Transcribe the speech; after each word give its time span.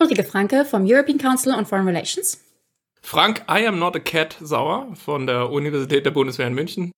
Ulrike 0.00 0.22
Franke 0.22 0.64
vom 0.64 0.86
European 0.86 1.18
Council 1.18 1.52
on 1.52 1.66
Foreign 1.66 1.88
Relations. 1.88 2.38
Frank 3.02 3.42
I 3.48 3.66
am 3.66 3.80
not 3.80 3.96
a 3.96 3.98
cat 3.98 4.36
Sauer 4.40 4.94
von 4.94 5.26
der 5.26 5.50
Universität 5.50 6.06
der 6.06 6.12
Bundeswehr 6.12 6.46
in 6.46 6.54
München. 6.54 6.92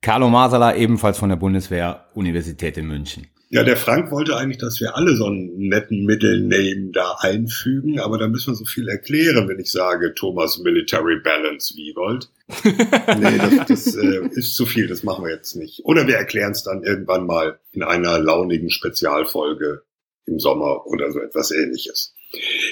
Carlo 0.00 0.28
Masala 0.28 0.74
ebenfalls 0.74 1.18
von 1.18 1.28
der 1.28 1.36
Bundeswehr 1.36 2.06
Universität 2.14 2.76
in 2.76 2.88
München. 2.88 3.28
Ja, 3.50 3.62
der 3.62 3.76
Frank 3.76 4.10
wollte 4.10 4.36
eigentlich, 4.36 4.58
dass 4.58 4.80
wir 4.80 4.96
alle 4.96 5.14
so 5.14 5.26
einen 5.26 5.68
netten 5.68 6.04
Mittelname 6.04 6.90
da 6.92 7.16
einfügen, 7.20 8.00
aber 8.00 8.18
da 8.18 8.26
müssen 8.26 8.52
wir 8.52 8.56
so 8.56 8.64
viel 8.64 8.88
erklären, 8.88 9.48
wenn 9.48 9.60
ich 9.60 9.70
sage 9.70 10.12
Thomas 10.14 10.58
Military 10.58 11.20
Balance 11.20 11.76
Wiegold. 11.76 12.28
nee, 12.64 13.38
das, 13.38 13.66
das 13.68 13.96
äh, 13.96 14.28
ist 14.32 14.56
zu 14.56 14.66
viel, 14.66 14.88
das 14.88 15.04
machen 15.04 15.24
wir 15.24 15.32
jetzt 15.32 15.54
nicht. 15.54 15.84
Oder 15.84 16.08
wir 16.08 16.16
erklären 16.16 16.52
es 16.52 16.64
dann 16.64 16.82
irgendwann 16.82 17.24
mal 17.24 17.60
in 17.70 17.84
einer 17.84 18.18
launigen 18.18 18.70
Spezialfolge 18.70 19.82
im 20.24 20.40
Sommer 20.40 20.86
oder 20.86 21.12
so 21.12 21.20
etwas 21.20 21.52
ähnliches. 21.52 22.14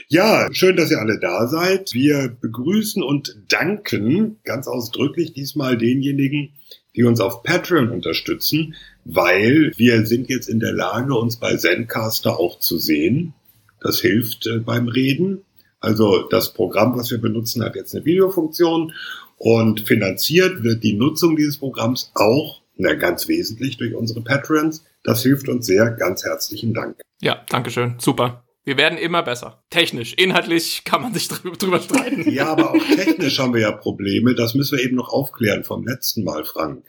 Ja, 0.08 0.48
schön, 0.52 0.76
dass 0.76 0.90
ihr 0.90 0.98
alle 0.98 1.18
da 1.18 1.46
seid. 1.46 1.92
Wir 1.92 2.28
begrüßen 2.28 3.02
und 3.02 3.36
danken 3.48 4.38
ganz 4.44 4.66
ausdrücklich 4.66 5.32
diesmal 5.32 5.76
denjenigen, 5.76 6.52
die 6.96 7.04
uns 7.04 7.20
auf 7.20 7.42
Patreon 7.42 7.90
unterstützen, 7.90 8.74
weil 9.04 9.72
wir 9.76 10.06
sind 10.06 10.28
jetzt 10.28 10.48
in 10.48 10.60
der 10.60 10.72
Lage, 10.72 11.14
uns 11.14 11.36
bei 11.36 11.56
Zencaster 11.56 12.38
auch 12.38 12.58
zu 12.58 12.78
sehen. 12.78 13.34
Das 13.80 14.00
hilft 14.00 14.46
äh, 14.46 14.58
beim 14.58 14.88
Reden. 14.88 15.42
Also 15.80 16.28
das 16.28 16.52
Programm, 16.52 16.96
was 16.96 17.10
wir 17.10 17.18
benutzen, 17.18 17.64
hat 17.64 17.76
jetzt 17.76 17.94
eine 17.94 18.04
Videofunktion 18.04 18.92
und 19.38 19.80
finanziert 19.88 20.62
wird 20.62 20.84
die 20.84 20.92
Nutzung 20.92 21.36
dieses 21.36 21.56
Programms 21.56 22.12
auch, 22.14 22.60
na, 22.76 22.94
ganz 22.94 23.28
wesentlich 23.28 23.78
durch 23.78 23.94
unsere 23.94 24.20
Patrons. 24.20 24.84
Das 25.02 25.22
hilft 25.22 25.48
uns 25.48 25.66
sehr. 25.66 25.90
Ganz 25.92 26.24
herzlichen 26.24 26.74
Dank. 26.74 27.00
Ja, 27.22 27.44
Dankeschön. 27.48 27.94
Super. 27.98 28.44
Wir 28.70 28.76
werden 28.76 29.00
immer 29.00 29.24
besser. 29.24 29.64
Technisch, 29.68 30.14
inhaltlich 30.14 30.84
kann 30.84 31.02
man 31.02 31.12
sich 31.12 31.26
drüber 31.26 31.80
streiten. 31.80 32.30
Ja, 32.30 32.52
aber 32.52 32.70
auch 32.70 32.86
technisch 32.94 33.40
haben 33.40 33.52
wir 33.52 33.62
ja 33.62 33.72
Probleme. 33.72 34.36
Das 34.36 34.54
müssen 34.54 34.78
wir 34.78 34.84
eben 34.84 34.94
noch 34.94 35.08
aufklären 35.08 35.64
vom 35.64 35.84
letzten 35.84 36.22
Mal, 36.22 36.44
Frank. 36.44 36.86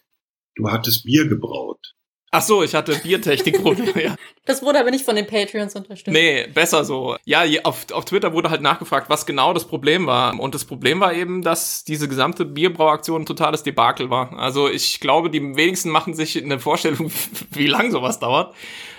Du 0.53 0.69
hattest 0.69 1.05
Bier 1.05 1.27
gebraut. 1.27 1.95
Ach 2.29 2.43
so, 2.43 2.61
ich 2.61 2.75
hatte 2.75 2.95
Biertechnikprobleme, 3.02 4.03
ja. 4.03 4.15
Das 4.45 4.61
wurde 4.61 4.79
aber 4.79 4.91
nicht 4.91 5.03
von 5.03 5.15
den 5.15 5.25
Patreons 5.25 5.75
unterstützt. 5.75 6.13
Nee, 6.13 6.45
besser 6.53 6.85
so. 6.85 7.17
Ja, 7.25 7.45
auf, 7.63 7.91
auf 7.91 8.05
Twitter 8.05 8.31
wurde 8.33 8.52
halt 8.52 8.61
nachgefragt, 8.61 9.09
was 9.09 9.25
genau 9.25 9.52
das 9.52 9.65
Problem 9.65 10.05
war. 10.05 10.39
Und 10.39 10.53
das 10.53 10.65
Problem 10.65 10.99
war 10.99 11.13
eben, 11.13 11.41
dass 11.41 11.83
diese 11.83 12.07
gesamte 12.07 12.45
Bierbrauaktion 12.45 13.23
ein 13.23 13.25
totales 13.25 13.63
Debakel 13.63 14.11
war. 14.11 14.37
Also 14.37 14.69
ich 14.69 14.99
glaube, 14.99 15.31
die 15.31 15.41
wenigsten 15.55 15.89
machen 15.89 16.13
sich 16.13 16.41
eine 16.41 16.59
Vorstellung, 16.59 17.11
wie 17.52 17.67
lang 17.67 17.89
sowas 17.89 18.19
dauert. 18.19 18.53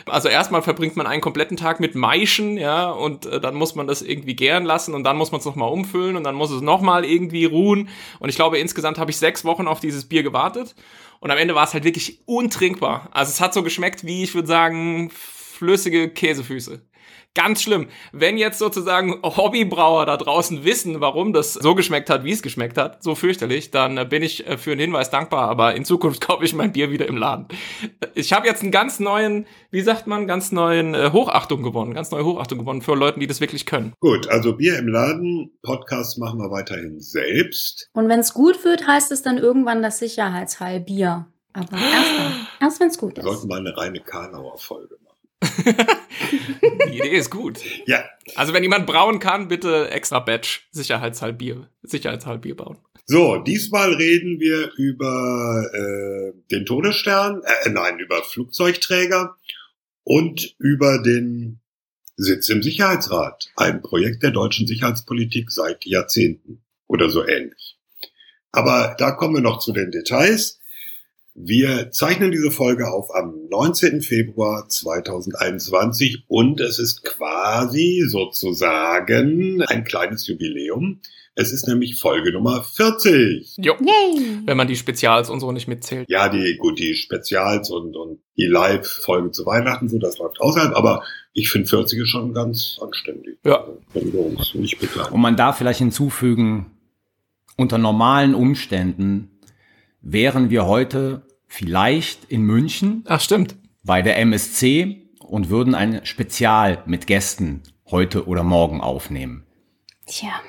Also 0.06 0.28
erstmal 0.28 0.62
verbringt 0.62 0.96
man 0.96 1.06
einen 1.06 1.20
kompletten 1.20 1.56
Tag 1.56 1.80
mit 1.80 1.94
Maischen, 1.94 2.56
ja, 2.56 2.90
und 2.90 3.26
äh, 3.26 3.40
dann 3.40 3.54
muss 3.54 3.74
man 3.74 3.86
das 3.86 4.02
irgendwie 4.02 4.34
gären 4.34 4.64
lassen 4.64 4.94
und 4.94 5.04
dann 5.04 5.16
muss 5.16 5.32
man 5.32 5.38
es 5.40 5.44
nochmal 5.44 5.70
umfüllen 5.70 6.16
und 6.16 6.24
dann 6.24 6.34
muss 6.34 6.50
es 6.50 6.60
nochmal 6.60 7.04
irgendwie 7.04 7.44
ruhen. 7.44 7.88
Und 8.18 8.28
ich 8.28 8.36
glaube, 8.36 8.58
insgesamt 8.58 8.98
habe 8.98 9.10
ich 9.10 9.16
sechs 9.16 9.44
Wochen 9.44 9.68
auf 9.68 9.80
dieses 9.80 10.08
Bier 10.08 10.22
gewartet. 10.22 10.74
Und 11.20 11.30
am 11.30 11.38
Ende 11.38 11.54
war 11.54 11.64
es 11.64 11.72
halt 11.72 11.84
wirklich 11.84 12.18
untrinkbar. 12.26 13.08
Also 13.12 13.30
es 13.30 13.40
hat 13.40 13.54
so 13.54 13.62
geschmeckt 13.62 14.04
wie, 14.04 14.24
ich 14.24 14.34
würde 14.34 14.48
sagen, 14.48 15.10
flüssige 15.10 16.08
Käsefüße. 16.08 16.80
Ganz 17.34 17.62
schlimm. 17.62 17.88
Wenn 18.12 18.36
jetzt 18.36 18.58
sozusagen 18.58 19.22
Hobbybrauer 19.22 20.04
da 20.04 20.18
draußen 20.18 20.64
wissen, 20.64 21.00
warum 21.00 21.32
das 21.32 21.54
so 21.54 21.74
geschmeckt 21.74 22.10
hat, 22.10 22.24
wie 22.24 22.32
es 22.32 22.42
geschmeckt 22.42 22.76
hat, 22.76 23.02
so 23.02 23.14
fürchterlich, 23.14 23.70
dann 23.70 23.96
äh, 23.96 24.04
bin 24.04 24.22
ich 24.22 24.46
äh, 24.46 24.58
für 24.58 24.72
einen 24.72 24.80
Hinweis 24.80 25.08
dankbar. 25.08 25.48
Aber 25.48 25.74
in 25.74 25.86
Zukunft 25.86 26.20
kaufe 26.26 26.44
ich 26.44 26.52
mein 26.52 26.72
Bier 26.72 26.90
wieder 26.90 27.06
im 27.06 27.16
Laden. 27.16 27.48
Ich 28.14 28.34
habe 28.34 28.46
jetzt 28.46 28.62
einen 28.62 28.70
ganz 28.70 29.00
neuen, 29.00 29.46
wie 29.70 29.80
sagt 29.80 30.06
man, 30.06 30.26
ganz 30.26 30.52
neuen 30.52 30.94
äh, 30.94 31.10
Hochachtung 31.12 31.62
gewonnen, 31.62 31.94
ganz 31.94 32.10
neue 32.10 32.24
Hochachtung 32.26 32.58
gewonnen 32.58 32.82
für 32.82 32.94
Leute, 32.94 33.18
die 33.18 33.26
das 33.26 33.40
wirklich 33.40 33.64
können. 33.64 33.94
Gut, 34.00 34.28
also 34.28 34.54
Bier 34.54 34.78
im 34.78 34.88
Laden, 34.88 35.52
Podcast 35.62 36.18
machen 36.18 36.38
wir 36.38 36.50
weiterhin 36.50 37.00
selbst. 37.00 37.88
Und 37.94 38.10
wenn 38.10 38.20
es 38.20 38.34
gut 38.34 38.62
wird, 38.62 38.86
heißt 38.86 39.10
es 39.10 39.22
dann 39.22 39.38
irgendwann 39.38 39.82
das 39.82 39.98
Sicherheitsheil 39.98 40.80
Bier. 40.80 41.32
Aber 41.54 41.72
erst 41.72 42.18
dann, 42.18 42.46
erst 42.60 42.80
wenn 42.80 42.88
es 42.88 42.98
gut 42.98 43.16
ist. 43.16 43.24
Wir 43.24 43.32
sollten 43.32 43.48
mal 43.48 43.60
eine 43.60 43.74
reine 43.74 44.00
Karlauer 44.00 44.58
Folge 44.58 44.96
machen. 45.02 45.12
Idee 47.06 47.16
ist 47.16 47.30
gut. 47.30 47.58
Ja. 47.86 48.04
Also 48.36 48.52
wenn 48.52 48.62
jemand 48.62 48.86
brauen 48.86 49.18
kann, 49.18 49.48
bitte 49.48 49.90
extra 49.90 50.20
Batch 50.20 50.68
Sicherheitshalb 50.70 51.38
Bier, 51.38 51.68
Sicherheitshalb 51.82 52.42
Bier 52.42 52.56
bauen. 52.56 52.78
So, 53.06 53.38
diesmal 53.38 53.94
reden 53.94 54.38
wir 54.38 54.70
über 54.76 55.64
äh, 55.74 56.32
den 56.52 56.64
Todesstern, 56.64 57.42
äh, 57.42 57.70
nein, 57.70 57.98
über 57.98 58.22
Flugzeugträger 58.22 59.36
und 60.04 60.54
über 60.58 61.02
den 61.02 61.60
Sitz 62.16 62.48
im 62.48 62.62
Sicherheitsrat, 62.62 63.50
ein 63.56 63.82
Projekt 63.82 64.22
der 64.22 64.30
deutschen 64.30 64.66
Sicherheitspolitik 64.66 65.50
seit 65.50 65.84
Jahrzehnten 65.84 66.62
oder 66.86 67.10
so 67.10 67.26
ähnlich. 67.26 67.78
Aber 68.52 68.94
da 68.98 69.12
kommen 69.12 69.34
wir 69.34 69.40
noch 69.40 69.58
zu 69.58 69.72
den 69.72 69.90
Details. 69.90 70.60
Wir 71.34 71.90
zeichnen 71.90 72.30
diese 72.30 72.50
Folge 72.50 72.88
auf 72.88 73.14
am 73.14 73.48
19. 73.48 74.02
Februar 74.02 74.68
2021 74.68 76.24
und 76.28 76.60
es 76.60 76.78
ist 76.78 77.04
quasi 77.04 78.04
sozusagen 78.06 79.62
ein 79.62 79.84
kleines 79.84 80.26
Jubiläum. 80.26 81.00
Es 81.34 81.50
ist 81.50 81.66
nämlich 81.66 81.98
Folge 81.98 82.32
Nummer 82.32 82.62
40. 82.62 83.54
Jo. 83.56 83.74
Yay. 83.80 84.40
Wenn 84.44 84.58
man 84.58 84.68
die 84.68 84.76
Spezials 84.76 85.30
und 85.30 85.40
so 85.40 85.50
nicht 85.52 85.66
mitzählt. 85.66 86.06
Ja, 86.10 86.28
die, 86.28 86.58
gut, 86.58 86.78
die 86.78 86.94
Spezials 86.94 87.70
und, 87.70 87.96
und 87.96 88.18
die 88.36 88.46
Live-Folge 88.46 89.30
zu 89.30 89.46
Weihnachten, 89.46 89.88
so, 89.88 89.98
das 89.98 90.18
läuft 90.18 90.38
außerhalb, 90.42 90.76
aber 90.76 91.02
ich 91.32 91.48
finde 91.50 91.66
40 91.66 92.00
ist 92.00 92.10
schon 92.10 92.34
ganz 92.34 92.78
anständig. 92.82 93.38
Ja. 93.44 93.66
Wenn 93.94 94.12
wir 94.12 94.20
uns 94.20 94.52
nicht 94.52 94.78
beklagen. 94.78 95.14
Und 95.14 95.22
man 95.22 95.36
darf 95.36 95.56
vielleicht 95.56 95.78
hinzufügen, 95.78 96.66
unter 97.56 97.78
normalen 97.78 98.34
Umständen 98.34 99.31
wären 100.02 100.50
wir 100.50 100.66
heute 100.66 101.22
vielleicht 101.46 102.30
in 102.30 102.42
München. 102.42 103.04
Ach, 103.06 103.20
stimmt. 103.20 103.56
Bei 103.84 104.02
der 104.02 104.18
MSC 104.18 105.08
und 105.20 105.48
würden 105.48 105.74
ein 105.74 106.04
Spezial 106.04 106.82
mit 106.86 107.06
Gästen 107.06 107.62
heute 107.90 108.26
oder 108.26 108.42
morgen 108.42 108.80
aufnehmen. 108.80 109.46
Tja. 110.06 110.40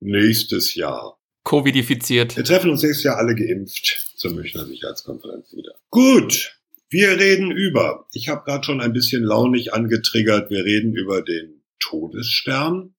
Nächstes 0.00 0.74
Jahr. 0.74 1.18
Covidifiziert. 1.44 2.36
Wir 2.36 2.44
treffen 2.44 2.70
uns 2.70 2.82
nächstes 2.82 3.04
Jahr 3.04 3.18
alle 3.18 3.34
geimpft 3.34 4.12
zur 4.16 4.32
Münchner 4.32 4.64
Sicherheitskonferenz 4.64 5.52
wieder. 5.52 5.72
Gut. 5.90 6.58
Wir 6.88 7.18
reden 7.18 7.50
über, 7.50 8.06
ich 8.12 8.28
habe 8.28 8.44
gerade 8.44 8.64
schon 8.64 8.82
ein 8.82 8.92
bisschen 8.92 9.22
launig 9.22 9.72
angetriggert, 9.72 10.50
wir 10.50 10.62
reden 10.62 10.94
über 10.94 11.22
den 11.22 11.62
Todesstern. 11.78 12.94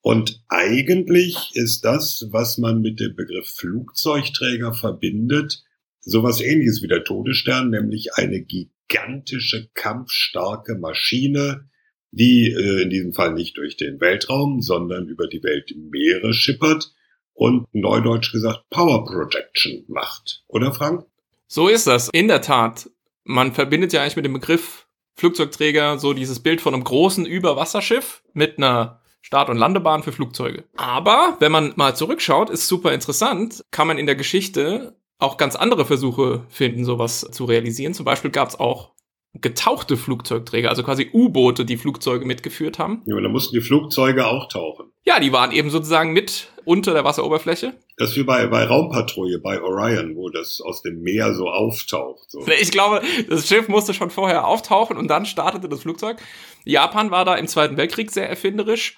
Und 0.00 0.42
eigentlich 0.48 1.50
ist 1.54 1.84
das, 1.84 2.28
was 2.30 2.58
man 2.58 2.80
mit 2.80 3.00
dem 3.00 3.16
Begriff 3.16 3.48
Flugzeugträger 3.56 4.72
verbindet, 4.72 5.64
sowas 6.00 6.40
ähnliches 6.40 6.82
wie 6.82 6.88
der 6.88 7.04
Todesstern, 7.04 7.70
nämlich 7.70 8.14
eine 8.14 8.40
gigantische, 8.40 9.68
kampfstarke 9.74 10.76
Maschine, 10.76 11.68
die 12.10 12.50
äh, 12.50 12.82
in 12.82 12.90
diesem 12.90 13.12
Fall 13.12 13.34
nicht 13.34 13.56
durch 13.58 13.76
den 13.76 14.00
Weltraum, 14.00 14.62
sondern 14.62 15.08
über 15.08 15.26
die 15.26 15.42
Weltmeere 15.42 16.32
schippert 16.32 16.92
und 17.34 17.66
neudeutsch 17.72 18.32
gesagt 18.32 18.64
Power 18.70 19.04
Projection 19.04 19.84
macht. 19.88 20.42
Oder 20.48 20.72
Frank? 20.72 21.04
So 21.46 21.68
ist 21.68 21.86
das. 21.86 22.08
In 22.12 22.28
der 22.28 22.40
Tat. 22.40 22.90
Man 23.24 23.52
verbindet 23.52 23.92
ja 23.92 24.00
eigentlich 24.00 24.16
mit 24.16 24.24
dem 24.24 24.32
Begriff 24.32 24.86
Flugzeugträger 25.16 25.98
so 25.98 26.14
dieses 26.14 26.40
Bild 26.40 26.60
von 26.60 26.72
einem 26.72 26.84
großen 26.84 27.26
Überwasserschiff 27.26 28.22
mit 28.32 28.56
einer 28.56 29.02
Start- 29.28 29.50
und 29.50 29.58
Landebahn 29.58 30.02
für 30.02 30.10
Flugzeuge. 30.10 30.64
Aber 30.78 31.36
wenn 31.38 31.52
man 31.52 31.74
mal 31.76 31.94
zurückschaut, 31.94 32.48
ist 32.48 32.66
super 32.66 32.94
interessant, 32.94 33.62
kann 33.70 33.86
man 33.86 33.98
in 33.98 34.06
der 34.06 34.14
Geschichte 34.14 34.96
auch 35.18 35.36
ganz 35.36 35.54
andere 35.54 35.84
Versuche 35.84 36.46
finden, 36.48 36.86
sowas 36.86 37.28
zu 37.30 37.44
realisieren. 37.44 37.92
Zum 37.92 38.06
Beispiel 38.06 38.30
gab 38.30 38.48
es 38.48 38.58
auch 38.58 38.92
getauchte 39.34 39.98
Flugzeugträger, 39.98 40.70
also 40.70 40.82
quasi 40.82 41.10
U-Boote, 41.12 41.66
die 41.66 41.76
Flugzeuge 41.76 42.24
mitgeführt 42.24 42.78
haben. 42.78 43.02
Ja, 43.04 43.16
aber 43.16 43.20
da 43.20 43.28
mussten 43.28 43.54
die 43.54 43.60
Flugzeuge 43.60 44.26
auch 44.26 44.48
tauchen. 44.48 44.92
Ja, 45.04 45.20
die 45.20 45.30
waren 45.30 45.52
eben 45.52 45.68
sozusagen 45.68 46.14
mit 46.14 46.48
unter 46.64 46.94
der 46.94 47.04
Wasseroberfläche. 47.04 47.74
Das 47.98 48.12
ist 48.12 48.16
wie 48.16 48.24
bei, 48.24 48.46
bei 48.46 48.64
Raumpatrouille, 48.64 49.40
bei 49.40 49.60
Orion, 49.60 50.16
wo 50.16 50.30
das 50.30 50.62
aus 50.64 50.80
dem 50.80 51.02
Meer 51.02 51.34
so 51.34 51.50
auftaucht. 51.50 52.30
So. 52.30 52.46
Ich 52.62 52.70
glaube, 52.70 53.02
das 53.28 53.46
Schiff 53.46 53.68
musste 53.68 53.92
schon 53.92 54.08
vorher 54.08 54.46
auftauchen 54.46 54.96
und 54.96 55.08
dann 55.08 55.26
startete 55.26 55.68
das 55.68 55.82
Flugzeug. 55.82 56.16
Japan 56.64 57.10
war 57.10 57.26
da 57.26 57.34
im 57.34 57.46
Zweiten 57.46 57.76
Weltkrieg 57.76 58.10
sehr 58.10 58.30
erfinderisch 58.30 58.96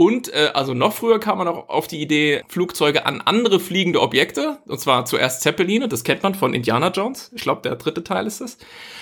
Und 0.00 0.32
äh, 0.32 0.52
also 0.54 0.72
noch 0.72 0.94
früher 0.94 1.20
kam 1.20 1.36
man 1.36 1.46
auch 1.46 1.68
auf 1.68 1.86
die 1.86 2.00
Idee, 2.00 2.42
Flugzeuge 2.48 3.04
an 3.04 3.20
andere 3.20 3.60
fliegende 3.60 4.00
Objekte, 4.00 4.56
und 4.66 4.80
zwar 4.80 5.04
zuerst 5.04 5.42
Zeppeline, 5.42 5.88
das 5.88 6.04
kennt 6.04 6.22
man 6.22 6.34
von 6.34 6.54
Indiana 6.54 6.88
Jones, 6.88 7.30
ich 7.34 7.42
glaube 7.42 7.60
der 7.60 7.76
dritte 7.76 8.02
Teil 8.02 8.26
ist 8.26 8.40
es, 8.40 8.56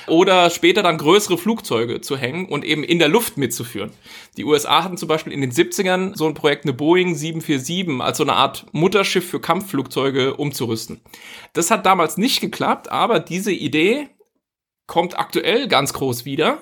oder 0.08 0.50
später 0.50 0.82
dann 0.82 0.98
größere 0.98 1.38
Flugzeuge 1.38 2.00
zu 2.00 2.16
hängen 2.16 2.46
und 2.46 2.64
eben 2.64 2.82
in 2.82 2.98
der 2.98 3.06
Luft 3.06 3.36
mitzuführen. 3.36 3.92
Die 4.36 4.44
USA 4.44 4.82
hatten 4.82 4.96
zum 4.96 5.06
Beispiel 5.06 5.32
in 5.32 5.40
den 5.40 5.52
70ern 5.52 6.16
so 6.16 6.26
ein 6.26 6.34
Projekt, 6.34 6.64
eine 6.64 6.72
Boeing 6.72 7.14
747 7.14 8.00
als 8.00 8.18
so 8.18 8.24
eine 8.24 8.34
Art 8.34 8.66
Mutterschiff 8.72 9.30
für 9.30 9.40
Kampfflugzeuge 9.40 10.34
umzurüsten. 10.34 11.00
Das 11.52 11.70
hat 11.70 11.86
damals 11.86 12.16
nicht 12.16 12.40
geklappt, 12.40 12.90
aber 12.90 13.20
diese 13.20 13.52
Idee 13.52 14.08
kommt 14.88 15.16
aktuell 15.16 15.68
ganz 15.68 15.92
groß 15.92 16.24
wieder 16.24 16.58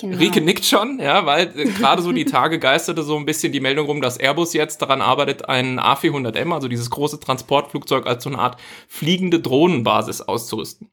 Genau. 0.00 0.16
Rike 0.16 0.40
nickt 0.40 0.64
schon, 0.64 1.00
ja, 1.00 1.26
weil 1.26 1.48
äh, 1.58 1.64
gerade 1.64 2.02
so 2.02 2.12
die 2.12 2.24
Tage 2.24 2.60
geisterte 2.60 3.02
so 3.02 3.16
ein 3.16 3.26
bisschen 3.26 3.52
die 3.52 3.58
Meldung 3.58 3.86
rum, 3.86 4.00
dass 4.00 4.16
Airbus 4.16 4.52
jetzt 4.52 4.80
daran 4.80 5.02
arbeitet, 5.02 5.48
einen 5.48 5.80
A400M, 5.80 6.54
also 6.54 6.68
dieses 6.68 6.90
große 6.90 7.18
Transportflugzeug, 7.18 8.06
als 8.06 8.22
so 8.22 8.30
eine 8.30 8.38
Art 8.38 8.60
fliegende 8.86 9.40
Drohnenbasis 9.40 10.20
auszurüsten. 10.20 10.88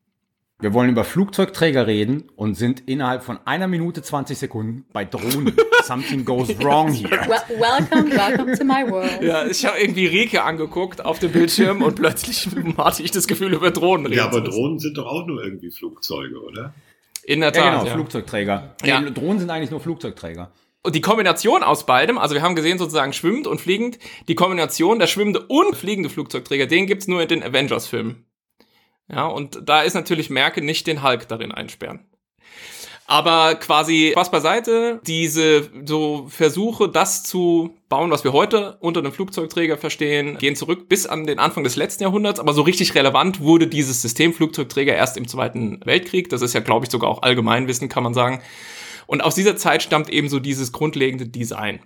Wir 0.60 0.74
wollen 0.74 0.90
über 0.90 1.04
Flugzeugträger 1.04 1.86
reden 1.86 2.30
und 2.38 2.56
sind 2.56 2.88
innerhalb 2.88 3.24
von 3.24 3.40
einer 3.46 3.68
Minute 3.68 4.02
20 4.02 4.38
Sekunden 4.38 4.86
bei 4.94 5.04
Drohnen. 5.04 5.54
Something 5.84 6.24
goes 6.24 6.48
wrong 6.64 6.92
here. 6.92 7.12
Well, 7.28 7.60
welcome, 7.60 8.10
welcome 8.10 8.58
to 8.58 8.64
my 8.64 8.90
world. 8.90 9.22
Ja, 9.22 9.46
ich 9.46 9.66
habe 9.66 9.78
irgendwie 9.80 10.08
Rike 10.08 10.44
angeguckt 10.44 11.04
auf 11.04 11.20
dem 11.20 11.34
Bildschirm 11.34 11.82
und 11.84 11.96
plötzlich 11.98 12.48
hatte 12.78 13.04
ich 13.04 13.12
das 13.12 13.28
Gefühl, 13.28 13.54
über 13.54 13.70
Drohnen 13.70 14.06
reden 14.06 14.18
Ja, 14.18 14.26
aber. 14.28 14.42
Drohnen 14.42 14.80
sind 14.80 14.98
doch 14.98 15.06
auch 15.06 15.28
nur 15.28 15.44
irgendwie 15.44 15.70
Flugzeuge, 15.72 16.42
oder? 16.42 16.74
In 17.28 17.40
der 17.42 17.52
Ja, 17.54 17.62
Tat. 17.62 17.72
genau, 17.74 17.86
ja. 17.86 17.94
Flugzeugträger. 17.94 18.76
Ja. 18.84 19.02
Nee, 19.02 19.12
Drohnen 19.12 19.40
sind 19.40 19.50
eigentlich 19.50 19.72
nur 19.72 19.80
Flugzeugträger. 19.80 20.52
Und 20.84 20.94
die 20.94 21.02
Kombination 21.02 21.64
aus 21.64 21.88
beidem, 21.88 22.20
also 22.20 22.36
wir 22.36 22.44
haben 22.44 22.56
gesehen 22.56 22.78
sozusagen 22.78 23.12
schwimmend 23.12 23.48
und 23.48 23.60
fliegend, 23.60 23.98
die 24.28 24.36
Kombination 24.36 25.00
der 25.00 25.08
schwimmende 25.08 25.42
und 25.48 25.76
fliegende 25.76 26.12
Flugzeugträger, 26.12 26.68
den 26.68 26.86
gibt's 26.86 27.08
nur 27.08 27.24
in 27.24 27.28
den 27.28 27.42
Avengers-Filmen. 27.44 28.24
Ja, 29.12 29.26
und 29.26 29.60
da 29.68 29.82
ist 29.82 29.96
natürlich 29.96 30.30
Merkel 30.30 30.64
nicht 30.64 30.86
den 30.86 31.02
Hulk 31.04 31.28
darin 31.28 31.52
einsperren. 31.52 32.06
Aber 33.08 33.56
quasi 33.56 34.14
was 34.16 34.32
beiseite, 34.32 35.00
diese 35.06 35.70
so 35.86 36.26
Versuche, 36.28 36.90
das 36.90 37.24
zu 37.24 37.78
bauen, 37.88 38.10
was 38.10 38.24
wir 38.24 38.34
heute 38.34 38.78
unter 38.80 39.00
einem 39.00 39.12
Flugzeugträger 39.12 39.78
verstehen, 39.78 40.40
gehen 40.40 40.56
zurück 40.56 40.90
bis 40.90 41.06
an 41.06 41.28
den 41.28 41.38
Anfang 41.38 41.64
des 41.64 41.76
letzten 41.76 42.02
Jahrhunderts. 42.02 42.40
Aber 42.40 42.54
so 42.54 42.64
richtig 42.64 42.96
relevant 42.96 43.42
wurde 43.42 43.68
dieses 43.68 44.02
System 44.02 44.34
Flugzeugträger 44.34 44.96
erst 44.96 45.18
im 45.18 45.28
Zweiten 45.28 45.80
Weltkrieg. 45.86 46.30
Das 46.30 46.42
ist 46.42 46.54
ja, 46.54 46.62
glaube 46.62 46.86
ich, 46.86 46.92
sogar 46.92 47.12
auch 47.12 47.22
Allgemeinwissen, 47.22 47.90
kann 47.90 48.04
man 48.04 48.16
sagen. 48.16 48.42
Und 49.06 49.22
aus 49.22 49.36
dieser 49.36 49.56
Zeit 49.56 49.84
stammt 49.84 50.10
eben 50.10 50.28
so 50.28 50.40
dieses 50.40 50.72
grundlegende 50.72 51.28
Design. 51.28 51.82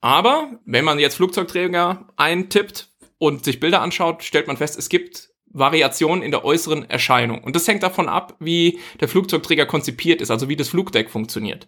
Aber 0.00 0.58
wenn 0.64 0.86
man 0.86 0.98
jetzt 0.98 1.16
Flugzeugträger 1.16 2.08
eintippt 2.16 2.88
und 3.18 3.44
sich 3.44 3.60
Bilder 3.60 3.82
anschaut, 3.82 4.24
stellt 4.24 4.46
man 4.46 4.56
fest, 4.56 4.78
es 4.78 4.88
gibt 4.88 5.31
Variationen 5.52 6.22
in 6.22 6.30
der 6.30 6.44
äußeren 6.44 6.88
Erscheinung. 6.88 7.42
Und 7.42 7.56
das 7.56 7.68
hängt 7.68 7.82
davon 7.82 8.08
ab, 8.08 8.36
wie 8.40 8.80
der 9.00 9.08
Flugzeugträger 9.08 9.66
konzipiert 9.66 10.20
ist, 10.20 10.30
also 10.30 10.48
wie 10.48 10.56
das 10.56 10.68
Flugdeck 10.68 11.10
funktioniert. 11.10 11.66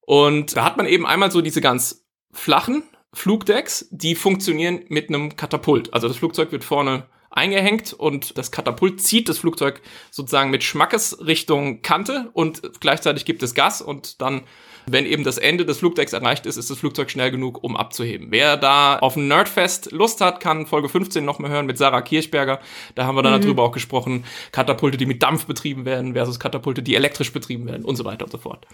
Und 0.00 0.56
da 0.56 0.64
hat 0.64 0.76
man 0.76 0.86
eben 0.86 1.06
einmal 1.06 1.30
so 1.30 1.40
diese 1.40 1.60
ganz 1.60 2.06
flachen 2.32 2.82
Flugdecks, 3.12 3.88
die 3.90 4.14
funktionieren 4.14 4.80
mit 4.88 5.08
einem 5.08 5.36
Katapult. 5.36 5.92
Also 5.94 6.08
das 6.08 6.16
Flugzeug 6.16 6.52
wird 6.52 6.64
vorne 6.64 7.06
eingehängt 7.30 7.92
und 7.92 8.36
das 8.36 8.50
Katapult 8.50 9.00
zieht 9.00 9.28
das 9.28 9.38
Flugzeug 9.38 9.80
sozusagen 10.10 10.50
mit 10.50 10.64
Schmackes 10.64 11.24
Richtung 11.24 11.80
Kante 11.82 12.30
und 12.32 12.80
gleichzeitig 12.80 13.24
gibt 13.24 13.42
es 13.42 13.54
Gas 13.54 13.80
und 13.82 14.20
dann, 14.20 14.42
wenn 14.92 15.06
eben 15.06 15.24
das 15.24 15.38
Ende 15.38 15.64
des 15.64 15.78
Flugdecks 15.78 16.12
erreicht 16.12 16.46
ist, 16.46 16.56
ist 16.56 16.70
das 16.70 16.78
Flugzeug 16.78 17.10
schnell 17.10 17.30
genug, 17.30 17.62
um 17.62 17.76
abzuheben. 17.76 18.28
Wer 18.30 18.56
da 18.56 18.98
auf 18.98 19.16
ein 19.16 19.28
Nerdfest 19.28 19.92
Lust 19.92 20.20
hat, 20.20 20.40
kann 20.40 20.66
Folge 20.66 20.88
15 20.88 21.24
noch 21.24 21.38
mal 21.38 21.50
hören 21.50 21.66
mit 21.66 21.78
Sarah 21.78 22.02
Kirchberger. 22.02 22.60
Da 22.94 23.06
haben 23.06 23.16
wir 23.16 23.22
dann 23.22 23.40
darüber 23.40 23.62
auch 23.62 23.72
gesprochen. 23.72 24.24
Katapulte, 24.52 24.96
die 24.96 25.06
mit 25.06 25.22
Dampf 25.22 25.46
betrieben 25.46 25.84
werden 25.84 26.14
versus 26.14 26.38
Katapulte, 26.38 26.82
die 26.82 26.94
elektrisch 26.94 27.32
betrieben 27.32 27.66
werden 27.66 27.84
und 27.84 27.96
so 27.96 28.04
weiter 28.04 28.24
und 28.24 28.32
so 28.32 28.38
fort. 28.38 28.66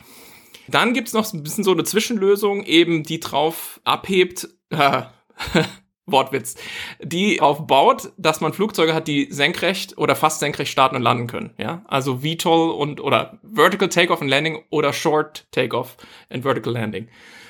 Dann 0.68 0.94
gibt's 0.94 1.12
noch 1.12 1.32
ein 1.32 1.42
bisschen 1.42 1.64
so 1.64 1.72
eine 1.72 1.84
Zwischenlösung, 1.84 2.64
eben 2.64 3.02
die 3.02 3.20
drauf 3.20 3.80
abhebt, 3.84 4.48
Wortwitz, 6.06 6.54
die 7.02 7.40
aufbaut, 7.40 8.12
dass 8.16 8.40
man 8.40 8.52
Flugzeuge 8.52 8.94
hat, 8.94 9.08
die 9.08 9.26
senkrecht 9.32 9.98
oder 9.98 10.14
fast 10.14 10.38
senkrecht 10.38 10.70
starten 10.70 10.96
und 10.96 11.02
landen 11.02 11.26
können. 11.26 11.50
Ja, 11.58 11.82
also 11.86 12.18
VTOL 12.18 12.70
und 12.70 13.00
oder 13.00 13.38
Vertical 13.42 13.88
Takeoff 13.88 14.20
and 14.20 14.30
Landing 14.30 14.62
oder 14.70 14.92
Short 14.92 15.46
Takeoff 15.50 15.96
and 16.30 16.44
Vertical 16.44 16.72
Landing. 16.72 17.08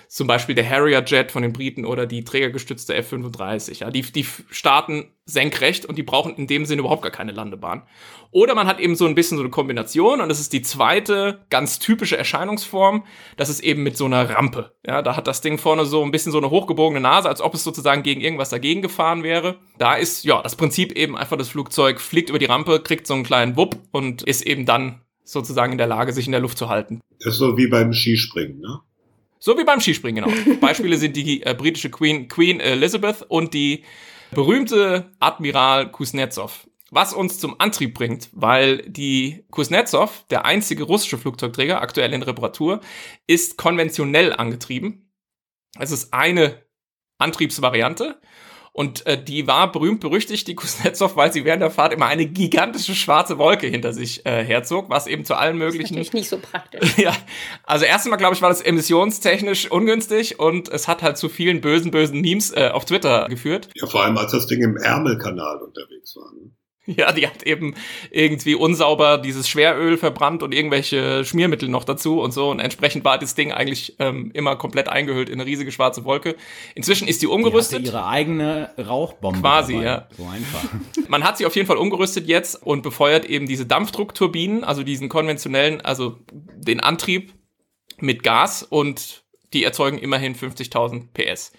Zum 0.09 0.27
Beispiel 0.27 0.55
der 0.55 0.69
Harrier 0.69 1.05
Jet 1.05 1.33
von 1.33 1.43
den 1.43 1.53
Briten 1.53 1.85
oder 1.85 2.07
die 2.07 2.25
trägergestützte 2.25 2.95
F-35. 2.95 3.81
Ja, 3.81 3.91
die, 3.91 4.03
die 4.03 4.27
starten 4.51 5.13
senkrecht 5.25 5.85
und 5.85 5.99
die 5.99 6.05
brauchen 6.05 6.37
in 6.37 6.47
dem 6.47 6.65
Sinne 6.65 6.81
überhaupt 6.81 7.03
gar 7.03 7.11
keine 7.11 7.33
Landebahn. 7.33 7.83
Oder 8.31 8.55
man 8.55 8.67
hat 8.67 8.79
eben 8.79 8.95
so 8.95 9.07
ein 9.07 9.15
bisschen 9.15 9.37
so 9.37 9.43
eine 9.43 9.51
Kombination 9.51 10.21
und 10.21 10.29
das 10.29 10.41
ist 10.41 10.53
die 10.53 10.63
zweite 10.63 11.45
ganz 11.51 11.79
typische 11.79 12.17
Erscheinungsform. 12.17 13.05
Das 13.37 13.49
ist 13.49 13.61
eben 13.61 13.83
mit 13.83 13.97
so 13.97 14.05
einer 14.05 14.31
Rampe. 14.31 14.73
Ja, 14.87 15.03
da 15.03 15.17
hat 15.17 15.27
das 15.27 15.41
Ding 15.41 15.59
vorne 15.59 15.85
so 15.85 16.03
ein 16.05 16.13
bisschen 16.13 16.33
so 16.33 16.39
eine 16.39 16.51
hochgebogene 16.51 17.01
Nase, 17.01 17.29
als 17.29 17.41
ob 17.41 17.55
es 17.55 17.65
sozusagen 17.65 18.03
gegen 18.03 18.21
irgendwas 18.21 18.51
dagegen 18.51 18.83
gefahren 18.83 19.23
wäre. 19.23 19.59
Da 19.79 19.95
ist 19.95 20.25
ja 20.25 20.43
das 20.43 20.57
Prinzip 20.57 20.93
eben 20.93 21.17
einfach 21.17 21.37
das 21.37 21.49
Flugzeug 21.49 22.01
fliegt 22.01 22.31
über 22.31 22.39
die 22.39 22.47
Rampe, 22.47 22.81
kriegt 22.81 23.07
so 23.07 23.15
einen 23.15 23.25
kleinen 23.25 23.57
Wupp 23.57 23.77
und 23.91 24.23
ist 24.23 24.47
eben 24.47 24.65
dann 24.65 25.03
sozusagen 25.25 25.73
in 25.73 25.79
der 25.79 25.89
Lage, 25.89 26.13
sich 26.13 26.27
in 26.27 26.33
der 26.33 26.41
Luft 26.41 26.57
zu 26.57 26.69
halten. 26.69 27.01
Das 27.19 27.35
ist 27.35 27.39
so 27.39 27.57
wie 27.59 27.67
beim 27.67 27.93
Skispringen, 27.93 28.61
ne? 28.61 28.79
So 29.47 29.57
wie 29.57 29.63
beim 29.63 29.81
Skispringen, 29.81 30.25
genau. 30.25 30.57
Beispiele 30.61 30.97
sind 30.97 31.15
die 31.15 31.41
äh, 31.45 31.55
britische 31.55 31.89
Queen, 31.89 32.27
Queen 32.27 32.59
Elizabeth 32.59 33.23
und 33.29 33.55
die 33.55 33.85
berühmte 34.33 35.13
Admiral 35.21 35.93
Kuznetsov. 35.93 36.67
Was 36.91 37.13
uns 37.13 37.39
zum 37.39 37.61
Antrieb 37.61 37.95
bringt, 37.95 38.29
weil 38.33 38.79
die 38.89 39.45
Kuznetsov, 39.53 40.25
der 40.31 40.47
einzige 40.47 40.83
russische 40.83 41.17
Flugzeugträger, 41.17 41.81
aktuell 41.81 42.13
in 42.13 42.25
Reparatur, 42.25 42.81
ist 43.29 43.57
konventionell 43.57 44.33
angetrieben. 44.33 45.13
Es 45.79 45.93
ist 45.93 46.13
eine 46.13 46.65
Antriebsvariante. 47.19 48.21
Und 48.77 49.07
äh, 49.07 49.17
die 49.17 49.47
war 49.47 49.73
berühmt 49.73 50.01
berüchtigt, 50.01 50.47
die 50.49 50.55
Kuznetsov, 50.55 51.17
weil 51.17 51.33
sie 51.33 51.47
während 51.47 51.63
der 51.63 51.71
Fahrt 51.71 51.95
immer 51.95 52.09
eine 52.09 52.27
gigantische 52.27 52.95
schwarze 52.95 53.39
Wolke 53.39 53.67
hinter 53.67 53.95
sich 53.95 54.27
äh, 54.27 54.45
herzog, 54.45 54.91
was 54.91 55.07
eben 55.07 55.25
zu 55.25 55.35
allen 55.35 55.59
Das 55.59 55.69
ist 55.69 55.73
möglichen 55.73 55.95
natürlich 55.95 56.13
nicht 56.13 56.29
so 56.29 56.39
praktisch. 56.39 56.99
ja, 56.99 57.17
also 57.63 57.87
erst 57.87 58.05
einmal 58.05 58.19
glaube 58.19 58.35
ich, 58.35 58.43
war 58.43 58.51
das 58.51 58.61
emissionstechnisch 58.61 59.71
ungünstig 59.71 60.39
und 60.39 60.69
es 60.69 60.89
hat 60.89 61.01
halt 61.01 61.17
zu 61.17 61.31
vielen 61.31 61.63
bösen, 61.63 61.91
bösen 61.91 62.21
Memes 62.21 62.53
äh, 62.53 62.69
auf 62.71 62.85
Twitter 62.85 63.29
geführt. 63.31 63.71
Ja, 63.77 63.87
vor 63.87 64.05
allem 64.05 64.19
als 64.19 64.33
das 64.33 64.47
Ding 64.47 64.61
im 64.61 64.77
Ärmelkanal 64.77 65.63
unterwegs 65.63 66.15
war. 66.15 66.31
Ne? 66.35 66.51
Ja, 66.97 67.11
die 67.11 67.27
hat 67.27 67.43
eben 67.43 67.75
irgendwie 68.13 68.55
unsauber 68.55 69.19
dieses 69.19 69.49
Schweröl 69.49 69.97
verbrannt 69.99 70.45
und 70.45 70.55
irgendwelche 70.55 71.25
Schmiermittel 71.25 71.69
noch 71.69 71.83
dazu 71.83 72.21
und 72.21 72.31
so. 72.33 72.49
Und 72.49 72.61
entsprechend 72.61 73.05
war 73.05 73.19
das 73.19 73.35
Ding 73.35 73.51
eigentlich 73.51 73.97
ähm, 73.99 74.31
immer 74.35 74.55
komplett 74.55 74.89
eingehüllt 74.89 75.29
in 75.29 75.41
eine 75.41 75.47
riesige 75.51 75.73
schwarze 75.73 76.05
Wolke. 76.05 76.37
Inzwischen 76.77 77.09
ist 77.09 77.23
die 77.23 77.27
Die 77.27 77.33
umgerüstet. 77.33 77.85
ihre 77.85 78.07
eigene 78.07 78.71
Rauchbombe. 78.79 79.41
Quasi, 79.41 79.73
dabei. 79.73 79.85
ja. 79.85 80.09
So 80.17 80.27
einfach. 80.29 80.63
Man 81.09 81.25
hat 81.25 81.39
sie 81.39 81.47
auf 81.47 81.57
jeden 81.57 81.67
Fall 81.67 81.77
umgerüstet 81.77 82.29
jetzt 82.29 82.63
und 82.63 82.83
befeuert 82.83 83.25
eben 83.25 83.47
diese 83.47 83.67
Dampfdruckturbinen, 83.67 84.63
also 84.63 84.85
diesen 84.85 85.09
konventionellen, 85.09 85.81
also 85.81 86.19
den 86.33 86.79
Antrieb 86.79 87.35
mit 87.99 88.23
Gas 88.23 88.63
und 88.63 89.25
die 89.53 89.65
erzeugen 89.65 89.99
immerhin 89.99 90.37
50.000 90.37 91.09
PS. 91.15 91.53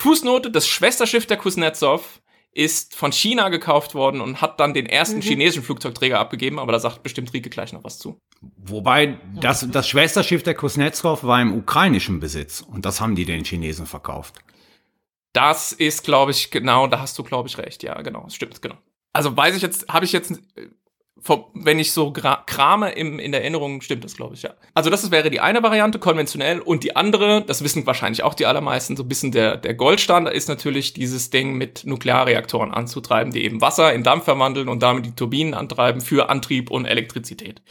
Fußnote, 0.00 0.50
das 0.50 0.66
Schwesterschiff 0.66 1.26
der 1.26 1.36
Kuznetsov 1.36 2.20
ist 2.52 2.94
von 2.94 3.12
China 3.12 3.48
gekauft 3.48 3.94
worden 3.94 4.20
und 4.20 4.40
hat 4.42 4.60
dann 4.60 4.74
den 4.74 4.86
ersten 4.86 5.22
chinesischen 5.22 5.62
Flugzeugträger 5.62 6.20
abgegeben, 6.20 6.58
aber 6.58 6.72
da 6.72 6.78
sagt 6.78 7.02
bestimmt 7.02 7.32
Rieke 7.32 7.48
gleich 7.48 7.72
noch 7.72 7.82
was 7.82 7.98
zu. 7.98 8.18
Wobei, 8.58 9.18
das, 9.40 9.66
das 9.70 9.88
Schwesterschiff 9.88 10.42
der 10.42 10.54
Kuznetsov 10.54 11.24
war 11.24 11.40
im 11.40 11.54
ukrainischen 11.54 12.20
Besitz 12.20 12.60
und 12.60 12.84
das 12.84 13.00
haben 13.00 13.14
die 13.14 13.24
den 13.24 13.44
Chinesen 13.44 13.86
verkauft. 13.86 14.34
Das 15.32 15.72
ist, 15.72 16.04
glaube 16.04 16.32
ich, 16.32 16.50
genau, 16.50 16.86
da 16.86 17.00
hast 17.00 17.18
du, 17.18 17.22
glaube 17.22 17.48
ich, 17.48 17.56
recht. 17.56 17.82
Ja, 17.82 18.00
genau, 18.02 18.28
stimmt, 18.28 18.60
genau. 18.60 18.76
Also 19.14 19.34
weiß 19.34 19.56
ich 19.56 19.62
jetzt, 19.62 19.88
habe 19.88 20.04
ich 20.04 20.12
jetzt, 20.12 20.42
wenn 21.54 21.78
ich 21.78 21.92
so 21.92 22.12
krame 22.12 22.92
im, 22.92 23.18
in 23.18 23.32
der 23.32 23.42
Erinnerung, 23.42 23.80
stimmt 23.80 24.02
das, 24.04 24.16
glaube 24.16 24.34
ich, 24.34 24.42
ja. 24.42 24.54
Also 24.74 24.90
das 24.90 25.10
wäre 25.10 25.30
die 25.30 25.40
eine 25.40 25.62
Variante, 25.62 25.98
konventionell. 25.98 26.60
Und 26.60 26.82
die 26.82 26.96
andere, 26.96 27.44
das 27.46 27.62
wissen 27.62 27.86
wahrscheinlich 27.86 28.22
auch 28.24 28.34
die 28.34 28.46
allermeisten, 28.46 28.96
so 28.96 29.04
ein 29.04 29.08
bisschen 29.08 29.30
der, 29.30 29.56
der 29.56 29.74
Goldstandard 29.74 30.34
ist 30.34 30.48
natürlich 30.48 30.94
dieses 30.94 31.30
Ding 31.30 31.54
mit 31.54 31.84
Nuklearreaktoren 31.86 32.72
anzutreiben, 32.72 33.32
die 33.32 33.44
eben 33.44 33.60
Wasser 33.60 33.92
in 33.92 34.02
Dampf 34.02 34.24
verwandeln 34.24 34.68
und 34.68 34.82
damit 34.82 35.06
die 35.06 35.14
Turbinen 35.14 35.54
antreiben 35.54 36.00
für 36.00 36.28
Antrieb 36.28 36.70
und 36.70 36.86
Elektrizität. 36.86 37.62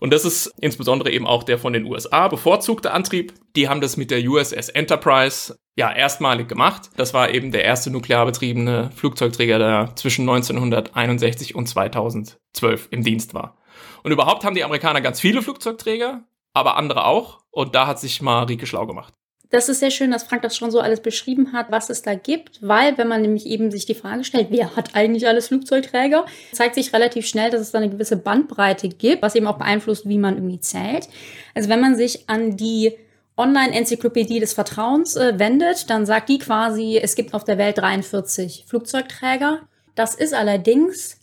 Und 0.00 0.12
das 0.12 0.26
ist 0.26 0.52
insbesondere 0.60 1.10
eben 1.10 1.26
auch 1.26 1.44
der 1.44 1.58
von 1.58 1.72
den 1.72 1.86
USA 1.86 2.28
bevorzugte 2.28 2.90
Antrieb. 2.90 3.32
Die 3.56 3.68
haben 3.68 3.80
das 3.80 3.96
mit 3.96 4.10
der 4.10 4.22
USS 4.28 4.68
Enterprise 4.68 5.56
ja 5.76 5.92
erstmalig 5.92 6.48
gemacht. 6.48 6.90
Das 6.96 7.14
war 7.14 7.30
eben 7.30 7.52
der 7.52 7.64
erste 7.64 7.90
nuklear 7.90 8.26
betriebene 8.26 8.90
Flugzeugträger, 8.94 9.58
der 9.58 9.96
zwischen 9.96 10.28
1961 10.28 11.54
und 11.54 11.66
2012 11.66 12.88
im 12.90 13.02
Dienst 13.02 13.34
war. 13.34 13.56
Und 14.02 14.12
überhaupt 14.12 14.44
haben 14.44 14.54
die 14.54 14.64
Amerikaner 14.64 15.00
ganz 15.00 15.20
viele 15.20 15.42
Flugzeugträger, 15.42 16.22
aber 16.52 16.76
andere 16.76 17.06
auch. 17.06 17.40
Und 17.50 17.74
da 17.74 17.86
hat 17.86 17.98
sich 17.98 18.22
mal 18.22 18.46
schlau 18.64 18.86
gemacht. 18.86 19.14
Das 19.50 19.68
ist 19.68 19.78
sehr 19.78 19.92
schön, 19.92 20.10
dass 20.10 20.24
Frank 20.24 20.42
das 20.42 20.56
schon 20.56 20.72
so 20.72 20.80
alles 20.80 21.00
beschrieben 21.00 21.52
hat, 21.52 21.70
was 21.70 21.88
es 21.88 22.02
da 22.02 22.14
gibt, 22.16 22.58
weil 22.60 22.98
wenn 22.98 23.06
man 23.06 23.22
nämlich 23.22 23.46
eben 23.46 23.70
sich 23.70 23.86
die 23.86 23.94
Frage 23.94 24.24
stellt, 24.24 24.48
wer 24.50 24.74
hat 24.74 24.96
eigentlich 24.96 25.28
alles 25.28 25.46
Flugzeugträger, 25.46 26.26
zeigt 26.52 26.74
sich 26.74 26.92
relativ 26.92 27.26
schnell, 27.26 27.50
dass 27.50 27.60
es 27.60 27.70
da 27.70 27.78
eine 27.78 27.88
gewisse 27.88 28.16
Bandbreite 28.16 28.88
gibt, 28.88 29.22
was 29.22 29.36
eben 29.36 29.46
auch 29.46 29.58
beeinflusst, 29.58 30.08
wie 30.08 30.18
man 30.18 30.34
irgendwie 30.34 30.58
zählt. 30.58 31.08
Also 31.54 31.68
wenn 31.68 31.80
man 31.80 31.94
sich 31.94 32.28
an 32.28 32.56
die 32.56 32.94
Online-Enzyklopädie 33.36 34.40
des 34.40 34.52
Vertrauens 34.52 35.16
äh, 35.16 35.38
wendet, 35.38 35.90
dann 35.90 36.06
sagt 36.06 36.28
die 36.28 36.38
quasi, 36.38 36.98
es 37.02 37.16
gibt 37.16 37.34
auf 37.34 37.44
der 37.44 37.58
Welt 37.58 37.78
43 37.78 38.64
Flugzeugträger. 38.66 39.60
Das 39.94 40.14
ist 40.14 40.34
allerdings 40.34 41.20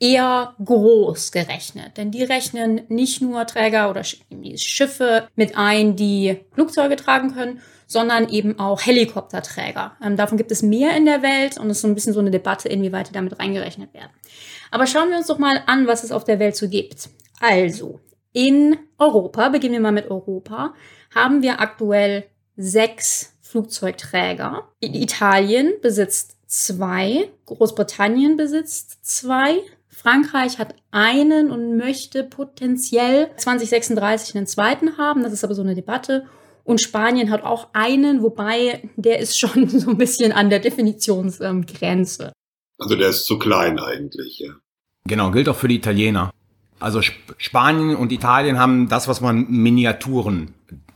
eher 0.00 0.54
groß 0.64 1.32
gerechnet, 1.32 1.96
denn 1.96 2.10
die 2.10 2.24
rechnen 2.24 2.82
nicht 2.88 3.22
nur 3.22 3.46
Träger 3.46 3.90
oder 3.90 4.02
Schiffe 4.04 5.28
mit 5.34 5.56
ein, 5.56 5.96
die 5.96 6.40
Flugzeuge 6.52 6.96
tragen 6.96 7.32
können, 7.32 7.60
sondern 7.86 8.28
eben 8.28 8.58
auch 8.58 8.82
Helikopterträger. 8.84 9.96
Ähm, 10.02 10.16
davon 10.16 10.36
gibt 10.36 10.50
es 10.50 10.62
mehr 10.62 10.96
in 10.96 11.04
der 11.04 11.22
Welt 11.22 11.58
und 11.58 11.70
es 11.70 11.78
ist 11.78 11.82
so 11.82 11.88
ein 11.88 11.94
bisschen 11.94 12.12
so 12.12 12.20
eine 12.20 12.30
Debatte, 12.30 12.68
inwieweit 12.68 13.08
die 13.08 13.12
damit 13.12 13.38
reingerechnet 13.38 13.94
werden. 13.94 14.10
Aber 14.70 14.86
schauen 14.86 15.10
wir 15.10 15.16
uns 15.16 15.28
doch 15.28 15.38
mal 15.38 15.62
an, 15.66 15.86
was 15.86 16.04
es 16.04 16.12
auf 16.12 16.24
der 16.24 16.38
Welt 16.38 16.56
so 16.56 16.68
gibt. 16.68 17.08
Also, 17.40 18.00
in 18.32 18.76
Europa, 18.98 19.48
beginnen 19.48 19.74
wir 19.74 19.80
mal 19.80 19.92
mit 19.92 20.10
Europa, 20.10 20.74
haben 21.14 21.42
wir 21.42 21.60
aktuell 21.60 22.24
sechs 22.56 23.34
Flugzeugträger. 23.42 24.68
Italien 24.80 25.74
besitzt 25.82 26.36
zwei, 26.46 27.30
Großbritannien 27.46 28.36
besitzt 28.36 29.04
zwei, 29.04 29.60
Frankreich 29.88 30.58
hat 30.58 30.74
einen 30.90 31.50
und 31.50 31.76
möchte 31.76 32.24
potenziell 32.24 33.30
2036 33.36 34.36
einen 34.36 34.46
zweiten 34.46 34.98
haben. 34.98 35.22
Das 35.22 35.32
ist 35.32 35.44
aber 35.44 35.54
so 35.54 35.62
eine 35.62 35.74
Debatte. 35.74 36.26
Und 36.64 36.80
Spanien 36.80 37.30
hat 37.30 37.42
auch 37.42 37.68
einen, 37.74 38.22
wobei 38.22 38.82
der 38.96 39.18
ist 39.20 39.38
schon 39.38 39.68
so 39.68 39.90
ein 39.90 39.98
bisschen 39.98 40.32
an 40.32 40.50
der 40.50 40.58
Definitionsgrenze. 40.58 42.32
Also 42.78 42.96
der 42.96 43.08
ist 43.08 43.24
zu 43.24 43.38
klein 43.38 43.78
eigentlich, 43.78 44.40
ja. 44.40 44.52
Genau, 45.06 45.30
gilt 45.30 45.48
auch 45.48 45.56
für 45.56 45.68
die 45.68 45.76
Italiener. 45.76 46.30
Also 46.80 46.98
Sp 47.00 47.16
Spanien 47.38 47.96
und 47.96 48.12
Italien 48.12 48.58
haben 48.58 48.88
das, 48.88 49.06
was 49.06 49.20
man 49.20 49.46
Miniaturen 49.48 50.54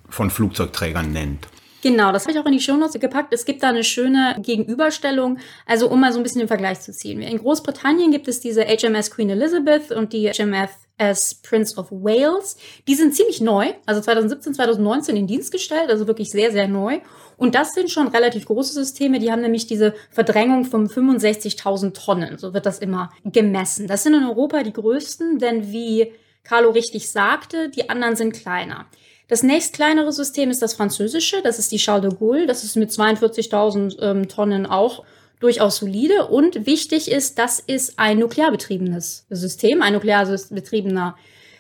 von 0.09 0.31
Flugzeugträgern 0.31 1.13
nennt. 1.13 1.49
Genau, 1.81 2.11
das 2.11 2.25
habe 2.25 2.33
ich 2.33 2.39
auch 2.41 2.47
in 2.47 2.53
die 2.53 2.61
Shownotes 2.61 3.01
gepackt. 3.01 3.33
Es 3.33 3.45
gibt 3.45 3.63
da 3.63 3.69
eine 3.69 3.85
schöne 3.85 4.37
Gegenüberstellung, 4.43 5.39
also 5.65 5.89
um 5.89 6.01
mal 6.01 6.13
so 6.13 6.19
ein 6.19 6.25
bisschen 6.25 6.41
den 6.41 6.49
Vergleich 6.49 6.81
zu 6.81 6.93
ziehen. 6.93 7.23
In 7.23 7.39
Großbritannien 7.39 8.11
gibt 8.11 8.27
es 8.27 8.41
diese 8.41 8.65
HMS 8.65 9.13
Queen 9.13 9.31
Elizabeth 9.31 9.93
und 9.93 10.13
die 10.13 10.29
HMS 10.29 11.37
Prince 11.37 11.77
of 11.79 11.93
Wales. 11.93 12.57
Die 12.89 12.97
sind 12.97 13.15
ziemlich 13.15 13.41
neu, 13.41 13.69
also 13.87 14.01
2017, 14.01 14.55
2019 14.55 15.17
in 15.17 15.29
Dienst 15.29 15.53
gestellt, 15.53 15.89
also 15.89 16.09
wirklich 16.09 16.31
sehr, 16.31 16.51
sehr 16.51 16.67
neu. 16.67 16.99
Und 17.37 17.55
das 17.55 17.75
sind 17.75 17.89
schon 17.93 18.09
relativ 18.09 18.47
große 18.47 18.73
Systeme, 18.73 19.21
die 19.21 19.31
haben 19.31 19.43
nämlich 19.43 19.69
diese 19.69 19.95
Verdrängung 20.11 20.65
von 20.65 20.89
65.000 20.89 21.95
Tonnen, 21.95 22.39
so 22.39 22.55
wird 22.55 22.67
das 22.67 22.81
immer 22.81 23.13
gemessen. 23.25 23.87
Das 23.87 24.03
sind 24.03 24.15
in 24.15 24.25
Europa 24.25 24.65
die 24.65 24.73
größten, 24.73 25.39
denn 25.39 25.71
wie 25.71 26.13
Carlo 26.43 26.71
richtig 26.71 27.09
sagte, 27.09 27.69
die 27.69 27.89
anderen 27.89 28.17
sind 28.17 28.33
kleiner. 28.33 28.87
Das 29.29 29.43
nächst 29.43 29.75
kleinere 29.75 30.11
System 30.11 30.51
ist 30.51 30.63
das 30.63 30.75
französische, 30.75 31.43
das 31.43 31.59
ist 31.59 31.71
die 31.71 31.77
Charles 31.77 32.09
de 32.09 32.19
Gaulle, 32.19 32.47
das 32.47 32.65
ist 32.65 32.77
mit 32.77 32.91
42.000 32.91 34.01
ähm, 34.01 34.29
Tonnen 34.29 34.65
auch 34.65 35.05
durchaus 35.39 35.77
solide 35.77 36.27
und 36.27 36.67
wichtig 36.67 37.11
ist, 37.11 37.39
das 37.39 37.61
ist 37.61 37.99
ein 37.99 38.19
nuklearbetriebenes 38.19 39.27
System, 39.29 39.83
ein 39.83 39.93
nuklearbetriebener 39.93 41.17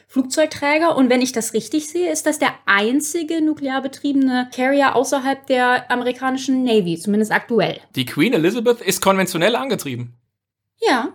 Flugzeugträger 0.09 0.97
und 0.97 1.11
wenn 1.11 1.21
ich 1.21 1.33
das 1.33 1.53
richtig 1.53 1.89
sehe, 1.89 2.11
ist 2.11 2.25
das 2.25 2.39
der 2.39 2.55
einzige 2.65 3.43
nuklearbetriebene 3.43 4.49
Carrier 4.55 4.97
außerhalb 4.97 5.47
der 5.47 5.91
amerikanischen 5.91 6.65
Navy, 6.65 6.99
zumindest 6.99 7.31
aktuell. 7.31 7.79
Die 7.95 8.07
Queen 8.07 8.33
Elizabeth 8.33 8.81
ist 8.81 9.03
konventionell 9.03 9.55
angetrieben. 9.55 10.15
Ja. 10.81 11.11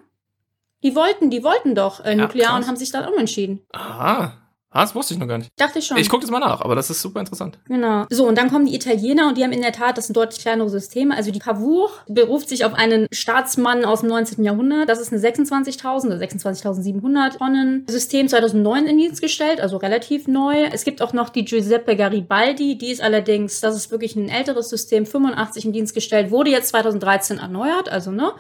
Die 0.84 0.96
wollten, 0.96 1.32
die 1.32 1.44
wollten 1.44 1.74
doch 1.74 2.06
äh, 2.06 2.14
nuklear 2.14 2.52
ja, 2.52 2.56
und 2.56 2.68
haben 2.68 2.76
sich 2.76 2.92
dann 2.92 3.12
umentschieden. 3.12 3.66
Aha. 3.72 4.43
Ah, 4.74 4.82
das 4.82 4.96
wusste 4.96 5.14
ich 5.14 5.20
noch 5.20 5.28
gar 5.28 5.38
nicht. 5.38 5.52
Dachte 5.56 5.80
ich 5.80 5.86
schon. 5.86 5.98
Ich 5.98 6.10
gucke 6.10 6.22
das 6.22 6.32
mal 6.32 6.40
nach, 6.40 6.62
aber 6.62 6.74
das 6.74 6.90
ist 6.90 7.00
super 7.00 7.20
interessant. 7.20 7.60
Genau. 7.68 8.06
So, 8.10 8.28
und 8.28 8.36
dann 8.38 8.50
kommen 8.50 8.66
die 8.66 8.74
Italiener 8.74 9.28
und 9.28 9.38
die 9.38 9.44
haben 9.44 9.52
in 9.52 9.62
der 9.62 9.72
Tat, 9.72 9.98
das 10.00 10.08
sind 10.08 10.18
deutlich 10.18 10.42
kleinere 10.42 10.68
Systeme. 10.68 11.16
Also 11.16 11.30
die 11.30 11.38
Cavour 11.38 11.92
beruft 12.08 12.50
sich 12.50 12.66
auf 12.66 12.74
einen 12.74 13.08
Staatsmann 13.12 13.86
aus 13.86 14.00
dem 14.00 14.10
19. 14.10 14.44
Jahrhundert. 14.44 14.90
Das 14.90 15.00
ist 15.00 15.14
eine 15.14 15.22
26.000 15.22 16.08
oder 16.08 16.16
26.700 16.16 17.38
Tonnen 17.38 17.86
System 17.88 18.28
2009 18.28 18.88
in 18.88 18.98
Dienst 18.98 19.22
gestellt, 19.22 19.62
also 19.62 19.78
relativ 19.78 20.28
neu. 20.28 20.64
Es 20.72 20.84
gibt 20.84 21.04
auch 21.04 21.14
noch 21.14 21.30
die 21.30 21.46
Giuseppe 21.46 21.96
Garibaldi. 21.96 22.76
Die 22.78 22.92
ist 22.92 23.02
allerdings, 23.02 23.62
das 23.62 23.76
ist 23.76 23.92
wirklich 23.92 24.16
ein 24.16 24.28
älteres 24.28 24.70
System, 24.70 25.06
85 25.06 25.66
in 25.66 25.74
Dienst 25.74 25.94
gestellt, 25.94 26.32
wurde 26.32 26.50
jetzt 26.50 26.70
2013 26.70 27.38
erneuert, 27.38 27.90
also 27.90 28.10
ne? 28.10 28.34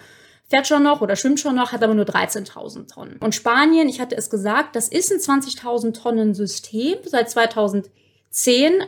Fährt 0.50 0.68
schon 0.68 0.84
noch 0.84 1.02
oder 1.02 1.16
schwimmt 1.16 1.40
schon 1.40 1.56
noch, 1.56 1.72
hat 1.72 1.84
aber 1.84 1.94
nur 1.94 2.06
13.000 2.06 2.94
Tonnen. 2.94 3.18
Und 3.18 3.36
Spanien, 3.36 3.90
ich 3.90 4.00
hatte 4.00 4.16
es 4.16 4.30
gesagt, 4.30 4.76
das 4.76 4.88
ist 4.88 5.12
ein 5.12 5.20
20.000 5.20 5.94
Tonnen 5.94 6.34
System 6.34 6.98
seit 7.06 7.30
2010. 7.30 7.92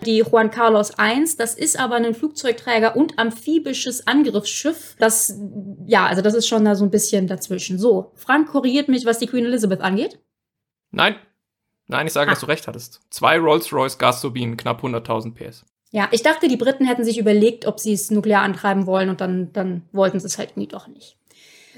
Die 0.05 0.19
Juan 0.19 0.51
Carlos 0.51 0.91
I, 0.99 1.23
das 1.37 1.55
ist 1.55 1.79
aber 1.79 1.95
ein 1.95 2.13
Flugzeugträger 2.13 2.95
und 2.95 3.17
amphibisches 3.17 4.07
Angriffsschiff. 4.07 4.95
Das, 4.99 5.39
ja, 5.85 6.05
also 6.05 6.21
das 6.21 6.33
ist 6.33 6.47
schon 6.47 6.65
da 6.65 6.75
so 6.75 6.83
ein 6.83 6.91
bisschen 6.91 7.27
dazwischen. 7.27 7.79
So, 7.79 8.11
Frank 8.15 8.49
korrigiert 8.49 8.87
mich, 8.87 9.05
was 9.05 9.19
die 9.19 9.27
Queen 9.27 9.45
Elizabeth 9.45 9.81
angeht. 9.81 10.19
Nein. 10.91 11.15
Nein, 11.87 12.07
ich 12.07 12.13
sage, 12.13 12.31
ah. 12.31 12.33
dass 12.33 12.41
du 12.41 12.47
recht 12.47 12.67
hattest. 12.67 13.01
Zwei 13.09 13.37
Rolls-Royce 13.37 13.97
Gasturbinen, 13.97 14.57
knapp 14.57 14.83
100.000 14.83 15.33
PS. 15.35 15.65
Ja, 15.91 16.09
ich 16.11 16.23
dachte, 16.23 16.47
die 16.47 16.57
Briten 16.57 16.85
hätten 16.85 17.03
sich 17.03 17.17
überlegt, 17.17 17.67
ob 17.67 17.79
sie 17.79 17.93
es 17.93 18.11
nuklear 18.11 18.41
antreiben 18.41 18.85
wollen 18.85 19.09
und 19.09 19.21
dann, 19.21 19.53
dann 19.53 19.83
wollten 19.91 20.19
sie 20.19 20.27
es 20.27 20.37
halt 20.37 20.57
nie 20.57 20.67
doch 20.67 20.87
nicht. 20.87 21.17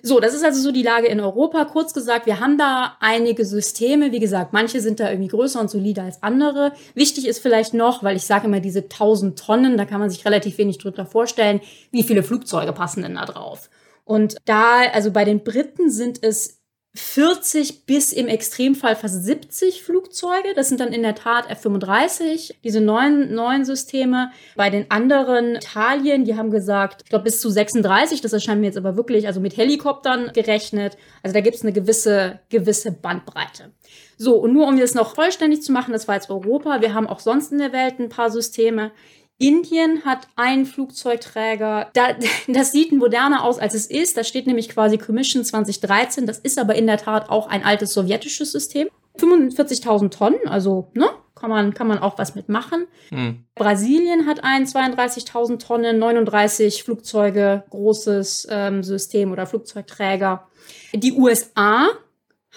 So, 0.07 0.21
das 0.21 0.33
ist 0.33 0.45
also 0.45 0.61
so 0.61 0.71
die 0.71 0.83
Lage 0.83 1.07
in 1.07 1.19
Europa. 1.19 1.65
Kurz 1.65 1.93
gesagt, 1.93 2.27
wir 2.27 2.39
haben 2.39 2.57
da 2.57 2.95
einige 3.01 3.43
Systeme. 3.43 4.13
Wie 4.13 4.21
gesagt, 4.21 4.53
manche 4.53 4.79
sind 4.79 5.01
da 5.01 5.09
irgendwie 5.09 5.27
größer 5.27 5.59
und 5.59 5.69
solider 5.69 6.03
als 6.03 6.23
andere. 6.23 6.71
Wichtig 6.93 7.27
ist 7.27 7.39
vielleicht 7.39 7.73
noch, 7.73 8.03
weil 8.03 8.15
ich 8.15 8.23
sage 8.23 8.47
immer 8.47 8.61
diese 8.61 8.83
1000 8.83 9.37
Tonnen, 9.37 9.75
da 9.75 9.83
kann 9.83 9.99
man 9.99 10.09
sich 10.09 10.23
relativ 10.23 10.57
wenig 10.59 10.77
drunter 10.77 11.05
vorstellen, 11.05 11.59
wie 11.91 12.03
viele 12.03 12.23
Flugzeuge 12.23 12.71
passen 12.71 13.03
denn 13.03 13.15
da 13.15 13.25
drauf. 13.25 13.69
Und 14.05 14.37
da, 14.45 14.83
also 14.93 15.11
bei 15.11 15.25
den 15.25 15.43
Briten 15.43 15.91
sind 15.91 16.23
es 16.23 16.56
40 16.95 17.85
bis 17.85 18.11
im 18.11 18.27
Extremfall 18.27 18.95
fast 18.95 19.23
70 19.23 19.83
Flugzeuge. 19.83 20.53
Das 20.55 20.69
sind 20.69 20.79
dann 20.79 20.93
in 20.93 21.03
der 21.03 21.13
Tat 21.13 21.49
F-35, 21.49 22.55
diese 22.63 22.81
neuen, 22.81 23.33
neuen 23.33 23.65
Systeme. 23.65 24.31
Bei 24.55 24.69
den 24.69 24.89
anderen 24.89 25.55
Italien, 25.55 26.25
die 26.25 26.35
haben 26.35 26.49
gesagt, 26.49 27.03
ich 27.03 27.09
glaube 27.09 27.25
bis 27.25 27.39
zu 27.39 27.49
36, 27.49 28.21
das 28.21 28.33
erscheint 28.33 28.61
mir 28.61 28.67
jetzt 28.67 28.77
aber 28.77 28.97
wirklich, 28.97 29.27
also 29.27 29.39
mit 29.39 29.57
Helikoptern 29.57 30.31
gerechnet. 30.33 30.97
Also 31.21 31.33
da 31.33 31.41
gibt 31.41 31.55
es 31.55 31.61
eine 31.61 31.73
gewisse, 31.73 32.39
gewisse 32.49 32.91
Bandbreite. 32.91 33.71
So, 34.17 34.35
und 34.37 34.53
nur 34.53 34.67
um 34.67 34.79
das 34.79 34.95
noch 34.95 35.13
vollständig 35.13 35.61
zu 35.61 35.71
machen, 35.71 35.91
das 35.91 36.07
war 36.07 36.15
jetzt 36.15 36.31
Europa. 36.31 36.81
Wir 36.81 36.95
haben 36.95 37.05
auch 37.05 37.19
sonst 37.19 37.51
in 37.51 37.59
der 37.59 37.73
Welt 37.73 37.99
ein 37.99 38.09
paar 38.09 38.31
Systeme. 38.31 38.91
Indien 39.39 40.03
hat 40.03 40.27
einen 40.35 40.65
Flugzeugträger. 40.65 41.89
Da, 41.93 42.15
das 42.47 42.71
sieht 42.71 42.91
moderner 42.91 43.43
aus, 43.43 43.59
als 43.59 43.73
es 43.73 43.85
ist. 43.85 44.17
Da 44.17 44.23
steht 44.23 44.47
nämlich 44.47 44.69
quasi 44.69 44.97
Commission 44.97 45.43
2013. 45.43 46.25
Das 46.25 46.39
ist 46.39 46.57
aber 46.59 46.75
in 46.75 46.87
der 46.87 46.97
Tat 46.97 47.29
auch 47.29 47.47
ein 47.47 47.63
altes 47.63 47.93
sowjetisches 47.93 48.51
System. 48.51 48.89
45.000 49.19 50.11
Tonnen, 50.11 50.39
also 50.45 50.91
ne, 50.93 51.09
kann 51.33 51.49
man, 51.49 51.73
kann 51.73 51.87
man 51.87 51.97
auch 51.97 52.17
was 52.17 52.35
mitmachen. 52.35 52.85
Hm. 53.09 53.45
Brasilien 53.55 54.27
hat 54.27 54.43
einen 54.43 54.65
32.000 54.65 55.59
Tonnen, 55.59 55.99
39 55.99 56.83
Flugzeuge, 56.83 57.63
großes 57.69 58.47
ähm, 58.49 58.83
System 58.83 59.31
oder 59.31 59.47
Flugzeugträger. 59.47 60.47
Die 60.93 61.13
USA 61.13 61.87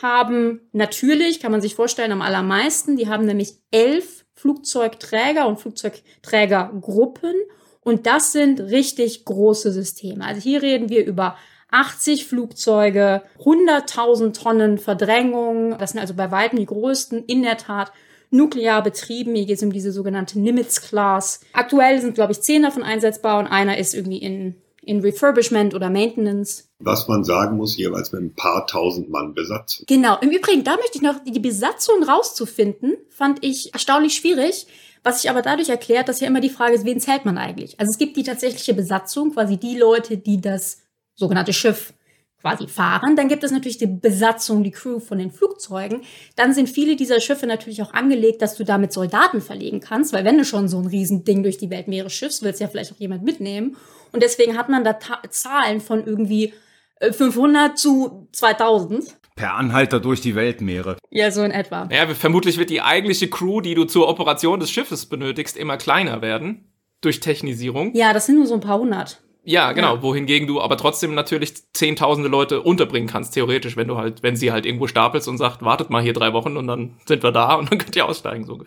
haben 0.02 0.60
natürlich, 0.72 1.40
kann 1.40 1.52
man 1.52 1.60
sich 1.60 1.74
vorstellen, 1.74 2.12
am 2.12 2.22
allermeisten. 2.22 2.96
Die 2.96 3.08
haben 3.08 3.26
nämlich 3.26 3.54
elf 3.70 4.19
Flugzeugträger 4.40 5.46
und 5.46 5.60
Flugzeugträgergruppen. 5.60 7.34
Und 7.82 8.06
das 8.06 8.32
sind 8.32 8.60
richtig 8.60 9.24
große 9.24 9.72
Systeme. 9.72 10.24
Also 10.24 10.40
hier 10.40 10.62
reden 10.62 10.88
wir 10.88 11.04
über 11.04 11.36
80 11.70 12.26
Flugzeuge, 12.26 13.22
100.000 13.38 14.32
Tonnen 14.32 14.78
Verdrängung. 14.78 15.76
Das 15.78 15.90
sind 15.90 16.00
also 16.00 16.14
bei 16.14 16.30
weitem 16.30 16.58
die 16.58 16.66
größten, 16.66 17.24
in 17.26 17.42
der 17.42 17.56
Tat 17.56 17.92
nuklear 18.30 18.82
betrieben. 18.82 19.34
Hier 19.34 19.46
geht 19.46 19.56
es 19.56 19.62
um 19.62 19.72
diese 19.72 19.92
sogenannte 19.92 20.38
Nimitz-Class. 20.38 21.40
Aktuell 21.52 22.00
sind, 22.00 22.14
glaube 22.14 22.32
ich, 22.32 22.40
zehn 22.40 22.62
davon 22.62 22.82
einsetzbar 22.82 23.38
und 23.38 23.46
einer 23.46 23.78
ist 23.78 23.94
irgendwie 23.94 24.18
in 24.18 24.56
in 24.82 25.00
Refurbishment 25.00 25.74
oder 25.74 25.90
Maintenance. 25.90 26.69
Was 26.82 27.08
man 27.08 27.24
sagen 27.24 27.56
muss, 27.56 27.76
jeweils 27.76 28.10
mit 28.12 28.22
ein 28.22 28.34
paar 28.34 28.66
tausend 28.66 29.10
Mann 29.10 29.34
Besatzung. 29.34 29.84
Genau. 29.86 30.18
Im 30.20 30.30
Übrigen, 30.30 30.64
da 30.64 30.76
möchte 30.76 30.96
ich 30.96 31.02
noch 31.02 31.22
die 31.22 31.38
Besatzung 31.38 32.02
rauszufinden, 32.02 32.96
fand 33.10 33.44
ich 33.44 33.72
erstaunlich 33.74 34.14
schwierig. 34.14 34.66
Was 35.02 35.22
sich 35.22 35.30
aber 35.30 35.42
dadurch 35.42 35.68
erklärt, 35.68 36.08
dass 36.08 36.20
ja 36.20 36.26
immer 36.26 36.40
die 36.40 36.50
Frage 36.50 36.74
ist, 36.74 36.84
wen 36.84 37.00
zählt 37.00 37.24
man 37.24 37.38
eigentlich? 37.38 37.78
Also 37.78 37.90
es 37.90 37.98
gibt 37.98 38.16
die 38.16 38.22
tatsächliche 38.22 38.74
Besatzung, 38.74 39.32
quasi 39.32 39.56
die 39.56 39.78
Leute, 39.78 40.18
die 40.18 40.40
das 40.40 40.82
sogenannte 41.14 41.52
Schiff 41.52 41.94
quasi 42.40 42.66
fahren. 42.66 43.16
Dann 43.16 43.28
gibt 43.28 43.44
es 43.44 43.50
natürlich 43.50 43.78
die 43.78 43.86
Besatzung, 43.86 44.62
die 44.62 44.70
Crew 44.70 44.98
von 44.98 45.18
den 45.18 45.30
Flugzeugen. 45.30 46.02
Dann 46.36 46.54
sind 46.54 46.68
viele 46.68 46.96
dieser 46.96 47.20
Schiffe 47.20 47.46
natürlich 47.46 47.82
auch 47.82 47.92
angelegt, 47.92 48.40
dass 48.42 48.56
du 48.56 48.64
damit 48.64 48.92
Soldaten 48.92 49.40
verlegen 49.40 49.80
kannst, 49.80 50.12
weil 50.12 50.24
wenn 50.24 50.38
du 50.38 50.44
schon 50.44 50.68
so 50.68 50.78
ein 50.78 50.86
Riesending 50.86 51.42
durch 51.42 51.58
die 51.58 51.70
Weltmeere 51.70 52.10
schiffst, 52.10 52.42
willst 52.42 52.60
ja 52.60 52.68
vielleicht 52.68 52.92
auch 52.92 52.98
jemand 52.98 53.22
mitnehmen. 53.22 53.76
Und 54.12 54.22
deswegen 54.22 54.56
hat 54.56 54.68
man 54.68 54.84
da 54.84 54.94
Ta 54.94 55.20
Zahlen 55.30 55.80
von 55.80 56.06
irgendwie 56.06 56.54
500 57.00 57.72
äh, 57.72 57.74
zu 57.74 58.28
2000. 58.32 59.16
Per 59.36 59.54
Anhalter 59.54 60.00
durch 60.00 60.20
die 60.20 60.34
Weltmeere. 60.34 60.96
Ja, 61.10 61.30
so 61.30 61.42
in 61.42 61.50
etwa. 61.50 61.88
Ja, 61.90 62.06
vermutlich 62.14 62.58
wird 62.58 62.70
die 62.70 62.82
eigentliche 62.82 63.28
Crew, 63.28 63.60
die 63.60 63.74
du 63.74 63.84
zur 63.84 64.08
Operation 64.08 64.60
des 64.60 64.70
Schiffes 64.70 65.06
benötigst, 65.06 65.56
immer 65.56 65.76
kleiner 65.76 66.20
werden. 66.20 66.66
Durch 67.00 67.20
Technisierung. 67.20 67.94
Ja, 67.94 68.12
das 68.12 68.26
sind 68.26 68.36
nur 68.36 68.46
so 68.46 68.54
ein 68.54 68.60
paar 68.60 68.78
hundert. 68.78 69.22
Ja, 69.42 69.72
genau. 69.72 69.96
Ja. 69.96 70.02
Wohingegen 70.02 70.46
du 70.46 70.60
aber 70.60 70.76
trotzdem 70.76 71.14
natürlich 71.14 71.54
zehntausende 71.72 72.28
Leute 72.28 72.60
unterbringen 72.60 73.08
kannst, 73.08 73.32
theoretisch, 73.32 73.76
wenn 73.76 73.88
du 73.88 73.96
halt, 73.96 74.22
wenn 74.22 74.36
sie 74.36 74.52
halt 74.52 74.66
irgendwo 74.66 74.86
stapelst 74.86 75.28
und 75.28 75.38
sagt, 75.38 75.62
wartet 75.62 75.88
mal 75.88 76.02
hier 76.02 76.12
drei 76.12 76.34
Wochen 76.34 76.58
und 76.58 76.66
dann 76.66 76.98
sind 77.06 77.22
wir 77.22 77.32
da 77.32 77.54
und 77.54 77.70
dann 77.70 77.78
könnt 77.78 77.96
ihr 77.96 78.06
aussteigen, 78.06 78.44
so. 78.44 78.62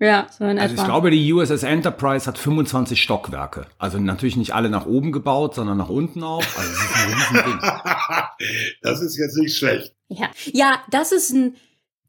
Ja, 0.00 0.28
so 0.30 0.44
in 0.44 0.58
also 0.58 0.72
etwa. 0.72 0.82
ich 0.82 0.88
glaube, 0.88 1.10
die 1.10 1.32
USS 1.32 1.62
Enterprise 1.62 2.26
hat 2.26 2.38
25 2.38 3.00
Stockwerke. 3.00 3.66
Also 3.78 3.98
natürlich 3.98 4.36
nicht 4.36 4.54
alle 4.54 4.70
nach 4.70 4.86
oben 4.86 5.12
gebaut, 5.12 5.54
sondern 5.54 5.76
nach 5.76 5.90
unten 5.90 6.22
auch. 6.22 6.42
Also 6.56 6.70
das 6.70 6.84
ist 6.84 6.96
ein 6.96 7.12
Riesending. 7.12 7.58
das 8.82 9.02
ist 9.02 9.18
jetzt 9.18 9.36
nicht 9.36 9.56
schlecht. 9.56 9.94
Ja, 10.08 10.30
ja, 10.46 10.82
das 10.90 11.12
ist 11.12 11.32
ein, 11.32 11.54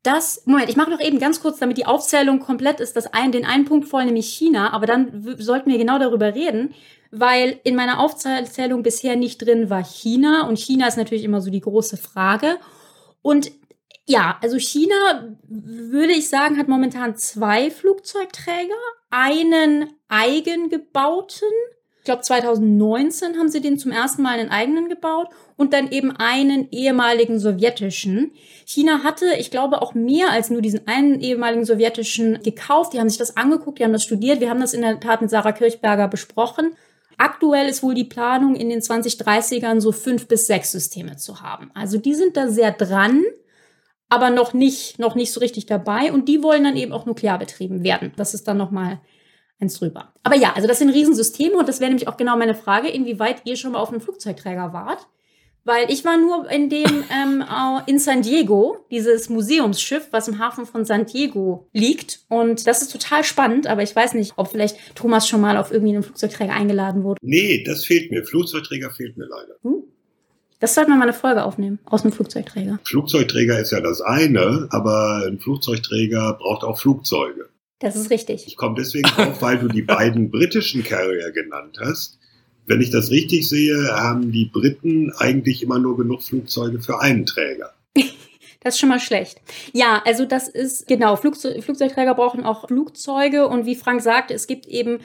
das, 0.04 0.44
Moment, 0.46 0.70
ich 0.70 0.78
mache 0.78 0.90
noch 0.90 1.02
eben 1.02 1.20
ganz 1.20 1.42
kurz, 1.42 1.60
damit 1.60 1.78
die 1.78 1.86
Aufzählung 1.86 2.40
komplett 2.40 2.80
ist, 2.80 2.96
das 2.96 3.14
ein, 3.14 3.34
den 3.34 3.46
einen 3.46 3.66
Punkt 3.66 3.90
voll, 3.90 4.06
nämlich 4.06 4.30
China, 4.30 4.72
aber 4.72 4.88
dann 4.88 5.36
sollten 5.38 5.70
wir 5.70 5.78
genau 5.78 6.00
darüber 6.00 6.34
reden, 6.34 6.74
weil 7.12 7.60
in 7.66 7.76
meiner 7.76 8.00
Aufzählung 8.00 8.84
bisher 8.84 9.18
nicht 9.18 9.46
drin 9.46 9.70
war 9.70 9.84
China 9.84 10.48
und 10.48 10.58
China 10.58 10.88
ist 10.88 10.98
natürlich 10.98 11.26
immer 11.26 11.42
so 11.42 11.52
die 11.52 11.60
große 11.60 11.98
Frage. 11.98 12.58
Und 13.22 13.52
ja, 14.12 14.38
also 14.42 14.60
China, 14.60 15.36
würde 15.48 16.12
ich 16.12 16.28
sagen, 16.28 16.58
hat 16.58 16.68
momentan 16.68 17.16
zwei 17.16 17.72
Flugzeugträger, 17.72 18.76
einen 19.10 19.94
eigengebauten. 20.10 21.48
Ich 22.00 22.06
glaube, 22.06 22.22
2019 22.22 23.38
haben 23.38 23.48
sie 23.48 23.62
den 23.62 23.78
zum 23.78 23.92
ersten 23.92 24.22
Mal 24.22 24.40
einen 24.40 24.50
eigenen 24.50 24.90
gebaut 24.90 25.30
und 25.56 25.72
dann 25.72 25.92
eben 25.92 26.12
einen 26.12 26.68
ehemaligen 26.72 27.40
sowjetischen. 27.40 28.32
China 28.66 29.04
hatte, 29.04 29.28
ich 29.40 29.50
glaube, 29.50 29.82
auch 29.82 29.94
mehr 29.94 30.32
als 30.32 30.50
nur 30.50 30.62
diesen 30.62 30.88
einen 30.88 31.22
ehemaligen 31.22 31.64
sowjetischen 31.64 32.42
gekauft. 32.44 32.94
Die 32.94 33.00
haben 33.00 33.10
sich 33.10 33.20
das 33.20 33.38
angeguckt, 33.38 33.80
die 33.80 33.86
haben 33.86 33.94
das 33.94 34.04
studiert. 34.04 34.42
Wir 34.42 34.50
haben 34.50 34.62
das 34.62 34.74
in 34.74 34.82
der 34.82 35.00
Tat 35.00 35.22
mit 35.22 35.30
Sarah 35.30 35.54
Kirchberger 35.54 36.08
besprochen. 36.08 36.76
Aktuell 37.18 37.70
ist 37.70 37.84
wohl 37.84 37.94
die 37.94 38.04
Planung, 38.04 38.56
in 38.56 38.70
den 38.70 38.82
2030ern 38.82 39.80
so 39.80 39.92
fünf 39.92 40.28
bis 40.28 40.48
sechs 40.48 40.72
Systeme 40.72 41.18
zu 41.18 41.42
haben. 41.42 41.70
Also 41.76 42.00
die 42.00 42.16
sind 42.16 42.36
da 42.36 42.50
sehr 42.50 42.72
dran 42.72 43.24
aber 44.12 44.30
noch 44.30 44.54
nicht, 44.54 45.00
noch 45.00 45.16
nicht 45.16 45.32
so 45.32 45.40
richtig 45.40 45.68
dabei. 45.68 46.12
Und 46.12 46.28
die 46.28 46.44
wollen 46.44 46.66
dann 46.66 46.76
eben 46.76 46.92
auch 46.92 47.06
nuklear 47.06 47.40
betrieben 47.40 47.82
werden. 47.82 48.12
Das 48.18 48.34
ist 48.34 48.46
dann 48.46 48.58
nochmal 48.58 49.00
eins 49.58 49.76
drüber. 49.76 50.14
Aber 50.24 50.36
ja, 50.36 50.52
also 50.54 50.68
das 50.68 50.80
sind 50.80 50.90
Riesensysteme 50.90 51.56
und 51.56 51.70
das 51.70 51.80
wäre 51.80 51.90
nämlich 51.90 52.10
auch 52.10 52.18
genau 52.18 52.36
meine 52.36 52.54
Frage, 52.54 52.90
inwieweit 52.90 53.44
ihr 53.46 53.56
schon 53.56 53.72
mal 53.72 53.80
auf 53.80 53.90
einem 53.90 54.02
Flugzeugträger 54.02 54.74
wart. 54.74 55.08
Weil 55.64 55.90
ich 55.90 56.04
war 56.04 56.18
nur 56.18 56.50
in 56.52 56.70
dem 56.70 56.84
ähm, 57.10 57.46
in 57.86 58.00
San 58.00 58.22
Diego, 58.22 58.86
dieses 58.92 59.30
Museumsschiff, 59.30 60.10
was 60.12 60.28
im 60.28 60.40
Hafen 60.40 60.66
von 60.66 60.84
San 60.84 61.06
Diego 61.06 61.70
liegt. 61.72 62.20
Und 62.28 62.68
das 62.68 62.82
ist 62.82 62.92
total 62.92 63.24
spannend, 63.24 63.66
aber 63.66 63.82
ich 63.82 63.96
weiß 63.96 64.16
nicht, 64.16 64.34
ob 64.36 64.50
vielleicht 64.50 64.94
Thomas 64.94 65.26
schon 65.26 65.40
mal 65.40 65.56
auf 65.56 65.72
irgendwie 65.72 65.94
einen 65.94 66.04
Flugzeugträger 66.04 66.52
eingeladen 66.52 67.06
wurde. 67.06 67.18
Nee, 67.22 67.64
das 67.64 67.86
fehlt 67.86 68.12
mir. 68.12 68.26
Flugzeugträger 68.26 68.92
fehlt 68.92 69.16
mir 69.16 69.28
leider. 69.28 69.56
Hm? 69.62 69.84
Das 70.62 70.76
sollten 70.76 70.92
wir 70.92 70.96
mal 70.98 71.04
eine 71.04 71.14
Folge 71.14 71.44
aufnehmen, 71.44 71.80
aus 71.86 72.04
einem 72.04 72.14
Flugzeugträger. 72.14 72.80
Flugzeugträger 72.84 73.60
ist 73.60 73.72
ja 73.72 73.82
das 73.82 74.00
eine, 74.00 74.68
aber 74.70 75.24
ein 75.28 75.40
Flugzeugträger 75.40 76.38
braucht 76.40 76.64
auch 76.64 76.80
Flugzeuge. 76.80 77.50
Das 77.80 77.96
ist 77.96 78.12
richtig. 78.12 78.46
Ich 78.46 78.58
komme 78.58 78.76
deswegen 78.78 79.10
drauf, 79.10 79.42
weil 79.42 79.58
du 79.58 79.68
die 79.68 79.82
beiden 79.82 80.30
britischen 80.30 80.84
Carrier 80.84 81.32
genannt 81.32 81.80
hast. 81.84 82.20
Wenn 82.68 82.80
ich 82.80 82.92
das 82.92 83.10
richtig 83.10 83.50
sehe, 83.50 83.92
haben 83.92 84.32
die 84.32 84.46
Briten 84.46 85.12
eigentlich 85.18 85.64
immer 85.64 85.80
nur 85.80 85.98
genug 85.98 86.22
Flugzeuge 86.22 86.80
für 86.80 87.02
einen 87.02 87.26
Träger. 87.26 87.74
Das 88.64 88.76
ist 88.76 88.80
schon 88.80 88.90
mal 88.90 89.00
schlecht. 89.00 89.42
Ja, 89.74 90.04
also 90.06 90.24
das 90.24 90.48
ist, 90.48 90.86
genau, 90.86 91.16
Flugzeug, 91.16 91.64
Flugzeugträger 91.64 92.14
brauchen 92.14 92.44
auch 92.44 92.68
Flugzeuge 92.68 93.48
und 93.48 93.66
wie 93.66 93.74
Frank 93.74 94.04
sagte, 94.04 94.36
es 94.36 94.46
gibt 94.46 94.68
eben 94.68 95.00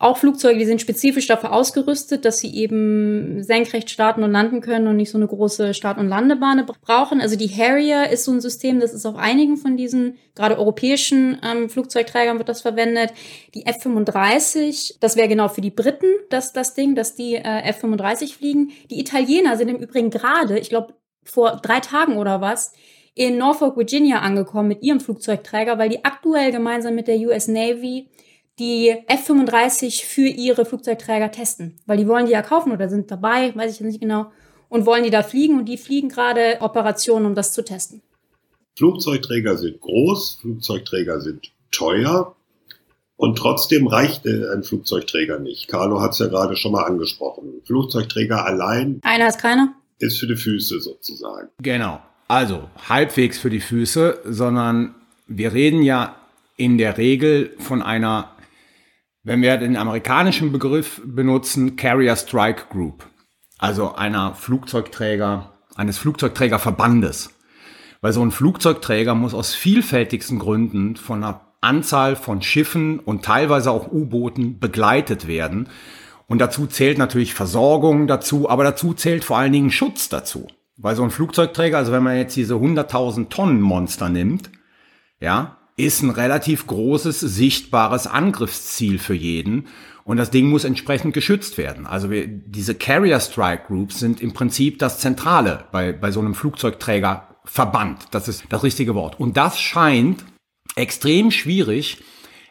auch 0.00 0.16
Flugzeuge, 0.16 0.58
die 0.58 0.64
sind 0.64 0.80
spezifisch 0.80 1.26
dafür 1.26 1.52
ausgerüstet, 1.52 2.24
dass 2.24 2.38
sie 2.38 2.54
eben 2.56 3.42
senkrecht 3.42 3.90
starten 3.90 4.22
und 4.22 4.32
landen 4.32 4.62
können 4.62 4.86
und 4.86 4.96
nicht 4.96 5.10
so 5.10 5.18
eine 5.18 5.26
große 5.26 5.74
Start- 5.74 5.98
und 5.98 6.08
Landebahn 6.08 6.64
brauchen. 6.80 7.20
Also 7.20 7.36
die 7.36 7.48
Harrier 7.48 8.08
ist 8.08 8.24
so 8.24 8.32
ein 8.32 8.40
System, 8.40 8.80
das 8.80 8.94
ist 8.94 9.04
auf 9.04 9.16
einigen 9.16 9.58
von 9.58 9.76
diesen, 9.76 10.16
gerade 10.34 10.58
europäischen 10.58 11.38
ähm, 11.44 11.68
Flugzeugträgern 11.68 12.38
wird 12.38 12.48
das 12.48 12.62
verwendet. 12.62 13.12
Die 13.54 13.66
F-35, 13.66 14.94
das 15.00 15.16
wäre 15.16 15.28
genau 15.28 15.48
für 15.48 15.60
die 15.60 15.70
Briten 15.70 16.08
das, 16.30 16.54
das 16.54 16.72
Ding, 16.72 16.94
dass 16.94 17.14
die 17.14 17.34
äh, 17.34 17.62
F-35 17.64 18.38
fliegen. 18.38 18.70
Die 18.90 19.00
Italiener 19.00 19.58
sind 19.58 19.68
im 19.68 19.76
Übrigen 19.76 20.08
gerade, 20.08 20.58
ich 20.58 20.70
glaube 20.70 20.94
vor 21.24 21.60
drei 21.62 21.80
Tagen 21.80 22.16
oder 22.16 22.40
was, 22.40 22.72
in 23.14 23.36
Norfolk, 23.36 23.76
Virginia 23.76 24.20
angekommen 24.20 24.68
mit 24.68 24.82
ihrem 24.82 25.00
Flugzeugträger, 25.00 25.78
weil 25.78 25.90
die 25.90 26.04
aktuell 26.06 26.52
gemeinsam 26.52 26.94
mit 26.94 27.06
der 27.06 27.18
US 27.18 27.48
Navy 27.48 28.08
die 28.60 28.94
F-35 29.08 30.04
für 30.04 30.28
ihre 30.28 30.64
Flugzeugträger 30.64 31.32
testen. 31.32 31.76
Weil 31.86 31.96
die 31.96 32.06
wollen 32.06 32.26
die 32.26 32.32
ja 32.32 32.42
kaufen 32.42 32.70
oder 32.70 32.88
sind 32.88 33.10
dabei, 33.10 33.52
weiß 33.56 33.74
ich 33.74 33.80
nicht 33.80 34.00
genau, 34.00 34.30
und 34.68 34.86
wollen 34.86 35.02
die 35.02 35.10
da 35.10 35.22
fliegen 35.22 35.58
und 35.58 35.64
die 35.64 35.78
fliegen 35.78 36.10
gerade 36.10 36.58
Operationen, 36.60 37.26
um 37.26 37.34
das 37.34 37.52
zu 37.52 37.64
testen. 37.64 38.02
Flugzeugträger 38.76 39.56
sind 39.56 39.80
groß, 39.80 40.38
Flugzeugträger 40.42 41.20
sind 41.20 41.50
teuer 41.72 42.36
und 43.16 43.36
trotzdem 43.36 43.86
reicht 43.86 44.26
ein 44.26 44.62
Flugzeugträger 44.62 45.38
nicht. 45.38 45.68
Carlo 45.68 46.00
hat 46.00 46.12
es 46.12 46.20
ja 46.20 46.28
gerade 46.28 46.56
schon 46.56 46.72
mal 46.72 46.84
angesprochen. 46.84 47.62
Flugzeugträger 47.64 48.46
allein. 48.46 49.00
Einer 49.02 49.28
ist 49.28 49.38
keiner. 49.38 49.74
Ist 49.98 50.18
für 50.18 50.26
die 50.26 50.36
Füße 50.36 50.80
sozusagen. 50.80 51.48
Genau. 51.60 52.00
Also 52.28 52.70
halbwegs 52.88 53.38
für 53.38 53.50
die 53.50 53.60
Füße, 53.60 54.20
sondern 54.24 54.94
wir 55.26 55.52
reden 55.52 55.82
ja 55.82 56.16
in 56.56 56.78
der 56.78 56.96
Regel 56.96 57.54
von 57.58 57.82
einer 57.82 58.30
wenn 59.30 59.42
wir 59.42 59.56
den 59.58 59.76
amerikanischen 59.76 60.50
Begriff 60.50 61.00
benutzen, 61.04 61.76
Carrier 61.76 62.16
Strike 62.16 62.64
Group, 62.68 63.06
also 63.58 63.94
einer 63.94 64.34
Flugzeugträger, 64.34 65.52
eines 65.76 65.98
Flugzeugträgerverbandes. 65.98 67.30
Weil 68.00 68.12
so 68.12 68.22
ein 68.22 68.32
Flugzeugträger 68.32 69.14
muss 69.14 69.32
aus 69.32 69.54
vielfältigsten 69.54 70.40
Gründen 70.40 70.96
von 70.96 71.22
einer 71.22 71.42
Anzahl 71.60 72.16
von 72.16 72.42
Schiffen 72.42 72.98
und 72.98 73.24
teilweise 73.24 73.70
auch 73.70 73.92
U-Booten 73.92 74.58
begleitet 74.58 75.28
werden. 75.28 75.68
Und 76.26 76.40
dazu 76.40 76.66
zählt 76.66 76.98
natürlich 76.98 77.32
Versorgung 77.32 78.08
dazu, 78.08 78.50
aber 78.50 78.64
dazu 78.64 78.94
zählt 78.94 79.22
vor 79.22 79.38
allen 79.38 79.52
Dingen 79.52 79.70
Schutz 79.70 80.08
dazu. 80.08 80.48
Weil 80.76 80.96
so 80.96 81.04
ein 81.04 81.12
Flugzeugträger, 81.12 81.78
also 81.78 81.92
wenn 81.92 82.02
man 82.02 82.16
jetzt 82.16 82.34
diese 82.34 82.54
100.000 82.54 83.28
Tonnen 83.28 83.60
Monster 83.60 84.08
nimmt, 84.08 84.50
ja, 85.20 85.59
ist 85.76 86.02
ein 86.02 86.10
relativ 86.10 86.66
großes, 86.66 87.20
sichtbares 87.20 88.06
Angriffsziel 88.06 88.98
für 88.98 89.14
jeden. 89.14 89.66
Und 90.04 90.16
das 90.16 90.30
Ding 90.30 90.48
muss 90.48 90.64
entsprechend 90.64 91.14
geschützt 91.14 91.58
werden. 91.58 91.86
Also 91.86 92.10
wir, 92.10 92.26
diese 92.26 92.74
Carrier 92.74 93.20
Strike 93.20 93.64
Groups 93.68 94.00
sind 94.00 94.20
im 94.20 94.32
Prinzip 94.32 94.78
das 94.78 94.98
Zentrale 94.98 95.64
bei, 95.72 95.92
bei 95.92 96.10
so 96.10 96.20
einem 96.20 96.34
Flugzeugträgerverband. 96.34 98.06
Das 98.10 98.28
ist 98.28 98.44
das 98.48 98.62
richtige 98.62 98.94
Wort. 98.94 99.20
Und 99.20 99.36
das 99.36 99.60
scheint 99.60 100.24
extrem 100.74 101.30
schwierig, 101.30 102.02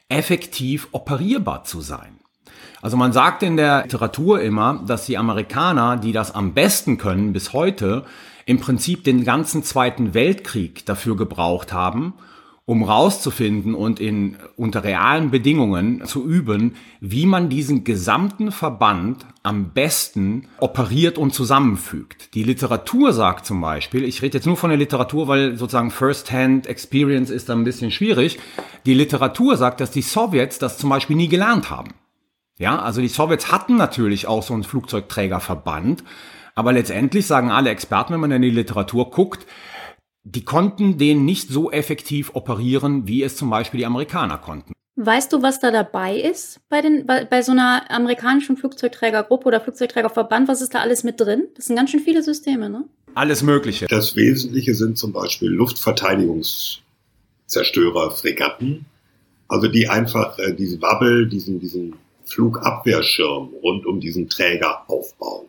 effektiv 0.09 0.87
operierbar 0.91 1.63
zu 1.63 1.81
sein. 1.81 2.19
Also 2.81 2.97
man 2.97 3.11
sagt 3.11 3.43
in 3.43 3.57
der 3.57 3.83
Literatur 3.83 4.41
immer, 4.41 4.83
dass 4.85 5.05
die 5.05 5.17
Amerikaner, 5.17 5.97
die 5.97 6.13
das 6.13 6.33
am 6.33 6.53
besten 6.53 6.97
können 6.97 7.33
bis 7.33 7.53
heute, 7.53 8.05
im 8.45 8.59
Prinzip 8.59 9.03
den 9.03 9.25
ganzen 9.25 9.63
Zweiten 9.63 10.13
Weltkrieg 10.13 10.85
dafür 10.85 11.15
gebraucht 11.15 11.73
haben, 11.73 12.13
um 12.69 12.83
rauszufinden 12.83 13.73
und 13.73 13.99
in, 13.99 14.37
unter 14.55 14.83
realen 14.83 15.31
Bedingungen 15.31 16.05
zu 16.05 16.23
üben, 16.23 16.75
wie 17.01 17.25
man 17.25 17.49
diesen 17.49 17.83
gesamten 17.83 18.51
Verband 18.51 19.25
am 19.41 19.71
besten 19.71 20.47
operiert 20.59 21.17
und 21.17 21.33
zusammenfügt. 21.33 22.35
Die 22.35 22.43
Literatur 22.43 23.11
sagt 23.11 23.47
zum 23.47 23.59
Beispiel, 23.59 24.03
ich 24.03 24.21
rede 24.21 24.37
jetzt 24.37 24.45
nur 24.45 24.55
von 24.55 24.69
der 24.69 24.77
Literatur, 24.77 25.27
weil 25.27 25.57
sozusagen 25.57 25.89
First-Hand 25.89 26.67
Experience 26.67 27.31
ist 27.31 27.49
da 27.49 27.53
ein 27.53 27.63
bisschen 27.63 27.89
schwierig. 27.89 28.37
Die 28.85 28.93
Literatur 28.93 29.57
sagt, 29.57 29.81
dass 29.81 29.89
die 29.89 30.03
Sowjets 30.03 30.59
das 30.59 30.77
zum 30.77 30.91
Beispiel 30.91 31.15
nie 31.15 31.27
gelernt 31.27 31.71
haben. 31.71 31.95
Ja, 32.59 32.77
also 32.77 33.01
die 33.01 33.07
Sowjets 33.07 33.51
hatten 33.51 33.77
natürlich 33.77 34.27
auch 34.27 34.43
so 34.43 34.53
einen 34.53 34.63
Flugzeugträgerverband, 34.63 36.03
aber 36.53 36.71
letztendlich 36.71 37.25
sagen 37.25 37.49
alle 37.49 37.71
Experten, 37.71 38.13
wenn 38.13 38.19
man 38.19 38.31
in 38.31 38.43
die 38.43 38.51
Literatur 38.51 39.09
guckt, 39.09 39.47
die 40.23 40.43
konnten 40.43 40.97
den 40.97 41.25
nicht 41.25 41.49
so 41.49 41.71
effektiv 41.71 42.35
operieren, 42.35 43.07
wie 43.07 43.23
es 43.23 43.35
zum 43.35 43.49
Beispiel 43.49 43.79
die 43.79 43.85
Amerikaner 43.85 44.37
konnten. 44.37 44.73
Weißt 45.01 45.31
du, 45.31 45.41
was 45.41 45.61
da 45.61 45.71
dabei 45.71 46.19
ist 46.19 46.59
bei, 46.67 46.81
den, 46.81 47.05
bei, 47.05 47.23
bei 47.23 47.41
so 47.41 47.53
einer 47.53 47.89
amerikanischen 47.89 48.57
Flugzeugträgergruppe 48.57 49.47
oder 49.47 49.61
Flugzeugträgerverband? 49.61 50.49
Was 50.49 50.61
ist 50.61 50.75
da 50.75 50.79
alles 50.79 51.05
mit 51.05 51.21
drin? 51.21 51.47
Das 51.55 51.67
sind 51.67 51.77
ganz 51.77 51.91
schön 51.91 52.01
viele 52.01 52.21
Systeme, 52.21 52.69
ne? 52.69 52.83
Alles 53.15 53.41
Mögliche. 53.41 53.87
Das 53.87 54.17
Wesentliche 54.17 54.75
sind 54.75 54.97
zum 54.97 55.13
Beispiel 55.13 55.47
Luftverteidigungszerstörer, 55.49 58.11
Fregatten, 58.11 58.87
also 59.47 59.69
die 59.69 59.87
einfach 59.87 60.37
äh, 60.37 60.53
diese 60.53 60.77
Bubble, 60.77 61.27
diesen, 61.27 61.61
diesen 61.61 61.95
Flugabwehrschirm 62.25 63.53
rund 63.63 63.85
um 63.85 64.01
diesen 64.01 64.27
Träger 64.27 64.83
aufbauen. 64.87 65.45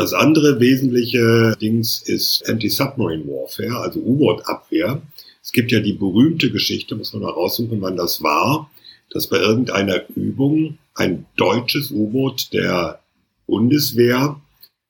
Das 0.00 0.14
andere 0.14 0.60
wesentliche 0.60 1.58
Dings 1.60 2.00
ist 2.00 2.48
Anti-Submarine 2.48 3.26
Warfare, 3.26 3.82
also 3.82 4.00
U-Boot-Abwehr. 4.00 5.02
Es 5.42 5.52
gibt 5.52 5.72
ja 5.72 5.80
die 5.80 5.92
berühmte 5.92 6.50
Geschichte, 6.50 6.96
muss 6.96 7.12
man 7.12 7.20
mal 7.20 7.32
raussuchen, 7.32 7.82
wann 7.82 7.98
das 7.98 8.22
war, 8.22 8.70
dass 9.10 9.26
bei 9.26 9.36
irgendeiner 9.36 10.08
Übung 10.16 10.78
ein 10.94 11.26
deutsches 11.36 11.90
U-Boot 11.90 12.50
der 12.54 13.00
Bundeswehr 13.46 14.40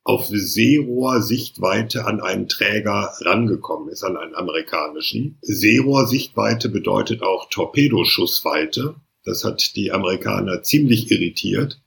auf 0.04 0.28
Seerohr-Sichtweite 0.28 2.06
an 2.06 2.20
einen 2.20 2.46
Träger 2.46 3.12
rangekommen 3.22 3.88
ist, 3.88 4.04
an 4.04 4.16
einen 4.16 4.36
amerikanischen. 4.36 5.38
Seerohr-Sichtweite 5.42 6.68
bedeutet 6.68 7.24
auch 7.24 7.50
Torpedoschussweite. 7.50 8.94
Das 9.24 9.42
hat 9.42 9.74
die 9.74 9.90
Amerikaner 9.90 10.62
ziemlich 10.62 11.10
irritiert, 11.10 11.80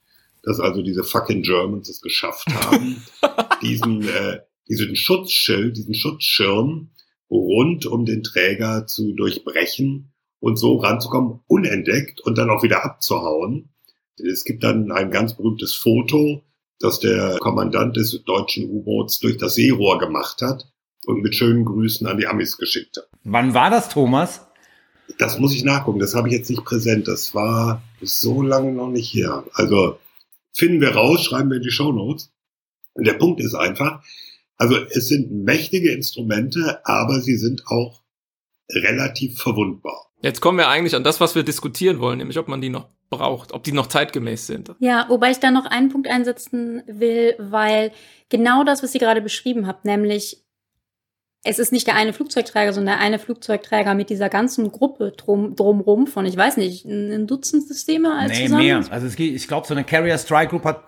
dass 0.43 0.59
also 0.59 0.81
diese 0.81 1.03
fucking 1.03 1.41
Germans 1.41 1.89
es 1.89 2.01
geschafft 2.01 2.47
haben, 2.53 3.03
diesen, 3.61 4.07
äh, 4.07 4.41
diesen 4.67 4.95
Schutzschild, 4.95 5.77
diesen 5.77 5.95
Schutzschirm 5.95 6.91
rund 7.31 7.85
um 7.85 8.05
den 8.05 8.23
Träger 8.23 8.85
zu 8.85 9.13
durchbrechen 9.13 10.13
und 10.39 10.57
so 10.57 10.75
ranzukommen, 10.77 11.39
unentdeckt 11.47 12.21
und 12.21 12.37
dann 12.37 12.49
auch 12.49 12.63
wieder 12.63 12.83
abzuhauen. 12.83 13.69
Es 14.17 14.43
gibt 14.43 14.63
dann 14.63 14.91
ein 14.91 15.09
ganz 15.09 15.35
berühmtes 15.35 15.73
Foto, 15.73 16.43
das 16.79 16.99
der 16.99 17.37
Kommandant 17.39 17.95
des 17.95 18.23
deutschen 18.25 18.69
U-Boots 18.69 19.19
durch 19.19 19.37
das 19.37 19.55
Seerohr 19.55 19.97
gemacht 19.99 20.41
hat 20.41 20.67
und 21.05 21.21
mit 21.21 21.35
schönen 21.35 21.65
Grüßen 21.65 22.05
an 22.05 22.17
die 22.17 22.27
Amis 22.27 22.57
geschickt 22.57 22.97
hat. 22.97 23.07
Wann 23.23 23.53
war 23.53 23.69
das, 23.69 23.89
Thomas? 23.89 24.45
Das 25.17 25.39
muss 25.39 25.53
ich 25.53 25.63
nachgucken, 25.63 25.99
das 25.99 26.15
habe 26.15 26.27
ich 26.27 26.33
jetzt 26.33 26.49
nicht 26.49 26.63
präsent. 26.63 27.07
Das 27.07 27.33
war 27.33 27.81
so 28.01 28.41
lange 28.41 28.73
noch 28.73 28.89
nicht 28.89 29.09
hier. 29.09 29.43
Also 29.53 29.97
finden 30.53 30.81
wir 30.81 30.89
raus, 30.89 31.23
schreiben 31.23 31.49
wir 31.49 31.57
in 31.57 31.63
die 31.63 31.71
Show 31.71 31.91
Notes. 31.91 32.31
Und 32.93 33.07
der 33.07 33.13
Punkt 33.13 33.41
ist 33.41 33.55
einfach, 33.55 34.03
also 34.57 34.77
es 34.91 35.07
sind 35.07 35.31
mächtige 35.31 35.91
Instrumente, 35.91 36.79
aber 36.85 37.19
sie 37.21 37.37
sind 37.37 37.63
auch 37.67 38.03
relativ 38.71 39.39
verwundbar. 39.39 40.11
Jetzt 40.21 40.39
kommen 40.39 40.57
wir 40.57 40.69
eigentlich 40.69 40.95
an 40.95 41.03
das, 41.03 41.19
was 41.19 41.35
wir 41.35 41.43
diskutieren 41.43 41.99
wollen, 41.99 42.19
nämlich 42.19 42.39
ob 42.39 42.47
man 42.47 42.61
die 42.61 42.69
noch 42.69 42.87
braucht, 43.09 43.51
ob 43.51 43.63
die 43.63 43.73
noch 43.73 43.87
zeitgemäß 43.87 44.47
sind. 44.47 44.73
Ja, 44.79 45.05
wobei 45.09 45.31
ich 45.31 45.39
da 45.39 45.51
noch 45.51 45.65
einen 45.65 45.89
Punkt 45.89 46.07
einsetzen 46.07 46.81
will, 46.87 47.35
weil 47.39 47.91
genau 48.29 48.63
das, 48.63 48.81
was 48.83 48.93
ihr 48.93 49.01
gerade 49.01 49.21
beschrieben 49.21 49.67
habt, 49.67 49.85
nämlich 49.85 50.42
es 51.43 51.59
ist 51.59 51.71
nicht 51.71 51.87
der 51.87 51.95
eine 51.95 52.13
Flugzeugträger, 52.13 52.71
sondern 52.73 52.97
der 52.97 53.05
eine 53.05 53.19
Flugzeugträger 53.19 53.93
mit 53.95 54.09
dieser 54.09 54.29
ganzen 54.29 54.71
Gruppe 54.71 55.11
drum, 55.11 55.55
drumrum 55.55 56.07
von, 56.07 56.25
ich 56.25 56.37
weiß 56.37 56.57
nicht, 56.57 56.85
ein 56.85 57.27
Dutzend 57.27 57.67
Systeme 57.67 58.15
als 58.15 58.31
Nee, 58.31 58.45
zusammen? 58.45 58.65
mehr. 58.65 58.83
Also 58.89 59.07
es 59.07 59.15
geht, 59.15 59.35
ich 59.35 59.47
glaube, 59.47 59.67
so 59.67 59.73
eine 59.73 59.83
Carrier 59.83 60.17
Strike 60.17 60.49
Group 60.49 60.63
hat 60.65 60.83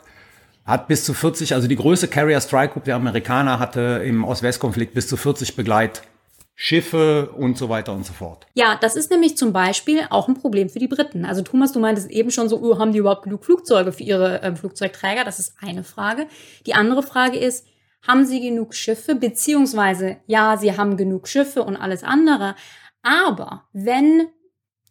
hat 0.65 0.87
bis 0.87 1.05
zu 1.05 1.13
40, 1.13 1.53
also 1.53 1.67
die 1.67 1.75
größte 1.75 2.07
Carrier 2.07 2.41
Strike 2.41 2.73
Group 2.73 2.85
der 2.85 2.95
Amerikaner 2.95 3.59
hatte 3.59 4.01
im 4.03 4.23
Ost-West-Konflikt 4.23 4.95
bis 4.95 5.07
zu 5.07 5.15
40 5.15 5.55
Begleitschiffe 5.55 7.29
und 7.37 7.55
so 7.57 7.69
weiter 7.69 7.93
und 7.93 8.03
so 8.03 8.13
fort. 8.13 8.47
Ja, 8.55 8.75
das 8.81 8.95
ist 8.95 9.11
nämlich 9.11 9.37
zum 9.37 9.53
Beispiel 9.53 10.07
auch 10.09 10.27
ein 10.27 10.33
Problem 10.33 10.69
für 10.69 10.79
die 10.79 10.87
Briten. 10.87 11.23
Also 11.23 11.43
Thomas, 11.43 11.71
du 11.71 11.79
meintest 11.79 12.09
eben 12.09 12.31
schon 12.31 12.49
so, 12.49 12.59
oh, 12.59 12.79
haben 12.79 12.93
die 12.93 12.97
überhaupt 12.97 13.23
genug 13.25 13.45
Flugzeuge 13.45 13.91
für 13.91 14.01
ihre 14.01 14.41
ähm, 14.41 14.55
Flugzeugträger? 14.57 15.23
Das 15.23 15.37
ist 15.37 15.53
eine 15.61 15.83
Frage. 15.83 16.25
Die 16.65 16.73
andere 16.73 17.03
Frage 17.03 17.37
ist, 17.37 17.67
haben 18.07 18.25
sie 18.25 18.41
genug 18.41 18.73
Schiffe? 18.73 19.15
Beziehungsweise, 19.15 20.17
ja, 20.27 20.57
sie 20.57 20.77
haben 20.77 20.97
genug 20.97 21.27
Schiffe 21.27 21.63
und 21.63 21.75
alles 21.77 22.03
andere. 22.03 22.55
Aber 23.01 23.65
wenn 23.73 24.27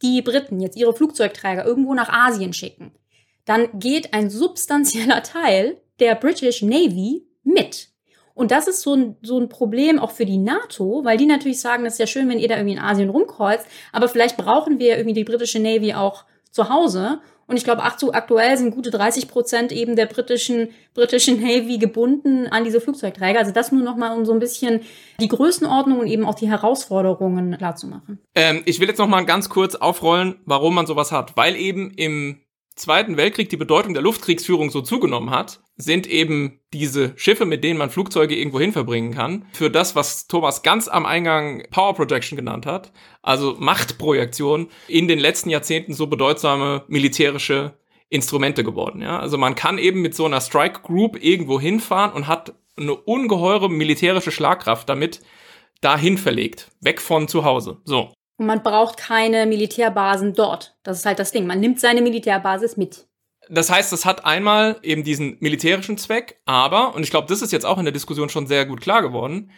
die 0.02 0.22
Briten 0.22 0.60
jetzt 0.60 0.76
ihre 0.76 0.94
Flugzeugträger 0.94 1.64
irgendwo 1.64 1.94
nach 1.94 2.08
Asien 2.08 2.52
schicken, 2.52 2.92
dann 3.44 3.78
geht 3.78 4.14
ein 4.14 4.30
substanzieller 4.30 5.22
Teil 5.22 5.80
der 6.00 6.14
British 6.14 6.62
Navy 6.62 7.26
mit. 7.42 7.88
Und 8.34 8.50
das 8.50 8.66
ist 8.66 8.82
so 8.82 8.94
ein, 8.94 9.16
so 9.22 9.38
ein 9.38 9.48
Problem 9.48 9.98
auch 9.98 10.10
für 10.10 10.26
die 10.26 10.38
NATO, 10.38 11.04
weil 11.04 11.16
die 11.16 11.26
natürlich 11.26 11.60
sagen, 11.60 11.84
das 11.84 11.94
ist 11.94 12.00
ja 12.00 12.06
schön, 12.06 12.28
wenn 12.28 12.40
ihr 12.40 12.48
da 12.48 12.56
irgendwie 12.56 12.74
in 12.74 12.82
Asien 12.82 13.10
rumkreuzt, 13.10 13.66
aber 13.92 14.08
vielleicht 14.08 14.36
brauchen 14.36 14.80
wir 14.80 14.96
irgendwie 14.96 15.14
die 15.14 15.24
britische 15.24 15.60
Navy 15.60 15.94
auch 15.94 16.24
zu 16.50 16.68
Hause. 16.68 17.20
Und 17.46 17.56
ich 17.56 17.64
glaube, 17.64 17.82
aktuell 17.82 18.56
sind 18.56 18.74
gute 18.74 18.90
30 18.90 19.28
Prozent 19.28 19.72
eben 19.72 19.96
der 19.96 20.06
britischen, 20.06 20.68
britischen 20.94 21.40
Navy 21.40 21.78
gebunden 21.78 22.46
an 22.46 22.64
diese 22.64 22.80
Flugzeugträger. 22.80 23.38
Also 23.38 23.52
das 23.52 23.72
nur 23.72 23.82
nochmal, 23.82 24.16
um 24.16 24.24
so 24.24 24.32
ein 24.32 24.38
bisschen 24.38 24.80
die 25.20 25.28
Größenordnung 25.28 26.00
und 26.00 26.06
eben 26.06 26.24
auch 26.24 26.34
die 26.34 26.48
Herausforderungen 26.48 27.56
klarzumachen. 27.56 28.18
Ähm, 28.34 28.62
ich 28.64 28.80
will 28.80 28.88
jetzt 28.88 28.98
nochmal 28.98 29.26
ganz 29.26 29.48
kurz 29.48 29.74
aufrollen, 29.74 30.36
warum 30.46 30.74
man 30.74 30.86
sowas 30.86 31.12
hat. 31.12 31.36
Weil 31.36 31.56
eben 31.56 31.90
im 31.96 32.40
Zweiten 32.76 33.16
Weltkrieg 33.16 33.48
die 33.48 33.56
Bedeutung 33.56 33.94
der 33.94 34.02
Luftkriegsführung 34.02 34.70
so 34.70 34.80
zugenommen 34.80 35.30
hat, 35.30 35.60
sind 35.76 36.08
eben 36.08 36.60
diese 36.72 37.12
Schiffe, 37.16 37.44
mit 37.44 37.62
denen 37.62 37.78
man 37.78 37.90
Flugzeuge 37.90 38.36
irgendwo 38.36 38.58
hin 38.58 38.72
verbringen 38.72 39.12
kann, 39.12 39.46
für 39.52 39.70
das, 39.70 39.94
was 39.94 40.26
Thomas 40.26 40.62
ganz 40.62 40.88
am 40.88 41.06
Eingang 41.06 41.64
Power 41.70 41.94
Projection 41.94 42.36
genannt 42.36 42.66
hat, 42.66 42.92
also 43.22 43.56
Machtprojektion, 43.58 44.68
in 44.88 45.06
den 45.06 45.20
letzten 45.20 45.50
Jahrzehnten 45.50 45.94
so 45.94 46.08
bedeutsame 46.08 46.84
militärische 46.88 47.78
Instrumente 48.08 48.64
geworden. 48.64 49.02
Ja? 49.02 49.18
Also 49.20 49.38
man 49.38 49.54
kann 49.54 49.78
eben 49.78 50.02
mit 50.02 50.14
so 50.14 50.24
einer 50.24 50.40
Strike 50.40 50.80
Group 50.82 51.22
irgendwo 51.22 51.60
hinfahren 51.60 52.12
und 52.12 52.26
hat 52.26 52.54
eine 52.76 52.94
ungeheure 52.94 53.70
militärische 53.70 54.32
Schlagkraft 54.32 54.88
damit 54.88 55.20
dahin 55.80 56.18
verlegt, 56.18 56.70
weg 56.80 57.00
von 57.00 57.28
zu 57.28 57.44
Hause. 57.44 57.78
So. 57.84 58.12
Und 58.36 58.46
man 58.46 58.62
braucht 58.62 58.96
keine 58.96 59.46
Militärbasen 59.46 60.34
dort. 60.34 60.76
Das 60.82 60.98
ist 60.98 61.06
halt 61.06 61.18
das 61.18 61.30
Ding. 61.30 61.46
Man 61.46 61.60
nimmt 61.60 61.80
seine 61.80 62.02
Militärbasis 62.02 62.76
mit. 62.76 63.06
Das 63.48 63.70
heißt, 63.70 63.92
das 63.92 64.04
hat 64.04 64.24
einmal 64.24 64.78
eben 64.82 65.04
diesen 65.04 65.36
militärischen 65.40 65.98
Zweck, 65.98 66.40
aber, 66.46 66.94
und 66.94 67.02
ich 67.02 67.10
glaube, 67.10 67.28
das 67.28 67.42
ist 67.42 67.52
jetzt 67.52 67.66
auch 67.66 67.78
in 67.78 67.84
der 67.84 67.92
Diskussion 67.92 68.30
schon 68.30 68.46
sehr 68.46 68.64
gut 68.64 68.80
klar 68.80 69.02
geworden, 69.02 69.50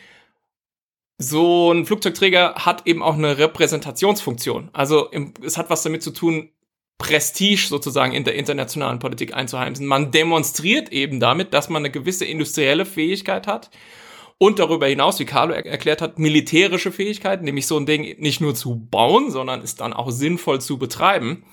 so 1.19 1.73
ein 1.73 1.87
Flugzeugträger 1.87 2.55
hat 2.57 2.87
eben 2.87 3.03
auch 3.03 3.15
eine 3.15 3.39
Repräsentationsfunktion. 3.39 4.71
Also 4.73 5.11
es 5.43 5.57
hat 5.57 5.71
was 5.71 5.83
damit 5.83 6.03
zu 6.03 6.11
tun, 6.11 6.51
Prestige 6.99 7.67
sozusagen 7.69 8.12
in 8.12 8.25
der 8.25 8.35
internationalen 8.35 8.99
Politik 8.99 9.35
einzuheimsen. 9.35 9.87
Man 9.87 10.11
demonstriert 10.11 10.91
eben 10.91 11.21
damit, 11.21 11.55
dass 11.55 11.69
man 11.69 11.83
eine 11.83 11.91
gewisse 11.91 12.25
industrielle 12.25 12.87
Fähigkeit 12.87 13.47
hat 13.47 13.71
und 14.38 14.59
darüber 14.59 14.87
hinaus, 14.87 15.18
wie 15.18 15.25
Carlo 15.25 15.55
er 15.55 15.64
erklärt 15.64 16.03
hat, 16.03 16.18
militärische 16.18 16.92
Fähigkeiten, 16.92 17.44
nämlich 17.44 17.66
so 17.66 17.77
ein 17.79 17.87
Ding 17.87 18.16
nicht 18.18 18.40
nur 18.40 18.55
zu 18.55 18.77
bauen, 18.77 19.31
sondern 19.31 19.62
es 19.62 19.77
dann 19.77 19.92
auch 19.92 20.11
sinnvoll 20.11 20.61
zu 20.61 20.79
betreiben. 20.79 21.44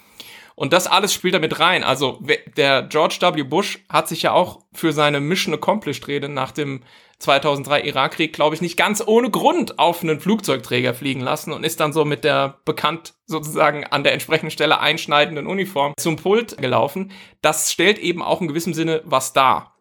Und 0.56 0.74
das 0.74 0.86
alles 0.88 1.14
spielt 1.14 1.34
damit 1.34 1.60
rein. 1.60 1.84
Also 1.84 2.22
der 2.58 2.84
George 2.84 3.18
W. 3.22 3.44
Bush 3.44 3.80
hat 3.90 4.08
sich 4.08 4.22
ja 4.22 4.34
auch 4.34 4.60
für 4.74 4.94
seine 4.94 5.20
Mission 5.20 5.54
Accomplished 5.54 6.08
Rede 6.08 6.30
nach 6.30 6.52
dem 6.52 6.84
2003 7.20 7.84
Irakkrieg, 7.84 8.34
glaube 8.34 8.54
ich, 8.54 8.62
nicht 8.62 8.78
ganz 8.78 9.02
ohne 9.06 9.32
Grund 9.32 9.80
auf 9.80 10.04
einen 10.04 10.20
Flugzeugträger 10.20 10.94
fliegen 10.94 11.22
lassen 11.22 11.54
und 11.54 11.64
ist 11.64 11.80
dann 11.80 11.94
so 11.94 12.06
mit 12.06 12.24
der 12.24 12.60
bekannt 12.66 13.14
sozusagen 13.26 13.86
an 13.86 14.04
der 14.04 14.14
entsprechenden 14.14 14.52
Stelle 14.52 14.80
einschneidenden 14.80 15.48
Uniform 15.48 15.94
zum 15.98 16.18
Pult 16.18 16.58
gelaufen. 16.58 17.12
Das 17.42 17.72
stellt 17.72 17.98
eben 17.98 18.22
auch 18.22 18.42
in 18.42 18.50
gewissem 18.50 18.74
Sinne 18.74 19.02
was 19.06 19.34
dar. 19.34 19.73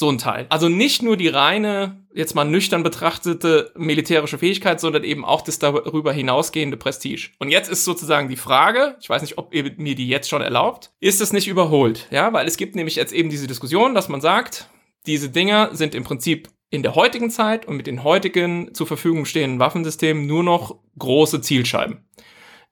So 0.00 0.08
ein 0.10 0.16
Teil. 0.16 0.46
Also 0.48 0.70
nicht 0.70 1.02
nur 1.02 1.18
die 1.18 1.28
reine, 1.28 2.06
jetzt 2.14 2.34
mal 2.34 2.46
nüchtern 2.46 2.82
betrachtete 2.82 3.70
militärische 3.76 4.38
Fähigkeit, 4.38 4.80
sondern 4.80 5.04
eben 5.04 5.26
auch 5.26 5.42
das 5.42 5.58
darüber 5.58 6.10
hinausgehende 6.10 6.78
Prestige. 6.78 7.28
Und 7.38 7.50
jetzt 7.50 7.70
ist 7.70 7.84
sozusagen 7.84 8.30
die 8.30 8.36
Frage, 8.36 8.96
ich 9.02 9.10
weiß 9.10 9.20
nicht, 9.20 9.36
ob 9.36 9.54
ihr 9.54 9.72
mir 9.76 9.94
die 9.94 10.08
jetzt 10.08 10.30
schon 10.30 10.40
erlaubt, 10.40 10.90
ist 11.00 11.20
es 11.20 11.34
nicht 11.34 11.48
überholt? 11.48 12.08
Ja, 12.10 12.32
weil 12.32 12.48
es 12.48 12.56
gibt 12.56 12.76
nämlich 12.76 12.96
jetzt 12.96 13.12
eben 13.12 13.28
diese 13.28 13.46
Diskussion, 13.46 13.94
dass 13.94 14.08
man 14.08 14.22
sagt, 14.22 14.70
diese 15.04 15.28
Dinger 15.28 15.68
sind 15.74 15.94
im 15.94 16.04
Prinzip 16.04 16.48
in 16.70 16.82
der 16.82 16.94
heutigen 16.94 17.28
Zeit 17.30 17.68
und 17.68 17.76
mit 17.76 17.86
den 17.86 18.02
heutigen 18.02 18.72
zur 18.72 18.86
Verfügung 18.86 19.26
stehenden 19.26 19.58
Waffensystemen 19.58 20.26
nur 20.26 20.42
noch 20.42 20.78
große 20.98 21.42
Zielscheiben 21.42 22.06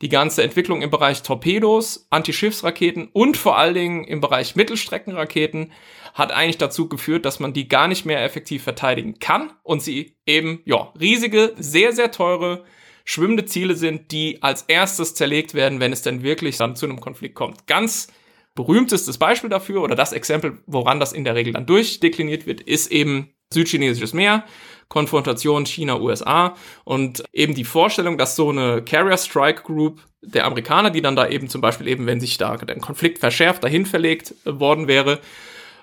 die 0.01 0.09
ganze 0.09 0.43
Entwicklung 0.43 0.83
im 0.83 0.91
Bereich 0.91 1.23
Torpedos, 1.23 2.07
Antischiffsraketen 2.11 3.09
und 3.13 3.37
vor 3.37 3.59
allen 3.59 3.75
Dingen 3.75 4.05
im 4.05 4.21
Bereich 4.21 4.55
Mittelstreckenraketen 4.55 5.73
hat 6.15 6.33
eigentlich 6.33 6.59
dazu 6.59 6.89
geführt, 6.89 7.25
dass 7.25 7.41
man 7.41 7.53
die 7.53 7.69
gar 7.69 7.89
nicht 7.89 8.05
mehr 8.05 8.23
effektiv 8.23 8.63
verteidigen 8.63 9.19
kann 9.19 9.53
und 9.63 9.83
sie 9.83 10.17
eben, 10.27 10.61
ja, 10.65 10.93
riesige, 10.99 11.55
sehr, 11.59 11.93
sehr 11.93 12.11
teure, 12.11 12.65
schwimmende 13.05 13.47
Ziele 13.47 13.75
sind, 13.75 14.13
die 14.13 14.43
als 14.43 14.63
erstes 14.63 15.15
zerlegt 15.15 15.55
werden, 15.55 15.81
wenn 15.81 15.93
es 15.93 16.03
denn 16.03 16.23
wirklich 16.23 16.59
dann 16.59 16.77
zu 16.77 16.87
einem 16.87 17.01
Konflikt 17.01 17.35
kommt. 17.35 17.67
Ganz 17.67 18.09
berühmtestes 18.55 19.19
Beispiel 19.19 19.51
dafür 19.51 19.83
oder 19.83 19.95
das 19.95 20.13
Exempel, 20.13 20.59
woran 20.67 21.01
das 21.01 21.13
in 21.13 21.25
der 21.25 21.35
Regel 21.35 21.53
dann 21.53 21.67
durchdekliniert 21.67 22.47
wird, 22.47 22.61
ist 22.61 22.91
eben 22.93 23.33
Südchinesisches 23.53 24.13
Meer, 24.13 24.45
Konfrontation 24.89 25.67
China-USA 25.67 26.57
und 26.85 27.25
eben 27.33 27.55
die 27.55 27.65
Vorstellung, 27.65 28.19
dass 28.19 28.37
so 28.37 28.51
eine 28.51 28.83
Carrier 28.83 29.19
Strike 29.19 29.63
Group 29.63 30.01
der 30.23 30.47
Amerikaner, 30.47 30.91
die 30.91 31.03
dann 31.03 31.17
da 31.17 31.29
eben 31.29 31.49
zum 31.49 31.61
Beispiel 31.61 31.89
eben, 31.89 32.07
wenn 32.07 32.21
sich 32.21 32.39
da 32.39 32.57
der 32.57 32.79
Konflikt 32.79 33.19
verschärft, 33.19 33.65
dahin 33.65 33.87
verlegt 33.87 34.35
worden 34.45 34.89
wäre, 34.89 35.21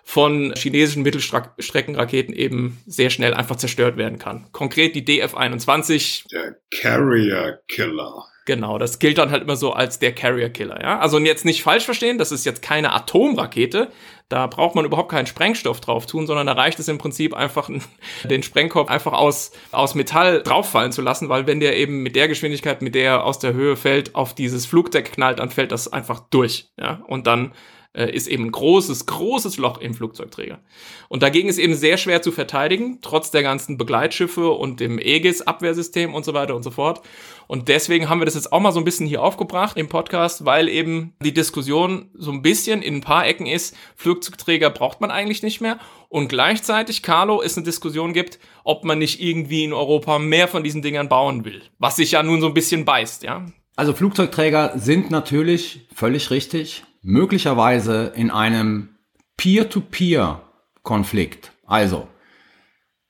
von 0.03 0.53
chinesischen 0.55 1.01
Mittelstreckenraketen 1.01 2.35
eben 2.35 2.77
sehr 2.85 3.09
schnell 3.09 3.33
einfach 3.33 3.55
zerstört 3.55 3.97
werden 3.97 4.19
kann. 4.19 4.47
Konkret 4.51 4.95
die 4.95 5.03
DF-21. 5.03 6.29
Der 6.31 6.57
Carrier 6.69 7.59
Killer. 7.67 8.25
Genau, 8.45 8.77
das 8.77 8.99
gilt 8.99 9.17
dann 9.17 9.31
halt 9.31 9.41
immer 9.41 9.55
so 9.55 9.73
als 9.73 9.97
der 9.97 10.13
Carrier 10.13 10.51
Killer, 10.51 10.79
ja. 10.79 10.99
Also 10.99 11.17
jetzt 11.17 11.45
nicht 11.45 11.63
falsch 11.63 11.83
verstehen, 11.83 12.19
das 12.19 12.31
ist 12.31 12.45
jetzt 12.45 12.61
keine 12.61 12.93
Atomrakete. 12.93 13.89
Da 14.29 14.45
braucht 14.45 14.75
man 14.75 14.85
überhaupt 14.85 15.09
keinen 15.09 15.25
Sprengstoff 15.25 15.81
drauf 15.81 16.05
tun, 16.05 16.27
sondern 16.27 16.45
da 16.45 16.53
reicht 16.53 16.79
es 16.79 16.87
im 16.87 16.99
Prinzip 16.99 17.33
einfach, 17.33 17.71
den 18.23 18.43
Sprengkopf 18.43 18.89
einfach 18.89 19.13
aus, 19.13 19.51
aus 19.71 19.95
Metall 19.95 20.43
drauffallen 20.43 20.91
zu 20.91 21.01
lassen, 21.01 21.27
weil 21.27 21.47
wenn 21.47 21.59
der 21.59 21.75
eben 21.75 22.03
mit 22.03 22.15
der 22.15 22.27
Geschwindigkeit, 22.27 22.83
mit 22.83 22.93
der 22.93 23.05
er 23.05 23.23
aus 23.23 23.39
der 23.39 23.53
Höhe 23.53 23.75
fällt, 23.75 24.13
auf 24.13 24.35
dieses 24.35 24.67
Flugdeck 24.67 25.13
knallt, 25.13 25.39
dann 25.39 25.49
fällt 25.49 25.71
das 25.71 25.91
einfach 25.91 26.19
durch, 26.29 26.69
ja. 26.77 27.01
Und 27.07 27.25
dann 27.25 27.51
äh, 27.95 28.11
ist 28.11 28.27
eben 28.27 28.45
ein 28.45 28.51
großes, 28.51 29.05
großes 29.05 29.57
Loch 29.57 29.79
im 29.79 29.93
Flugzeugträger. 29.93 30.59
Und 31.07 31.23
dagegen 31.23 31.49
ist 31.49 31.57
eben 31.57 31.75
sehr 31.75 31.97
schwer 31.97 32.21
zu 32.21 32.31
verteidigen, 32.31 32.99
trotz 33.01 33.31
der 33.31 33.41
ganzen 33.41 33.77
Begleitschiffe 33.77 34.49
und 34.49 34.79
dem 34.79 34.99
Aegis-Abwehrsystem 34.99 36.13
und 36.13 36.25
so 36.25 36.33
weiter 36.33 36.55
und 36.55 36.63
so 36.63 36.71
fort. 36.71 37.01
Und 37.47 37.67
deswegen 37.67 38.09
haben 38.09 38.19
wir 38.19 38.25
das 38.25 38.35
jetzt 38.35 38.51
auch 38.51 38.59
mal 38.59 38.71
so 38.71 38.79
ein 38.79 38.85
bisschen 38.85 39.07
hier 39.07 39.21
aufgebracht 39.21 39.77
im 39.77 39.89
Podcast, 39.89 40.45
weil 40.45 40.69
eben 40.69 41.13
die 41.21 41.33
Diskussion 41.33 42.09
so 42.13 42.31
ein 42.31 42.41
bisschen 42.41 42.81
in 42.81 42.95
ein 42.95 43.01
paar 43.01 43.27
Ecken 43.27 43.45
ist, 43.45 43.75
Flugzeugträger 43.95 44.69
braucht 44.69 45.01
man 45.01 45.11
eigentlich 45.11 45.43
nicht 45.43 45.61
mehr. 45.61 45.79
Und 46.09 46.27
gleichzeitig, 46.27 47.03
Carlo, 47.03 47.41
es 47.41 47.57
eine 47.57 47.65
Diskussion 47.65 48.13
gibt, 48.13 48.39
ob 48.63 48.83
man 48.83 48.99
nicht 48.99 49.21
irgendwie 49.21 49.63
in 49.63 49.73
Europa 49.73 50.19
mehr 50.19 50.47
von 50.47 50.63
diesen 50.63 50.81
Dingern 50.81 51.09
bauen 51.09 51.45
will. 51.45 51.61
Was 51.77 51.97
sich 51.97 52.11
ja 52.11 52.23
nun 52.23 52.41
so 52.41 52.47
ein 52.47 52.53
bisschen 52.53 52.85
beißt, 52.85 53.23
ja. 53.23 53.45
Also 53.75 53.93
Flugzeugträger 53.93 54.73
sind 54.77 55.11
natürlich 55.11 55.87
völlig 55.93 56.31
richtig 56.31 56.85
möglicherweise 57.01 58.13
in 58.15 58.31
einem 58.31 58.95
Peer-to-Peer-Konflikt, 59.37 61.51
also 61.65 62.07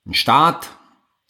ein 0.06 0.14
Staat 0.14 0.70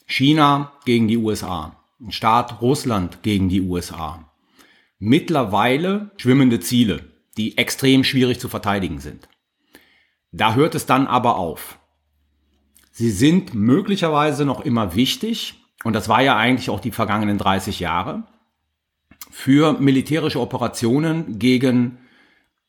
China 0.08 0.74
gegen 0.86 1.08
die 1.08 1.18
USA, 1.18 1.76
Staat 2.10 2.62
Russland 2.62 3.23
gegen 3.23 3.49
die 3.49 3.62
USA, 3.62 4.31
mittlerweile 4.99 6.12
schwimmende 6.17 6.60
Ziele, 6.60 7.03
die 7.38 7.58
extrem 7.58 8.03
schwierig 8.03 8.39
zu 8.39 8.49
verteidigen 8.49 8.99
sind. 8.99 9.27
Da 10.31 10.55
hört 10.55 10.75
es 10.75 10.86
dann 10.86 11.08
aber 11.08 11.38
auf. 11.38 11.79
Sie 12.91 13.12
sind 13.12 13.53
möglicherweise 13.53 14.45
noch 14.45 14.62
immer 14.62 14.95
wichtig, 14.95 15.55
und 15.84 15.93
das 15.93 16.10
war 16.10 16.21
ja 16.21 16.38
eigentlich 16.38 16.69
auch 16.69 16.79
die 16.79 16.91
vergangenen 16.91 17.38
30 17.38 17.79
Jahre, 17.79 18.23
für 19.31 19.73
militärische 19.73 20.39
Operationen 20.39 21.39
gegen 21.39 21.99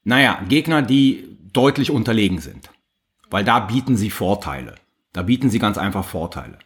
naja, 0.07 0.41
Gegner, 0.49 0.83
die 0.83 1.37
deutlich 1.53 1.91
unterlegen 1.91 2.39
sind. 2.39 2.71
Weil 3.29 3.45
da 3.45 3.59
bieten 3.59 3.97
sie 3.97 4.11
Vorteile. 4.11 4.77
Da 5.13 5.23
bieten 5.23 5.51
sie 5.51 5.59
ganz 5.59 5.79
einfach 5.79 6.05
Vorteile. 6.05 6.59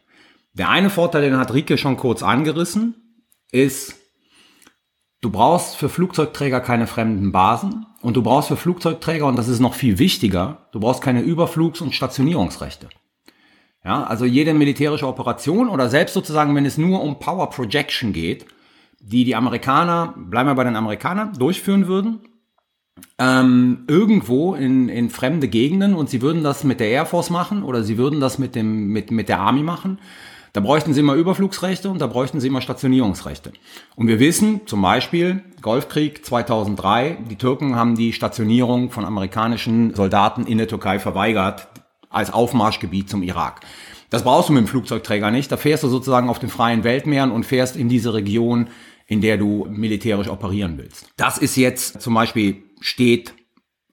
Der 0.53 0.69
eine 0.69 0.91
Vorteil, 0.91 1.23
den 1.23 1.39
hat 1.39 1.55
Rike 1.55 1.79
schon 1.79 1.97
kurz 1.97 2.23
angerissen, 2.23 3.23
ist, 3.53 3.97
du 5.21 5.31
brauchst 5.31 5.77
für 5.77 5.89
Flugzeugträger 5.89 6.61
keine 6.61 6.87
fremden 6.87 7.33
Basen 7.33 7.87
und 8.03 8.17
du 8.17 8.23
brauchst 8.23 8.49
für 8.49 8.57
Flugzeugträger, 8.57 9.27
und 9.27 9.37
das 9.37 9.49
ist 9.49 9.61
noch 9.61 9.75
viel 9.75 9.99
wichtiger, 9.99 10.69
du 10.73 10.81
brauchst 10.81 11.03
keine 11.03 11.23
Überflugs- 11.23 11.81
und 11.81 11.95
Stationierungsrechte. 11.95 12.89
Ja, 13.85 14.05
also 14.05 14.27
jede 14.27 14.53
militärische 14.53 15.07
Operation 15.07 15.69
oder 15.69 15.89
selbst 15.89 16.13
sozusagen, 16.13 16.55
wenn 16.55 16.67
es 16.67 16.77
nur 16.77 17.03
um 17.03 17.19
Power 17.19 17.49
Projection 17.49 18.13
geht, 18.13 18.45
die 19.01 19.25
die 19.25 19.35
Amerikaner, 19.35 20.15
bleiben 20.17 20.51
wir 20.51 20.55
bei 20.55 20.65
den 20.65 20.77
Amerikanern, 20.77 21.33
durchführen 21.33 21.87
würden, 21.87 22.21
ähm, 23.19 23.85
irgendwo 23.89 24.55
in, 24.55 24.91
in 24.91 25.09
fremde 25.09 25.49
Gegenden 25.49 25.95
und 25.95 26.11
sie 26.11 26.21
würden 26.21 26.43
das 26.43 26.65
mit 26.65 26.81
der 26.81 26.91
Air 26.91 27.07
Force 27.07 27.31
machen 27.31 27.63
oder 27.63 27.83
sie 27.83 27.97
würden 27.97 28.21
das 28.21 28.39
mit, 28.39 28.55
dem, 28.55 28.89
mit, 28.89 29.11
mit 29.11 29.31
der 29.31 29.41
Army 29.41 29.63
machen, 29.63 29.99
da 30.53 30.61
bräuchten 30.61 30.95
sie 30.95 31.01
immer 31.01 31.15
Überflugsrechte 31.15 31.91
und 31.91 32.01
da 32.01 32.07
bräuchten 32.07 32.41
sie 32.41 32.49
immer 32.49 32.61
Stationierungsrechte. 32.61 33.53
Und 33.97 34.09
wir 34.09 34.19
wissen 34.19 34.67
zum 34.67 34.83
Beispiel, 34.83 35.43
Golfkrieg 35.63 36.25
2003, 36.25 37.19
die 37.29 37.37
Türken 37.37 37.77
haben 37.77 37.95
die 37.95 38.13
Stationierung 38.13 38.91
von 38.91 39.05
amerikanischen 39.05 39.95
Soldaten 39.95 40.47
in 40.47 40.59
der 40.59 40.69
Türkei 40.69 40.99
verweigert 40.99 41.69
als 42.09 42.33
Aufmarschgebiet 42.33 43.09
zum 43.09 43.23
Irak. 43.23 43.61
Das 44.11 44.25
brauchst 44.25 44.49
du 44.49 44.53
mit 44.53 44.65
dem 44.65 44.67
Flugzeugträger 44.67 45.31
nicht. 45.31 45.53
Da 45.53 45.57
fährst 45.57 45.85
du 45.85 45.89
sozusagen 45.89 46.29
auf 46.29 46.41
den 46.41 46.49
freien 46.49 46.83
Weltmeeren 46.83 47.31
und 47.31 47.47
fährst 47.47 47.77
in 47.77 47.89
diese 47.89 48.13
Region, 48.13 48.69
in 49.07 49.21
der 49.21 49.39
du 49.39 49.67
militärisch 49.71 50.29
operieren 50.29 50.79
willst. 50.79 51.09
Das 51.17 51.39
ist 51.39 51.57
jetzt 51.57 52.03
zum 52.03 52.15
Beispiel 52.15 52.65
steht 52.81 53.35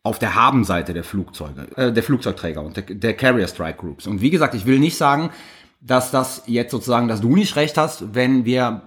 auf 0.01 0.19
der 0.19 0.35
Habenseite 0.35 0.93
der 0.93 1.03
Flugzeuge, 1.03 1.67
äh, 1.75 1.91
der 1.91 2.01
Flugzeugträger 2.01 2.63
und 2.63 2.77
der, 2.77 2.83
der 2.83 3.13
Carrier 3.13 3.47
Strike 3.47 3.77
Groups. 3.77 4.07
Und 4.07 4.21
wie 4.21 4.29
gesagt, 4.29 4.55
ich 4.55 4.65
will 4.65 4.79
nicht 4.79 4.95
sagen, 4.95 5.31
dass 5.79 6.11
das 6.11 6.43
jetzt 6.47 6.71
sozusagen, 6.71 7.07
dass 7.07 7.21
du 7.21 7.35
nicht 7.35 7.55
recht 7.55 7.77
hast, 7.77 8.15
wenn 8.15 8.45
wir 8.45 8.81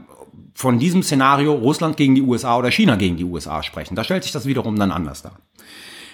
von 0.55 0.79
diesem 0.79 1.03
Szenario 1.03 1.53
Russland 1.53 1.97
gegen 1.97 2.15
die 2.15 2.23
USA 2.23 2.59
oder 2.59 2.71
China 2.71 2.97
gegen 2.97 3.17
die 3.17 3.25
USA 3.25 3.63
sprechen. 3.63 3.95
Da 3.95 4.05
stellt 4.05 4.25
sich 4.25 4.33
das 4.33 4.47
wiederum 4.47 4.79
dann 4.79 4.91
anders 4.91 5.23
dar. 5.23 5.39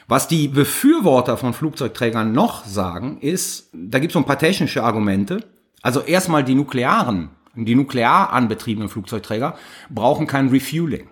Was 0.09 0.29
die 0.29 0.47
Befürworter 0.47 1.37
von 1.37 1.53
Flugzeugträgern 1.53 2.33
noch 2.33 2.65
sagen, 2.65 3.19
ist, 3.21 3.71
da 3.73 3.99
gibt 3.99 4.11
es 4.11 4.12
so 4.12 4.21
ein 4.21 4.27
paar 4.27 4.39
technische 4.39 4.85
Argumente. 4.85 5.45
Also 5.83 6.01
erstmal 6.01 6.45
die 6.45 6.55
nuklearen, 6.55 7.31
die 7.57 7.75
nuklear 7.75 8.33
anbetriebenen 8.33 8.89
Flugzeugträger 8.89 9.57
brauchen 9.91 10.27
kein 10.27 10.49
Refueling. 10.49 11.09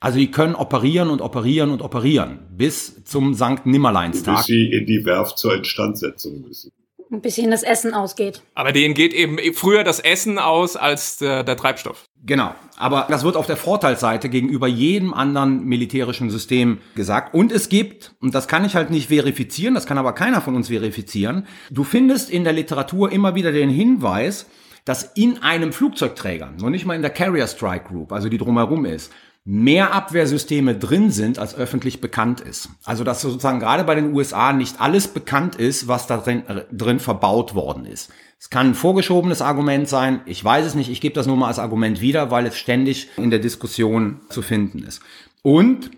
Also 0.00 0.18
die 0.18 0.30
können 0.30 0.54
operieren 0.54 1.10
und 1.10 1.22
operieren 1.22 1.70
und 1.70 1.80
operieren 1.80 2.40
bis 2.50 3.04
zum 3.04 3.34
Sankt 3.34 3.66
Nimmerleinstag. 3.66 4.38
Bis 4.38 4.46
sie 4.46 4.70
in 4.70 4.84
die 4.84 5.04
Werft 5.04 5.38
zur 5.38 5.54
Instandsetzung 5.54 6.42
müssen. 6.42 6.72
Ein 7.10 7.20
bisschen 7.20 7.50
das 7.50 7.62
Essen 7.62 7.94
ausgeht. 7.94 8.42
Aber 8.54 8.72
denen 8.72 8.94
geht 8.94 9.12
eben 9.12 9.38
früher 9.54 9.84
das 9.84 10.00
Essen 10.00 10.38
aus 10.38 10.76
als 10.76 11.18
der, 11.18 11.44
der 11.44 11.56
Treibstoff. 11.56 12.04
Genau. 12.24 12.54
Aber 12.76 13.06
das 13.08 13.24
wird 13.24 13.36
auf 13.36 13.46
der 13.46 13.56
Vorteilsseite 13.56 14.28
gegenüber 14.28 14.66
jedem 14.66 15.12
anderen 15.14 15.64
militärischen 15.64 16.30
System 16.30 16.78
gesagt. 16.94 17.34
Und 17.34 17.52
es 17.52 17.68
gibt, 17.68 18.14
und 18.20 18.34
das 18.34 18.48
kann 18.48 18.64
ich 18.64 18.74
halt 18.74 18.90
nicht 18.90 19.08
verifizieren, 19.08 19.74
das 19.74 19.86
kann 19.86 19.98
aber 19.98 20.12
keiner 20.12 20.40
von 20.40 20.56
uns 20.56 20.68
verifizieren, 20.68 21.46
du 21.70 21.84
findest 21.84 22.30
in 22.30 22.44
der 22.44 22.52
Literatur 22.52 23.12
immer 23.12 23.34
wieder 23.34 23.52
den 23.52 23.68
Hinweis, 23.68 24.46
dass 24.84 25.12
in 25.14 25.42
einem 25.42 25.72
Flugzeugträger, 25.72 26.52
noch 26.58 26.70
nicht 26.70 26.84
mal 26.84 26.94
in 26.94 27.02
der 27.02 27.10
Carrier 27.10 27.46
Strike 27.46 27.88
Group, 27.88 28.12
also 28.12 28.28
die 28.28 28.38
drumherum 28.38 28.84
ist, 28.84 29.12
mehr 29.44 29.92
Abwehrsysteme 29.92 30.74
drin 30.74 31.10
sind, 31.10 31.38
als 31.38 31.54
öffentlich 31.54 32.00
bekannt 32.00 32.40
ist. 32.40 32.70
Also 32.84 33.04
dass 33.04 33.20
sozusagen 33.20 33.60
gerade 33.60 33.84
bei 33.84 33.94
den 33.94 34.14
USA 34.14 34.52
nicht 34.52 34.80
alles 34.80 35.08
bekannt 35.08 35.56
ist, 35.56 35.86
was 35.86 36.06
da 36.06 36.16
drin, 36.16 36.46
äh, 36.48 36.64
drin 36.72 36.98
verbaut 36.98 37.54
worden 37.54 37.84
ist. 37.84 38.10
Es 38.38 38.50
kann 38.50 38.68
ein 38.68 38.74
vorgeschobenes 38.74 39.42
Argument 39.42 39.88
sein, 39.88 40.20
ich 40.26 40.42
weiß 40.42 40.66
es 40.66 40.74
nicht, 40.74 40.90
ich 40.90 41.00
gebe 41.00 41.14
das 41.14 41.26
nur 41.26 41.36
mal 41.36 41.48
als 41.48 41.58
Argument 41.58 42.00
wieder, 42.00 42.30
weil 42.30 42.46
es 42.46 42.56
ständig 42.56 43.08
in 43.16 43.30
der 43.30 43.38
Diskussion 43.38 44.20
zu 44.30 44.42
finden 44.42 44.82
ist. 44.82 45.02
Und 45.42 45.90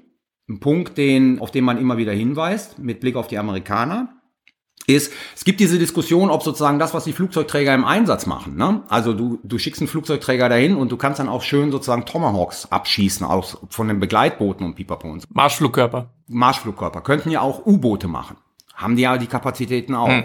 ein 0.49 0.61
Punkt, 0.61 0.97
den, 0.99 1.41
auf 1.41 1.51
den 1.51 1.65
man 1.65 1.79
immer 1.79 1.97
wieder 1.99 2.13
hinweist, 2.13 2.79
mit 2.79 3.01
Blick 3.01 3.17
auf 3.17 3.27
die 3.27 3.39
Amerikaner, 3.39 4.16
ist, 4.87 5.13
es 5.35 5.45
gibt 5.45 5.61
diese 5.61 5.79
Diskussion, 5.79 6.31
ob 6.31 6.43
sozusagen 6.43 6.79
das, 6.79 6.95
was 6.95 7.05
die 7.05 7.13
Flugzeugträger 7.13 7.75
im 7.75 7.85
Einsatz 7.85 8.27
machen, 8.27 8.57
ne? 8.57 8.83
also 8.89 9.13
du, 9.13 9.41
du 9.43 9.59
schickst 9.59 9.81
einen 9.81 9.89
Flugzeugträger 9.89 10.49
dahin 10.49 10.77
und 10.77 10.93
du 10.93 10.97
kannst 10.97 11.19
dann 11.19 11.29
auch 11.29 11.43
schön 11.43 11.73
sozusagen 11.73 12.05
Tomahawks 12.05 12.71
abschießen, 12.71 13.27
auch 13.27 13.59
von 13.69 13.89
den 13.89 13.99
Begleitbooten 14.01 14.65
und 14.65 14.75
Pipapo 14.77 15.09
und 15.09 15.23
so. 15.23 15.29
Marschflugkörper. 15.33 16.11
Marschflugkörper. 16.29 17.01
Könnten 17.01 17.31
ja 17.31 17.41
auch 17.41 17.67
U-Boote 17.67 18.09
machen. 18.09 18.37
Haben 18.75 18.97
die 18.97 19.03
ja 19.03 19.17
die 19.19 19.27
Kapazitäten 19.27 19.95
auch. 19.95 20.09
Hm. 20.09 20.25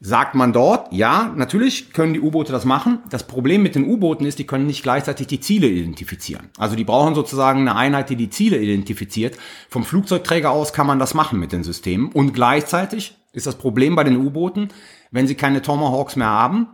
Sagt 0.00 0.34
man 0.34 0.52
dort, 0.52 0.92
ja, 0.92 1.32
natürlich 1.34 1.94
können 1.94 2.12
die 2.12 2.20
U-Boote 2.20 2.52
das 2.52 2.66
machen. 2.66 2.98
Das 3.08 3.26
Problem 3.26 3.62
mit 3.62 3.74
den 3.74 3.86
U-Booten 3.86 4.26
ist, 4.26 4.38
die 4.38 4.46
können 4.46 4.66
nicht 4.66 4.82
gleichzeitig 4.82 5.28
die 5.28 5.40
Ziele 5.40 5.66
identifizieren. 5.66 6.50
Also 6.58 6.76
die 6.76 6.84
brauchen 6.84 7.14
sozusagen 7.14 7.60
eine 7.60 7.74
Einheit, 7.74 8.10
die 8.10 8.16
die 8.16 8.28
Ziele 8.28 8.58
identifiziert. 8.58 9.38
Vom 9.70 9.82
Flugzeugträger 9.82 10.50
aus 10.50 10.74
kann 10.74 10.86
man 10.86 10.98
das 10.98 11.14
machen 11.14 11.40
mit 11.40 11.52
den 11.52 11.64
Systemen. 11.64 12.12
Und 12.12 12.34
gleichzeitig 12.34 13.16
ist 13.34 13.46
das 13.46 13.56
Problem 13.56 13.96
bei 13.96 14.04
den 14.04 14.16
U-Booten, 14.16 14.68
wenn 15.10 15.26
sie 15.26 15.34
keine 15.34 15.62
Tomahawks 15.62 16.16
mehr 16.16 16.28
haben, 16.28 16.68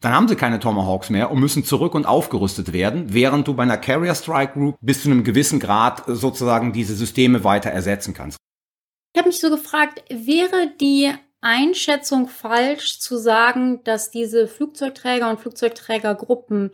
dann 0.00 0.12
haben 0.12 0.28
sie 0.28 0.36
keine 0.36 0.60
Tomahawks 0.60 1.08
mehr 1.08 1.30
und 1.30 1.40
müssen 1.40 1.64
zurück 1.64 1.94
und 1.94 2.04
aufgerüstet 2.04 2.72
werden, 2.72 3.14
während 3.14 3.48
du 3.48 3.54
bei 3.54 3.62
einer 3.62 3.78
Carrier 3.78 4.14
Strike 4.14 4.52
Group 4.52 4.76
bis 4.80 5.02
zu 5.02 5.10
einem 5.10 5.24
gewissen 5.24 5.60
Grad 5.60 6.02
sozusagen 6.06 6.72
diese 6.72 6.94
Systeme 6.94 7.42
weiter 7.42 7.70
ersetzen 7.70 8.12
kannst. 8.12 8.36
Ich 9.14 9.18
habe 9.18 9.28
mich 9.28 9.40
so 9.40 9.48
gefragt, 9.48 10.02
wäre 10.10 10.72
die 10.80 11.10
Einschätzung 11.40 12.28
falsch 12.28 12.98
zu 12.98 13.16
sagen, 13.16 13.80
dass 13.84 14.10
diese 14.10 14.48
Flugzeugträger 14.48 15.30
und 15.30 15.40
Flugzeugträgergruppen 15.40 16.70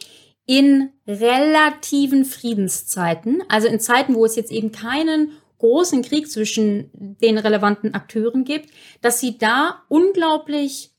in 0.47 0.91
relativen 1.07 2.25
Friedenszeiten, 2.25 3.43
also 3.49 3.69
in 3.69 3.79
Zeiten, 3.79 4.15
wo 4.15 4.25
es 4.25 4.35
jetzt 4.35 4.51
eben 4.51 4.73
keinen 4.73 5.33
großen 5.61 6.03
Krieg 6.03 6.31
zwischen 6.31 6.91
den 6.95 7.39
relevanten 7.39 7.95
Akteuren 7.95 8.45
gibt, 8.45 8.71
dass 9.03 9.21
sie 9.21 9.39
da 9.39 9.83
unglaublich 9.89 10.91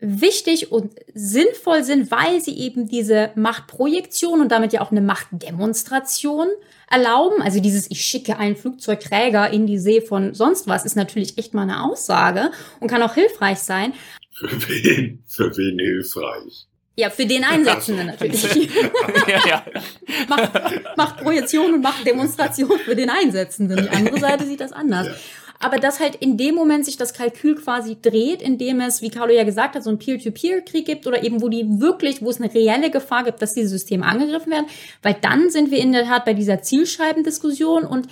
wichtig 0.00 0.70
und 0.70 0.94
sinnvoll 1.12 1.82
sind, 1.82 2.10
weil 2.10 2.40
sie 2.40 2.56
eben 2.58 2.88
diese 2.88 3.30
Machtprojektion 3.34 4.40
und 4.40 4.52
damit 4.52 4.72
ja 4.72 4.80
auch 4.80 4.90
eine 4.90 5.00
Machtdemonstration 5.00 6.46
erlauben. 6.88 7.42
Also 7.42 7.60
dieses, 7.60 7.90
ich 7.90 8.04
schicke 8.04 8.38
einen 8.38 8.56
Flugzeugträger 8.56 9.50
in 9.50 9.66
die 9.66 9.78
See 9.78 10.00
von 10.00 10.34
sonst 10.34 10.66
was, 10.66 10.84
ist 10.84 10.96
natürlich 10.96 11.36
echt 11.36 11.52
mal 11.52 11.62
eine 11.62 11.84
Aussage 11.84 12.50
und 12.80 12.88
kann 12.88 13.02
auch 13.02 13.14
hilfreich 13.14 13.58
sein. 13.58 13.92
Für 14.32 14.50
wen? 14.68 15.24
Für 15.26 15.56
wen 15.56 15.78
hilfreich? 15.78 16.68
Ja, 16.98 17.10
für 17.10 17.26
den 17.26 17.44
Einsetzenden 17.44 18.08
natürlich. 18.08 18.42
ja, 19.28 19.48
ja. 19.48 19.64
macht, 20.28 20.96
macht 20.96 21.16
Projektion 21.18 21.74
und 21.74 21.80
macht 21.80 22.04
Demonstration 22.04 22.76
für 22.76 22.96
den 22.96 23.08
Einsetzenden. 23.08 23.84
Die 23.84 23.96
andere 23.96 24.18
Seite 24.18 24.44
sieht 24.44 24.60
das 24.60 24.72
anders. 24.72 25.06
Ja. 25.06 25.14
Aber 25.60 25.76
dass 25.76 26.00
halt 26.00 26.16
in 26.16 26.36
dem 26.36 26.56
Moment 26.56 26.84
sich 26.84 26.96
das 26.96 27.14
Kalkül 27.14 27.54
quasi 27.54 27.96
dreht, 28.02 28.42
indem 28.42 28.80
es, 28.80 29.00
wie 29.00 29.10
Carlo 29.10 29.32
ja 29.32 29.44
gesagt 29.44 29.76
hat, 29.76 29.84
so 29.84 29.90
einen 29.90 30.00
Peer-to-Peer-Krieg 30.00 30.86
gibt 30.86 31.06
oder 31.06 31.22
eben 31.22 31.40
wo 31.40 31.48
die 31.48 31.80
wirklich, 31.80 32.20
wo 32.20 32.30
es 32.30 32.40
eine 32.40 32.52
reelle 32.52 32.90
Gefahr 32.90 33.22
gibt, 33.22 33.42
dass 33.42 33.54
diese 33.54 33.68
Systeme 33.68 34.04
angegriffen 34.04 34.50
werden, 34.50 34.66
weil 35.02 35.14
dann 35.20 35.50
sind 35.50 35.70
wir 35.70 35.78
in 35.78 35.92
der 35.92 36.04
Tat 36.04 36.24
bei 36.24 36.34
dieser 36.34 36.62
Zielscheibendiskussion 36.62 37.84
und 37.84 38.08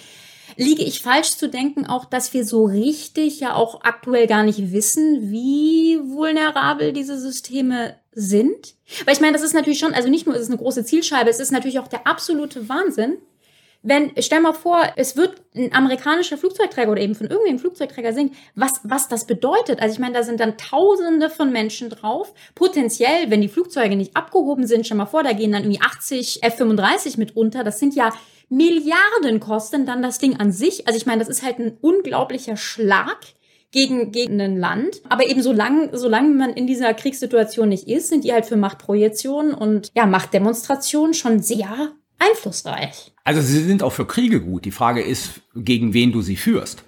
liege 0.57 0.83
ich 0.83 1.01
falsch 1.01 1.31
zu 1.31 1.49
denken, 1.49 1.87
auch 1.87 2.05
dass 2.05 2.33
wir 2.35 2.45
so 2.45 2.65
richtig 2.65 3.41
ja 3.41 3.55
auch 3.55 3.83
aktuell 3.83 4.27
gar 4.27 4.43
nicht 4.43 4.73
wissen, 4.73 5.31
wie 5.31 5.99
vulnerabel 6.03 6.93
diese 6.93 7.19
Systeme 7.19 7.97
sind? 8.13 8.75
Weil 9.05 9.15
ich 9.15 9.21
meine, 9.21 9.35
das 9.35 9.43
ist 9.43 9.55
natürlich 9.55 9.79
schon, 9.79 9.95
also 9.95 10.09
nicht 10.09 10.27
nur 10.27 10.35
ist 10.35 10.43
es 10.43 10.49
eine 10.49 10.59
große 10.59 10.85
Zielscheibe, 10.85 11.31
es 11.31 11.41
ist 11.41 11.53
natürlich 11.53 11.79
auch 11.79 11.89
der 11.89 12.07
absolute 12.07 12.69
Wahnsinn, 12.69 13.19
wenn, 13.89 14.11
stell 14.19 14.41
mal 14.41 14.53
vor, 14.53 14.83
es 14.97 15.17
wird 15.17 15.41
ein 15.55 15.73
amerikanischer 15.73 16.37
Flugzeugträger 16.37 16.91
oder 16.91 17.01
eben 17.01 17.15
von 17.15 17.29
irgendeinem 17.29 17.61
Flugzeugträger 17.61 18.13
sinkt, 18.13 18.35
was, 18.57 18.81
was 18.83 19.07
das 19.07 19.29
bedeutet. 19.29 19.81
Also 19.81 19.93
ich 19.93 20.01
meine, 20.01 20.15
da 20.15 20.25
sind 20.25 20.41
dann 20.41 20.59
Tausende 20.59 21.31
von 21.31 21.53
Menschen 21.53 21.89
drauf. 21.89 22.35
Potenziell, 22.57 23.31
wenn 23.31 23.43
die 23.43 23.49
Flugzeuge 23.49 23.95
nicht 23.95 24.17
abgehoben 24.17 24.67
sind, 24.67 24.87
stell 24.87 24.97
mal 24.97 25.07
vor, 25.07 25.23
da 25.23 25.33
gehen 25.33 25.53
dann 25.53 25.63
irgendwie 25.63 25.81
80 25.81 26.43
F-35 26.43 27.17
mit 27.17 27.37
unter. 27.37 27.63
Das 27.63 27.79
sind 27.79 27.95
ja 27.95 28.13
Milliarden 28.49 29.41
kosten 29.41 29.87
dann 29.87 30.03
das 30.03 30.19
Ding 30.19 30.37
an 30.37 30.53
sich. 30.53 30.87
Also 30.87 30.97
ich 30.97 31.07
meine, 31.07 31.21
das 31.21 31.29
ist 31.29 31.43
halt 31.43 31.59
ein 31.59 31.77
unglaublicher 31.81 32.57
Schlag 32.57 33.19
gegen, 33.73 34.13
gegen 34.13 34.41
ein 34.41 34.57
Land. 34.57 35.03
Aber 35.09 35.27
eben 35.27 35.43
solange, 35.43 35.97
solange 35.97 36.35
man 36.35 36.53
in 36.53 36.67
dieser 36.67 36.95
Kriegssituation 36.95 37.69
nicht 37.69 37.89
ist, 37.89 38.09
sind 38.09 38.25
die 38.25 38.33
halt 38.33 38.47
für 38.47 38.57
Machtprojektionen 38.57 39.55
und 39.55 39.91
ja, 39.95 40.07
Machtdemonstrationen 40.07 41.15
schon 41.15 41.41
sehr 41.41 41.93
einflussreich. 42.19 43.13
Also 43.25 43.41
sie 43.41 43.63
sind 43.63 43.83
auch 43.83 43.93
für 43.93 44.07
Kriege 44.07 44.41
gut. 44.41 44.65
Die 44.65 44.71
Frage 44.71 45.03
ist, 45.03 45.43
gegen 45.55 45.93
wen 45.93 46.13
du 46.13 46.23
sie 46.23 46.37
führst. 46.37 46.85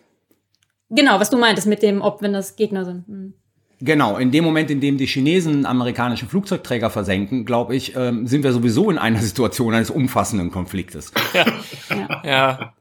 Genau, 0.90 1.20
was 1.20 1.30
du 1.30 1.36
meintest 1.36 1.66
mit 1.66 1.82
dem, 1.82 2.00
ob 2.00 2.22
wenn 2.22 2.32
das 2.32 2.56
Gegner 2.56 2.84
sind. 2.84 3.06
Hm. 3.06 3.34
Genau, 3.80 4.16
in 4.16 4.32
dem 4.32 4.44
Moment, 4.44 4.70
in 4.70 4.80
dem 4.80 4.98
die 4.98 5.06
Chinesen 5.06 5.64
amerikanische 5.64 6.26
Flugzeugträger 6.26 6.90
versenken, 6.90 7.44
glaube 7.44 7.76
ich, 7.76 7.94
ähm, 7.94 8.26
sind 8.26 8.42
wir 8.42 8.52
sowieso 8.52 8.90
in 8.90 8.98
einer 8.98 9.18
Situation 9.22 9.74
eines 9.74 9.90
umfassenden 9.90 10.50
Konfliktes. 10.50 11.12
Ja. 11.32 11.46
ja. 11.90 12.22
ja. 12.24 12.72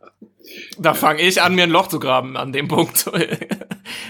Da 0.79 0.93
fange 0.93 1.21
ich 1.21 1.41
an, 1.41 1.55
mir 1.55 1.63
ein 1.63 1.69
Loch 1.69 1.87
zu 1.87 1.99
graben 1.99 2.37
an 2.37 2.53
dem 2.53 2.67
Punkt. 2.67 3.11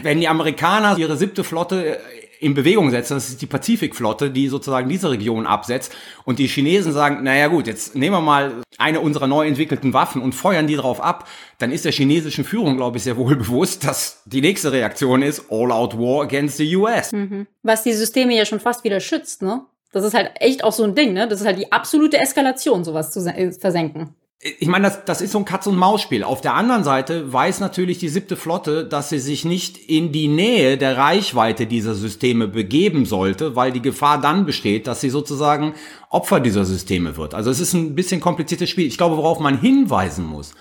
Wenn 0.04 0.20
die 0.20 0.28
Amerikaner 0.28 0.98
ihre 0.98 1.18
siebte 1.18 1.44
Flotte 1.44 2.00
in 2.40 2.54
Bewegung 2.54 2.92
setzen. 2.92 3.16
Das 3.16 3.30
ist 3.30 3.42
die 3.42 3.46
Pazifikflotte, 3.46 4.30
die 4.30 4.48
sozusagen 4.48 4.90
diese 4.90 5.10
Region 5.10 5.48
absetzt. 5.48 5.96
Und 6.26 6.40
die 6.40 6.48
Chinesen 6.48 6.92
sagen, 6.92 7.24
naja 7.24 7.48
gut, 7.48 7.68
jetzt 7.68 7.96
nehmen 7.96 8.16
wir 8.16 8.22
mal 8.22 8.62
eine 8.78 9.00
unserer 9.00 9.28
neu 9.28 9.48
entwickelten 9.48 9.94
Waffen 9.94 10.22
und 10.22 10.34
feuern 10.34 10.68
die 10.68 10.76
drauf 10.76 11.02
ab. 11.02 11.28
Dann 11.58 11.72
ist 11.72 11.86
der 11.86 11.92
chinesischen 11.92 12.46
Führung, 12.46 12.78
glaube 12.78 12.98
ich, 12.98 13.04
sehr 13.04 13.18
wohl 13.18 13.36
bewusst, 13.38 13.84
dass 13.84 14.22
die 14.26 14.42
nächste 14.42 14.72
Reaktion 14.72 15.22
ist 15.22 15.46
All-out 15.50 15.98
War 15.98 16.24
against 16.24 16.58
the 16.58 16.76
US. 16.76 17.12
Mhm. 17.12 17.48
Was 17.64 17.84
die 17.84 17.94
Systeme 17.94 18.36
ja 18.36 18.46
schon 18.46 18.60
fast 18.60 18.84
wieder 18.84 19.00
schützt, 19.00 19.42
ne? 19.42 19.66
Das 19.94 20.04
ist 20.04 20.14
halt 20.14 20.32
echt 20.42 20.64
auch 20.64 20.74
so 20.74 20.84
ein 20.84 20.96
Ding, 20.96 21.14
ne? 21.14 21.28
Das 21.28 21.40
ist 21.40 21.48
halt 21.48 21.58
die 21.58 21.72
absolute 21.72 22.18
Eskalation, 22.18 22.84
sowas 22.84 23.12
zu 23.12 23.22
versenken 23.60 24.16
ich 24.40 24.68
meine, 24.68 24.86
das, 24.86 25.04
das 25.04 25.22
ist 25.22 25.32
so 25.32 25.40
ein 25.40 25.46
Katz-und-Maus-Spiel. 25.46 26.24
Auf 26.24 26.42
der 26.42 26.54
anderen 26.54 26.84
Seite 26.84 27.34
weiß 27.34 27.60
natürlich 27.60 27.98
die 27.98 28.08
siebte 28.08 28.36
Flotte, 28.36 28.86
dass 28.86 29.10
sie 29.10 29.18
sich 29.18 29.46
nicht 29.46 29.78
in 29.78 30.12
die 30.12 30.28
Nähe 30.28 30.78
der 30.78 30.96
Reichweite 30.96 31.66
dieser 31.66 31.96
Systeme 31.96 32.48
begeben 32.48 33.08
sollte, 33.08 33.56
weil 33.56 33.72
die 33.72 33.82
Gefahr 33.82 34.22
dann 34.22 34.46
besteht, 34.46 34.86
dass 34.86 35.02
sie 35.02 35.10
sozusagen 35.10 35.74
Opfer 36.12 36.40
dieser 36.40 36.66
Systeme 36.66 37.18
wird. 37.18 37.34
Also 37.34 37.50
es 37.50 37.60
ist 37.60 37.74
ein 37.74 37.96
bisschen 37.96 38.22
kompliziertes 38.22 38.70
Spiel. 38.70 38.86
Ich 38.86 39.00
glaube, 39.00 39.18
worauf 39.18 39.40
man 39.40 39.60
hinweisen 39.60 40.26
muss. 40.26 40.54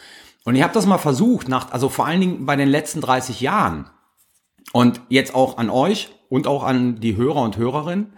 Und 0.45 0.55
ich 0.55 0.63
habe 0.63 0.73
das 0.73 0.87
mal 0.87 0.99
versucht, 0.99 1.49
nach, 1.49 1.71
also 1.73 1.91
vor 1.91 2.07
allen 2.07 2.21
Dingen 2.21 2.47
bei 2.47 2.57
den 2.57 2.69
letzten 2.69 3.03
30 3.03 3.43
Jahren. 3.43 3.91
Und 4.73 5.03
jetzt 5.11 5.35
auch 5.35 5.59
an 5.59 5.69
euch 5.69 6.09
und 6.31 6.47
auch 6.47 6.65
an 6.65 6.99
die 7.01 7.17
Hörer 7.17 7.43
und 7.43 7.59
Hörerinnen. 7.59 8.15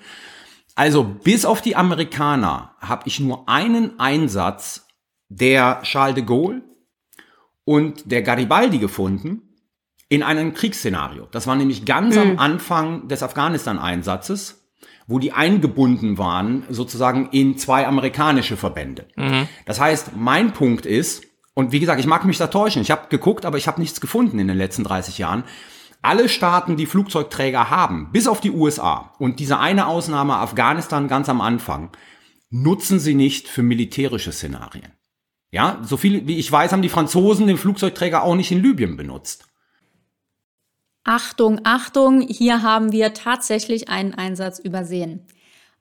Also 0.76 1.02
bis 1.02 1.44
auf 1.44 1.62
die 1.62 1.74
Amerikaner 1.74 2.76
habe 2.80 3.02
ich 3.06 3.18
nur 3.18 3.48
einen 3.48 3.98
Einsatz 3.98 4.87
der 5.28 5.80
Charles 5.82 6.14
de 6.14 6.24
Gaulle 6.24 6.62
und 7.64 8.10
der 8.10 8.22
Garibaldi 8.22 8.78
gefunden 8.78 9.42
in 10.08 10.22
einem 10.22 10.54
Kriegsszenario. 10.54 11.26
Das 11.30 11.46
war 11.46 11.54
nämlich 11.54 11.84
ganz 11.84 12.16
mhm. 12.16 12.22
am 12.22 12.38
Anfang 12.38 13.08
des 13.08 13.22
Afghanistan-Einsatzes, 13.22 14.70
wo 15.06 15.18
die 15.18 15.32
eingebunden 15.32 16.18
waren 16.18 16.64
sozusagen 16.68 17.28
in 17.30 17.58
zwei 17.58 17.86
amerikanische 17.86 18.56
Verbände. 18.56 19.06
Mhm. 19.16 19.48
Das 19.66 19.80
heißt, 19.80 20.16
mein 20.16 20.52
Punkt 20.52 20.86
ist, 20.86 21.24
und 21.54 21.72
wie 21.72 21.80
gesagt, 21.80 22.00
ich 22.00 22.06
mag 22.06 22.24
mich 22.24 22.38
da 22.38 22.46
täuschen, 22.46 22.82
ich 22.82 22.90
habe 22.90 23.08
geguckt, 23.08 23.44
aber 23.44 23.58
ich 23.58 23.66
habe 23.66 23.80
nichts 23.80 24.00
gefunden 24.00 24.38
in 24.38 24.48
den 24.48 24.56
letzten 24.56 24.84
30 24.84 25.18
Jahren. 25.18 25.44
Alle 26.00 26.28
Staaten, 26.28 26.76
die 26.76 26.86
Flugzeugträger 26.86 27.70
haben, 27.70 28.10
bis 28.12 28.28
auf 28.28 28.40
die 28.40 28.52
USA 28.52 29.12
und 29.18 29.40
diese 29.40 29.58
eine 29.58 29.88
Ausnahme 29.88 30.36
Afghanistan 30.36 31.08
ganz 31.08 31.28
am 31.28 31.40
Anfang, 31.40 31.90
nutzen 32.50 33.00
sie 33.00 33.14
nicht 33.14 33.48
für 33.48 33.62
militärische 33.62 34.32
Szenarien. 34.32 34.92
Ja, 35.50 35.80
so 35.82 35.96
viel 35.96 36.26
wie 36.26 36.38
ich 36.38 36.50
weiß, 36.52 36.72
haben 36.72 36.82
die 36.82 36.88
Franzosen 36.88 37.46
den 37.46 37.56
Flugzeugträger 37.56 38.22
auch 38.22 38.34
nicht 38.34 38.52
in 38.52 38.62
Libyen 38.62 38.96
benutzt. 38.96 39.46
Achtung, 41.04 41.60
Achtung, 41.64 42.20
hier 42.20 42.62
haben 42.62 42.92
wir 42.92 43.14
tatsächlich 43.14 43.88
einen 43.88 44.12
Einsatz 44.12 44.58
übersehen. 44.58 45.24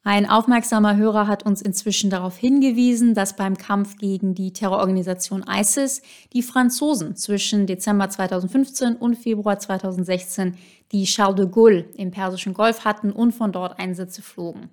Ein 0.06 0.30
aufmerksamer 0.30 0.96
Hörer 0.96 1.28
hat 1.28 1.46
uns 1.46 1.62
inzwischen 1.62 2.10
darauf 2.10 2.38
hingewiesen, 2.38 3.14
dass 3.14 3.36
beim 3.36 3.58
Kampf 3.58 3.98
gegen 3.98 4.36
die 4.36 4.54
Terrororganisation 4.54 5.44
ISIS 5.50 6.02
die 6.32 6.44
Franzosen 6.44 7.18
zwischen 7.18 7.68
Dezember 7.68 8.10
2015 8.10 8.96
und 8.96 9.18
Februar 9.18 9.60
2016 9.60 10.58
die 10.94 11.04
Charles 11.04 11.36
de 11.36 11.50
Gaulle 11.50 11.90
im 11.98 12.12
Persischen 12.12 12.54
Golf 12.54 12.86
hatten 12.86 13.12
und 13.12 13.34
von 13.34 13.52
dort 13.52 13.80
Einsätze 13.80 14.22
flogen. 14.22 14.70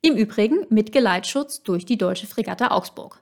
Im 0.00 0.16
Übrigen 0.16 0.66
mit 0.68 0.90
Geleitschutz 0.90 1.62
durch 1.62 1.86
die 1.86 1.96
deutsche 1.96 2.26
Fregatte 2.26 2.72
Augsburg 2.72 3.21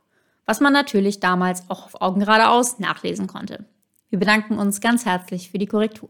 was 0.50 0.58
man 0.58 0.72
natürlich 0.72 1.20
damals 1.20 1.70
auch 1.70 1.84
auf 1.84 2.02
Augen 2.02 2.18
geradeaus 2.18 2.80
nachlesen 2.80 3.28
konnte. 3.28 3.66
Wir 4.08 4.18
bedanken 4.18 4.58
uns 4.58 4.80
ganz 4.80 5.06
herzlich 5.06 5.48
für 5.48 5.58
die 5.58 5.66
Korrektur. 5.66 6.08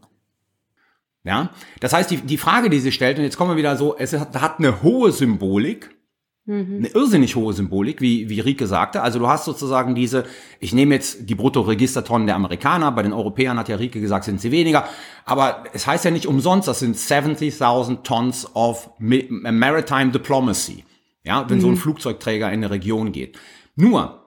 Ja, 1.24 1.50
das 1.81 1.92
heißt, 1.92 2.11
die, 2.11 2.16
die 2.16 2.38
Frage, 2.38 2.70
die 2.70 2.81
sie 2.81 2.90
stellt, 2.90 3.18
und 3.18 3.24
jetzt 3.24 3.37
kommen 3.37 3.50
wir 3.50 3.59
wieder 3.59 3.76
so, 3.76 3.98
es 3.98 4.14
hat, 4.14 4.40
hat 4.40 4.59
eine 4.59 4.83
hohe 4.83 5.12
Symbolik, 5.12 5.94
mhm. 6.46 6.76
eine 6.79 6.88
irrsinnig 6.88 7.37
hohe 7.37 7.53
Symbolik, 7.53 8.00
wie, 8.00 8.31
wie 8.31 8.40
Rieke 8.40 8.66
sagte. 8.66 9.03
Also 9.03 9.18
du 9.18 9.29
hast 9.29 9.44
sozusagen 9.44 9.94
diese, 9.94 10.24
ich 10.59 10.72
nehme 10.72 10.94
jetzt 10.94 11.29
die 11.29 11.35
Bruttoregistertonnen 11.35 12.26
der 12.26 12.37
Amerikaner, 12.37 12.92
bei 12.92 13.03
den 13.03 13.12
Europäern 13.12 13.59
hat 13.59 13.68
ja 13.68 13.76
Rieke 13.76 14.00
gesagt, 14.00 14.24
sind 14.24 14.40
sie 14.40 14.53
weniger, 14.53 14.88
aber 15.26 15.64
es 15.74 15.87
heißt 15.87 16.07
ja 16.07 16.11
nicht 16.11 16.26
umsonst, 16.26 16.66
das 16.66 16.79
sind 16.79 16.96
70.000 16.96 18.05
Tons 18.05 18.57
of 18.57 18.88
Maritime 18.98 20.12
Diplomacy, 20.12 20.87
ja, 21.24 21.46
wenn 21.50 21.59
mhm. 21.59 21.61
so 21.61 21.66
ein 21.66 21.74
mhm. 21.74 21.76
Flugzeugträger 21.76 22.46
in 22.46 22.61
eine 22.61 22.70
Region 22.70 23.12
geht. 23.12 23.38
Nur, 23.76 24.19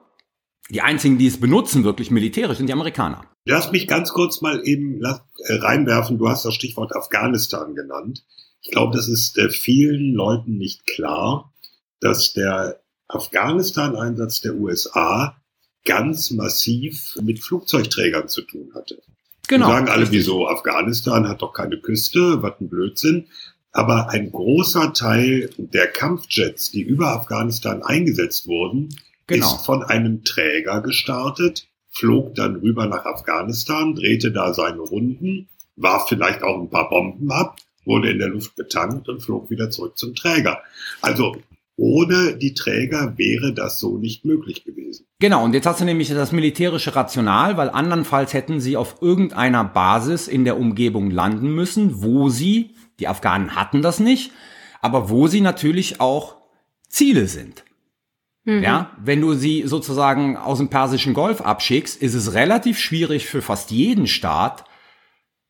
die 0.70 0.80
einzigen, 0.80 1.18
die 1.18 1.26
es 1.26 1.38
benutzen, 1.38 1.84
wirklich 1.84 2.10
militärisch, 2.10 2.58
sind 2.58 2.68
die 2.68 2.72
Amerikaner. 2.72 3.24
Lass 3.44 3.70
mich 3.72 3.86
ganz 3.86 4.10
kurz 4.12 4.40
mal 4.40 4.66
eben 4.66 5.02
äh, 5.02 5.18
reinwerfen. 5.48 6.18
Du 6.18 6.28
hast 6.28 6.44
das 6.44 6.54
Stichwort 6.54 6.96
Afghanistan 6.96 7.74
genannt. 7.74 8.24
Ich 8.62 8.70
glaube, 8.70 8.96
das 8.96 9.08
ist 9.08 9.36
äh, 9.36 9.50
vielen 9.50 10.14
Leuten 10.14 10.56
nicht 10.56 10.86
klar, 10.86 11.52
dass 12.00 12.32
der 12.32 12.80
Afghanistan-Einsatz 13.08 14.40
der 14.40 14.54
USA 14.54 15.36
ganz 15.84 16.30
massiv 16.30 17.16
mit 17.22 17.44
Flugzeugträgern 17.44 18.28
zu 18.28 18.40
tun 18.42 18.72
hatte. 18.74 19.02
Genau. 19.48 19.66
Die 19.66 19.72
sagen 19.72 19.88
alle, 19.88 20.10
wieso 20.10 20.48
Afghanistan 20.48 21.28
hat 21.28 21.42
doch 21.42 21.52
keine 21.52 21.78
Küste, 21.78 22.42
was 22.42 22.54
ein 22.60 22.70
Blödsinn. 22.70 23.26
Aber 23.72 24.08
ein 24.08 24.30
großer 24.30 24.94
Teil 24.94 25.50
der 25.58 25.88
Kampfjets, 25.88 26.70
die 26.70 26.82
über 26.82 27.08
Afghanistan 27.08 27.82
eingesetzt 27.82 28.46
wurden, 28.46 28.88
genau. 29.26 29.46
ist 29.46 29.64
von 29.64 29.82
einem 29.82 30.24
Träger 30.24 30.80
gestartet, 30.80 31.68
flog 31.90 32.34
dann 32.34 32.56
rüber 32.56 32.86
nach 32.86 33.04
Afghanistan, 33.04 33.94
drehte 33.94 34.32
da 34.32 34.52
seine 34.54 34.80
Runden, 34.80 35.48
warf 35.76 36.08
vielleicht 36.08 36.42
auch 36.42 36.60
ein 36.60 36.70
paar 36.70 36.88
Bomben 36.88 37.30
ab, 37.30 37.56
wurde 37.84 38.10
in 38.10 38.18
der 38.18 38.28
Luft 38.28 38.56
betankt 38.56 39.08
und 39.08 39.20
flog 39.20 39.50
wieder 39.50 39.70
zurück 39.70 39.96
zum 39.98 40.14
Träger. 40.14 40.62
Also 41.02 41.36
ohne 41.76 42.36
die 42.36 42.54
Träger 42.54 43.14
wäre 43.16 43.52
das 43.52 43.78
so 43.78 43.98
nicht 43.98 44.24
möglich 44.24 44.64
gewesen. 44.64 45.06
Genau, 45.18 45.44
und 45.44 45.54
jetzt 45.54 45.66
hast 45.66 45.80
du 45.80 45.84
nämlich 45.84 46.08
das 46.08 46.32
militärische 46.32 46.94
Rational, 46.94 47.56
weil 47.56 47.70
andernfalls 47.70 48.32
hätten 48.32 48.60
sie 48.60 48.76
auf 48.76 48.96
irgendeiner 49.00 49.64
Basis 49.64 50.28
in 50.28 50.44
der 50.44 50.58
Umgebung 50.58 51.10
landen 51.10 51.52
müssen, 51.54 52.02
wo 52.02 52.28
sie, 52.28 52.70
die 53.00 53.08
Afghanen 53.08 53.56
hatten 53.56 53.82
das 53.82 53.98
nicht, 53.98 54.30
aber 54.80 55.10
wo 55.10 55.26
sie 55.26 55.40
natürlich 55.40 56.00
auch 56.00 56.36
Ziele 56.88 57.26
sind. 57.26 57.64
Ja, 58.46 58.90
wenn 59.02 59.22
du 59.22 59.32
sie 59.34 59.62
sozusagen 59.66 60.36
aus 60.36 60.58
dem 60.58 60.68
Persischen 60.68 61.14
Golf 61.14 61.40
abschickst, 61.40 62.00
ist 62.00 62.14
es 62.14 62.34
relativ 62.34 62.78
schwierig 62.78 63.26
für 63.26 63.40
fast 63.40 63.70
jeden 63.70 64.06
Staat, 64.06 64.64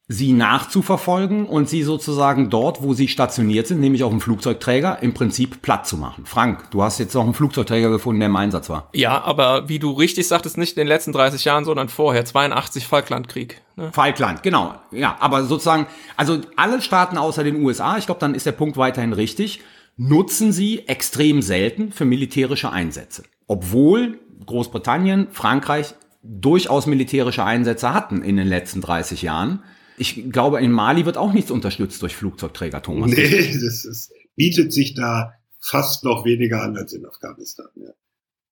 sie 0.07 0.34
nachzuverfolgen 0.34 1.47
und 1.47 1.68
sie 1.68 1.82
sozusagen 1.82 2.51
dort, 2.51 2.82
wo 2.82 2.92
sie 2.92 3.09
stationiert 3.09 3.66
sind, 3.66 3.80
nämlich 3.80 4.05
auf 4.05 4.11
dem 4.11 4.20
Flugzeugträger, 4.20 4.99
im 5.03 5.14
Prinzip 5.14 5.62
platt 5.62 5.86
zu 5.86 5.97
machen. 5.97 6.26
Frank, 6.26 6.70
du 6.70 6.82
hast 6.82 6.99
jetzt 6.99 7.14
noch 7.14 7.24
einen 7.24 7.32
Flugzeugträger 7.32 7.88
gefunden, 7.88 8.20
der 8.20 8.28
im 8.28 8.36
Einsatz 8.36 8.68
war. 8.68 8.90
Ja, 8.92 9.22
aber 9.22 9.68
wie 9.68 9.78
du 9.78 9.92
richtig 9.92 10.28
sagtest, 10.28 10.59
nicht 10.59 10.76
in 10.76 10.82
den 10.82 10.88
letzten 10.88 11.12
30 11.12 11.45
Jahren, 11.47 11.64
sondern 11.64 11.88
vorher, 11.88 12.24
82 12.24 12.86
Falklandkrieg. 12.86 13.62
Ne? 13.76 13.92
Falkland, 13.92 14.42
genau. 14.42 14.74
Ja, 14.90 15.16
aber 15.20 15.45
sozusagen, 15.45 15.86
also 16.18 16.38
alle 16.55 16.82
Staaten 16.82 17.16
außer 17.16 17.42
den 17.42 17.64
USA, 17.64 17.97
ich 17.97 18.05
glaube, 18.05 18.20
dann 18.20 18.34
ist 18.34 18.45
der 18.45 18.53
Punkt 18.53 18.76
weiterhin 18.76 19.14
richtig, 19.14 19.62
nutzen 19.97 20.53
sie 20.53 20.88
extrem 20.88 21.42
selten 21.42 21.92
für 21.92 22.05
militärische 22.05 22.70
Einsätze. 22.70 23.24
Obwohl 23.47 24.18
Großbritannien, 24.45 25.28
Frankreich 25.30 25.95
durchaus 26.22 26.86
militärische 26.86 27.45
Einsätze 27.45 27.92
hatten 27.92 28.22
in 28.22 28.36
den 28.36 28.49
letzten 28.49 28.80
30 28.80 29.22
Jahren. 29.22 29.62
Ich 29.97 30.30
glaube, 30.32 30.61
in 30.61 30.72
Mali 30.72 31.07
wird 31.07 31.16
auch 31.16 31.32
nichts 31.32 31.51
unterstützt 31.51 32.03
durch 32.03 32.16
Flugzeugträger, 32.16 32.82
Thomas. 32.82 33.11
Nee, 33.11 33.53
das 33.53 33.84
ist, 33.84 34.12
bietet 34.34 34.72
sich 34.72 34.95
da 34.95 35.34
fast 35.61 36.05
noch 36.05 36.24
weniger 36.24 36.62
an 36.62 36.76
als 36.76 36.92
in 36.92 37.07
Afghanistan. 37.07 37.68
Ja. 37.76 37.90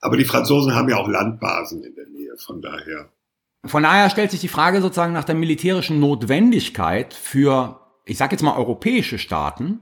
Aber 0.01 0.17
die 0.17 0.25
Franzosen 0.25 0.75
haben 0.75 0.89
ja 0.89 0.97
auch 0.97 1.09
Landbasen 1.09 1.83
in 1.83 1.95
der 1.95 2.09
Nähe, 2.09 2.37
von 2.39 2.61
daher. 2.61 3.11
Von 3.65 3.85
daher 3.85 4.11
stellt 4.11 4.31
sich 4.31 4.41
die 4.41 4.49
Frage 4.49 4.81
sozusagen 4.81 5.13
nach 5.13 5.25
der 5.25 5.35
militärischen 5.35 6.01
Notwendigkeit 6.01 7.15
für, 7.15 7.81
ich 8.05 8.19
sage 8.19 8.33
jetzt 8.33 8.43
mal, 8.43 8.57
europäische 8.57 9.19
Staaten, 9.19 9.81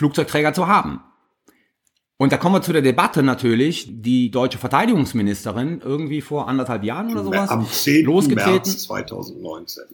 Flugzeugträger 0.00 0.54
zu 0.54 0.66
haben. 0.66 1.00
Und 2.16 2.32
da 2.32 2.38
kommen 2.38 2.54
wir 2.56 2.62
zu 2.62 2.72
der 2.72 2.80
Debatte 2.82 3.22
natürlich, 3.22 3.86
die 3.90 4.30
deutsche 4.30 4.56
Verteidigungsministerin 4.58 5.80
irgendwie 5.84 6.22
vor 6.22 6.48
anderthalb 6.48 6.84
Jahren 6.84 7.10
oder 7.12 7.22
sowas 7.24 7.50
Am 7.50 7.66
10. 7.66 8.06
losgetreten. 8.06 8.52
März 8.52 8.82
2019. 8.84 9.84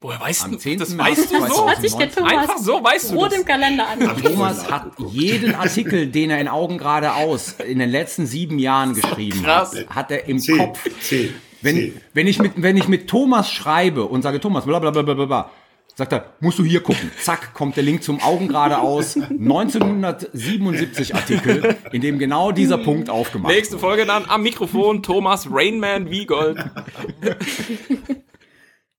Woher 0.00 0.18
weißt 0.20 0.44
Am 0.44 0.52
du 0.52 0.56
10. 0.58 0.78
das? 0.78 0.88
März 0.94 1.08
Weißt 1.10 1.18
du 1.32 1.40
so? 1.40 1.46
2019. 1.46 1.68
Hat 1.70 1.80
sich 1.82 1.94
der 1.94 2.10
Thomas 2.10 2.32
Einfach 2.32 2.58
so, 2.58 2.84
weißt 2.84 3.10
du 3.10 3.14
rot 3.16 3.32
das? 3.32 3.38
im 3.38 3.44
Kalender 3.44 3.86
an. 3.88 3.98
Thomas 4.22 4.70
hat 4.70 4.92
jeden 5.10 5.54
Artikel, 5.54 6.06
den 6.06 6.30
er 6.30 6.40
in 6.40 6.48
Augen 6.48 6.78
geradeaus 6.78 7.56
in 7.66 7.78
den 7.78 7.90
letzten 7.90 8.26
sieben 8.26 8.58
Jahren 8.58 8.94
geschrieben 8.94 9.42
krass. 9.42 9.74
hat, 9.76 9.88
hat 9.90 10.10
er 10.10 10.26
im 10.26 10.38
Zehn, 10.38 10.56
Kopf. 10.58 10.88
zehn, 11.00 11.34
Wenn, 11.60 11.76
zehn. 11.76 12.00
wenn, 12.14 12.26
ich 12.28 12.38
mit, 12.38 12.52
wenn 12.56 12.76
ich 12.78 12.88
mit 12.88 13.08
Thomas 13.10 13.50
schreibe 13.50 14.04
und 14.06 14.22
sage, 14.22 14.40
Thomas, 14.40 14.64
bla 14.64 14.78
bla 14.78 14.90
bla 14.90 15.02
bla 15.02 15.14
bla, 15.14 15.24
bla, 15.26 15.50
sagt 15.98 16.12
er, 16.12 16.32
musst 16.38 16.60
du 16.60 16.64
hier 16.64 16.80
gucken. 16.80 17.10
Zack, 17.20 17.54
kommt 17.54 17.76
der 17.76 17.82
Link 17.82 18.04
zum 18.04 18.22
Augen 18.22 18.46
geradeaus. 18.46 19.16
1977 19.16 21.16
Artikel, 21.16 21.76
in 21.90 22.00
dem 22.00 22.20
genau 22.20 22.52
dieser 22.52 22.78
Punkt 22.78 23.10
aufgemacht 23.10 23.52
Nächste 23.52 23.78
Folge 23.78 24.06
dann 24.06 24.26
am 24.28 24.44
Mikrofon 24.44 25.02
Thomas 25.02 25.48
Rainman 25.50 26.08
Wiegold. 26.08 26.64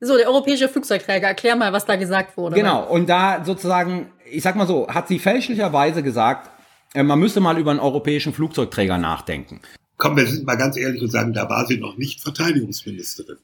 So, 0.02 0.16
der 0.16 0.30
europäische 0.30 0.70
Flugzeugträger, 0.70 1.28
erklär 1.28 1.58
mal, 1.58 1.74
was 1.74 1.86
da 1.86 1.98
gesagt 1.98 2.38
wurde. 2.38 2.56
Genau, 2.56 2.88
und 2.88 3.10
da 3.10 3.44
sozusagen, 3.44 4.10
ich 4.32 4.44
sag 4.44 4.56
mal 4.56 4.66
so, 4.66 4.88
hat 4.88 5.10
sie 5.10 5.20
fälschlicherweise 5.20 6.04
gesagt, 6.04 6.50
äh, 6.94 7.04
man 7.04 7.20
müsste 7.20 7.42
mal 7.42 7.58
über 7.58 7.72
einen 7.72 7.82
europäischen 7.82 8.34
Flugzeugträger 8.34 8.98
nachdenken. 8.98 9.60
Komm, 9.98 10.16
wir 10.16 10.26
sind 10.26 10.46
mal 10.46 10.56
ganz 10.56 10.78
ehrlich 10.78 11.02
und 11.02 11.12
sagen, 11.12 11.34
da 11.34 11.50
war 11.50 11.66
sie 11.66 11.78
noch 11.78 11.98
nicht 11.98 12.22
Verteidigungsministerin. 12.22 13.40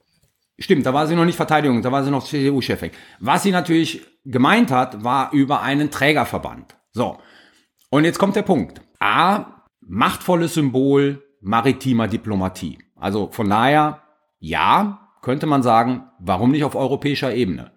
Stimmt, 0.57 0.85
da 0.85 0.93
war 0.93 1.05
sie 1.05 1.15
noch 1.15 1.25
nicht 1.25 1.35
Verteidigung, 1.35 1.81
da 1.81 1.91
war 1.91 2.03
sie 2.03 2.11
noch 2.11 2.23
CDU-Chefin. 2.23 2.91
Was 3.19 3.43
sie 3.43 3.51
natürlich 3.51 4.05
gemeint 4.23 4.71
hat, 4.71 5.03
war 5.03 5.31
über 5.33 5.61
einen 5.61 5.91
Trägerverband. 5.91 6.77
So. 6.91 7.17
Und 7.89 8.05
jetzt 8.05 8.19
kommt 8.19 8.35
der 8.35 8.43
Punkt. 8.43 8.81
A, 8.99 9.63
machtvolles 9.81 10.53
Symbol 10.53 11.23
maritimer 11.41 12.07
Diplomatie. 12.07 12.79
Also 12.95 13.29
von 13.31 13.49
daher, 13.49 14.01
ja, 14.39 15.11
könnte 15.21 15.45
man 15.45 15.61
sagen, 15.61 16.03
warum 16.19 16.51
nicht 16.51 16.63
auf 16.63 16.75
europäischer 16.75 17.33
Ebene? 17.33 17.71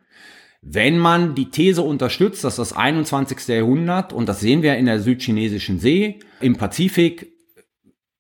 Wenn 0.63 0.99
man 0.99 1.35
die 1.35 1.51
These 1.51 1.83
unterstützt, 1.83 2.45
dass 2.45 2.57
das 2.57 2.73
21. 2.73 3.47
Jahrhundert, 3.49 4.13
und 4.13 4.29
das 4.29 4.41
sehen 4.41 4.63
wir 4.63 4.77
in 4.77 4.87
der 4.87 5.01
südchinesischen 5.01 5.79
See, 5.79 6.21
im 6.41 6.57
Pazifik 6.57 7.33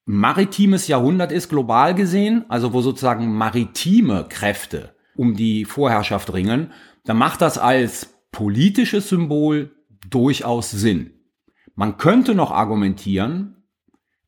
maritimes 0.09 0.88
Jahrhundert 0.88 1.32
ist, 1.32 1.50
global 1.50 1.94
gesehen, 1.94 2.46
also 2.48 2.72
wo 2.72 2.80
sozusagen 2.80 3.30
maritime 3.34 4.24
Kräfte 4.26 4.94
um 5.14 5.36
die 5.36 5.66
Vorherrschaft 5.66 6.32
ringen, 6.32 6.72
dann 7.04 7.18
macht 7.18 7.42
das 7.42 7.59
als 7.59 8.14
politisches 8.32 9.11
Symbol 9.11 9.70
durchaus 10.09 10.70
Sinn. 10.70 11.11
Man 11.74 11.98
könnte 11.98 12.34
noch 12.34 12.52
argumentieren, 12.52 13.56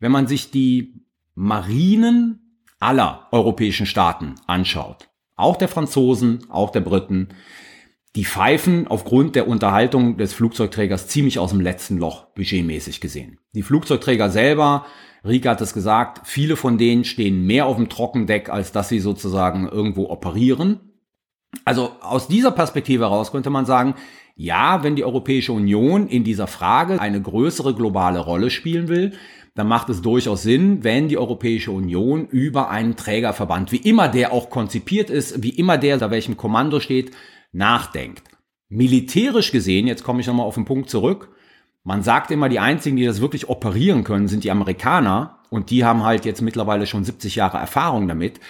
wenn 0.01 0.13
man 0.13 0.27
sich 0.27 0.51
die 0.51 1.03
Marinen 1.35 2.61
aller 2.79 3.29
europäischen 3.33 3.87
Staaten 3.87 4.35
anschaut, 4.47 5.09
auch 5.35 5.57
der 5.57 5.69
Franzosen, 5.69 6.41
auch 6.51 6.71
der 6.73 6.81
Briten, 6.81 7.29
die 8.17 8.27
pfeifen 8.27 8.87
aufgrund 8.87 9.35
der 9.35 9.49
Unterhaltung 9.49 10.19
des 10.19 10.35
Flugzeugträgers 10.35 11.09
ziemlich 11.09 11.39
aus 11.39 11.51
dem 11.51 11.61
letzten 11.61 11.97
Loch, 11.97 12.27
budgetmäßig 12.35 13.01
gesehen. 13.01 13.39
Die 13.55 13.63
Flugzeugträger 13.63 14.29
selber, 14.29 14.85
Rika 15.25 15.51
hat 15.51 15.61
es 15.61 15.75
gesagt, 15.75 16.27
viele 16.27 16.57
von 16.57 16.79
denen 16.79 17.05
stehen 17.05 17.47
mehr 17.47 17.67
auf 17.67 17.77
dem 17.77 17.89
Trockendeck, 17.89 18.49
als 18.49 18.73
dass 18.73 18.89
sie 18.89 19.01
sozusagen 19.01 19.69
irgendwo 19.69 20.09
operieren. 20.09 20.81
Also 21.65 21.93
aus 22.01 22.29
dieser 22.29 22.53
Perspektive 22.53 23.05
heraus 23.05 23.33
könnte 23.33 23.51
man 23.51 23.67
sagen, 23.67 23.95
ja, 24.37 24.83
wenn 24.83 24.97
die 24.97 25.05
Europäische 25.05 25.53
Union 25.53 26.07
in 26.07 26.25
dieser 26.25 26.47
Frage 26.47 27.01
eine 27.01 27.21
größere 27.21 27.75
globale 27.75 28.21
Rolle 28.21 28.51
spielen 28.51 28.89
will, 28.89 29.13
dann 29.55 29.69
macht 29.69 29.91
es 29.91 30.01
durchaus 30.01 30.43
Sinn, 30.43 30.85
wenn 30.85 31.09
die 31.09 31.19
Europäische 31.19 31.73
Union 31.73 32.27
über 32.27 32.71
einen 32.71 32.97
Trägerverband, 32.97 33.73
wie 33.73 33.77
immer 33.77 34.09
der 34.09 34.33
auch 34.33 34.49
konzipiert 34.49 35.11
ist, 35.11 35.43
wie 35.43 35.51
immer 35.51 35.77
der 35.77 35.95
unter 35.95 36.11
welchem 36.11 36.37
Kommando 36.37 36.81
steht, 36.81 37.11
nachdenkt. 37.53 38.23
Militärisch 38.69 39.53
gesehen, 39.53 39.87
jetzt 39.87 40.05
komme 40.05 40.21
ich 40.21 40.27
nochmal 40.27 40.47
auf 40.47 40.55
den 40.55 40.65
Punkt 40.65 40.89
zurück, 40.89 41.31
man 41.85 42.03
sagt 42.03 42.31
immer, 42.31 42.49
die 42.49 42.59
einzigen, 42.59 42.97
die 42.97 43.07
das 43.07 43.21
wirklich 43.21 43.49
operieren 43.49 44.05
können, 44.05 44.29
sind 44.29 44.45
die 44.45 44.51
Amerikaner 44.51 45.41
und 45.49 45.71
die 45.71 45.85
haben 45.85 46.05
halt 46.05 46.25
jetzt 46.25 46.43
mittlerweile 46.43 46.87
schon 46.87 47.05
70 47.05 47.37
Jahre 47.37 47.59
Erfahrung 47.59 48.07
damit. 48.09 48.41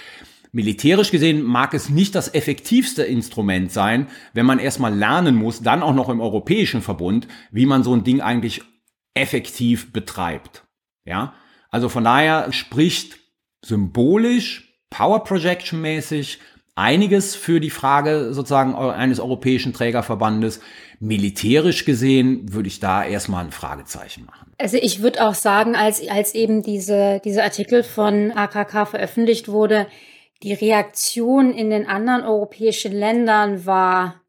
Militärisch 0.52 1.12
gesehen 1.12 1.42
mag 1.42 1.74
es 1.74 1.90
nicht 1.90 2.14
das 2.16 2.34
effektivste 2.34 3.04
Instrument 3.04 3.70
sein, 3.70 4.08
wenn 4.32 4.46
man 4.46 4.58
erstmal 4.58 4.92
lernen 4.92 5.36
muss, 5.36 5.62
dann 5.62 5.82
auch 5.82 5.94
noch 5.94 6.08
im 6.08 6.20
Europäischen 6.20 6.82
Verbund, 6.82 7.28
wie 7.52 7.66
man 7.66 7.84
so 7.84 7.94
ein 7.94 8.02
Ding 8.02 8.20
eigentlich 8.20 8.62
effektiv 9.14 9.92
betreibt. 9.92 10.64
Ja, 11.04 11.34
also 11.70 11.88
von 11.88 12.04
daher 12.04 12.52
spricht 12.52 13.18
symbolisch, 13.64 14.74
Power 14.90 15.22
Projection 15.22 15.80
mäßig 15.80 16.40
einiges 16.80 17.36
für 17.36 17.60
die 17.60 17.70
Frage 17.70 18.32
sozusagen 18.32 18.74
eines 18.74 19.20
europäischen 19.20 19.72
Trägerverbandes. 19.72 20.60
Militärisch 20.98 21.84
gesehen 21.84 22.52
würde 22.52 22.68
ich 22.68 22.80
da 22.80 23.04
erstmal 23.04 23.44
ein 23.44 23.52
Fragezeichen 23.52 24.24
machen. 24.26 24.52
Also 24.58 24.76
ich 24.76 25.02
würde 25.02 25.26
auch 25.26 25.34
sagen, 25.34 25.76
als, 25.76 26.06
als 26.08 26.34
eben 26.34 26.62
diese, 26.62 27.20
diese 27.24 27.42
Artikel 27.42 27.82
von 27.82 28.32
AKK 28.32 28.86
veröffentlicht 28.86 29.48
wurde, 29.48 29.86
die 30.42 30.52
Reaktion 30.52 31.52
in 31.52 31.70
den 31.70 31.86
anderen 31.86 32.22
europäischen 32.22 32.92
Ländern 32.92 33.66
war, 33.66 34.20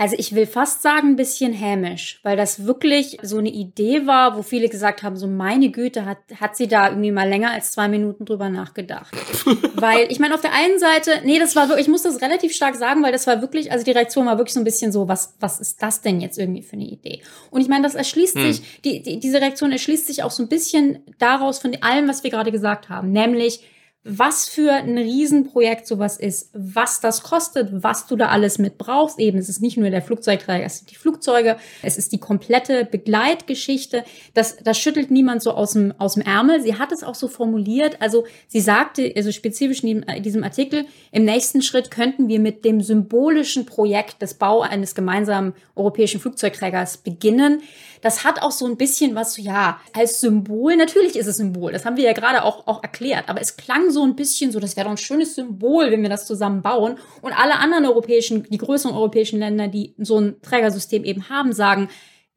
also 0.00 0.16
ich 0.18 0.34
will 0.34 0.46
fast 0.46 0.80
sagen, 0.80 1.08
ein 1.08 1.16
bisschen 1.16 1.52
hämisch, 1.52 2.20
weil 2.22 2.34
das 2.34 2.64
wirklich 2.64 3.18
so 3.20 3.36
eine 3.36 3.50
Idee 3.50 4.06
war, 4.06 4.34
wo 4.34 4.40
viele 4.40 4.70
gesagt 4.70 5.02
haben, 5.02 5.18
so 5.18 5.26
meine 5.26 5.68
Güte, 5.68 6.06
hat, 6.06 6.16
hat 6.40 6.56
sie 6.56 6.68
da 6.68 6.88
irgendwie 6.88 7.10
mal 7.10 7.28
länger 7.28 7.50
als 7.50 7.72
zwei 7.72 7.86
Minuten 7.86 8.24
drüber 8.24 8.48
nachgedacht. 8.48 9.14
weil 9.74 10.10
ich 10.10 10.18
meine, 10.18 10.34
auf 10.34 10.40
der 10.40 10.54
einen 10.54 10.78
Seite, 10.78 11.20
nee, 11.24 11.38
das 11.38 11.54
war 11.54 11.68
wirklich, 11.68 11.86
ich 11.86 11.92
muss 11.92 12.00
das 12.00 12.22
relativ 12.22 12.54
stark 12.54 12.76
sagen, 12.76 13.02
weil 13.02 13.12
das 13.12 13.26
war 13.26 13.42
wirklich, 13.42 13.72
also 13.72 13.84
die 13.84 13.90
Reaktion 13.90 14.24
war 14.24 14.38
wirklich 14.38 14.54
so 14.54 14.60
ein 14.60 14.64
bisschen 14.64 14.90
so, 14.90 15.06
was, 15.06 15.34
was 15.38 15.60
ist 15.60 15.82
das 15.82 16.00
denn 16.00 16.22
jetzt 16.22 16.38
irgendwie 16.38 16.62
für 16.62 16.76
eine 16.76 16.86
Idee? 16.86 17.20
Und 17.50 17.60
ich 17.60 17.68
meine, 17.68 17.82
das 17.82 17.94
erschließt 17.94 18.36
Hm. 18.36 18.52
sich, 18.52 18.80
die, 18.80 19.02
die, 19.02 19.20
diese 19.20 19.38
Reaktion 19.38 19.70
erschließt 19.70 20.06
sich 20.06 20.22
auch 20.22 20.30
so 20.30 20.42
ein 20.42 20.48
bisschen 20.48 21.00
daraus 21.18 21.58
von 21.58 21.76
allem, 21.82 22.08
was 22.08 22.24
wir 22.24 22.30
gerade 22.30 22.52
gesagt 22.52 22.88
haben, 22.88 23.12
nämlich, 23.12 23.60
was 24.02 24.48
für 24.48 24.72
ein 24.72 24.96
Riesenprojekt 24.96 25.86
sowas 25.86 26.16
ist, 26.16 26.50
was 26.54 27.00
das 27.00 27.22
kostet, 27.22 27.82
was 27.82 28.06
du 28.06 28.16
da 28.16 28.28
alles 28.28 28.58
mit 28.58 28.78
brauchst. 28.78 29.18
Eben, 29.18 29.36
es 29.36 29.50
ist 29.50 29.60
nicht 29.60 29.76
nur 29.76 29.90
der 29.90 30.00
Flugzeugträger, 30.00 30.64
es 30.64 30.78
sind 30.78 30.90
die 30.90 30.96
Flugzeuge, 30.96 31.58
es 31.82 31.98
ist 31.98 32.12
die 32.12 32.18
komplette 32.18 32.86
Begleitgeschichte. 32.86 34.04
Das, 34.32 34.56
das 34.56 34.78
schüttelt 34.78 35.10
niemand 35.10 35.42
so 35.42 35.52
aus 35.52 35.72
dem, 35.72 35.92
aus 35.98 36.14
dem 36.14 36.22
Ärmel. 36.22 36.62
Sie 36.62 36.76
hat 36.76 36.92
es 36.92 37.04
auch 37.04 37.14
so 37.14 37.28
formuliert. 37.28 38.00
Also 38.00 38.24
sie 38.48 38.60
sagte, 38.60 39.12
also 39.14 39.32
spezifisch 39.32 39.82
in 39.82 40.02
diesem- 40.06 40.22
diesem 40.22 40.44
Artikel, 40.44 40.86
im 41.12 41.24
nächsten 41.24 41.60
Schritt 41.60 41.90
könnten 41.90 42.28
wir 42.28 42.40
mit 42.40 42.64
dem 42.64 42.80
symbolischen 42.80 43.66
Projekt 43.66 44.22
des 44.22 44.34
Bau 44.34 44.62
eines 44.62 44.94
gemeinsamen 44.94 45.52
europäischen 45.76 46.20
Flugzeugträgers 46.20 46.98
beginnen. 46.98 47.60
Das 48.00 48.24
hat 48.24 48.42
auch 48.42 48.50
so 48.50 48.66
ein 48.66 48.76
bisschen 48.76 49.14
was, 49.14 49.36
ja, 49.36 49.80
als 49.92 50.20
Symbol. 50.20 50.76
Natürlich 50.76 51.16
ist 51.16 51.26
es 51.26 51.36
Symbol. 51.36 51.72
Das 51.72 51.84
haben 51.84 51.96
wir 51.96 52.04
ja 52.04 52.12
gerade 52.12 52.44
auch, 52.44 52.66
auch 52.66 52.82
erklärt. 52.82 53.28
Aber 53.28 53.40
es 53.40 53.56
klang 53.56 53.90
so 53.90 54.04
ein 54.04 54.16
bisschen 54.16 54.52
so, 54.52 54.60
das 54.60 54.76
wäre 54.76 54.84
doch 54.84 54.92
ein 54.92 54.96
schönes 54.96 55.34
Symbol, 55.34 55.90
wenn 55.90 56.02
wir 56.02 56.08
das 56.08 56.26
zusammen 56.26 56.62
bauen. 56.62 56.98
Und 57.22 57.32
alle 57.32 57.58
anderen 57.58 57.86
europäischen, 57.86 58.44
die 58.44 58.58
größeren 58.58 58.94
europäischen 58.94 59.38
Länder, 59.38 59.68
die 59.68 59.94
so 59.98 60.18
ein 60.18 60.40
Trägersystem 60.42 61.04
eben 61.04 61.28
haben, 61.28 61.52
sagen, 61.52 61.88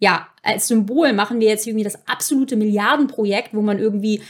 ja, 0.04 0.28
als 0.42 0.68
Symbol 0.68 1.14
machen 1.14 1.40
wir 1.40 1.48
jetzt 1.48 1.66
irgendwie 1.66 1.86
das 1.86 2.08
absolute 2.10 2.58
Milliardenprojekt, 2.58 3.54
wo 3.54 3.62
man 3.62 3.80
irgendwie 3.80 4.22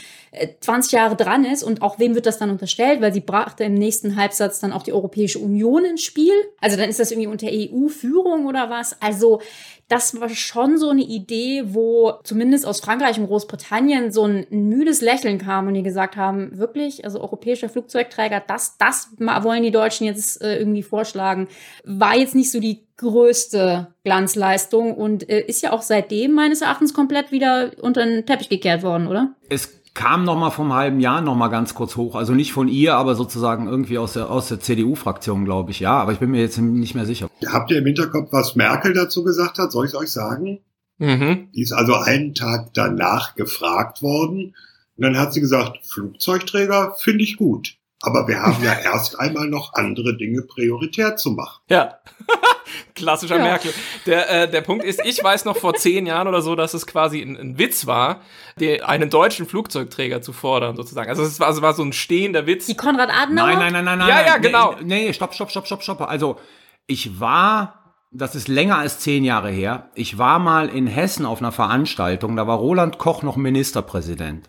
20 0.60 0.92
äh, 0.92 0.96
Jahre 0.96 1.16
dran 1.16 1.44
ist 1.44 1.64
und 1.64 1.82
auch 1.82 1.98
wem 1.98 2.14
wird 2.14 2.26
das 2.26 2.38
dann 2.38 2.50
unterstellt, 2.50 3.00
weil 3.00 3.12
sie 3.12 3.20
brachte 3.20 3.64
im 3.64 3.74
nächsten 3.74 4.14
Halbsatz 4.14 4.60
dann 4.60 4.72
auch 4.72 4.84
die 4.84 4.92
Europäische 4.92 5.40
Union 5.40 5.84
ins 5.84 6.02
Spiel. 6.02 6.32
Also 6.60 6.76
dann 6.76 6.88
ist 6.88 7.00
das 7.00 7.10
irgendwie 7.10 7.26
unter 7.26 7.48
EU-Führung 7.50 8.46
oder 8.46 8.70
was. 8.70 9.00
Also 9.02 9.40
das 9.88 10.18
war 10.20 10.28
schon 10.30 10.78
so 10.78 10.90
eine 10.90 11.02
Idee, 11.02 11.62
wo 11.66 12.14
zumindest 12.24 12.66
aus 12.66 12.80
Frankreich 12.80 13.18
und 13.18 13.26
Großbritannien 13.26 14.12
so 14.12 14.24
ein, 14.26 14.46
müdes 14.50 15.00
Lächeln 15.00 15.38
kam 15.38 15.66
und 15.66 15.74
die 15.74 15.82
gesagt 15.82 16.16
haben, 16.16 16.58
wirklich, 16.58 17.04
also 17.04 17.20
europäischer 17.20 17.68
Flugzeugträger, 17.68 18.42
das, 18.46 18.76
das 18.78 19.08
wollen 19.18 19.62
die 19.62 19.70
Deutschen 19.70 20.06
jetzt 20.06 20.42
äh, 20.42 20.58
irgendwie 20.58 20.82
vorschlagen, 20.82 21.48
war 21.84 22.16
jetzt 22.16 22.34
nicht 22.34 22.50
so 22.50 22.60
die 22.60 22.86
größte 22.96 23.88
Glanzleistung 24.04 24.94
und 24.94 25.28
äh, 25.28 25.40
ist 25.40 25.62
ja 25.62 25.72
auch 25.72 25.82
seitdem 25.82 26.32
meines 26.32 26.62
Erachtens 26.62 26.94
komplett 26.94 27.32
wieder 27.32 27.72
unter 27.80 28.04
den 28.04 28.24
Teppich 28.24 28.48
gekehrt 28.48 28.82
worden, 28.82 29.08
oder? 29.08 29.34
Es 29.50 29.83
kam 29.94 30.24
noch 30.24 30.36
mal 30.36 30.50
vom 30.50 30.72
halben 30.72 30.98
Jahr 31.00 31.20
noch 31.20 31.36
mal 31.36 31.48
ganz 31.48 31.74
kurz 31.74 31.96
hoch. 31.96 32.16
Also 32.16 32.34
nicht 32.34 32.52
von 32.52 32.68
ihr, 32.68 32.96
aber 32.96 33.14
sozusagen 33.14 33.68
irgendwie 33.68 33.98
aus 33.98 34.14
der, 34.14 34.28
aus 34.28 34.48
der 34.48 34.60
CDU-Fraktion, 34.60 35.44
glaube 35.44 35.70
ich. 35.70 35.80
Ja, 35.80 35.92
aber 35.92 36.12
ich 36.12 36.18
bin 36.18 36.32
mir 36.32 36.40
jetzt 36.40 36.58
nicht 36.58 36.94
mehr 36.94 37.06
sicher. 37.06 37.28
Habt 37.46 37.70
ihr 37.70 37.78
im 37.78 37.86
Hinterkopf, 37.86 38.32
was 38.32 38.56
Merkel 38.56 38.92
dazu 38.92 39.22
gesagt 39.22 39.58
hat? 39.58 39.70
Soll 39.70 39.86
ich 39.86 39.94
euch 39.94 40.10
sagen? 40.10 40.60
Mhm. 40.98 41.48
Die 41.54 41.62
ist 41.62 41.72
also 41.72 41.94
einen 41.94 42.34
Tag 42.34 42.74
danach 42.74 43.36
gefragt 43.36 44.02
worden. 44.02 44.54
Und 44.96 45.02
dann 45.02 45.16
hat 45.16 45.32
sie 45.32 45.40
gesagt, 45.40 45.86
Flugzeugträger 45.86 46.94
finde 46.98 47.24
ich 47.24 47.36
gut. 47.36 47.76
Aber 48.02 48.26
wir 48.26 48.42
haben 48.42 48.62
ja 48.62 48.74
erst 48.84 49.18
einmal 49.18 49.48
noch 49.48 49.74
andere 49.74 50.16
Dinge 50.16 50.42
prioritär 50.42 51.16
zu 51.16 51.30
machen. 51.30 51.62
Ja. 51.68 51.98
Klassischer 52.94 53.38
ja. 53.38 53.42
Merkel. 53.42 53.74
Der, 54.06 54.30
äh, 54.30 54.50
der 54.50 54.60
Punkt 54.60 54.84
ist, 54.84 55.00
ich 55.04 55.22
weiß 55.22 55.44
noch 55.46 55.56
vor 55.56 55.74
zehn 55.74 56.06
Jahren 56.06 56.28
oder 56.28 56.42
so, 56.42 56.54
dass 56.54 56.74
es 56.74 56.86
quasi 56.86 57.20
ein, 57.20 57.36
ein 57.36 57.58
Witz 57.58 57.86
war, 57.86 58.20
die, 58.60 58.82
einen 58.82 59.10
deutschen 59.10 59.46
Flugzeugträger 59.46 60.22
zu 60.22 60.32
fordern, 60.32 60.76
sozusagen. 60.76 61.08
Also 61.10 61.24
es 61.24 61.40
war, 61.40 61.50
es 61.50 61.60
war 61.60 61.74
so 61.74 61.82
ein 61.82 61.92
stehender 61.92 62.46
Witz. 62.46 62.66
Die 62.66 62.76
Konrad 62.76 63.10
Adenauer? 63.10 63.48
Nein, 63.48 63.58
nein, 63.58 63.72
nein, 63.72 63.84
nein, 63.84 63.98
nein. 63.98 64.08
Ja, 64.08 64.26
ja, 64.26 64.36
genau. 64.36 64.76
Nee, 64.80 65.06
nee, 65.06 65.12
stopp, 65.12 65.34
stopp, 65.34 65.50
stopp, 65.50 65.66
stopp, 65.66 65.82
stopp. 65.82 66.00
Also 66.02 66.38
ich 66.86 67.18
war, 67.18 67.96
das 68.12 68.36
ist 68.36 68.46
länger 68.46 68.78
als 68.78 69.00
zehn 69.00 69.24
Jahre 69.24 69.50
her, 69.50 69.90
ich 69.94 70.18
war 70.18 70.38
mal 70.38 70.68
in 70.68 70.86
Hessen 70.86 71.26
auf 71.26 71.40
einer 71.40 71.52
Veranstaltung, 71.52 72.36
da 72.36 72.46
war 72.46 72.58
Roland 72.58 72.98
Koch 72.98 73.22
noch 73.22 73.36
Ministerpräsident. 73.36 74.48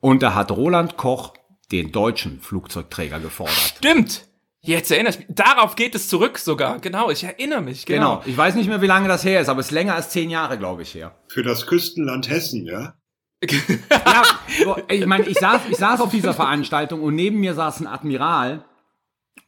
Und 0.00 0.22
da 0.22 0.34
hat 0.34 0.50
Roland 0.50 0.96
Koch 0.96 1.34
den 1.70 1.92
deutschen 1.92 2.40
Flugzeugträger 2.40 3.20
gefordert. 3.20 3.74
Stimmt. 3.76 4.27
Jetzt 4.68 4.90
erinnere 4.90 5.14
ich 5.14 5.18
mich. 5.20 5.28
Darauf 5.30 5.76
geht 5.76 5.94
es 5.94 6.08
zurück 6.08 6.38
sogar. 6.38 6.78
Genau, 6.80 7.08
ich 7.08 7.24
erinnere 7.24 7.62
mich. 7.62 7.86
Genau. 7.86 8.18
genau. 8.18 8.22
Ich 8.26 8.36
weiß 8.36 8.54
nicht 8.54 8.68
mehr, 8.68 8.82
wie 8.82 8.86
lange 8.86 9.08
das 9.08 9.24
her 9.24 9.40
ist, 9.40 9.48
aber 9.48 9.60
es 9.60 9.68
ist 9.68 9.72
länger 9.72 9.94
als 9.94 10.10
zehn 10.10 10.28
Jahre, 10.28 10.58
glaube 10.58 10.82
ich, 10.82 10.94
her. 10.94 11.16
Für 11.28 11.42
das 11.42 11.66
Küstenland 11.66 12.28
Hessen, 12.28 12.66
ja? 12.66 12.94
ja, 13.48 14.76
ich 14.90 15.06
meine, 15.06 15.26
ich 15.26 15.38
saß, 15.38 15.62
ich 15.70 15.76
saß 15.78 16.02
auf 16.02 16.10
dieser 16.10 16.34
Veranstaltung 16.34 17.02
und 17.02 17.14
neben 17.14 17.40
mir 17.40 17.54
saß 17.54 17.80
ein 17.80 17.86
Admiral 17.86 18.66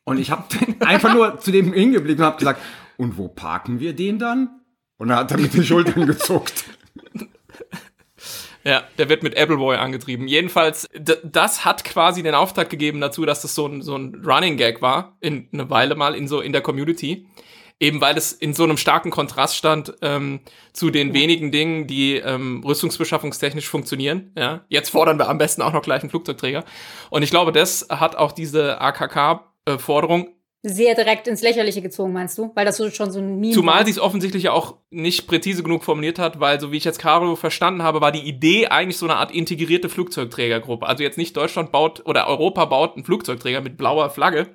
und 0.05 0.19
ich 0.19 0.31
habe 0.31 0.45
einfach 0.81 1.13
nur 1.13 1.39
zu 1.39 1.51
dem 1.51 1.75
hingeblickt 1.75 2.21
und 2.21 2.25
habe 2.25 2.39
gesagt, 2.39 2.63
und 2.97 3.19
wo 3.19 3.29
parken 3.29 3.79
wir 3.79 3.93
den 3.93 4.19
dann? 4.19 4.63
Und 4.97 5.09
dann 5.09 5.19
hat 5.19 5.33
er 5.33 5.39
mit 5.39 5.53
den 5.53 5.65
Schultern 5.65 6.07
gezuckt. 6.07 6.65
Ja, 8.65 8.85
der 8.99 9.09
wird 9.09 9.23
mit 9.23 9.37
Appleboy 9.37 9.77
angetrieben. 9.77 10.29
Jedenfalls, 10.29 10.89
das 11.25 11.65
hat 11.65 11.85
quasi 11.85 12.23
den 12.23 12.35
Auftrag 12.35 12.69
gegeben 12.69 13.01
dazu, 13.01 13.25
dass 13.25 13.43
das 13.43 13.55
so 13.55 13.67
ein, 13.67 13.83
so 13.83 13.97
ein 13.97 14.23
Running 14.25 14.57
Gag 14.57 14.83
war, 14.83 15.17
in 15.21 15.49
eine 15.53 15.71
Weile 15.71 15.95
mal 15.95 16.15
in 16.15 16.29
so 16.29 16.41
in 16.41 16.53
der 16.53 16.61
Community. 16.61 17.27
Eben 17.83 18.03
weil 18.03 18.19
es 18.19 18.33
in 18.33 18.53
so 18.53 18.65
einem 18.65 18.77
starken 18.77 19.11
Kontrast 19.11 19.57
stand 19.57 19.95
ähm, 20.03 20.41
zu 20.75 20.91
den 20.91 21.15
wenigen 21.15 21.51
Dingen, 21.51 21.87
die 21.87 22.17
ähm, 22.17 22.63
rüstungsbeschaffungstechnisch 22.63 23.67
funktionieren. 23.67 24.33
Ja, 24.37 24.67
jetzt 24.69 24.91
fordern 24.91 25.19
wir 25.19 25.31
am 25.31 25.39
besten 25.39 25.63
auch 25.63 25.73
noch 25.73 25.81
gleich 25.81 26.03
einen 26.03 26.11
Flugzeugträger. 26.11 26.67
Und 27.09 27.23
ich 27.23 27.31
glaube, 27.31 27.53
das 27.53 27.87
hat 27.89 28.17
auch 28.17 28.33
diese 28.33 28.79
AKK-Forderung 28.83 30.27
äh, 30.27 30.31
sehr 30.63 30.95
direkt 30.95 31.27
ins 31.27 31.41
Lächerliche 31.41 31.81
gezogen, 31.81 32.13
meinst 32.13 32.37
du? 32.37 32.51
Weil 32.55 32.67
das 32.67 32.77
so 32.77 32.91
schon 32.91 33.11
so 33.11 33.19
ein 33.19 33.41
Meme 33.41 33.55
Zumal 33.55 33.85
sie 33.85 33.93
es 33.93 33.99
offensichtlich 33.99 34.43
ja 34.45 34.53
auch 34.53 34.77
nicht 34.91 35.27
präzise 35.27 35.63
genug 35.63 35.85
formuliert 35.85 36.19
hat, 36.19 36.41
weil 36.41 36.61
so 36.61 36.71
wie 36.71 36.77
ich 36.77 36.85
jetzt 36.85 36.99
Caro 36.99 37.35
verstanden 37.37 37.83
habe, 37.83 38.01
war 38.01 38.13
die 38.13 38.29
Idee 38.29 38.67
eigentlich 38.67 38.99
so 38.99 39.07
eine 39.07 39.17
Art 39.17 39.33
integrierte 39.33 39.89
Flugzeugträgergruppe. 39.89 40.87
Also 40.87 41.03
jetzt 41.03 41.19
nicht 41.19 41.37
Deutschland 41.37 41.73
baut 41.73 42.05
oder 42.05 42.27
Europa 42.27 42.67
baut 42.67 42.95
einen 42.95 43.05
Flugzeugträger 43.05 43.63
mit 43.63 43.79
blauer 43.79 44.11
Flagge, 44.11 44.49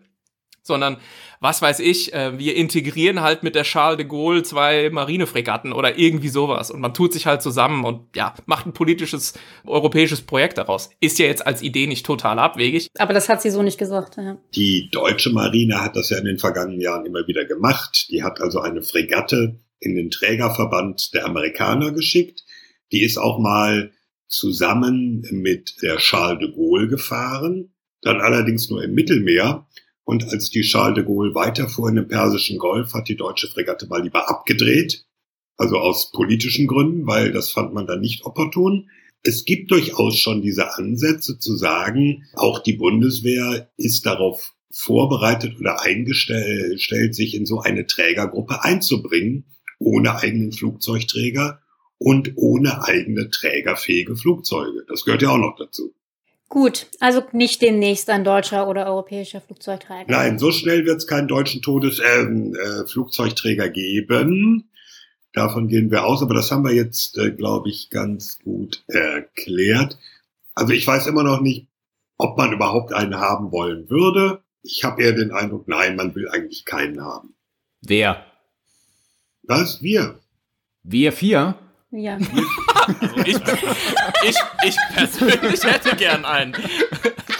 sondern 0.65 0.97
was 1.39 1.61
weiß 1.61 1.79
ich, 1.79 2.13
äh, 2.13 2.37
wir 2.39 2.55
integrieren 2.55 3.21
halt 3.21 3.43
mit 3.43 3.55
der 3.55 3.63
Charles 3.63 3.97
de 3.97 4.07
Gaulle 4.07 4.43
zwei 4.43 4.89
Marinefregatten 4.89 5.73
oder 5.73 5.97
irgendwie 5.97 6.29
sowas 6.29 6.71
und 6.71 6.81
man 6.81 6.93
tut 6.93 7.13
sich 7.13 7.27
halt 7.27 7.41
zusammen 7.41 7.85
und 7.85 8.15
ja, 8.15 8.33
macht 8.45 8.65
ein 8.65 8.73
politisches 8.73 9.33
europäisches 9.65 10.21
Projekt 10.21 10.57
daraus. 10.57 10.89
Ist 10.99 11.19
ja 11.19 11.27
jetzt 11.27 11.45
als 11.45 11.61
Idee 11.61 11.87
nicht 11.87 12.05
total 12.05 12.39
abwegig. 12.39 12.87
Aber 12.97 13.13
das 13.13 13.29
hat 13.29 13.41
sie 13.41 13.51
so 13.51 13.61
nicht 13.61 13.77
gesagt, 13.77 14.17
ja. 14.17 14.37
Die 14.55 14.89
deutsche 14.91 15.29
Marine 15.29 15.81
hat 15.81 15.95
das 15.95 16.09
ja 16.09 16.17
in 16.17 16.25
den 16.25 16.39
vergangenen 16.39 16.81
Jahren 16.81 17.05
immer 17.05 17.27
wieder 17.27 17.45
gemacht. 17.45 18.07
Die 18.09 18.23
hat 18.23 18.41
also 18.41 18.59
eine 18.59 18.81
Fregatte 18.81 19.59
in 19.79 19.95
den 19.95 20.09
Trägerverband 20.09 21.13
der 21.13 21.25
Amerikaner 21.25 21.91
geschickt. 21.91 22.43
Die 22.91 23.03
ist 23.03 23.17
auch 23.17 23.39
mal 23.39 23.91
zusammen 24.27 25.23
mit 25.31 25.75
der 25.81 25.97
Charles 25.97 26.39
de 26.39 26.55
Gaulle 26.55 26.87
gefahren, 26.87 27.73
dann 28.01 28.21
allerdings 28.21 28.69
nur 28.69 28.83
im 28.83 28.93
Mittelmeer 28.93 29.67
und 30.05 30.23
als 30.31 30.51
die 30.51 30.61
Charles 30.61 30.95
de 30.95 31.03
Gaulle 31.03 31.35
weiterfuhr 31.35 31.89
in 31.89 31.95
den 31.95 32.07
Persischen 32.07 32.59
Golf, 32.59 32.93
hat 32.93 33.09
die 33.09 33.17
deutsche 33.17 33.47
Fregatte 33.47 33.87
mal 33.87 34.03
lieber 34.03 34.29
abgedreht. 34.29 35.05
Also 35.57 35.77
aus 35.77 36.11
politischen 36.11 36.67
Gründen, 36.67 37.07
weil 37.07 37.31
das 37.31 37.51
fand 37.51 37.73
man 37.73 37.87
dann 37.87 38.01
nicht 38.01 38.23
opportun. 38.25 38.89
Es 39.23 39.45
gibt 39.45 39.71
durchaus 39.71 40.17
schon 40.17 40.41
diese 40.43 40.77
Ansätze 40.77 41.39
zu 41.39 41.55
sagen, 41.55 42.23
auch 42.33 42.59
die 42.59 42.73
Bundeswehr 42.73 43.71
ist 43.77 44.05
darauf 44.05 44.53
vorbereitet 44.71 45.57
oder 45.59 45.81
eingestellt, 45.81 47.15
sich 47.15 47.33
in 47.33 47.45
so 47.45 47.61
eine 47.61 47.87
Trägergruppe 47.87 48.63
einzubringen, 48.63 49.45
ohne 49.79 50.17
eigenen 50.17 50.51
Flugzeugträger 50.51 51.61
und 51.97 52.33
ohne 52.35 52.83
eigene 52.83 53.29
trägerfähige 53.29 54.15
Flugzeuge. 54.15 54.85
Das 54.87 55.05
gehört 55.05 55.23
ja 55.23 55.29
auch 55.29 55.37
noch 55.37 55.55
dazu. 55.57 55.95
Gut, 56.47 56.87
also 56.99 57.23
nicht 57.31 57.61
demnächst 57.61 58.09
ein 58.09 58.23
deutscher 58.23 58.67
oder 58.67 58.85
europäischer 58.85 59.41
Flugzeugträger. 59.41 60.05
Nein, 60.07 60.37
so 60.37 60.51
schnell 60.51 60.85
wird 60.85 60.97
es 60.97 61.07
keinen 61.07 61.27
deutschen 61.27 61.61
Todes 61.61 61.99
äh, 61.99 62.21
äh, 62.21 62.87
Flugzeugträger 62.87 63.69
geben. 63.69 64.69
Davon 65.33 65.67
gehen 65.67 65.91
wir 65.91 66.05
aus, 66.05 66.21
aber 66.21 66.33
das 66.33 66.51
haben 66.51 66.63
wir 66.63 66.73
jetzt, 66.73 67.17
äh, 67.17 67.31
glaube 67.31 67.69
ich, 67.69 67.89
ganz 67.89 68.39
gut 68.39 68.83
erklärt. 68.87 69.97
Also 70.53 70.71
ich 70.71 70.85
weiß 70.85 71.07
immer 71.07 71.23
noch 71.23 71.41
nicht, 71.41 71.67
ob 72.17 72.37
man 72.37 72.53
überhaupt 72.53 72.93
einen 72.93 73.15
haben 73.15 73.51
wollen 73.51 73.89
würde. 73.89 74.41
Ich 74.61 74.83
habe 74.83 75.01
eher 75.01 75.13
den 75.13 75.31
Eindruck, 75.31 75.67
nein, 75.67 75.95
man 75.95 76.15
will 76.15 76.29
eigentlich 76.29 76.63
keinen 76.63 77.01
haben. 77.01 77.35
Wer? 77.81 78.25
Was? 79.43 79.81
Wir. 79.81 80.19
Wir 80.83 81.11
vier? 81.11 81.55
Ja. 81.95 82.17
Also 82.87 83.15
ich, 83.25 83.37
ich, 84.27 84.35
ich 84.63 84.75
persönlich 84.93 85.63
hätte 85.63 85.95
gern 85.95 86.23
einen. 86.23 86.55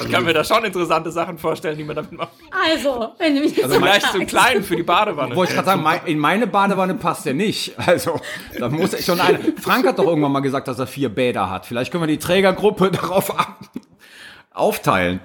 Ich 0.02 0.10
kann 0.10 0.24
mir 0.26 0.34
da 0.34 0.44
schon 0.44 0.66
interessante 0.66 1.12
Sachen 1.12 1.38
vorstellen, 1.38 1.78
die 1.78 1.84
man 1.84 1.96
damit 1.96 2.14
macht. 2.14 2.32
Also, 2.50 3.14
wenn 3.20 3.36
du 3.36 3.42
mich 3.42 3.64
also 3.64 3.76
vielleicht 3.76 4.12
so 4.12 4.20
klein 4.26 4.64
für 4.64 4.76
die 4.76 4.82
Badewanne. 4.82 5.36
Wollte 5.36 5.52
ich 5.52 5.56
gerade 5.56 5.84
sagen, 5.84 6.08
in 6.08 6.18
meine 6.18 6.48
Badewanne 6.48 6.96
passt 6.96 7.28
der 7.28 7.36
nicht. 7.36 7.78
Also, 7.78 8.20
da 8.58 8.70
muss 8.70 8.94
ich 8.94 9.06
schon 9.06 9.20
eine. 9.20 9.38
Frank 9.62 9.86
hat 9.86 10.00
doch 10.00 10.08
irgendwann 10.08 10.32
mal 10.32 10.40
gesagt, 10.40 10.68
dass 10.68 10.80
er 10.80 10.88
vier 10.88 11.10
Bäder 11.10 11.52
hat. 11.52 11.68
Vielleicht 11.68 11.92
können 11.92 12.02
wir 12.02 12.08
die 12.08 12.18
Trägergruppe 12.18 12.90
darauf 12.92 13.36
aufteilen. 14.52 15.20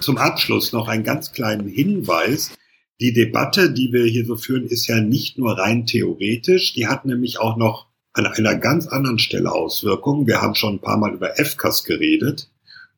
Zum 0.00 0.16
Abschluss 0.16 0.72
noch 0.72 0.88
einen 0.88 1.04
ganz 1.04 1.32
kleinen 1.32 1.68
Hinweis. 1.68 2.54
Die 3.02 3.12
Debatte, 3.12 3.72
die 3.72 3.92
wir 3.92 4.04
hier 4.04 4.24
so 4.24 4.36
führen, 4.36 4.64
ist 4.64 4.86
ja 4.86 5.00
nicht 5.00 5.36
nur 5.36 5.58
rein 5.58 5.84
theoretisch, 5.84 6.72
die 6.72 6.86
hat 6.86 7.04
nämlich 7.04 7.38
auch 7.38 7.56
noch 7.56 7.91
an 8.12 8.26
einer 8.26 8.56
ganz 8.56 8.86
anderen 8.86 9.18
Stelle 9.18 9.52
Auswirkungen. 9.52 10.26
Wir 10.26 10.42
haben 10.42 10.54
schon 10.54 10.74
ein 10.74 10.80
paar 10.80 10.98
Mal 10.98 11.14
über 11.14 11.34
FCAS 11.34 11.84
geredet, 11.84 12.48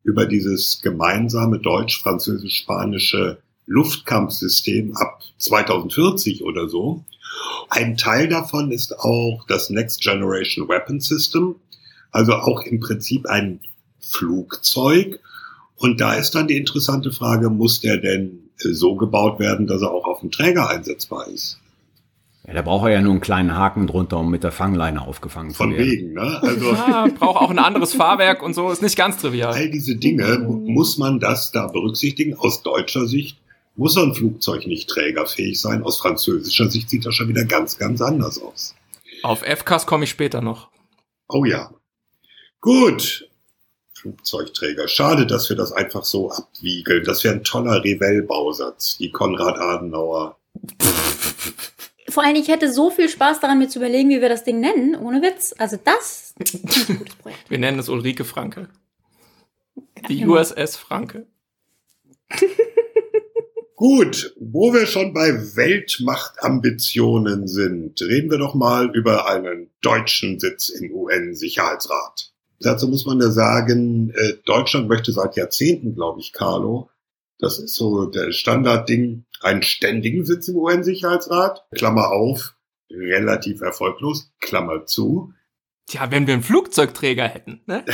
über 0.02 0.26
dieses 0.26 0.80
gemeinsame 0.82 1.58
deutsch-französisch-spanische 1.60 3.38
Luftkampfsystem 3.66 4.96
ab 4.96 5.22
2040 5.38 6.42
oder 6.42 6.68
so. 6.68 7.04
Ein 7.68 7.96
Teil 7.96 8.28
davon 8.28 8.70
ist 8.70 8.98
auch 8.98 9.44
das 9.48 9.70
Next 9.70 10.02
Generation 10.02 10.68
Weapon 10.68 11.00
System, 11.00 11.56
also 12.10 12.34
auch 12.34 12.62
im 12.62 12.80
Prinzip 12.80 13.26
ein 13.26 13.60
Flugzeug. 14.00 15.20
Und 15.76 16.00
da 16.00 16.14
ist 16.14 16.34
dann 16.34 16.48
die 16.48 16.56
interessante 16.56 17.12
Frage, 17.12 17.50
muss 17.50 17.80
der 17.80 17.96
denn 17.98 18.50
so 18.56 18.96
gebaut 18.96 19.38
werden, 19.38 19.66
dass 19.66 19.82
er 19.82 19.90
auch 19.90 20.06
auf 20.06 20.20
dem 20.20 20.30
Träger 20.30 20.68
einsetzbar 20.68 21.28
ist? 21.28 21.58
Ja, 22.46 22.52
da 22.52 22.62
braucht 22.62 22.84
er 22.86 22.92
ja 22.92 23.00
nur 23.00 23.12
einen 23.12 23.22
kleinen 23.22 23.56
Haken 23.56 23.86
drunter, 23.86 24.18
um 24.18 24.30
mit 24.30 24.44
der 24.44 24.52
Fangleine 24.52 25.00
aufgefangen 25.00 25.52
Von 25.52 25.72
zu 25.72 25.78
werden. 25.78 25.86
Von 25.86 25.92
wegen, 25.92 26.12
ne? 26.12 26.42
Also 26.42 26.72
ja, 26.72 27.06
braucht 27.18 27.40
auch 27.40 27.50
ein 27.50 27.58
anderes 27.58 27.94
Fahrwerk 27.94 28.42
und 28.42 28.52
so, 28.52 28.70
ist 28.70 28.82
nicht 28.82 28.96
ganz 28.96 29.16
trivial. 29.16 29.54
All 29.54 29.70
diese 29.70 29.96
Dinge, 29.96 30.38
muss 30.38 30.98
man 30.98 31.20
das 31.20 31.52
da 31.52 31.68
berücksichtigen? 31.68 32.34
Aus 32.34 32.62
deutscher 32.62 33.06
Sicht 33.06 33.38
muss 33.76 33.94
so 33.94 34.02
ein 34.02 34.14
Flugzeug 34.14 34.66
nicht 34.66 34.90
trägerfähig 34.90 35.58
sein. 35.60 35.82
Aus 35.82 35.98
französischer 35.98 36.70
Sicht 36.70 36.90
sieht 36.90 37.06
das 37.06 37.14
schon 37.14 37.28
wieder 37.28 37.46
ganz, 37.46 37.78
ganz 37.78 38.02
anders 38.02 38.38
aus. 38.40 38.74
Auf 39.22 39.42
FKs 39.42 39.86
komme 39.86 40.04
ich 40.04 40.10
später 40.10 40.42
noch. 40.42 40.68
Oh 41.28 41.46
ja. 41.46 41.70
Gut. 42.60 43.26
Flugzeugträger. 43.94 44.86
Schade, 44.86 45.26
dass 45.26 45.48
wir 45.48 45.56
das 45.56 45.72
einfach 45.72 46.04
so 46.04 46.30
abwiegeln. 46.30 47.04
Das 47.04 47.24
wäre 47.24 47.36
ein 47.36 47.42
toller 47.42 47.82
Revell-Bausatz. 47.82 48.98
Die 48.98 49.10
Konrad 49.10 49.58
Vor 52.14 52.24
allem, 52.24 52.36
ich 52.36 52.46
hätte 52.46 52.72
so 52.72 52.90
viel 52.90 53.08
Spaß 53.08 53.40
daran, 53.40 53.58
mir 53.58 53.68
zu 53.68 53.80
überlegen, 53.80 54.08
wie 54.08 54.20
wir 54.20 54.28
das 54.28 54.44
Ding 54.44 54.60
nennen. 54.60 54.94
Ohne 54.94 55.20
Witz. 55.20 55.52
Also 55.58 55.76
das 55.82 56.32
ist 56.38 56.54
ein 56.86 56.96
gutes 56.96 57.14
Projekt. 57.18 57.50
Wir 57.50 57.58
nennen 57.58 57.80
es 57.80 57.88
Ulrike 57.88 58.24
Franke. 58.24 58.68
Die 60.08 60.20
genau. 60.20 60.34
USS 60.34 60.76
Franke. 60.76 61.26
Gut, 63.74 64.32
wo 64.38 64.72
wir 64.72 64.86
schon 64.86 65.12
bei 65.12 65.56
Weltmachtambitionen 65.56 67.48
sind, 67.48 68.00
reden 68.00 68.30
wir 68.30 68.38
doch 68.38 68.54
mal 68.54 68.94
über 68.94 69.28
einen 69.28 69.70
deutschen 69.82 70.38
Sitz 70.38 70.68
im 70.68 70.92
UN-Sicherheitsrat. 70.92 72.32
Dazu 72.60 72.86
muss 72.86 73.06
man 73.06 73.20
ja 73.20 73.32
sagen, 73.32 74.10
äh, 74.10 74.34
Deutschland 74.46 74.88
möchte 74.88 75.10
seit 75.10 75.34
Jahrzehnten, 75.36 75.96
glaube 75.96 76.20
ich, 76.20 76.32
Carlo, 76.32 76.90
das 77.40 77.58
ist 77.58 77.74
so 77.74 78.06
der 78.06 78.30
Standardding, 78.30 79.24
einen 79.44 79.62
ständigen 79.62 80.24
Sitz 80.24 80.48
im 80.48 80.56
UN-Sicherheitsrat, 80.56 81.66
Klammer 81.74 82.10
auf, 82.10 82.56
relativ 82.90 83.60
erfolglos, 83.60 84.32
Klammer 84.40 84.86
zu. 84.86 85.32
Tja, 85.86 86.10
wenn 86.10 86.26
wir 86.26 86.34
einen 86.34 86.42
Flugzeugträger 86.42 87.28
hätten, 87.28 87.60
ne? 87.66 87.84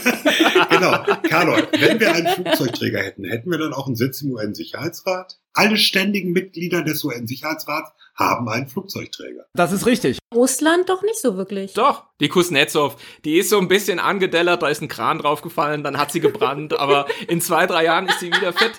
genau, 0.70 1.04
Carlo, 1.28 1.56
wenn 1.78 2.00
wir 2.00 2.12
einen 2.12 2.26
Flugzeugträger 2.26 3.00
hätten, 3.00 3.24
hätten 3.24 3.50
wir 3.50 3.58
dann 3.58 3.72
auch 3.72 3.86
einen 3.86 3.94
Sitz 3.94 4.20
im 4.22 4.32
UN-Sicherheitsrat? 4.32 5.38
Alle 5.52 5.76
ständigen 5.76 6.32
Mitglieder 6.32 6.82
des 6.82 7.04
UN-Sicherheitsrats 7.04 7.92
haben 8.16 8.48
einen 8.48 8.66
Flugzeugträger. 8.66 9.46
Das 9.54 9.72
ist 9.72 9.86
richtig. 9.86 10.18
Russland 10.34 10.88
doch 10.88 11.02
nicht 11.02 11.20
so 11.20 11.36
wirklich. 11.36 11.72
Doch, 11.74 12.04
die 12.20 12.28
Kuznetsov, 12.28 12.96
die 13.24 13.38
ist 13.38 13.50
so 13.50 13.58
ein 13.58 13.68
bisschen 13.68 13.98
angedellert, 14.00 14.62
da 14.62 14.68
ist 14.68 14.82
ein 14.82 14.88
Kran 14.88 15.18
draufgefallen, 15.18 15.84
dann 15.84 15.98
hat 15.98 16.10
sie 16.12 16.20
gebrannt, 16.20 16.78
aber 16.78 17.06
in 17.28 17.40
zwei, 17.40 17.66
drei 17.66 17.84
Jahren 17.84 18.08
ist 18.08 18.20
sie 18.20 18.26
wieder 18.26 18.52
fit. 18.52 18.72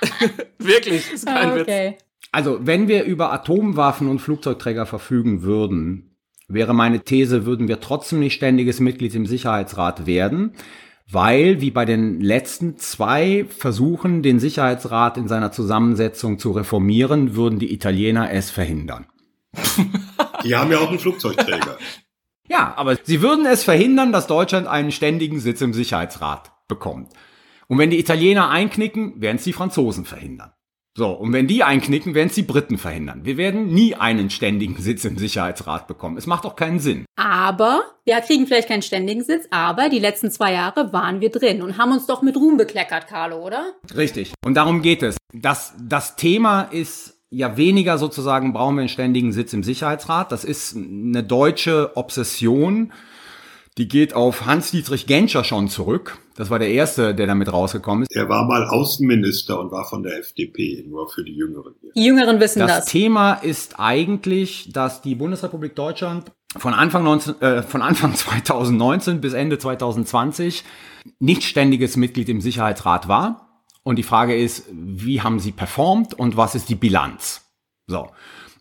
Wirklich, 0.58 1.12
ist 1.12 1.26
kein 1.26 1.50
Ah, 1.50 1.54
Witz. 1.54 1.62
okay. 1.62 1.96
Also, 2.32 2.58
wenn 2.62 2.88
wir 2.88 3.04
über 3.04 3.32
Atomwaffen 3.32 4.08
und 4.08 4.18
Flugzeugträger 4.18 4.84
verfügen 4.86 5.42
würden, 5.42 6.16
wäre 6.48 6.74
meine 6.74 7.00
These, 7.00 7.46
würden 7.46 7.68
wir 7.68 7.80
trotzdem 7.80 8.20
nicht 8.20 8.34
ständiges 8.34 8.80
Mitglied 8.80 9.14
im 9.14 9.26
Sicherheitsrat 9.26 10.06
werden, 10.06 10.52
weil, 11.10 11.60
wie 11.60 11.70
bei 11.70 11.84
den 11.84 12.20
letzten 12.20 12.76
zwei 12.78 13.46
Versuchen, 13.48 14.22
den 14.22 14.40
Sicherheitsrat 14.40 15.16
in 15.16 15.28
seiner 15.28 15.52
Zusammensetzung 15.52 16.38
zu 16.38 16.50
reformieren, 16.50 17.36
würden 17.36 17.58
die 17.58 17.72
Italiener 17.72 18.30
es 18.32 18.50
verhindern. 18.50 19.06
Die 20.44 20.56
haben 20.56 20.70
ja 20.70 20.78
auch 20.78 20.90
einen 20.90 20.98
Flugzeugträger. 20.98 21.78
Ja, 22.48 22.74
aber 22.76 22.96
sie 23.02 23.22
würden 23.22 23.46
es 23.46 23.64
verhindern, 23.64 24.12
dass 24.12 24.26
Deutschland 24.26 24.66
einen 24.66 24.92
ständigen 24.92 25.40
Sitz 25.40 25.60
im 25.60 25.72
Sicherheitsrat 25.72 26.52
bekommt. 26.68 27.08
Und 27.68 27.78
wenn 27.78 27.90
die 27.90 27.98
Italiener 27.98 28.50
einknicken, 28.50 29.20
werden 29.20 29.36
es 29.36 29.44
die 29.44 29.52
Franzosen 29.52 30.04
verhindern. 30.04 30.52
So, 30.96 31.10
und 31.10 31.34
wenn 31.34 31.46
die 31.46 31.62
einknicken, 31.62 32.14
werden 32.14 32.28
es 32.28 32.34
die 32.34 32.42
Briten 32.42 32.78
verhindern. 32.78 33.20
Wir 33.24 33.36
werden 33.36 33.66
nie 33.66 33.94
einen 33.94 34.30
ständigen 34.30 34.80
Sitz 34.80 35.04
im 35.04 35.18
Sicherheitsrat 35.18 35.86
bekommen. 35.86 36.16
Es 36.16 36.26
macht 36.26 36.46
auch 36.46 36.56
keinen 36.56 36.78
Sinn. 36.78 37.04
Aber, 37.16 37.82
wir 38.06 38.18
kriegen 38.22 38.46
vielleicht 38.46 38.68
keinen 38.68 38.80
ständigen 38.80 39.22
Sitz, 39.22 39.46
aber 39.50 39.90
die 39.90 39.98
letzten 39.98 40.30
zwei 40.30 40.54
Jahre 40.54 40.94
waren 40.94 41.20
wir 41.20 41.30
drin 41.30 41.60
und 41.60 41.76
haben 41.76 41.92
uns 41.92 42.06
doch 42.06 42.22
mit 42.22 42.34
Ruhm 42.36 42.56
bekleckert, 42.56 43.08
Carlo, 43.08 43.44
oder? 43.44 43.74
Richtig. 43.94 44.32
Und 44.42 44.54
darum 44.54 44.80
geht 44.80 45.02
es. 45.02 45.18
Das, 45.34 45.74
das 45.78 46.16
Thema 46.16 46.62
ist 46.62 47.20
ja 47.28 47.58
weniger 47.58 47.98
sozusagen, 47.98 48.54
brauchen 48.54 48.76
wir 48.76 48.80
einen 48.80 48.88
ständigen 48.88 49.32
Sitz 49.32 49.52
im 49.52 49.64
Sicherheitsrat. 49.64 50.32
Das 50.32 50.44
ist 50.44 50.74
eine 50.76 51.22
deutsche 51.22 51.94
Obsession. 51.94 52.90
Die 53.78 53.88
geht 53.88 54.14
auf 54.14 54.46
Hans-Dietrich 54.46 55.06
Genscher 55.06 55.44
schon 55.44 55.68
zurück. 55.68 56.18
Das 56.34 56.48
war 56.48 56.58
der 56.58 56.70
Erste, 56.70 57.14
der 57.14 57.26
damit 57.26 57.52
rausgekommen 57.52 58.02
ist. 58.02 58.16
Er 58.16 58.28
war 58.28 58.46
mal 58.46 58.66
Außenminister 58.66 59.60
und 59.60 59.70
war 59.70 59.84
von 59.84 60.02
der 60.02 60.18
FDP, 60.18 60.84
nur 60.88 61.10
für 61.10 61.22
die 61.22 61.34
Jüngeren. 61.34 61.74
Die 61.94 62.04
Jüngeren 62.04 62.40
wissen 62.40 62.60
Das 62.60 62.68
das. 62.70 62.84
Thema 62.86 63.34
ist 63.34 63.78
eigentlich, 63.78 64.72
dass 64.72 65.02
die 65.02 65.14
Bundesrepublik 65.14 65.74
Deutschland 65.74 66.32
von 66.56 66.72
Anfang, 66.72 67.04
19, 67.04 67.40
äh, 67.42 67.62
von 67.62 67.82
Anfang 67.82 68.14
2019 68.16 69.20
bis 69.20 69.34
Ende 69.34 69.58
2020 69.58 70.64
nicht 71.18 71.42
ständiges 71.42 71.98
Mitglied 71.98 72.30
im 72.30 72.40
Sicherheitsrat 72.40 73.08
war. 73.08 73.62
Und 73.82 73.96
die 73.96 74.02
Frage 74.02 74.36
ist, 74.36 74.64
wie 74.72 75.20
haben 75.20 75.38
sie 75.38 75.52
performt 75.52 76.14
und 76.14 76.36
was 76.36 76.54
ist 76.54 76.70
die 76.70 76.74
Bilanz? 76.74 77.42
So. 77.86 78.08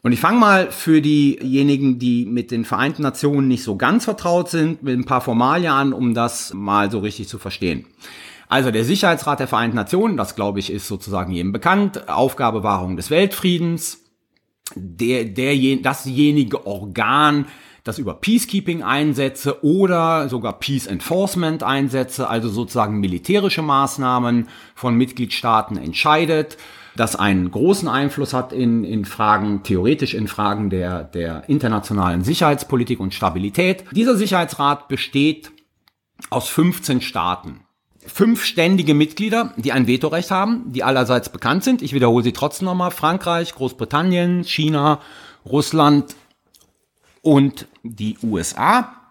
Und 0.06 0.12
ich 0.12 0.20
fange 0.20 0.38
mal 0.38 0.72
für 0.72 1.02
diejenigen, 1.02 1.98
die 1.98 2.28
mit 2.28 2.52
den 2.52 2.64
Vereinten 2.64 3.02
Nationen 3.02 3.48
nicht 3.48 3.64
so 3.64 3.76
ganz 3.76 4.04
vertraut 4.04 4.52
sind, 4.52 4.84
mit 4.84 4.96
ein 4.96 5.06
paar 5.06 5.22
Formalien 5.22 5.72
an, 5.72 5.94
um 5.94 6.14
das 6.14 6.54
mal 6.54 6.92
so 6.92 7.00
richtig 7.00 7.28
zu 7.28 7.40
verstehen. 7.40 7.88
Also 8.48 8.70
der 8.70 8.84
Sicherheitsrat 8.84 9.40
der 9.40 9.48
Vereinten 9.48 9.78
Nationen, 9.78 10.16
das 10.16 10.36
glaube 10.36 10.60
ich 10.60 10.72
ist 10.72 10.88
sozusagen 10.88 11.32
jedem 11.32 11.52
bekannt, 11.52 12.08
Aufgabe 12.08 12.62
Wahrung 12.62 12.98
des 12.98 13.10
Weltfriedens, 13.10 14.04
der, 14.76 15.26
der, 15.26 15.56
dasjenige 15.78 16.68
Organ, 16.68 17.48
das 17.84 17.98
über 17.98 18.14
Peacekeeping 18.14 18.84
Einsätze 18.84 19.64
oder 19.66 20.30
sogar 20.30 20.60
Peace 20.60 20.86
Enforcement 20.86 21.64
Einsätze, 21.64 22.30
also 22.30 22.50
sozusagen 22.50 23.00
militärische 23.00 23.64
Maßnahmen 23.64 24.50
von 24.76 24.96
Mitgliedstaaten 24.96 25.78
entscheidet, 25.78 26.58
das 26.96 27.16
einen 27.16 27.52
großen 27.52 27.88
Einfluss 27.88 28.34
hat 28.34 28.54
in, 28.54 28.84
in 28.84 29.06
Fragen, 29.06 29.64
theoretisch 29.64 30.14
in 30.14 30.28
Fragen 30.28 30.70
der, 30.70 31.04
der 31.04 31.48
internationalen 31.50 32.24
Sicherheitspolitik 32.24 33.00
und 33.00 33.14
Stabilität. 33.14 33.84
Dieser 33.92 34.16
Sicherheitsrat 34.16 34.88
besteht 34.88 35.52
aus 36.30 36.48
15 36.50 37.02
Staaten. 37.02 37.62
Fünf 38.08 38.46
ständige 38.46 38.94
Mitglieder, 38.94 39.54
die 39.58 39.72
ein 39.72 39.88
Vetorecht 39.88 40.32
haben, 40.32 40.72
die 40.72 40.84
allerseits 40.84 41.30
bekannt 41.30 41.64
sind. 41.64 41.82
Ich 41.82 41.94
wiederhole 41.94 42.24
sie 42.24 42.34
trotzdem 42.34 42.66
nochmal. 42.66 42.92
Frankreich, 42.92 43.56
Großbritannien, 43.56 44.44
China, 44.44 45.02
Russland 45.46 46.16
und 47.22 47.68
die 47.84 48.18
USA. 48.24 49.05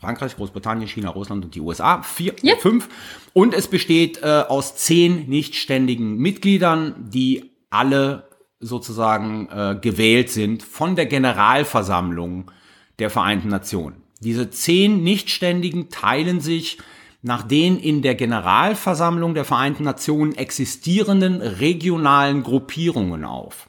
Frankreich, 0.00 0.36
Großbritannien, 0.36 0.88
China, 0.88 1.10
Russland 1.10 1.44
und 1.44 1.54
die 1.54 1.60
USA. 1.60 2.02
Vier, 2.02 2.34
Ja. 2.42 2.56
fünf. 2.56 2.88
Und 3.32 3.54
es 3.54 3.68
besteht 3.68 4.22
äh, 4.22 4.44
aus 4.48 4.76
zehn 4.76 5.28
nicht 5.28 5.56
ständigen 5.56 6.16
Mitgliedern, 6.18 6.94
die 7.10 7.50
alle 7.70 8.28
sozusagen 8.60 9.48
äh, 9.50 9.76
gewählt 9.80 10.30
sind 10.30 10.62
von 10.62 10.96
der 10.96 11.06
Generalversammlung 11.06 12.50
der 12.98 13.10
Vereinten 13.10 13.48
Nationen. 13.48 14.02
Diese 14.20 14.50
zehn 14.50 15.02
Nichtständigen 15.02 15.90
teilen 15.90 16.40
sich 16.40 16.78
nach 17.22 17.42
den 17.42 17.78
in 17.78 18.02
der 18.02 18.14
Generalversammlung 18.14 19.34
der 19.34 19.44
Vereinten 19.44 19.84
Nationen 19.84 20.34
existierenden 20.34 21.40
regionalen 21.40 22.42
Gruppierungen 22.42 23.24
auf. 23.24 23.68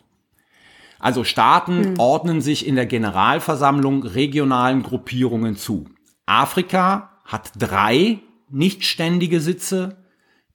Also 0.99 1.23
Staaten 1.23 1.95
ordnen 1.97 2.41
sich 2.41 2.67
in 2.67 2.75
der 2.75 2.85
Generalversammlung 2.85 4.03
regionalen 4.03 4.83
Gruppierungen 4.83 5.55
zu. 5.55 5.85
Afrika 6.29 7.09
hat 7.25 7.51
drei 7.57 8.19
nichtständige 8.49 9.41
Sitze 9.41 9.97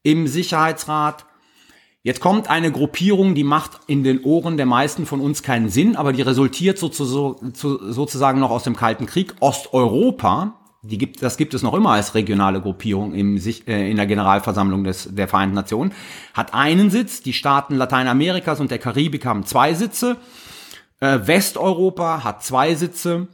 im 0.03 0.27
Sicherheitsrat. 0.27 1.27
Jetzt 2.03 2.21
kommt 2.21 2.51
eine 2.51 2.71
Gruppierung, 2.71 3.35
die 3.35 3.45
macht 3.45 3.81
in 3.87 4.05
den 4.05 4.23
Ohren 4.25 4.57
der 4.57 4.67
meisten 4.67 5.07
von 5.07 5.21
uns 5.21 5.43
keinen 5.43 5.71
Sinn, 5.71 5.97
aber 5.97 6.13
die 6.13 6.23
resultiert 6.23 6.79
sozusagen, 6.79 8.41
noch 8.41 8.51
aus 8.51 8.63
dem 8.63 8.77
Kalten 8.77 9.07
Krieg. 9.07 9.35
Osteuropa, 9.41 10.61
die 10.83 10.99
gibt, 10.99 11.23
das 11.23 11.39
gibt 11.39 11.55
es 11.55 11.63
noch 11.63 11.73
immer 11.73 11.93
als 11.93 12.15
regionale 12.15 12.61
Gruppierung 12.61 13.15
im, 13.15 13.39
äh, 13.39 13.91
in 13.91 13.97
der 13.97 14.07
Generalversammlung 14.07 14.85
des, 14.85 15.09
der 15.15 15.29
Vereinten 15.29 15.55
Nationen, 15.55 15.93
hat 16.35 16.53
einen 16.53 16.91
Sitz. 16.91 17.23
Die 17.23 17.33
Staaten 17.33 17.75
Lateinamerikas 17.75 18.61
und 18.61 18.71
der 18.71 18.79
Karibik 18.79 19.25
haben 19.25 19.47
zwei 19.47 19.73
Sitze. 19.73 20.19
Äh, 21.01 21.21
Westeuropa 21.25 22.23
hat 22.23 22.45
zwei 22.45 22.75
Sitze. 22.75 23.29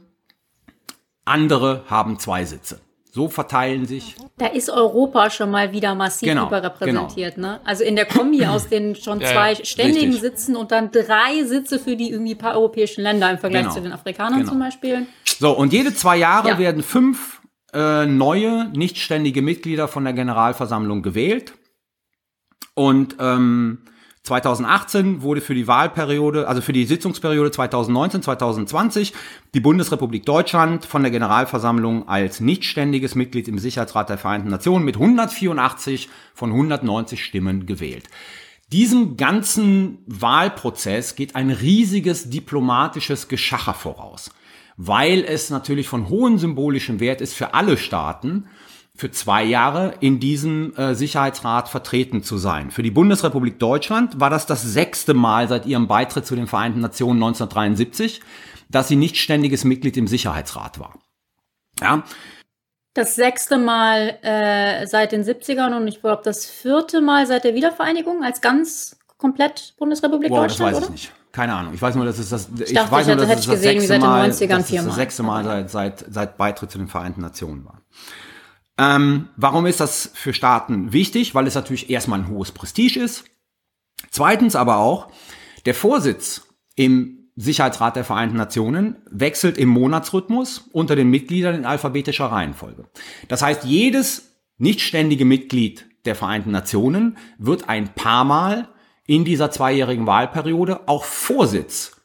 Andere 1.31 1.83
haben 1.89 2.19
zwei 2.19 2.45
Sitze. 2.45 2.79
So 3.13 3.27
verteilen 3.27 3.85
sich 3.85 4.15
Da 4.37 4.45
ist 4.47 4.69
Europa 4.69 5.29
schon 5.29 5.51
mal 5.51 5.73
wieder 5.73 5.95
massiv 5.95 6.29
Genau, 6.29 6.47
überrepräsentiert. 6.47 7.37
Ne? 7.37 7.59
Also 7.65 7.83
in 7.83 7.97
der 7.97 8.05
Kombi 8.05 8.45
aus 8.47 8.69
den 8.69 8.95
schon 8.95 9.19
Ja, 9.19 9.27
zwei 9.27 9.53
ja, 9.53 9.65
ständigen 9.65 10.11
richtig. 10.13 10.21
Sitzen 10.21 10.55
und 10.55 10.71
dann 10.71 10.91
drei 10.91 11.43
Sitze 11.43 11.77
für 11.77 11.97
die 11.97 12.09
irgendwie 12.09 12.35
paar 12.35 12.55
europäischen 12.55 13.01
Länder 13.01 13.29
im 13.29 13.37
Vergleich 13.37 13.63
Genau, 13.63 13.73
zu 13.73 13.81
den 13.81 13.91
Afrikanern 13.91 14.39
genau. 14.39 14.51
zum 14.51 14.59
Beispiel. 14.59 15.07
So, 15.39 15.51
und 15.51 15.73
jede 15.73 15.93
zwei 15.93 16.15
Jahre 16.17 16.49
Ja. 16.49 16.57
werden 16.57 16.83
fünf 16.83 17.41
äh, 17.73 18.05
neue, 18.05 18.69
nichtständige 18.69 19.41
Mitglieder 19.41 19.87
von 19.89 20.03
der 20.05 20.13
Generalversammlung 20.13 21.01
gewählt. 21.01 21.53
Und 22.75 23.17
ähm, 23.19 23.79
2018 24.23 25.23
wurde 25.23 25.41
für 25.41 25.55
die 25.55 25.67
Wahlperiode, 25.67 26.47
also 26.47 26.61
für 26.61 26.73
die 26.73 26.85
Sitzungsperiode 26.85 27.49
2019, 27.49 28.21
2020, 28.21 29.13
die 29.55 29.59
Bundesrepublik 29.59 30.25
Deutschland 30.25 30.85
von 30.85 31.01
der 31.01 31.11
Generalversammlung 31.11 32.07
als 32.07 32.39
nichtständiges 32.39 33.15
Mitglied 33.15 33.47
im 33.47 33.57
Sicherheitsrat 33.57 34.09
der 34.09 34.19
Vereinten 34.19 34.49
Nationen 34.49 34.85
mit 34.85 34.95
184 34.95 36.07
von 36.35 36.51
190 36.51 37.23
Stimmen 37.23 37.65
gewählt. 37.65 38.09
Diesem 38.71 39.17
ganzen 39.17 39.97
Wahlprozess 40.05 41.15
geht 41.15 41.35
ein 41.35 41.49
riesiges 41.49 42.29
diplomatisches 42.29 43.27
Geschacher 43.27 43.73
voraus. 43.73 44.31
weil 44.77 45.23
es 45.23 45.51
natürlich 45.51 45.87
von 45.87 46.09
hohem 46.09 46.39
symbolischem 46.39 46.99
Wert 46.99 47.21
ist 47.21 47.35
für 47.35 47.53
alle 47.53 47.77
Staaten, 47.77 48.47
für 49.01 49.09
zwei 49.09 49.43
Jahre 49.43 49.95
in 49.99 50.19
diesem 50.19 50.75
äh, 50.75 50.93
Sicherheitsrat 50.93 51.69
vertreten 51.69 52.21
zu 52.21 52.37
sein. 52.37 52.69
Für 52.69 52.83
die 52.83 52.91
Bundesrepublik 52.91 53.57
Deutschland 53.57 54.19
war 54.19 54.29
das 54.29 54.45
das 54.45 54.61
sechste 54.61 55.15
Mal 55.15 55.47
seit 55.47 55.65
ihrem 55.65 55.87
Beitritt 55.87 56.27
zu 56.27 56.35
den 56.35 56.45
Vereinten 56.45 56.81
Nationen 56.81 57.17
1973, 57.17 58.21
dass 58.69 58.89
sie 58.89 58.95
nicht 58.95 59.17
ständiges 59.17 59.63
Mitglied 59.63 59.97
im 59.97 60.05
Sicherheitsrat 60.05 60.79
war. 60.79 60.99
Ja. 61.81 62.03
Das 62.93 63.15
sechste 63.15 63.57
Mal 63.57 64.19
äh, 64.21 64.85
seit 64.85 65.13
den 65.13 65.23
70ern 65.23 65.75
und 65.75 65.87
ich 65.87 65.99
glaube 66.01 66.21
das 66.23 66.45
vierte 66.45 67.01
Mal 67.01 67.25
seit 67.25 67.43
der 67.43 67.55
Wiedervereinigung 67.55 68.23
als 68.23 68.39
ganz 68.39 68.99
komplett 69.17 69.73
Bundesrepublik 69.79 70.29
Wow, 70.29 70.41
Deutschland, 70.41 70.73
das 70.73 70.81
weiß 70.81 70.89
oder? 70.89 70.95
ich 70.95 71.09
nicht. 71.09 71.13
Keine 71.31 71.55
Ahnung. 71.55 71.73
Ich 71.73 71.81
weiß 71.81 71.95
nur, 71.95 72.05
dass 72.05 72.19
es 72.19 72.29
das. 72.29 72.49
Ich, 72.63 72.73
dachte, 72.73 72.91
weiß 72.91 73.07
ich 73.07 73.15
nur, 73.15 73.25
dass 73.25 73.39
ich 73.39 73.47
das 73.47 73.61
wie 73.61 73.63
sechste 73.63 73.97
Mal, 73.97 74.29
90ern 74.29 74.47
dass 74.57 74.69
es 74.69 74.85
das 74.85 74.95
sechste 74.95 75.23
Mal 75.23 75.43
seit, 75.43 75.71
seit, 75.71 76.05
seit 76.07 76.37
Beitritt 76.37 76.69
zu 76.69 76.77
den 76.77 76.87
Vereinten 76.87 77.21
Nationen 77.21 77.65
war. 77.65 77.81
Ähm, 78.81 79.29
warum 79.37 79.67
ist 79.67 79.79
das 79.79 80.09
für 80.15 80.33
Staaten 80.33 80.91
wichtig? 80.91 81.35
Weil 81.35 81.45
es 81.45 81.53
natürlich 81.53 81.91
erstmal 81.91 82.19
ein 82.19 82.29
hohes 82.29 82.51
Prestige 82.51 82.99
ist. 82.99 83.25
Zweitens 84.09 84.55
aber 84.55 84.77
auch, 84.77 85.11
der 85.67 85.75
Vorsitz 85.75 86.47
im 86.75 87.29
Sicherheitsrat 87.35 87.95
der 87.95 88.03
Vereinten 88.03 88.37
Nationen 88.37 88.95
wechselt 89.09 89.59
im 89.59 89.69
Monatsrhythmus 89.69 90.69
unter 90.71 90.95
den 90.95 91.11
Mitgliedern 91.11 91.53
in 91.53 91.65
alphabetischer 91.65 92.25
Reihenfolge. 92.25 92.89
Das 93.27 93.43
heißt, 93.43 93.65
jedes 93.65 94.35
nichtständige 94.57 95.25
Mitglied 95.25 95.85
der 96.05 96.15
Vereinten 96.15 96.49
Nationen 96.49 97.17
wird 97.37 97.69
ein 97.69 97.93
paar 97.93 98.23
Mal 98.23 98.67
in 99.05 99.25
dieser 99.25 99.51
zweijährigen 99.51 100.07
Wahlperiode 100.07 100.87
auch 100.87 101.03
Vorsitz 101.03 102.00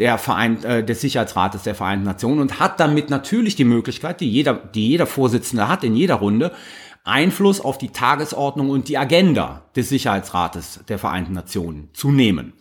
der 0.00 0.18
Vereint, 0.18 0.64
äh, 0.64 0.82
des 0.82 1.02
Sicherheitsrates 1.02 1.62
der 1.62 1.74
Vereinten 1.74 2.06
Nationen 2.06 2.40
und 2.40 2.58
hat 2.58 2.80
damit 2.80 3.10
natürlich 3.10 3.54
die 3.54 3.64
Möglichkeit, 3.64 4.20
die 4.20 4.28
jeder, 4.28 4.54
die 4.54 4.88
jeder 4.88 5.06
Vorsitzende 5.06 5.68
hat 5.68 5.84
in 5.84 5.94
jeder 5.94 6.16
Runde, 6.16 6.52
Einfluss 7.04 7.60
auf 7.60 7.78
die 7.78 7.90
Tagesordnung 7.90 8.70
und 8.70 8.88
die 8.88 8.98
Agenda 8.98 9.62
des 9.76 9.90
Sicherheitsrates 9.90 10.80
der 10.88 10.98
Vereinten 10.98 11.34
Nationen 11.34 11.90
zu 11.92 12.10
nehmen. 12.10 12.54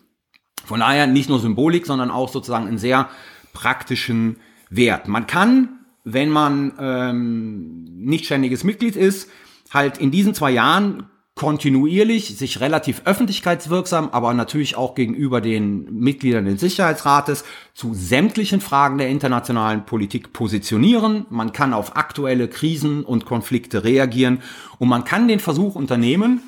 Von 0.66 0.82
daher 0.82 1.08
nicht 1.08 1.30
nur 1.30 1.40
Symbolik, 1.40 1.86
sondern 1.86 2.12
auch 2.12 2.30
sozusagen 2.30 2.68
einen 2.68 2.78
sehr 2.78 3.10
praktischen 3.54 4.38
Wert. 4.70 5.08
Man 5.08 5.26
kann, 5.26 5.80
wenn 6.04 6.30
man 6.30 6.74
ähm, 6.80 7.86
nicht 7.86 8.26
ständiges 8.26 8.64
Mitglied 8.64 8.96
ist, 8.96 9.30
halt 9.72 9.98
in 9.98 10.12
diesen 10.12 10.34
zwei 10.34 10.52
Jahren 10.52 11.08
kontinuierlich 11.40 12.38
sich 12.38 12.60
relativ 12.60 13.04
öffentlichkeitswirksam, 13.06 14.10
aber 14.12 14.34
natürlich 14.34 14.76
auch 14.76 14.94
gegenüber 14.94 15.40
den 15.40 15.86
Mitgliedern 15.86 16.44
des 16.44 16.60
Sicherheitsrates 16.60 17.46
zu 17.74 17.94
sämtlichen 17.94 18.60
Fragen 18.60 18.98
der 18.98 19.08
internationalen 19.08 19.86
Politik 19.86 20.34
positionieren. 20.34 21.26
Man 21.30 21.54
kann 21.54 21.74
auf 21.74 21.96
aktuelle 21.96 22.50
Krisen 22.50 23.06
und 23.06 23.24
Konflikte 23.24 23.86
reagieren 23.86 24.42
und 24.80 24.90
man 24.90 25.06
kann 25.06 25.30
den 25.30 25.40
Versuch 25.40 25.76
unternehmen, 25.76 26.42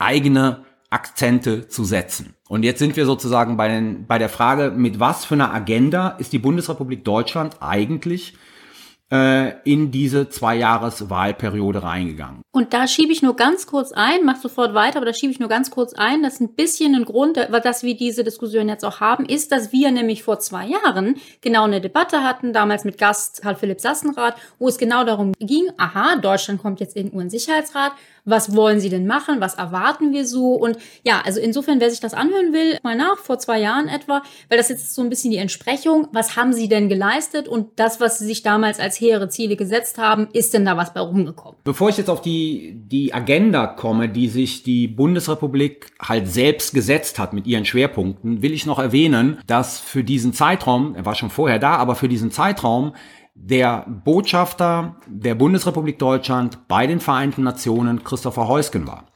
eigene 0.00 0.64
Akzente 0.90 1.68
zu 1.68 1.84
setzen. 1.84 2.34
Und 2.48 2.64
jetzt 2.64 2.80
sind 2.80 2.96
wir 2.96 3.06
sozusagen 3.06 3.56
bei, 3.56 3.68
den, 3.68 4.08
bei 4.08 4.18
der 4.18 4.28
Frage, 4.28 4.72
mit 4.76 4.98
was 4.98 5.24
für 5.24 5.34
einer 5.34 5.54
Agenda 5.54 6.08
ist 6.18 6.32
die 6.32 6.40
Bundesrepublik 6.40 7.04
Deutschland 7.04 7.58
eigentlich 7.60 8.36
äh, 9.12 9.52
in 9.62 9.92
diese 9.92 10.28
Zwei-Jahres-Wahlperiode 10.28 11.84
reingegangen? 11.84 12.41
Und 12.54 12.74
da 12.74 12.86
schiebe 12.86 13.12
ich 13.12 13.22
nur 13.22 13.34
ganz 13.34 13.66
kurz 13.66 13.92
ein, 13.92 14.26
mach 14.26 14.36
sofort 14.36 14.74
weiter, 14.74 14.98
aber 14.98 15.06
da 15.06 15.14
schiebe 15.14 15.32
ich 15.32 15.40
nur 15.40 15.48
ganz 15.48 15.70
kurz 15.70 15.94
ein, 15.94 16.22
dass 16.22 16.38
ein 16.38 16.52
bisschen 16.52 16.94
ein 16.94 17.06
Grund, 17.06 17.38
dass 17.38 17.82
wir 17.82 17.96
diese 17.96 18.24
Diskussion 18.24 18.68
jetzt 18.68 18.84
auch 18.84 19.00
haben, 19.00 19.24
ist, 19.24 19.52
dass 19.52 19.72
wir 19.72 19.90
nämlich 19.90 20.22
vor 20.22 20.38
zwei 20.38 20.66
Jahren 20.66 21.16
genau 21.40 21.64
eine 21.64 21.80
Debatte 21.80 22.22
hatten, 22.22 22.52
damals 22.52 22.84
mit 22.84 22.98
Gast 22.98 23.40
Karl-Philipp 23.40 23.80
Sassenrath, 23.80 24.34
wo 24.58 24.68
es 24.68 24.76
genau 24.76 25.02
darum 25.04 25.32
ging, 25.38 25.70
aha, 25.78 26.16
Deutschland 26.16 26.60
kommt 26.60 26.80
jetzt 26.80 26.94
in 26.94 27.08
den 27.08 27.18
UN-Sicherheitsrat, 27.18 27.92
was 28.24 28.54
wollen 28.54 28.80
sie 28.80 28.88
denn 28.88 29.06
machen, 29.06 29.40
was 29.40 29.54
erwarten 29.54 30.12
wir 30.12 30.26
so 30.26 30.54
und 30.54 30.76
ja, 31.04 31.22
also 31.24 31.40
insofern, 31.40 31.80
wer 31.80 31.90
sich 31.90 32.00
das 32.00 32.14
anhören 32.14 32.52
will, 32.52 32.78
mal 32.82 32.94
nach, 32.94 33.18
vor 33.18 33.38
zwei 33.38 33.58
Jahren 33.60 33.88
etwa, 33.88 34.22
weil 34.48 34.58
das 34.58 34.68
jetzt 34.68 34.94
so 34.94 35.02
ein 35.02 35.08
bisschen 35.08 35.30
die 35.30 35.38
Entsprechung, 35.38 36.08
was 36.12 36.36
haben 36.36 36.52
sie 36.52 36.68
denn 36.68 36.88
geleistet 36.88 37.48
und 37.48 37.80
das, 37.80 38.00
was 38.00 38.18
sie 38.18 38.26
sich 38.26 38.42
damals 38.42 38.78
als 38.78 39.00
hehre 39.00 39.28
Ziele 39.28 39.56
gesetzt 39.56 39.98
haben, 39.98 40.28
ist 40.32 40.54
denn 40.54 40.64
da 40.64 40.76
was 40.76 40.94
bei 40.94 41.00
rumgekommen? 41.00 41.56
Bevor 41.64 41.88
ich 41.88 41.96
jetzt 41.96 42.10
auf 42.10 42.22
die, 42.22 42.41
die 42.74 43.12
Agenda 43.14 43.66
komme, 43.66 44.08
die 44.08 44.28
sich 44.28 44.62
die 44.62 44.88
Bundesrepublik 44.88 45.92
halt 46.00 46.28
selbst 46.28 46.74
gesetzt 46.74 47.18
hat 47.18 47.32
mit 47.32 47.46
ihren 47.46 47.64
Schwerpunkten, 47.64 48.42
will 48.42 48.52
ich 48.52 48.66
noch 48.66 48.78
erwähnen, 48.78 49.38
dass 49.46 49.80
für 49.80 50.04
diesen 50.04 50.32
Zeitraum, 50.32 50.94
er 50.94 51.04
war 51.04 51.14
schon 51.14 51.30
vorher 51.30 51.58
da, 51.58 51.76
aber 51.76 51.94
für 51.94 52.08
diesen 52.08 52.30
Zeitraum 52.30 52.94
der 53.34 53.86
Botschafter 54.04 54.96
der 55.06 55.34
Bundesrepublik 55.34 55.98
Deutschland 55.98 56.68
bei 56.68 56.86
den 56.86 57.00
Vereinten 57.00 57.42
Nationen 57.42 58.04
Christopher 58.04 58.48
Heusgen 58.48 58.86
war. 58.86 59.06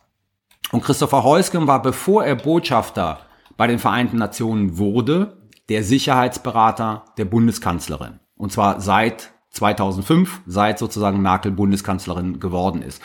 Und 0.72 0.82
Christopher 0.82 1.22
Heusgen 1.22 1.66
war, 1.66 1.82
bevor 1.82 2.24
er 2.24 2.34
Botschafter 2.34 3.20
bei 3.56 3.66
den 3.66 3.78
Vereinten 3.78 4.18
Nationen 4.18 4.78
wurde, 4.78 5.36
der 5.68 5.82
Sicherheitsberater 5.82 7.04
der 7.18 7.24
Bundeskanzlerin. 7.24 8.20
Und 8.36 8.52
zwar 8.52 8.80
seit 8.80 9.32
2005, 9.56 10.42
seit 10.46 10.78
sozusagen 10.78 11.20
Merkel 11.22 11.52
Bundeskanzlerin 11.52 12.40
geworden 12.40 12.82
ist. 12.82 13.02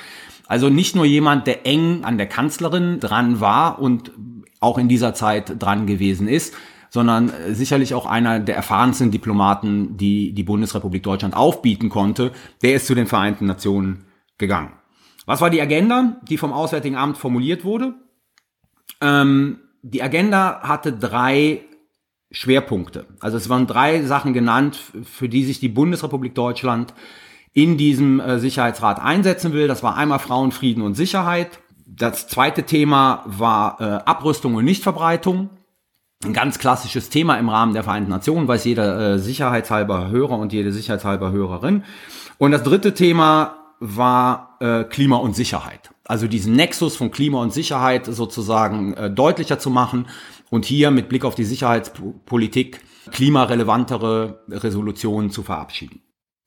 Also 0.48 0.70
nicht 0.70 0.96
nur 0.96 1.06
jemand, 1.06 1.48
der 1.48 1.66
eng 1.66 2.04
an 2.04 2.18
der 2.18 2.28
Kanzlerin 2.28 3.00
dran 3.00 3.40
war 3.40 3.80
und 3.80 4.12
auch 4.60 4.78
in 4.78 4.90
dieser 4.90 5.14
Zeit 5.14 5.62
dran 5.62 5.88
gewesen 5.88 6.28
ist, 6.28 6.54
sondern 6.90 7.30
äh, 7.30 7.56
sicherlich 7.56 7.94
auch 7.94 8.06
einer 8.06 8.40
der 8.40 8.56
erfahrensten 8.56 9.12
Diplomaten, 9.12 9.98
die 9.98 10.34
die 10.34 10.44
Bundesrepublik 10.44 11.04
Deutschland 11.04 11.36
aufbieten 11.36 11.90
konnte. 11.90 12.32
Der 12.62 12.76
ist 12.76 12.86
zu 12.86 12.94
den 12.94 13.08
Vereinten 13.08 13.46
Nationen 13.46 14.06
gegangen. 14.38 14.74
Was 15.26 15.40
war 15.40 15.50
die 15.50 15.62
Agenda, 15.62 16.18
die 16.28 16.38
vom 16.38 16.52
Auswärtigen 16.52 16.98
Amt 16.98 17.18
formuliert 17.18 17.64
wurde? 17.64 17.96
Ähm, 19.00 19.60
die 19.82 20.04
Agenda 20.04 20.62
hatte 20.62 20.92
drei 20.92 21.62
Schwerpunkte. 22.32 23.06
Also 23.20 23.38
es 23.38 23.50
waren 23.50 23.68
drei 23.68 24.04
Sachen 24.04 24.34
genannt, 24.34 24.80
für 25.04 25.30
die 25.30 25.44
sich 25.44 25.60
die 25.60 25.70
Bundesrepublik 25.70 26.34
Deutschland 26.34 26.94
in 27.54 27.78
diesem 27.78 28.20
äh, 28.20 28.40
Sicherheitsrat 28.40 29.00
einsetzen 29.00 29.54
will. 29.54 29.68
Das 29.68 29.84
war 29.84 29.98
einmal 29.98 30.20
Frauen, 30.20 30.52
Frieden 30.52 30.82
und 30.82 30.96
Sicherheit. 30.96 31.60
Das 31.86 32.28
zweite 32.28 32.64
Thema 32.64 33.24
war 33.26 33.82
äh, 33.82 33.84
Abrüstung 33.84 34.56
und 34.56 34.64
Nichtverbreitung. 34.64 35.50
Ein 36.24 36.34
ganz 36.34 36.60
klassisches 36.60 37.10
Thema 37.10 37.36
im 37.36 37.50
Rahmen 37.50 37.74
der 37.74 37.84
Vereinten 37.84 38.12
Nationen, 38.12 38.48
weiß 38.48 38.64
jeder 38.64 39.16
äh, 39.16 39.20
sicherheitshalber 39.20 40.10
Hörer 40.10 40.38
und 40.38 40.54
jede 40.54 40.72
sicherheitshalber 40.72 41.32
Hörerin. 41.32 41.84
Und 42.38 42.52
das 42.52 42.64
dritte 42.64 42.94
Thema 42.94 43.56
war 43.80 44.56
äh, 44.60 44.84
Klima 44.86 45.18
und 45.18 45.36
Sicherheit. 45.36 45.90
Also 46.06 46.28
diesen 46.28 46.56
Nexus 46.56 46.96
von 46.96 47.12
Klima 47.12 47.42
und 47.42 47.52
Sicherheit 47.52 48.06
sozusagen 48.06 48.94
äh, 48.94 49.10
deutlicher 49.10 49.60
zu 49.60 49.70
machen 49.70 50.06
und 50.52 50.66
hier 50.66 50.92
mit 50.92 51.10
Blick 51.10 51.26
auf 51.26 51.34
die 51.34 51.46
Sicherheitspolitik 51.46 52.82
klimarelevantere 53.10 54.44
Resolutionen 54.50 55.32
zu 55.32 55.42
verabschieden. 55.42 56.02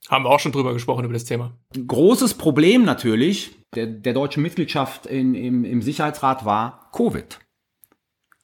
Haben 0.07 0.23
wir 0.23 0.29
auch 0.29 0.39
schon 0.39 0.51
drüber 0.51 0.71
gesprochen, 0.71 1.03
über 1.03 1.13
das 1.13 1.25
Thema. 1.25 1.57
Großes 1.75 2.35
Problem 2.35 2.85
natürlich 2.85 3.57
der, 3.75 3.87
der 3.87 4.13
deutschen 4.13 4.43
Mitgliedschaft 4.43 5.07
in, 5.07 5.33
im, 5.33 5.65
im 5.65 5.81
Sicherheitsrat 5.81 6.45
war 6.45 6.89
Covid. 6.93 7.39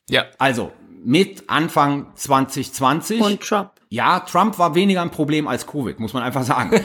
Ja. 0.09 0.25
Also 0.39 0.71
mit 1.03 1.49
Anfang 1.49 2.07
2020. 2.15 3.21
Und 3.21 3.41
Trump. 3.41 3.71
ja, 3.89 4.19
Trump 4.21 4.57
war 4.57 4.75
weniger 4.75 5.01
ein 5.01 5.11
Problem 5.11 5.47
als 5.47 5.67
Covid, 5.67 5.99
muss 5.99 6.13
man 6.13 6.23
einfach 6.23 6.43
sagen. 6.43 6.83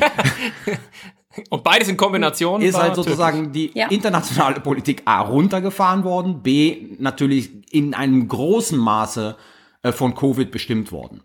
Und 1.50 1.64
beides 1.64 1.88
in 1.88 1.96
Kombination. 1.96 2.62
ist 2.62 2.78
halt 2.78 2.94
sozusagen 2.94 3.52
die 3.52 3.70
Ja. 3.74 3.88
internationale 3.88 4.60
Politik 4.60 5.02
A 5.04 5.20
runtergefahren 5.20 6.04
worden, 6.04 6.42
B 6.42 6.96
natürlich 6.98 7.50
in 7.72 7.94
einem 7.94 8.28
großen 8.28 8.78
Maße 8.78 9.36
äh, 9.82 9.92
von 9.92 10.14
Covid 10.14 10.50
bestimmt 10.50 10.92
worden. 10.92 11.22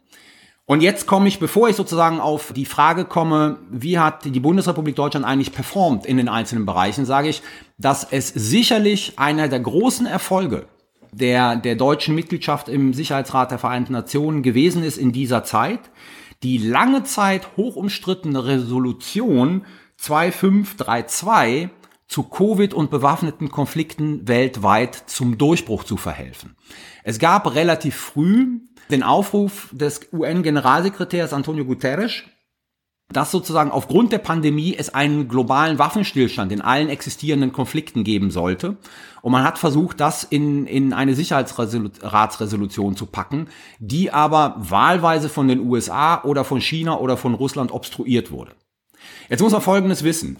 Und 0.65 0.81
jetzt 0.81 1.05
komme 1.05 1.27
ich, 1.27 1.39
bevor 1.39 1.67
ich 1.67 1.75
sozusagen 1.75 2.19
auf 2.21 2.53
die 2.53 2.65
Frage 2.65 3.03
komme, 3.03 3.57
wie 3.69 3.99
hat 3.99 4.23
die 4.23 4.39
Bundesrepublik 4.39 4.95
Deutschland 4.95 5.25
eigentlich 5.25 5.51
performt 5.51 6.05
in 6.05 6.17
den 6.17 6.29
einzelnen 6.29 6.65
Bereichen, 6.65 7.05
sage 7.05 7.27
ich, 7.29 7.41
dass 7.77 8.07
es 8.09 8.29
sicherlich 8.29 9.19
einer 9.19 9.47
der 9.49 9.59
großen 9.59 10.05
Erfolge 10.05 10.67
der, 11.11 11.57
der 11.57 11.75
deutschen 11.75 12.15
Mitgliedschaft 12.15 12.69
im 12.69 12.93
Sicherheitsrat 12.93 13.51
der 13.51 13.59
Vereinten 13.59 13.91
Nationen 13.91 14.43
gewesen 14.43 14.83
ist 14.83 14.97
in 14.97 15.11
dieser 15.11 15.43
Zeit, 15.43 15.81
die 16.43 16.57
lange 16.57 17.03
Zeit 17.03 17.57
hoch 17.57 17.75
umstrittene 17.75 18.45
Resolution 18.45 19.65
2532 20.01 21.69
zu 22.07 22.23
Covid 22.23 22.73
und 22.73 22.89
bewaffneten 22.89 23.51
Konflikten 23.51 24.27
weltweit 24.27 24.95
zum 25.05 25.37
Durchbruch 25.37 25.83
zu 25.83 25.95
verhelfen. 25.95 26.55
Es 27.03 27.19
gab 27.19 27.53
relativ 27.53 27.95
früh 27.95 28.61
den 28.89 29.03
Aufruf 29.03 29.69
des 29.71 30.11
UN-Generalsekretärs 30.11 31.33
Antonio 31.33 31.65
Guterres, 31.65 32.23
dass 33.13 33.29
sozusagen 33.29 33.69
aufgrund 33.69 34.11
der 34.11 34.17
Pandemie 34.17 34.75
es 34.75 34.93
einen 34.93 35.27
globalen 35.27 35.77
Waffenstillstand 35.77 36.51
in 36.51 36.61
allen 36.61 36.89
existierenden 36.89 37.51
Konflikten 37.51 38.03
geben 38.03 38.31
sollte. 38.31 38.77
Und 39.21 39.33
man 39.33 39.43
hat 39.43 39.59
versucht, 39.59 39.99
das 39.99 40.23
in, 40.23 40.65
in 40.65 40.93
eine 40.93 41.13
Sicherheitsratsresolution 41.13 42.95
zu 42.95 43.05
packen, 43.05 43.49
die 43.79 44.11
aber 44.11 44.55
wahlweise 44.57 45.29
von 45.29 45.47
den 45.47 45.59
USA 45.59 46.23
oder 46.23 46.43
von 46.43 46.59
China 46.59 46.97
oder 46.99 47.17
von 47.17 47.35
Russland 47.35 47.71
obstruiert 47.71 48.31
wurde. 48.31 48.55
Jetzt 49.31 49.41
muss 49.41 49.53
man 49.53 49.61
Folgendes 49.61 50.03
wissen. 50.03 50.39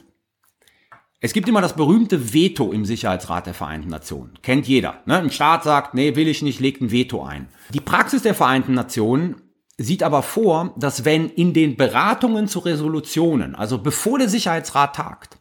Es 1.22 1.32
gibt 1.32 1.48
immer 1.48 1.62
das 1.62 1.78
berühmte 1.78 2.34
Veto 2.34 2.74
im 2.74 2.84
Sicherheitsrat 2.84 3.46
der 3.46 3.54
Vereinten 3.54 3.88
Nationen. 3.88 4.34
Kennt 4.42 4.68
jeder. 4.68 5.00
Ne? 5.06 5.18
Ein 5.18 5.32
Staat 5.32 5.64
sagt, 5.64 5.94
nee, 5.94 6.18
will 6.18 6.28
ich 6.28 6.42
nicht, 6.42 6.60
legt 6.60 6.82
ein 6.82 6.92
Veto 6.92 7.24
ein. 7.24 7.48
Die 7.74 7.80
Praxis 7.80 8.22
der 8.22 8.36
Vereinten 8.36 8.74
Nationen 8.74 9.38
sieht 9.78 10.04
aber 10.04 10.24
vor, 10.24 10.76
dass 10.76 11.06
wenn 11.06 11.30
in 11.30 11.54
den 11.54 11.78
Beratungen 11.78 12.50
zu 12.50 12.60
Resolutionen, 12.60 13.56
also 13.56 13.78
bevor 13.78 14.20
der 14.20 14.28
Sicherheitsrat 14.28 14.94
tagt, 14.94 15.38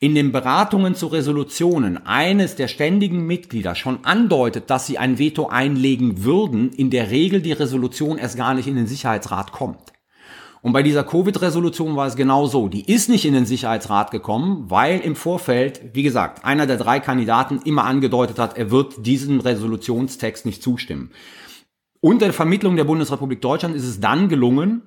in 0.00 0.16
den 0.16 0.32
Beratungen 0.32 0.96
zu 0.96 1.06
Resolutionen 1.06 2.04
eines 2.04 2.56
der 2.56 2.66
ständigen 2.66 3.24
Mitglieder 3.26 3.76
schon 3.76 4.04
andeutet, 4.04 4.70
dass 4.70 4.88
sie 4.88 4.98
ein 4.98 5.20
Veto 5.20 5.46
einlegen 5.46 6.24
würden, 6.24 6.72
in 6.72 6.90
der 6.90 7.12
Regel 7.12 7.42
die 7.42 7.52
Resolution 7.52 8.18
erst 8.18 8.36
gar 8.36 8.54
nicht 8.54 8.66
in 8.66 8.74
den 8.74 8.88
Sicherheitsrat 8.88 9.52
kommt. 9.52 9.91
Und 10.62 10.72
bei 10.72 10.84
dieser 10.84 11.02
Covid-Resolution 11.02 11.96
war 11.96 12.06
es 12.06 12.14
genau 12.14 12.46
so. 12.46 12.68
Die 12.68 12.90
ist 12.90 13.08
nicht 13.08 13.24
in 13.24 13.34
den 13.34 13.46
Sicherheitsrat 13.46 14.12
gekommen, 14.12 14.70
weil 14.70 15.00
im 15.00 15.16
Vorfeld, 15.16 15.80
wie 15.92 16.04
gesagt, 16.04 16.44
einer 16.44 16.68
der 16.68 16.76
drei 16.76 17.00
Kandidaten 17.00 17.60
immer 17.64 17.84
angedeutet 17.84 18.38
hat, 18.38 18.56
er 18.56 18.70
wird 18.70 19.04
diesem 19.04 19.40
Resolutionstext 19.40 20.46
nicht 20.46 20.62
zustimmen. 20.62 21.10
Unter 22.00 22.26
der 22.26 22.32
Vermittlung 22.32 22.76
der 22.76 22.84
Bundesrepublik 22.84 23.40
Deutschland 23.40 23.74
ist 23.74 23.86
es 23.86 23.98
dann 23.98 24.28
gelungen, 24.28 24.82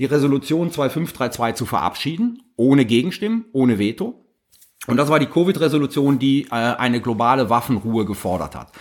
die 0.00 0.04
Resolution 0.04 0.72
2532 0.72 1.56
zu 1.56 1.64
verabschieden, 1.64 2.42
ohne 2.56 2.84
Gegenstimmen, 2.84 3.44
ohne 3.52 3.78
Veto. 3.78 4.24
Und 4.88 4.96
das 4.96 5.10
war 5.10 5.20
die 5.20 5.26
Covid-Resolution, 5.26 6.18
die 6.18 6.46
äh, 6.46 6.54
eine 6.54 7.00
globale 7.00 7.50
Waffenruhe 7.50 8.04
gefordert 8.04 8.56
hat. 8.56 8.72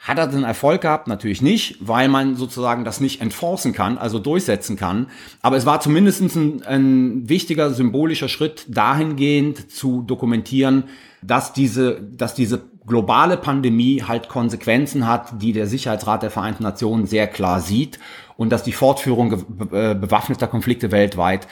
Hat 0.00 0.16
er 0.16 0.28
den 0.28 0.44
Erfolg 0.44 0.80
gehabt? 0.80 1.08
Natürlich 1.08 1.42
nicht, 1.42 1.76
weil 1.80 2.08
man 2.08 2.34
sozusagen 2.34 2.84
das 2.86 3.00
nicht 3.00 3.20
enforcen 3.20 3.74
kann, 3.74 3.98
also 3.98 4.18
durchsetzen 4.18 4.76
kann. 4.76 5.08
Aber 5.42 5.58
es 5.58 5.66
war 5.66 5.80
zumindest 5.80 6.22
ein, 6.22 6.62
ein 6.62 7.28
wichtiger 7.28 7.70
symbolischer 7.74 8.28
Schritt 8.28 8.64
dahingehend 8.68 9.70
zu 9.70 10.00
dokumentieren, 10.00 10.84
dass 11.20 11.52
diese, 11.52 12.00
dass 12.00 12.34
diese 12.34 12.62
globale 12.86 13.36
Pandemie 13.36 14.02
halt 14.02 14.30
Konsequenzen 14.30 15.06
hat, 15.06 15.42
die 15.42 15.52
der 15.52 15.66
Sicherheitsrat 15.66 16.22
der 16.22 16.30
Vereinten 16.30 16.62
Nationen 16.62 17.06
sehr 17.06 17.26
klar 17.26 17.60
sieht 17.60 17.98
und 18.38 18.50
dass 18.50 18.62
die 18.62 18.72
Fortführung 18.72 19.32
äh, 19.70 19.94
bewaffneter 19.94 20.46
Konflikte 20.46 20.90
weltweit 20.92 21.46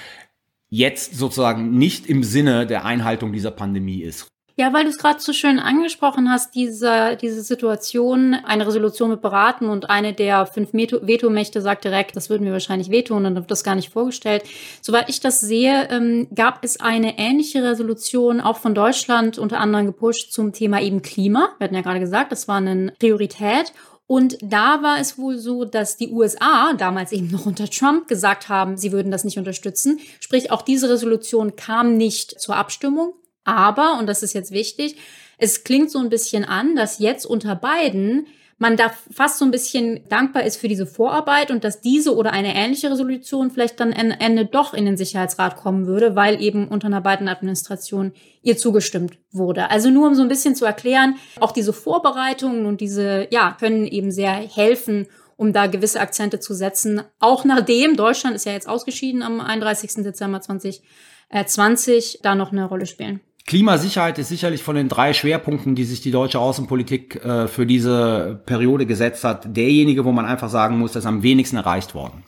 jetzt 0.70 1.16
sozusagen 1.16 1.70
nicht 1.72 2.06
im 2.06 2.22
Sinne 2.22 2.66
der 2.66 2.86
Einhaltung 2.86 3.32
dieser 3.34 3.50
Pandemie 3.50 4.00
ist. 4.02 4.26
Ja, 4.58 4.72
weil 4.72 4.82
du 4.82 4.90
es 4.90 4.98
gerade 4.98 5.20
so 5.20 5.32
schön 5.32 5.60
angesprochen 5.60 6.28
hast, 6.28 6.56
diese, 6.56 7.16
diese 7.22 7.42
Situation, 7.42 8.34
eine 8.34 8.66
Resolution 8.66 9.10
mit 9.10 9.20
beraten 9.22 9.68
und 9.68 9.88
eine 9.88 10.14
der 10.14 10.46
fünf 10.46 10.72
Vetomächte 10.72 11.62
sagt 11.62 11.84
direkt, 11.84 12.16
das 12.16 12.28
würden 12.28 12.44
wir 12.44 12.50
wahrscheinlich 12.50 12.90
vetoen, 12.90 13.22
dann 13.22 13.36
wird 13.36 13.52
das 13.52 13.62
gar 13.62 13.76
nicht 13.76 13.92
vorgestellt. 13.92 14.42
Soweit 14.82 15.08
ich 15.10 15.20
das 15.20 15.40
sehe, 15.40 15.88
ähm, 15.90 16.26
gab 16.34 16.64
es 16.64 16.80
eine 16.80 17.18
ähnliche 17.18 17.62
Resolution 17.62 18.40
auch 18.40 18.56
von 18.56 18.74
Deutschland 18.74 19.38
unter 19.38 19.60
anderem 19.60 19.86
gepusht 19.86 20.32
zum 20.32 20.52
Thema 20.52 20.82
eben 20.82 21.02
Klima. 21.02 21.50
Wir 21.58 21.66
hatten 21.66 21.76
ja 21.76 21.82
gerade 21.82 22.00
gesagt, 22.00 22.32
das 22.32 22.48
war 22.48 22.56
eine 22.56 22.92
Priorität. 22.98 23.72
Und 24.08 24.38
da 24.42 24.82
war 24.82 24.98
es 24.98 25.18
wohl 25.18 25.38
so, 25.38 25.66
dass 25.66 25.96
die 25.96 26.10
USA, 26.10 26.72
damals 26.76 27.12
eben 27.12 27.30
noch 27.30 27.46
unter 27.46 27.70
Trump, 27.70 28.08
gesagt 28.08 28.48
haben, 28.48 28.76
sie 28.76 28.90
würden 28.90 29.12
das 29.12 29.22
nicht 29.22 29.38
unterstützen. 29.38 30.00
Sprich, 30.18 30.50
auch 30.50 30.62
diese 30.62 30.90
Resolution 30.90 31.54
kam 31.54 31.96
nicht 31.96 32.40
zur 32.40 32.56
Abstimmung. 32.56 33.12
Aber, 33.48 33.98
und 33.98 34.06
das 34.06 34.22
ist 34.22 34.34
jetzt 34.34 34.50
wichtig, 34.50 34.96
es 35.38 35.64
klingt 35.64 35.90
so 35.90 35.98
ein 35.98 36.10
bisschen 36.10 36.44
an, 36.44 36.76
dass 36.76 36.98
jetzt 36.98 37.24
unter 37.24 37.54
beiden 37.56 38.26
man 38.58 38.76
da 38.76 38.90
fast 39.10 39.38
so 39.38 39.44
ein 39.44 39.52
bisschen 39.52 40.00
dankbar 40.08 40.42
ist 40.42 40.56
für 40.56 40.66
diese 40.66 40.84
Vorarbeit 40.84 41.52
und 41.52 41.62
dass 41.62 41.80
diese 41.80 42.14
oder 42.16 42.32
eine 42.32 42.56
ähnliche 42.56 42.90
Resolution 42.90 43.52
vielleicht 43.52 43.78
dann 43.78 43.92
Ende 43.92 44.46
doch 44.46 44.74
in 44.74 44.84
den 44.84 44.96
Sicherheitsrat 44.96 45.56
kommen 45.56 45.86
würde, 45.86 46.16
weil 46.16 46.42
eben 46.42 46.66
unter 46.66 46.88
einer 46.88 47.00
beiden 47.00 47.28
Administration 47.28 48.12
ihr 48.42 48.56
zugestimmt 48.56 49.16
wurde. 49.30 49.70
Also 49.70 49.90
nur 49.90 50.08
um 50.08 50.16
so 50.16 50.22
ein 50.22 50.28
bisschen 50.28 50.56
zu 50.56 50.64
erklären, 50.64 51.14
auch 51.38 51.52
diese 51.52 51.72
Vorbereitungen 51.72 52.66
und 52.66 52.80
diese, 52.80 53.28
ja, 53.30 53.56
können 53.58 53.86
eben 53.86 54.10
sehr 54.10 54.32
helfen, 54.32 55.06
um 55.36 55.52
da 55.52 55.68
gewisse 55.68 56.00
Akzente 56.00 56.40
zu 56.40 56.52
setzen. 56.52 57.02
Auch 57.20 57.44
nachdem 57.44 57.96
Deutschland 57.96 58.34
ist 58.34 58.44
ja 58.44 58.52
jetzt 58.52 58.68
ausgeschieden 58.68 59.22
am 59.22 59.40
31. 59.40 60.02
Dezember 60.02 60.40
2020, 60.40 62.18
da 62.22 62.34
noch 62.34 62.50
eine 62.50 62.64
Rolle 62.64 62.86
spielen. 62.86 63.20
Klimasicherheit 63.48 64.18
ist 64.18 64.28
sicherlich 64.28 64.62
von 64.62 64.76
den 64.76 64.90
drei 64.90 65.14
Schwerpunkten, 65.14 65.74
die 65.74 65.84
sich 65.84 66.02
die 66.02 66.10
deutsche 66.10 66.38
Außenpolitik 66.38 67.24
äh, 67.24 67.48
für 67.48 67.64
diese 67.64 68.42
Periode 68.44 68.84
gesetzt 68.84 69.24
hat, 69.24 69.56
derjenige, 69.56 70.04
wo 70.04 70.12
man 70.12 70.26
einfach 70.26 70.50
sagen 70.50 70.78
muss, 70.78 70.92
das 70.92 71.04
ist 71.04 71.08
am 71.08 71.22
wenigsten 71.22 71.56
erreicht 71.56 71.94
worden. 71.94 72.24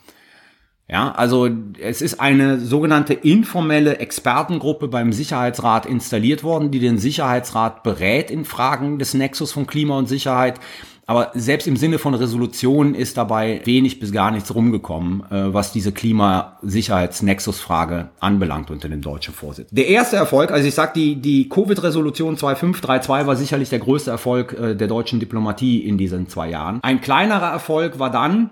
Ja, 0.89 1.11
also 1.11 1.47
es 1.79 2.01
ist 2.01 2.19
eine 2.19 2.59
sogenannte 2.59 3.13
informelle 3.13 3.99
Expertengruppe 3.99 4.87
beim 4.87 5.13
Sicherheitsrat 5.13 5.85
installiert 5.85 6.43
worden, 6.43 6.71
die 6.71 6.79
den 6.79 6.97
Sicherheitsrat 6.97 7.83
berät 7.83 8.31
in 8.31 8.43
Fragen 8.43 8.97
des 8.97 9.13
Nexus 9.13 9.51
von 9.51 9.67
Klima 9.67 9.99
und 9.99 10.09
Sicherheit. 10.09 10.59
Aber 11.05 11.31
selbst 11.33 11.67
im 11.67 11.75
Sinne 11.75 11.99
von 11.99 12.13
Resolutionen 12.13 12.95
ist 12.95 13.17
dabei 13.17 13.61
wenig 13.65 13.99
bis 13.99 14.11
gar 14.11 14.31
nichts 14.31 14.53
rumgekommen, 14.53 15.23
äh, 15.29 15.53
was 15.53 15.73
diese 15.73 15.91
Klimasicherheits-Nexus-Frage 15.91 18.09
anbelangt 18.19 18.71
unter 18.71 18.87
dem 18.87 19.01
deutschen 19.01 19.33
Vorsitz. 19.33 19.69
Der 19.71 19.87
erste 19.87 20.15
Erfolg, 20.15 20.51
also 20.51 20.67
ich 20.67 20.73
sag, 20.73 20.93
die, 20.93 21.15
die 21.15 21.49
Covid-Resolution 21.49 22.37
2532 22.37 23.27
war 23.27 23.35
sicherlich 23.35 23.69
der 23.69 23.79
größte 23.79 24.11
Erfolg 24.11 24.53
äh, 24.53 24.75
der 24.75 24.87
deutschen 24.87 25.19
Diplomatie 25.19 25.79
in 25.79 25.97
diesen 25.97 26.29
zwei 26.29 26.49
Jahren. 26.49 26.79
Ein 26.83 27.01
kleinerer 27.01 27.51
Erfolg 27.51 27.99
war 27.99 28.11
dann, 28.11 28.51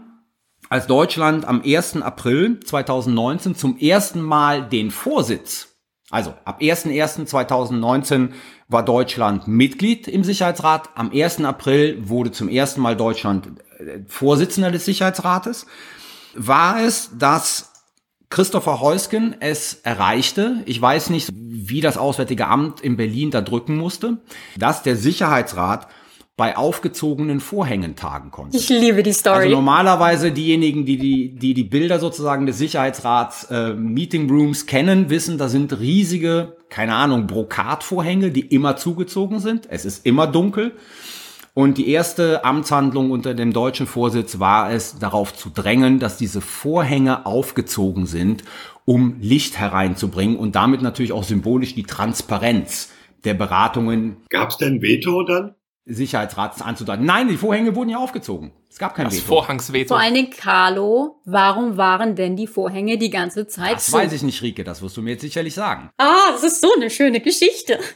als 0.70 0.88
Deutschland 0.88 1.45
am 1.45 1.62
1. 1.66 2.02
April 2.02 2.60
2019 2.60 3.56
zum 3.56 3.78
ersten 3.78 4.22
Mal 4.22 4.68
den 4.68 4.91
Vorsitz 4.91 5.70
also 6.12 6.34
ab 6.43 6.60
1.1.2019 6.60 8.30
war 8.70 8.86
Deutschland 8.86 9.47
Mitglied 9.47 10.07
im 10.07 10.24
Sicherheitsrat. 10.24 10.91
Am 10.95 11.11
1. 11.11 11.43
April 11.43 12.07
wurde 12.07 12.32
zum 12.32 12.47
ersten 12.47 12.80
Mal 12.82 12.95
Deutschland 12.95 13.47
äh, 13.80 13.99
Vorsitzender 14.07 14.72
des 14.72 14.86
Sicherheitsrates. 14.86 15.65
War 16.36 16.82
es, 16.82 17.09
dass 17.17 17.74
Christopher 18.30 18.80
Heusken 18.80 19.36
es 19.39 19.74
erreichte, 19.82 20.61
ich 20.67 20.80
weiß 20.80 21.09
nicht, 21.09 21.30
wie 21.34 21.82
das 21.82 21.97
Auswärtige 21.97 22.45
Amt 22.45 22.80
in 22.80 22.95
Berlin 22.95 23.32
da 23.32 23.41
drücken 23.41 23.76
musste, 23.76 24.17
dass 24.55 24.84
der 24.84 24.95
Sicherheitsrat 24.95 25.88
bei 26.40 26.56
aufgezogenen 26.56 27.42
Vorhängen 27.42 27.98
tagen 27.98 28.32
konnte. 28.32 28.56
Ich 28.56 28.70
liebe 28.70 29.04
die 29.04 29.12
Story. 29.12 29.40
Also 29.40 29.50
normalerweise 29.50 30.32
diejenigen, 30.32 30.86
die 30.86 30.96
die, 30.98 31.36
die, 31.36 31.54
die 31.54 31.66
Bilder 31.66 32.00
sozusagen 32.00 32.46
des 32.46 32.58
Sicherheitsrats 32.58 33.52
äh, 33.52 33.74
Meeting 33.74 34.30
Rooms 34.30 34.66
kennen, 34.66 35.10
wissen, 35.10 35.38
da 35.38 35.50
sind 35.50 35.78
riesige, 35.82 36.56
keine 36.70 36.96
Ahnung, 36.96 37.28
Brokatvorhänge, 37.28 38.32
die 38.32 38.40
immer 38.40 38.78
zugezogen 38.78 39.40
sind. 39.40 39.68
Es 39.70 39.84
ist 39.84 40.06
immer 40.06 40.28
dunkel. 40.28 40.78
Und 41.56 41.78
die 41.78 41.90
erste 41.90 42.46
Amtshandlung 42.46 43.12
unter 43.12 43.34
dem 43.34 43.52
deutschen 43.52 43.86
Vorsitz 43.86 44.40
war 44.40 44.72
es, 44.72 44.98
darauf 44.98 45.36
zu 45.36 45.50
drängen, 45.50 46.00
dass 46.00 46.16
diese 46.16 46.40
Vorhänge 46.40 47.26
aufgezogen 47.26 48.06
sind, 48.06 48.46
um 48.86 49.18
Licht 49.20 49.60
hereinzubringen 49.60 50.38
und 50.38 50.56
damit 50.56 50.82
natürlich 50.82 51.12
auch 51.12 51.26
symbolisch 51.26 51.76
die 51.76 51.84
Transparenz 51.84 52.92
der 53.26 53.34
Beratungen. 53.34 54.16
Gab 54.30 54.52
es 54.52 54.58
denn 54.58 54.82
Veto 54.82 55.24
dann? 55.24 55.56
Sicherheitsrats 55.90 56.62
anzudeuten. 56.62 57.06
Nein, 57.06 57.28
die 57.28 57.38
Vorhänge 57.38 57.76
wurden 57.76 57.90
ja 57.90 57.98
aufgezogen. 57.98 58.52
Es 58.70 58.78
gab 58.78 58.96
kein 58.96 59.06
das 59.06 59.16
Veto. 59.16 59.26
Vorhangsveto. 59.28 59.88
Vor 59.90 60.00
allen 60.00 60.14
Dingen, 60.14 60.30
Carlo, 60.30 61.20
warum 61.26 61.76
waren 61.78 62.16
denn 62.16 62.36
die 62.36 62.48
Vorhänge 62.48 62.98
die 62.98 63.10
ganze 63.10 63.48
Zeit 63.48 63.76
Das 63.76 63.88
zu? 63.88 63.94
weiß 63.94 64.14
ich 64.14 64.22
nicht, 64.24 64.42
Rike, 64.42 64.64
das 64.64 64.82
wirst 64.82 64.96
du 64.98 65.02
mir 65.02 65.12
jetzt 65.12 65.22
sicherlich 65.22 65.54
sagen. 65.54 65.90
Ah, 65.98 66.32
das 66.34 66.44
ist 66.44 66.62
so 66.62 66.70
eine 66.76 66.90
schöne 66.90 67.20
Geschichte. 67.20 67.80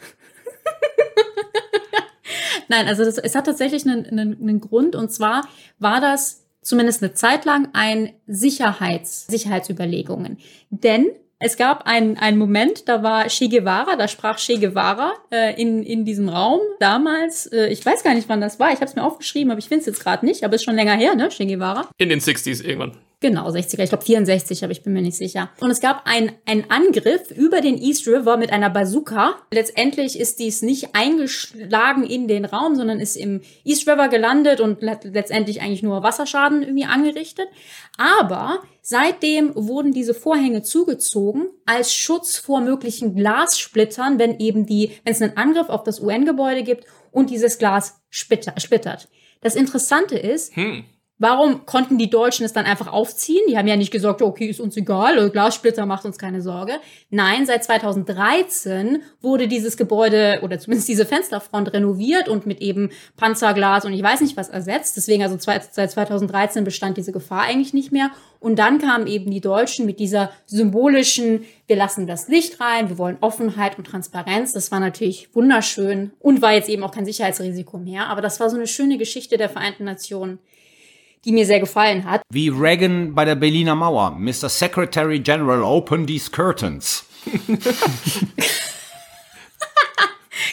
Nein, 2.68 2.88
also 2.88 3.04
das, 3.04 3.18
es 3.18 3.36
hat 3.36 3.46
tatsächlich 3.46 3.86
einen, 3.86 4.06
einen, 4.06 4.42
einen 4.42 4.62
Grund 4.62 4.96
und 4.96 5.12
zwar 5.12 5.48
war 5.80 6.02
das 6.02 6.46
zumindest 6.62 7.04
eine 7.04 7.14
Zeit 7.14 7.46
lang 7.46 7.70
ein 7.74 8.14
Sicherheits, 8.26 9.28
Sicherheitsüberlegungen. 9.28 10.38
Denn 10.70 11.08
es 11.44 11.58
gab 11.58 11.86
einen, 11.86 12.18
einen 12.18 12.38
Moment, 12.38 12.88
da 12.88 13.04
war 13.04 13.28
Che 13.28 13.50
Guevara, 13.50 13.96
da 13.96 14.08
sprach 14.08 14.38
Che 14.38 14.58
Guevara 14.58 15.14
äh, 15.32 15.60
in, 15.62 15.84
in 15.84 16.06
diesem 16.06 16.30
Raum 16.30 16.62
damals. 16.80 17.48
Äh, 17.48 17.68
ich 17.68 17.86
weiß 17.86 18.04
gar 18.04 18.14
nicht, 18.14 18.30
wann 18.30 18.42
das 18.42 18.60
war. 18.60 18.70
Ich 18.70 18.78
habe 18.78 18.86
es 18.86 18.96
mir 18.96 19.04
aufgeschrieben, 19.04 19.52
aber 19.52 19.60
ich 19.60 19.68
finde 19.68 19.82
es 19.82 19.86
jetzt 19.86 20.02
gerade 20.02 20.26
nicht. 20.26 20.44
Aber 20.44 20.56
ist 20.56 20.64
schon 20.64 20.76
länger 20.76 20.96
her, 20.96 21.16
ne, 21.16 21.30
Che 21.30 21.46
Guevara? 21.46 21.90
In 21.98 22.10
den 22.10 22.20
60s 22.20 22.64
irgendwann. 22.64 22.98
Genau, 23.24 23.48
60er, 23.48 23.84
ich 23.84 23.90
glaube 23.90 24.04
64, 24.04 24.66
aber 24.66 24.74
ich 24.74 24.84
bin 24.84 24.92
mir 24.92 25.02
nicht 25.02 25.16
sicher. 25.16 25.50
Und 25.62 25.72
es 25.72 25.80
gab 25.80 26.06
einen 26.06 26.36
Angriff 26.68 27.32
über 27.32 27.62
den 27.62 27.78
East 27.82 28.06
River 28.06 28.36
mit 28.36 28.52
einer 28.52 28.70
Bazooka. 28.70 29.36
Letztendlich 29.50 30.20
ist 30.20 30.40
dies 30.40 30.62
nicht 30.62 30.90
eingeschlagen 30.94 32.04
in 32.04 32.28
den 32.28 32.44
Raum, 32.44 32.76
sondern 32.76 33.00
ist 33.00 33.16
im 33.16 33.40
East 33.64 33.88
River 33.88 34.10
gelandet 34.10 34.60
und 34.60 34.84
hat 34.86 35.06
letztendlich 35.06 35.62
eigentlich 35.62 35.84
nur 35.84 36.04
Wasserschaden 36.04 36.64
irgendwie 36.64 36.84
angerichtet. 36.84 37.48
Aber 37.98 38.60
seitdem 38.82 39.54
wurden 39.56 39.94
diese 39.94 40.14
Vorhänge 40.14 40.62
zugezogen 40.62 41.48
als 41.66 41.96
Schutz 41.96 42.36
vor 42.38 42.60
möglichen 42.60 43.16
Glassplittern, 43.16 44.20
wenn 44.20 44.38
eben 44.40 44.66
die, 44.66 44.92
wenn 45.06 45.14
es 45.14 45.22
einen 45.22 45.38
Angriff 45.38 45.70
auf 45.70 45.86
das 45.86 46.02
UN-Gebäude 46.02 46.64
gibt 46.64 46.88
und 47.14 47.30
dieses 47.30 47.58
Glas 47.58 48.02
splittert. 48.10 49.08
Das 49.40 49.56
Interessante 49.56 50.18
ist, 50.18 50.54
hm 50.58 50.84
Warum 51.24 51.66
konnten 51.66 51.98
die 51.98 52.10
Deutschen 52.10 52.46
es 52.46 52.52
dann 52.52 52.66
einfach 52.66 52.92
aufziehen? 52.92 53.44
Die 53.48 53.58
haben 53.58 53.66
ja 53.66 53.78
nicht 53.78 53.92
gesagt, 53.92 54.22
okay, 54.22 54.48
ist 54.48 54.60
uns 54.60 54.76
egal, 54.76 55.30
Glassplitter 55.30 55.86
macht 55.86 56.04
uns 56.04 56.18
keine 56.18 56.42
Sorge. 56.42 56.74
Nein, 57.12 57.46
seit 57.46 57.64
2013 57.64 59.02
wurde 59.22 59.48
dieses 59.48 59.78
Gebäude 59.78 60.40
oder 60.42 60.60
zumindest 60.60 60.90
diese 60.90 61.06
Fensterfront 61.06 61.72
renoviert 61.72 62.28
und 62.28 62.46
mit 62.46 62.60
eben 62.60 62.90
Panzerglas 63.16 63.86
und 63.86 63.94
ich 63.94 64.04
weiß 64.04 64.20
nicht 64.20 64.36
was 64.36 64.50
ersetzt. 64.50 64.98
Deswegen 64.98 65.24
also 65.24 65.38
seit 65.40 65.92
2013 65.92 66.66
bestand 66.66 66.98
diese 66.98 67.14
Gefahr 67.14 67.44
eigentlich 67.44 67.74
nicht 67.74 67.94
mehr. 67.94 68.10
Und 68.42 68.60
dann 68.60 68.80
kamen 68.80 69.08
eben 69.08 69.32
die 69.32 69.40
Deutschen 69.40 69.86
mit 69.86 70.02
dieser 70.02 70.30
symbolischen, 70.46 71.46
wir 71.68 71.78
lassen 71.78 72.06
das 72.06 72.28
Licht 72.28 72.60
rein, 72.60 72.90
wir 72.90 72.98
wollen 72.98 73.16
Offenheit 73.22 73.78
und 73.78 73.88
Transparenz. 73.88 74.52
Das 74.52 74.74
war 74.74 74.82
natürlich 74.82 75.34
wunderschön 75.34 76.12
und 76.20 76.42
war 76.42 76.52
jetzt 76.52 76.68
eben 76.68 76.84
auch 76.84 76.92
kein 76.92 77.06
Sicherheitsrisiko 77.06 77.78
mehr. 77.78 78.08
Aber 78.08 78.20
das 78.20 78.42
war 78.42 78.50
so 78.50 78.58
eine 78.58 78.68
schöne 78.68 78.98
Geschichte 78.98 79.38
der 79.38 79.48
Vereinten 79.48 79.86
Nationen 79.86 80.40
die 81.26 81.32
mir 81.32 81.46
sehr 81.46 81.60
gefallen 81.60 82.06
hat. 82.06 82.22
Wie 82.30 82.50
Reagan 82.50 83.14
bei 83.16 83.26
der 83.26 83.36
Berliner 83.36 83.76
Mauer. 83.76 84.12
Mr. 84.12 84.50
Secretary 84.50 85.20
General, 85.20 85.62
open 85.64 86.06
these 86.06 86.30
curtains. 86.30 87.06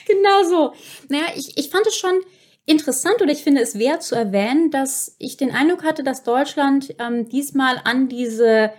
genau 0.07 0.43
so. 0.49 0.73
Naja, 1.09 1.27
ich, 1.35 1.57
ich 1.57 1.71
fand 1.71 1.87
es 1.87 1.97
schon 1.97 2.21
interessant 2.67 3.21
oder 3.21 3.33
ich 3.33 3.43
finde 3.43 3.63
es 3.63 3.79
wert 3.79 4.03
zu 4.03 4.15
erwähnen, 4.15 4.71
dass 4.71 5.17
ich 5.19 5.37
den 5.37 5.51
Eindruck 5.51 5.83
hatte, 5.83 6.05
dass 6.05 6.23
Deutschland 6.23 6.95
ähm, 6.99 7.29
diesmal 7.29 7.81
an 7.85 8.09
diese, 8.09 8.73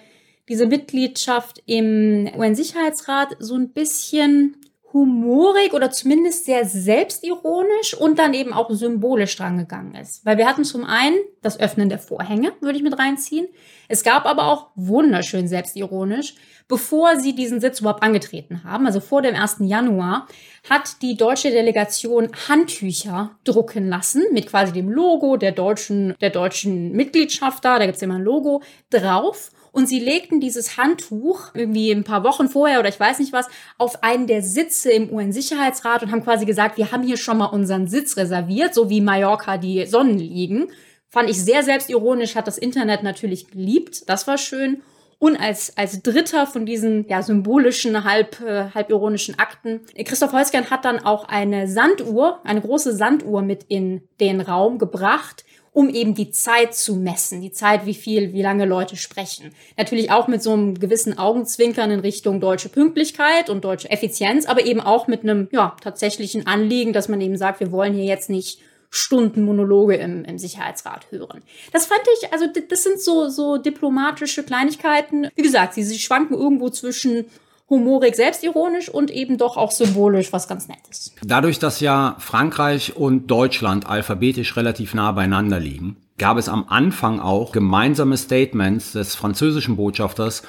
diese 0.48 0.68
Mitgliedschaft 0.68 1.62
im 1.66 2.30
UN-Sicherheitsrat 2.38 3.36
so 3.40 3.56
ein 3.56 3.74
bisschen 3.74 4.56
humorig 4.94 5.74
oder 5.74 5.92
zumindest 5.92 6.46
sehr 6.46 6.66
selbstironisch 6.66 7.94
und 7.94 8.20
dann 8.20 8.34
eben 8.34 8.54
auch 8.54 8.70
symbolisch 8.72 9.36
drangegangen 9.36 9.96
ist. 9.96 10.26
Weil 10.26 10.38
wir 10.38 10.48
hatten 10.48 10.64
zum 10.64 10.84
einen 10.84 11.18
das 11.42 11.60
Öffnen 11.60 11.90
der 11.90 12.00
Vorhänge, 12.00 12.54
würde 12.62 12.78
ich 12.78 12.84
mit 12.84 12.98
reinziehen. 12.98 13.48
Es 13.88 14.04
gab 14.04 14.26
aber 14.26 14.48
auch 14.48 14.68
wunderschön 14.76 15.48
selbstironisch, 15.48 16.36
bevor 16.68 17.18
sie 17.18 17.36
diesen 17.36 17.60
Sitz 17.60 17.82
überhaupt 17.82 18.04
angetreten 18.04 18.64
haben, 18.64 18.86
also 18.86 19.00
vor 19.00 19.22
dem 19.22 19.36
1. 19.36 19.58
Januar, 19.60 20.28
hat 20.70 21.02
die 21.02 21.18
deutsche 21.18 21.52
Delegation 21.52 22.30
Handtücher 22.48 23.32
drucken 23.44 23.90
lassen 23.90 24.24
mit 24.32 24.48
quasi 24.48 24.72
dem 24.72 24.90
Logo 24.90 25.36
der 25.38 25.52
deutschen, 25.52 26.16
der 26.22 26.30
deutschen 26.30 26.92
Mitgliedschaft 26.94 27.66
da, 27.66 27.80
da 27.80 27.86
gibt's 27.86 28.02
immer 28.02 28.16
ein 28.16 28.24
Logo 28.24 28.62
drauf 28.90 29.52
und 29.72 29.88
sie 29.88 30.00
legten 30.00 30.40
dieses 30.40 30.78
Handtuch 30.78 31.52
irgendwie 31.54 31.92
ein 31.92 32.04
paar 32.04 32.24
Wochen 32.24 32.50
vorher 32.50 32.80
oder 32.80 32.90
ich 32.90 33.00
weiß 33.00 33.20
nicht 33.20 33.34
was 33.34 33.48
auf 33.78 34.04
einen 34.04 34.28
der 34.28 34.42
Sitze 34.42 34.92
im 34.92 35.12
UN-Sicherheitsrat 35.12 36.04
und 36.04 36.12
haben 36.12 36.24
quasi 36.24 36.46
gesagt, 36.46 36.78
wir 36.78 36.92
haben 36.92 37.04
hier 37.04 37.18
schon 37.18 37.38
mal 37.38 37.46
unseren 37.46 37.88
Sitz 37.88 38.18
reserviert, 38.18 38.74
so 38.74 38.90
wie 38.90 39.02
Mallorca 39.02 39.58
die 39.58 39.86
Sonnen 39.86 40.20
liegen. 40.20 40.68
Fand 41.08 41.30
ich 41.30 41.42
sehr 41.44 41.64
selbstironisch, 41.64 42.36
hat 42.36 42.48
das 42.48 42.58
Internet 42.58 43.04
natürlich 43.04 43.48
geliebt. 43.50 44.10
Das 44.10 44.28
war 44.28 44.38
schön. 44.38 44.82
Und 45.20 45.40
als, 45.40 45.78
als 45.78 46.02
dritter 46.02 46.48
von 46.48 46.66
diesen 46.66 47.08
ja, 47.08 47.22
symbolischen, 47.22 48.06
halb, 48.06 48.42
äh, 48.42 48.72
halb 48.74 48.90
ironischen 48.90 49.38
Akten, 49.38 49.82
Christoph 50.04 50.34
Holzgern 50.34 50.72
hat 50.72 50.84
dann 50.84 50.98
auch 50.98 51.26
eine 51.28 51.68
Sanduhr, 51.68 52.40
eine 52.44 52.62
große 52.62 52.96
Sanduhr 52.96 53.44
mit 53.44 53.64
in 53.68 54.02
den 54.20 54.42
Raum 54.42 54.80
gebracht, 54.80 55.46
um 55.74 55.90
eben 55.90 56.14
die 56.14 56.32
Zeit 56.32 56.76
zu 56.76 56.96
messen, 56.96 57.42
die 57.42 57.52
Zeit, 57.52 57.86
wie 57.86 57.94
viel, 57.94 58.34
wie 58.34 58.42
lange 58.42 58.66
Leute 58.66 58.98
sprechen. 58.98 59.54
Natürlich 59.78 60.12
auch 60.12 60.28
mit 60.28 60.44
so 60.44 60.52
einem 60.52 60.80
gewissen 60.80 61.18
Augenzwinkern 61.18 61.92
in 61.92 62.02
Richtung 62.02 62.42
deutsche 62.42 62.70
Pünktlichkeit 62.70 63.50
und 63.50 63.64
deutsche 63.64 63.90
Effizienz, 63.90 64.46
aber 64.46 64.66
eben 64.66 64.82
auch 64.82 65.08
mit 65.08 65.24
einem 65.24 65.48
ja, 65.52 65.76
tatsächlichen 65.82 66.46
Anliegen, 66.46 66.92
dass 66.92 67.08
man 67.08 67.22
eben 67.22 67.38
sagt, 67.38 67.62
wir 67.62 67.72
wollen 67.72 67.94
hier 67.94 68.04
jetzt 68.04 68.30
nicht 68.30 68.60
Stundenmonologe 68.90 69.96
im, 69.96 70.26
im 70.26 70.38
Sicherheitsrat 70.38 71.10
hören. 71.12 71.42
Das 71.72 71.86
fand 71.86 72.02
ich, 72.18 72.34
also 72.34 72.46
das 72.70 72.84
sind 72.84 73.00
so, 73.00 73.30
so 73.30 73.58
diplomatische 73.58 74.44
Kleinigkeiten. 74.44 75.30
Wie 75.36 75.42
gesagt, 75.42 75.76
sie, 75.76 75.84
sie 75.84 76.00
schwanken 76.00 76.38
irgendwo 76.38 76.70
zwischen 76.70 77.26
humorig, 77.72 78.16
selbstironisch 78.16 78.90
und 78.90 79.10
eben 79.10 79.40
doch 79.40 79.58
auch 79.58 79.72
symbolisch 79.72 80.32
was 80.32 80.48
ganz 80.48 80.68
Nettes. 80.68 81.16
Dadurch, 81.24 81.58
dass 81.58 81.80
ja 81.80 82.16
Frankreich 82.20 82.96
und 82.96 83.32
Deutschland 83.32 83.90
alphabetisch 83.90 84.56
relativ 84.56 84.94
nah 84.94 85.12
beieinander 85.14 85.60
liegen, 85.60 85.96
gab 86.20 86.38
es 86.38 86.50
am 86.50 86.66
Anfang 86.68 87.20
auch 87.20 87.52
gemeinsame 87.52 88.18
Statements 88.18 88.92
des 88.92 89.16
französischen 89.16 89.78
Botschafters 89.78 90.44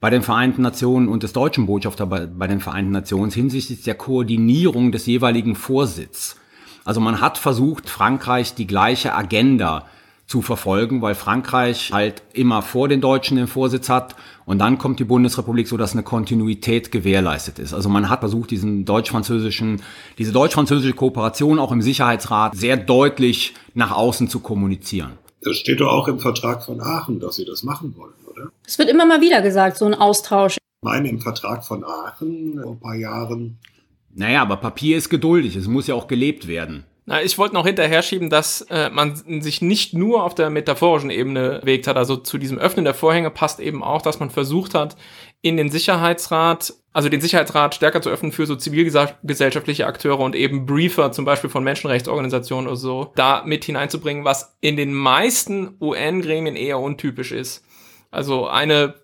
bei 0.00 0.08
den 0.08 0.22
Vereinten 0.22 0.62
Nationen 0.62 1.08
und 1.08 1.24
des 1.24 1.32
deutschen 1.32 1.66
Botschafters 1.66 2.08
bei, 2.08 2.26
bei 2.26 2.46
den 2.46 2.60
Vereinten 2.60 2.92
Nationen 2.92 3.32
hinsichtlich 3.32 3.82
der 3.82 3.96
Koordinierung 3.96 4.92
des 4.92 5.04
jeweiligen 5.06 5.56
Vorsitz. 5.56 6.36
Also 6.84 7.00
man 7.00 7.20
hat 7.20 7.36
versucht, 7.36 7.90
Frankreich 7.90 8.54
die 8.54 8.66
gleiche 8.66 9.14
Agenda 9.14 9.86
zu 10.28 10.42
verfolgen, 10.42 11.00
weil 11.00 11.14
Frankreich 11.14 11.90
halt 11.90 12.22
immer 12.34 12.60
vor 12.60 12.86
den 12.86 13.00
Deutschen 13.00 13.38
den 13.38 13.46
Vorsitz 13.46 13.88
hat 13.88 14.14
und 14.44 14.58
dann 14.58 14.76
kommt 14.76 15.00
die 15.00 15.04
Bundesrepublik 15.04 15.66
so, 15.66 15.78
dass 15.78 15.94
eine 15.94 16.02
Kontinuität 16.02 16.92
gewährleistet 16.92 17.58
ist. 17.58 17.72
Also 17.72 17.88
man 17.88 18.10
hat 18.10 18.20
versucht, 18.20 18.50
diesen 18.50 18.84
deutsch-französischen, 18.84 19.80
diese 20.18 20.32
deutsch-französische 20.32 20.92
Kooperation 20.92 21.58
auch 21.58 21.72
im 21.72 21.80
Sicherheitsrat 21.80 22.54
sehr 22.56 22.76
deutlich 22.76 23.54
nach 23.72 23.90
außen 23.90 24.28
zu 24.28 24.40
kommunizieren. 24.40 25.12
Das 25.40 25.56
steht 25.56 25.80
doch 25.80 25.90
auch 25.90 26.08
im 26.08 26.18
Vertrag 26.18 26.62
von 26.62 26.82
Aachen, 26.82 27.20
dass 27.20 27.36
sie 27.36 27.46
das 27.46 27.62
machen 27.62 27.96
wollen, 27.96 28.12
oder? 28.30 28.50
Es 28.66 28.78
wird 28.78 28.90
immer 28.90 29.06
mal 29.06 29.22
wieder 29.22 29.40
gesagt, 29.40 29.78
so 29.78 29.86
ein 29.86 29.94
Austausch. 29.94 30.56
Ich 30.56 30.82
meine, 30.82 31.08
im 31.08 31.20
Vertrag 31.20 31.64
von 31.64 31.84
Aachen 31.84 32.60
vor 32.62 32.72
ein 32.72 32.80
paar 32.80 32.96
Jahren. 32.96 33.58
Naja, 34.14 34.42
aber 34.42 34.58
Papier 34.58 34.98
ist 34.98 35.08
geduldig, 35.08 35.56
es 35.56 35.68
muss 35.68 35.86
ja 35.86 35.94
auch 35.94 36.06
gelebt 36.06 36.48
werden. 36.48 36.84
Na, 37.08 37.22
ich 37.22 37.38
wollte 37.38 37.54
noch 37.54 37.64
hinterher 37.64 38.02
schieben, 38.02 38.28
dass 38.28 38.60
äh, 38.68 38.90
man 38.90 39.16
sich 39.40 39.62
nicht 39.62 39.94
nur 39.94 40.24
auf 40.24 40.34
der 40.34 40.50
metaphorischen 40.50 41.08
Ebene 41.08 41.60
bewegt 41.60 41.86
hat. 41.86 41.96
Also 41.96 42.16
zu 42.16 42.36
diesem 42.36 42.58
Öffnen 42.58 42.84
der 42.84 42.92
Vorhänge 42.92 43.30
passt 43.30 43.60
eben 43.60 43.82
auch, 43.82 44.02
dass 44.02 44.20
man 44.20 44.28
versucht 44.28 44.74
hat, 44.74 44.94
in 45.40 45.56
den 45.56 45.70
Sicherheitsrat, 45.70 46.74
also 46.92 47.08
den 47.08 47.22
Sicherheitsrat 47.22 47.74
stärker 47.74 48.02
zu 48.02 48.10
öffnen 48.10 48.30
für 48.30 48.44
so 48.44 48.56
zivilgesellschaftliche 48.56 49.86
Akteure 49.86 50.20
und 50.20 50.36
eben 50.36 50.66
Briefer, 50.66 51.10
zum 51.10 51.24
Beispiel 51.24 51.48
von 51.48 51.64
Menschenrechtsorganisationen 51.64 52.66
oder 52.66 52.76
so, 52.76 53.10
da 53.14 53.42
mit 53.46 53.64
hineinzubringen, 53.64 54.26
was 54.26 54.58
in 54.60 54.76
den 54.76 54.92
meisten 54.92 55.78
UN-Gremien 55.80 56.56
eher 56.56 56.78
untypisch 56.78 57.32
ist. 57.32 57.64
Also 58.10 58.48
eine 58.48 58.96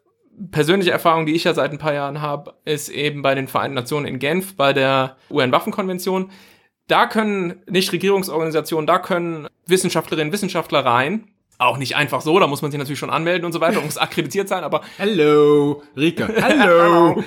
persönliche 0.50 0.90
Erfahrung, 0.90 1.24
die 1.24 1.34
ich 1.34 1.44
ja 1.44 1.54
seit 1.54 1.70
ein 1.70 1.78
paar 1.78 1.94
Jahren 1.94 2.20
habe, 2.20 2.52
ist 2.66 2.90
eben 2.90 3.22
bei 3.22 3.34
den 3.34 3.48
Vereinten 3.48 3.76
Nationen 3.76 4.04
in 4.04 4.18
Genf, 4.18 4.56
bei 4.56 4.74
der 4.74 5.16
UN-Waffenkonvention 5.30 6.30
da 6.86 7.06
können 7.06 7.62
Nichtregierungsorganisationen, 7.68 8.86
da 8.86 8.98
können 8.98 9.48
Wissenschaftlerinnen, 9.66 10.32
Wissenschaftler 10.32 10.84
rein. 10.84 11.28
Auch 11.56 11.78
nicht 11.78 11.94
einfach 11.94 12.20
so, 12.20 12.36
da 12.40 12.48
muss 12.48 12.62
man 12.62 12.72
sich 12.72 12.78
natürlich 12.78 12.98
schon 12.98 13.10
anmelden 13.10 13.46
und 13.46 13.52
so 13.52 13.60
weiter, 13.60 13.80
muss 13.80 13.96
akkreditiert 13.98 14.48
sein, 14.48 14.64
aber. 14.64 14.80
Hallo, 14.98 15.82
Rika. 15.96 16.28
Hallo. 16.42 17.22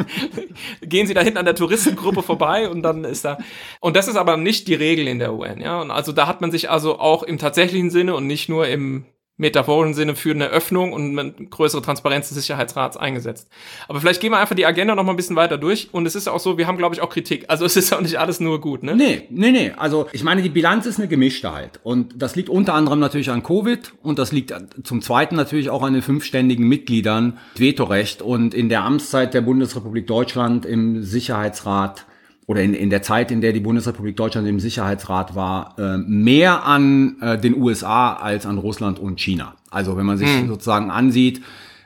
Gehen 0.82 1.08
Sie 1.08 1.14
da 1.14 1.20
hinten 1.20 1.38
an 1.38 1.44
der 1.44 1.56
Touristengruppe 1.56 2.22
vorbei 2.22 2.68
und 2.68 2.82
dann 2.82 3.04
ist 3.04 3.24
da. 3.24 3.38
Und 3.80 3.96
das 3.96 4.06
ist 4.06 4.16
aber 4.16 4.36
nicht 4.36 4.68
die 4.68 4.74
Regel 4.74 5.08
in 5.08 5.18
der 5.18 5.34
UN, 5.34 5.60
ja. 5.60 5.80
Und 5.80 5.90
also 5.90 6.12
da 6.12 6.28
hat 6.28 6.40
man 6.40 6.52
sich 6.52 6.70
also 6.70 7.00
auch 7.00 7.24
im 7.24 7.38
tatsächlichen 7.38 7.90
Sinne 7.90 8.14
und 8.14 8.28
nicht 8.28 8.48
nur 8.48 8.68
im 8.68 9.04
metaphorischen 9.40 9.94
Sinne 9.94 10.14
für 10.14 10.32
eine 10.32 10.48
Öffnung 10.48 10.92
und 10.92 11.18
eine 11.18 11.32
größere 11.32 11.80
Transparenz 11.80 12.28
des 12.28 12.36
Sicherheitsrats 12.36 12.96
eingesetzt. 12.96 13.48
Aber 13.88 13.98
vielleicht 13.98 14.20
gehen 14.20 14.32
wir 14.32 14.38
einfach 14.38 14.54
die 14.54 14.66
Agenda 14.66 14.94
noch 14.94 15.02
mal 15.02 15.14
ein 15.14 15.16
bisschen 15.16 15.34
weiter 15.34 15.56
durch. 15.56 15.88
Und 15.92 16.06
es 16.06 16.14
ist 16.14 16.28
auch 16.28 16.40
so, 16.40 16.58
wir 16.58 16.66
haben, 16.66 16.76
glaube 16.76 16.94
ich, 16.94 17.00
auch 17.00 17.08
Kritik. 17.08 17.46
Also 17.48 17.64
es 17.64 17.74
ist 17.76 17.92
auch 17.94 18.02
nicht 18.02 18.18
alles 18.18 18.38
nur 18.38 18.60
gut, 18.60 18.82
ne? 18.82 18.94
Nee, 18.94 19.22
nee, 19.30 19.50
nee. 19.50 19.72
Also 19.76 20.06
ich 20.12 20.22
meine, 20.22 20.42
die 20.42 20.50
Bilanz 20.50 20.84
ist 20.84 20.98
eine 20.98 21.08
gemischte 21.08 21.52
halt. 21.52 21.80
Und 21.82 22.20
das 22.20 22.36
liegt 22.36 22.50
unter 22.50 22.74
anderem 22.74 23.00
natürlich 23.00 23.30
an 23.30 23.42
Covid 23.42 23.92
und 24.02 24.18
das 24.18 24.30
liegt 24.30 24.54
zum 24.84 25.00
Zweiten 25.00 25.36
natürlich 25.36 25.70
auch 25.70 25.82
an 25.82 25.94
den 25.94 26.02
fünfständigen 26.02 26.68
Mitgliedern 26.68 27.38
Vetorecht 27.56 28.20
und 28.20 28.52
in 28.52 28.68
der 28.68 28.84
Amtszeit 28.84 29.32
der 29.32 29.40
Bundesrepublik 29.40 30.06
Deutschland 30.06 30.66
im 30.66 31.02
Sicherheitsrat 31.02 32.04
oder 32.50 32.62
in, 32.62 32.74
in 32.74 32.90
der 32.90 33.00
Zeit, 33.00 33.30
in 33.30 33.40
der 33.40 33.52
die 33.52 33.60
Bundesrepublik 33.60 34.16
Deutschland 34.16 34.48
im 34.48 34.58
Sicherheitsrat 34.58 35.36
war, 35.36 35.76
äh, 35.78 35.98
mehr 35.98 36.64
an 36.64 37.14
äh, 37.20 37.38
den 37.38 37.56
USA 37.56 38.14
als 38.14 38.44
an 38.44 38.58
Russland 38.58 38.98
und 38.98 39.20
China. 39.20 39.54
Also 39.70 39.96
wenn 39.96 40.04
man 40.04 40.18
sich 40.18 40.28
hm. 40.28 40.48
sozusagen 40.48 40.90
ansieht, 40.90 41.42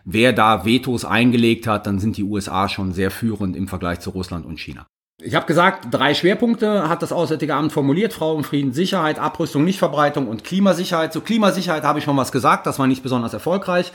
wer 0.07 0.33
da 0.33 0.65
Vetos 0.65 1.05
eingelegt 1.05 1.67
hat, 1.67 1.87
dann 1.87 1.99
sind 1.99 2.17
die 2.17 2.23
USA 2.23 2.71
schon 2.71 2.95
sehr 2.95 3.11
führend 3.11 3.57
im 3.57 3.69
Vergleich 3.69 4.01
zu 4.01 4.09
Russland 4.09 4.47
und 4.47 4.59
China. 4.59 4.87
Ich 5.23 5.35
habe 5.35 5.45
gesagt, 5.45 5.89
drei 5.91 6.15
Schwerpunkte 6.15 6.89
hat 6.89 7.03
das 7.03 7.12
Auswärtige 7.12 7.55
Amt 7.55 7.73
formuliert. 7.73 8.15
Frauenfrieden, 8.15 8.73
Sicherheit, 8.73 9.19
Abrüstung, 9.19 9.65
Nichtverbreitung 9.65 10.29
und 10.29 10.45
Klimasicherheit. 10.45 11.12
Zu 11.12 11.21
Klimasicherheit 11.21 11.83
habe 11.83 11.99
ich 11.99 12.07
schon 12.07 12.17
was 12.17 12.33
gesagt, 12.33 12.67
das 12.67 12.79
war 12.79 12.87
nicht 12.87 13.03
besonders 13.03 13.35
erfolgreich. 13.35 13.93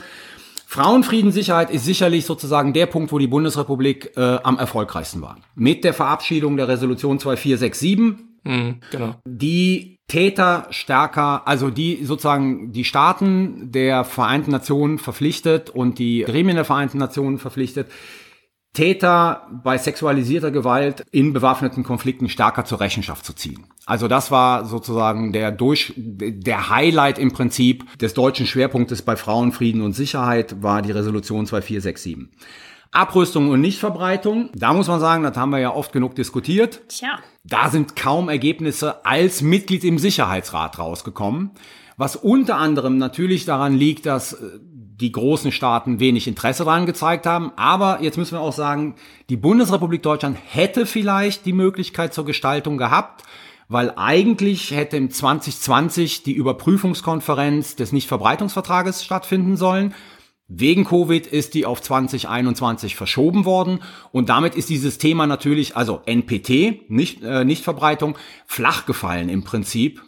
Frauenfrieden, 0.70 1.32
Sicherheit 1.32 1.68
ist 1.70 1.84
sicherlich 1.84 2.24
sozusagen 2.24 2.72
der 2.72 2.86
Punkt, 2.86 3.10
wo 3.10 3.18
die 3.18 3.26
Bundesrepublik 3.26 4.12
äh, 4.16 4.38
am 4.44 4.56
erfolgreichsten 4.56 5.20
war. 5.20 5.36
Mit 5.56 5.82
der 5.82 5.92
Verabschiedung 5.92 6.56
der 6.56 6.68
Resolution 6.68 7.18
2467, 7.18 8.28
Mhm, 8.44 8.76
genau. 8.92 9.16
die 9.26 9.98
Täter 10.06 10.68
stärker, 10.70 11.42
also 11.46 11.70
die 11.70 12.04
sozusagen 12.04 12.70
die 12.70 12.84
Staaten 12.84 13.72
der 13.72 14.04
Vereinten 14.04 14.52
Nationen 14.52 14.98
verpflichtet 14.98 15.70
und 15.70 15.98
die 15.98 16.22
Gremien 16.22 16.54
der 16.54 16.64
Vereinten 16.64 16.98
Nationen 16.98 17.38
verpflichtet, 17.38 17.88
Täter 18.72 19.48
bei 19.64 19.78
sexualisierter 19.78 20.52
Gewalt 20.52 21.04
in 21.10 21.32
bewaffneten 21.32 21.82
Konflikten 21.82 22.28
stärker 22.28 22.64
zur 22.64 22.80
Rechenschaft 22.80 23.24
zu 23.24 23.32
ziehen. 23.32 23.66
Also 23.84 24.06
das 24.06 24.30
war 24.30 24.64
sozusagen 24.64 25.32
der 25.32 25.50
durch 25.50 25.92
der 25.96 26.70
Highlight 26.70 27.18
im 27.18 27.32
Prinzip 27.32 27.98
des 27.98 28.14
deutschen 28.14 28.46
Schwerpunktes 28.46 29.02
bei 29.02 29.16
Frauenfrieden 29.16 29.82
und 29.82 29.92
Sicherheit 29.92 30.62
war 30.62 30.82
die 30.82 30.92
Resolution 30.92 31.46
2467. 31.46 32.28
Abrüstung 32.92 33.50
und 33.50 33.60
Nichtverbreitung, 33.60 34.50
da 34.54 34.72
muss 34.72 34.88
man 34.88 34.98
sagen, 34.98 35.22
das 35.22 35.36
haben 35.36 35.50
wir 35.50 35.60
ja 35.60 35.72
oft 35.72 35.92
genug 35.92 36.16
diskutiert. 36.16 36.82
Tja. 36.88 37.18
Da 37.44 37.70
sind 37.70 37.94
kaum 37.94 38.28
Ergebnisse 38.28 39.04
als 39.04 39.42
Mitglied 39.42 39.84
im 39.84 39.98
Sicherheitsrat 39.98 40.78
rausgekommen, 40.78 41.52
was 41.96 42.16
unter 42.16 42.56
anderem 42.56 42.98
natürlich 42.98 43.44
daran 43.44 43.74
liegt, 43.74 44.06
dass 44.06 44.32
äh, 44.32 44.58
die 45.00 45.12
großen 45.12 45.52
Staaten 45.52 45.98
wenig 45.98 46.28
Interesse 46.28 46.64
daran 46.64 46.86
gezeigt 46.86 47.26
haben. 47.26 47.52
Aber 47.56 48.02
jetzt 48.02 48.18
müssen 48.18 48.34
wir 48.34 48.40
auch 48.40 48.52
sagen, 48.52 48.94
die 49.28 49.36
Bundesrepublik 49.36 50.02
Deutschland 50.02 50.38
hätte 50.44 50.86
vielleicht 50.86 51.46
die 51.46 51.52
Möglichkeit 51.52 52.12
zur 52.12 52.24
Gestaltung 52.24 52.76
gehabt, 52.76 53.24
weil 53.68 53.92
eigentlich 53.96 54.72
hätte 54.72 54.96
im 54.96 55.10
2020 55.10 56.22
die 56.22 56.32
Überprüfungskonferenz 56.32 57.76
des 57.76 57.92
Nichtverbreitungsvertrages 57.92 59.04
stattfinden 59.04 59.56
sollen. 59.56 59.94
Wegen 60.52 60.84
Covid 60.84 61.28
ist 61.28 61.54
die 61.54 61.64
auf 61.64 61.80
2021 61.80 62.96
verschoben 62.96 63.44
worden 63.44 63.78
und 64.10 64.28
damit 64.28 64.56
ist 64.56 64.68
dieses 64.68 64.98
Thema 64.98 65.28
natürlich, 65.28 65.76
also 65.76 66.02
NPT, 66.06 66.90
nicht, 66.90 67.22
äh, 67.22 67.44
Nichtverbreitung, 67.44 68.18
flach 68.46 68.84
gefallen 68.84 69.28
im 69.28 69.44
Prinzip. 69.44 70.02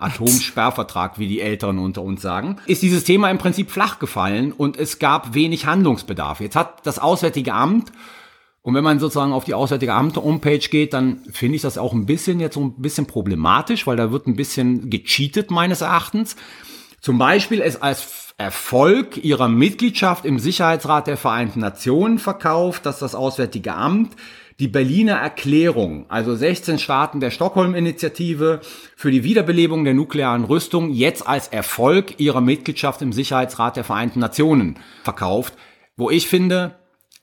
Atomsperrvertrag, 0.00 1.18
wie 1.18 1.28
die 1.28 1.40
Älteren 1.40 1.78
unter 1.78 2.02
uns 2.02 2.22
sagen, 2.22 2.56
ist 2.66 2.82
dieses 2.82 3.04
Thema 3.04 3.30
im 3.30 3.38
Prinzip 3.38 3.70
flach 3.70 3.98
gefallen 3.98 4.52
und 4.52 4.78
es 4.78 4.98
gab 4.98 5.34
wenig 5.34 5.66
Handlungsbedarf. 5.66 6.40
Jetzt 6.40 6.56
hat 6.56 6.86
das 6.86 6.98
Auswärtige 6.98 7.52
Amt 7.52 7.92
und 8.62 8.74
wenn 8.74 8.84
man 8.84 8.98
sozusagen 8.98 9.32
auf 9.32 9.44
die 9.44 9.54
Auswärtige 9.54 9.94
Amt 9.94 10.16
Homepage 10.16 10.58
geht, 10.58 10.92
dann 10.92 11.20
finde 11.30 11.56
ich 11.56 11.62
das 11.62 11.78
auch 11.78 11.92
ein 11.92 12.06
bisschen 12.06 12.40
jetzt 12.40 12.54
so 12.54 12.60
ein 12.60 12.74
bisschen 12.76 13.06
problematisch, 13.06 13.86
weil 13.86 13.96
da 13.96 14.12
wird 14.12 14.26
ein 14.26 14.36
bisschen 14.36 14.90
gecheatet 14.90 15.50
meines 15.50 15.80
Erachtens. 15.80 16.36
Zum 17.00 17.16
Beispiel 17.16 17.62
es 17.62 17.80
als 17.80 18.34
Erfolg 18.36 19.22
ihrer 19.22 19.48
Mitgliedschaft 19.48 20.24
im 20.24 20.38
Sicherheitsrat 20.38 21.06
der 21.06 21.16
Vereinten 21.16 21.60
Nationen 21.60 22.18
verkauft, 22.18 22.84
dass 22.86 22.98
das 22.98 23.14
Auswärtige 23.14 23.74
Amt 23.74 24.14
die 24.60 24.68
Berliner 24.68 25.14
Erklärung, 25.14 26.04
also 26.10 26.34
16 26.34 26.78
Staaten 26.78 27.18
der 27.18 27.30
Stockholm-Initiative 27.30 28.60
für 28.94 29.10
die 29.10 29.24
Wiederbelebung 29.24 29.84
der 29.84 29.94
nuklearen 29.94 30.44
Rüstung, 30.44 30.90
jetzt 30.90 31.26
als 31.26 31.48
Erfolg 31.48 32.20
ihrer 32.20 32.42
Mitgliedschaft 32.42 33.00
im 33.00 33.12
Sicherheitsrat 33.12 33.76
der 33.76 33.84
Vereinten 33.84 34.20
Nationen 34.20 34.78
verkauft, 35.02 35.54
wo 35.96 36.10
ich 36.10 36.28
finde, 36.28 36.76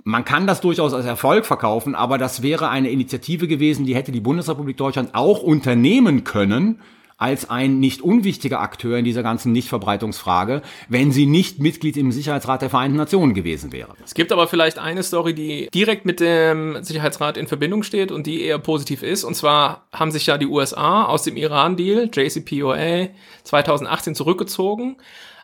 man 0.04 0.26
kann 0.26 0.48
das 0.48 0.62
durchaus 0.62 0.96
als 0.96 1.06
Erfolg 1.06 1.46
verkaufen, 1.46 1.94
aber 1.94 2.18
das 2.18 2.42
wäre 2.42 2.70
eine 2.70 2.90
Initiative 2.90 3.48
gewesen, 3.48 3.86
die 3.86 3.96
hätte 3.96 4.12
die 4.12 4.20
Bundesrepublik 4.20 4.78
Deutschland 4.78 5.14
auch 5.14 5.44
unternehmen 5.44 6.24
können, 6.24 6.82
als 7.18 7.49
ein 7.49 7.80
nicht 7.80 8.01
unwichtiger 8.01 8.61
Akteur 8.61 8.97
in 8.97 9.05
dieser 9.05 9.24
ganzen 9.24 9.51
Nichtverbreitungsfrage, 9.51 10.61
wenn 10.88 11.11
sie 11.11 11.26
nicht 11.26 11.59
Mitglied 11.59 11.97
im 11.97 12.11
Sicherheitsrat 12.11 12.61
der 12.61 12.70
Vereinten 12.70 12.97
Nationen 12.97 13.34
gewesen 13.34 13.74
wäre. 13.74 13.95
Es 14.05 14.13
gibt 14.13 14.32
aber 14.32 14.47
vielleicht 14.47 14.78
eine 14.78 15.01
Story, 15.01 15.34
die 15.34 15.68
direkt 15.74 16.05
mit 16.05 16.20
dem 16.20 16.84
Sicherheitsrat 16.84 17.38
in 17.38 17.47
Verbindung 17.47 17.82
steht 17.82 18.11
und 18.11 18.28
die 18.28 18.41
eher 18.41 18.59
positiv 18.59 19.01
ist. 19.01 19.24
Und 19.24 19.34
zwar 19.34 19.88
haben 19.91 20.11
sich 20.11 20.28
ja 20.28 20.38
die 20.38 20.45
USA 20.45 21.05
aus 21.05 21.24
dem 21.24 21.38
Iran-Deal, 21.38 22.11
JCPOA, 22.13 23.07
2018 23.43 24.13
zurückgezogen, 24.13 24.97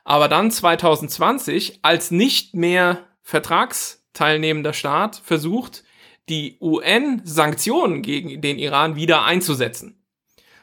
aber 0.03 0.27
dann 0.27 0.51
2020 0.51 1.79
als 1.81 2.11
nicht 2.11 2.53
mehr 2.53 2.99
vertragsteilnehmender 3.23 4.73
Staat 4.73 5.15
versucht, 5.23 5.83
die 6.29 6.57
UN-Sanktionen 6.61 8.01
gegen 8.03 8.41
den 8.41 8.59
Iran 8.59 8.95
wieder 8.95 9.23
einzusetzen. 9.23 10.03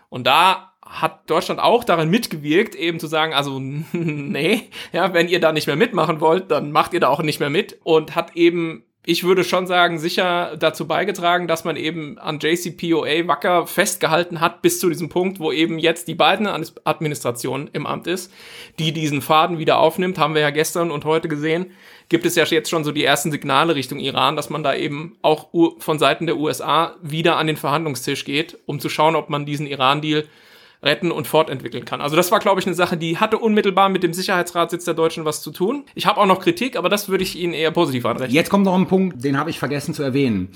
Und 0.09 0.27
da 0.27 0.70
hat 0.91 1.31
Deutschland 1.31 1.61
auch 1.61 1.85
darin 1.85 2.11
mitgewirkt, 2.11 2.75
eben 2.75 2.99
zu 2.99 3.07
sagen, 3.07 3.33
also 3.33 3.59
nee, 3.93 4.69
ja, 4.93 5.15
wenn 5.15 5.29
ihr 5.29 5.41
da 5.41 5.53
nicht 5.53 5.67
mehr 5.67 5.77
mitmachen 5.77 6.21
wollt, 6.21 6.51
dann 6.51 6.73
macht 6.73 6.93
ihr 6.93 7.01
da 7.01 7.09
auch 7.09 7.23
nicht 7.23 7.41
mehr 7.41 7.51
mit. 7.51 7.79
Und 7.85 8.17
hat 8.17 8.37
eben 8.37 8.85
ich 9.03 9.25
würde 9.25 9.45
schon 9.45 9.67
sagen, 9.67 9.99
sicher 9.99 10.57
dazu 10.59 10.87
beigetragen, 10.87 11.49
dass 11.49 11.65
man 11.65 11.77
eben 11.77 12.19
an 12.19 12.39
JCPOA 12.39 13.27
wacker 13.27 13.67
festgehalten 13.67 14.41
hat, 14.41 14.61
bis 14.61 14.79
zu 14.79 14.91
diesem 14.91 15.09
Punkt, 15.09 15.41
wo 15.41 15.53
eben 15.53 15.79
jetzt 15.79 16.07
die 16.07 16.15
beiden 16.15 16.47
Administration 16.47 17.71
im 17.73 17.87
Amt 17.87 18.07
ist, 18.07 18.31
die 18.79 18.93
diesen 18.93 19.23
Faden 19.23 19.59
wieder 19.59 19.79
aufnimmt, 19.79 20.19
haben 20.19 20.35
wir 20.35 20.43
ja 20.43 20.51
gestern 20.51 20.91
und 20.91 21.07
heute 21.07 21.29
gesehen, 21.29 21.73
gibt 22.11 22.27
es 22.27 22.35
ja 22.35 22.45
jetzt 22.45 22.69
schon 22.69 22.85
so 22.85 22.93
die 22.93 23.05
ersten 23.05 23.31
Signale 23.31 23.75
Richtung 23.75 24.01
Iran, 24.01 24.37
dass 24.37 24.51
man 24.51 24.63
da 24.63 24.75
eben 24.75 25.17
auch 25.23 25.49
von 25.79 25.99
Seiten 25.99 26.27
der 26.27 26.37
USA 26.37 26.97
wieder 27.01 27.37
an 27.37 27.47
den 27.47 27.57
Verhandlungstisch 27.57 28.27
geht, 28.27 28.59
um 28.67 28.81
zu 28.81 28.91
schauen, 28.91 29.17
ob 29.17 29.31
man 29.31 29.47
diesen 29.47 29.67
Iran-Deal 29.67 30.27
retten 30.83 31.11
und 31.11 31.27
fortentwickeln 31.27 31.85
kann. 31.85 32.01
Also 32.01 32.17
das 32.17 32.33
war, 32.33 32.39
glaube 32.39 32.61
ich, 32.61 32.67
eine 32.67 32.75
Sache, 32.75 32.97
die 32.97 33.19
hatte 33.19 33.39
unmittelbar 33.39 33.89
mit 33.89 34.03
dem 34.03 34.15
Sicherheitsratssitz 34.15 34.85
der 34.85 34.95
Deutschen 34.95 35.25
was 35.25 35.43
zu 35.43 35.51
tun. 35.51 35.85
Ich 35.95 36.07
habe 36.07 36.21
auch 36.21 36.27
noch 36.27 36.41
Kritik, 36.41 36.77
aber 36.77 36.89
das 36.89 37.09
würde 37.09 37.23
ich 37.23 37.37
Ihnen 37.37 37.53
eher 37.53 37.71
positiv 37.71 38.07
anrechnen. 38.07 38.35
Jetzt 38.35 38.51
kommt 38.51 38.65
noch 38.65 38.75
ein 38.75 38.87
Punkt, 38.87 39.23
den 39.23 39.39
habe 39.39 39.51
ich 39.51 39.59
vergessen 39.59 39.95
zu 39.95 40.03
erwähnen. 40.03 40.49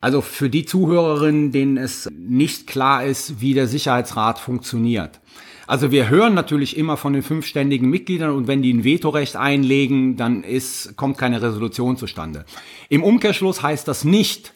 Also 0.00 0.20
für 0.20 0.48
die 0.48 0.64
Zuhörerinnen, 0.64 1.52
denen 1.52 1.76
es 1.76 2.08
nicht 2.12 2.66
klar 2.66 3.04
ist, 3.04 3.40
wie 3.40 3.54
der 3.54 3.66
Sicherheitsrat 3.66 4.38
funktioniert. 4.38 5.20
Also 5.66 5.90
wir 5.90 6.08
hören 6.08 6.34
natürlich 6.34 6.76
immer 6.76 6.96
von 6.96 7.12
den 7.12 7.22
fünfständigen 7.22 7.90
Mitgliedern 7.90 8.30
und 8.30 8.46
wenn 8.46 8.62
die 8.62 8.72
ein 8.72 8.84
Vetorecht 8.84 9.36
einlegen, 9.36 10.16
dann 10.16 10.44
ist, 10.44 10.96
kommt 10.96 11.18
keine 11.18 11.42
Resolution 11.42 11.96
zustande. 11.96 12.44
Im 12.88 13.02
Umkehrschluss 13.02 13.62
heißt 13.62 13.88
das 13.88 14.04
nicht, 14.04 14.54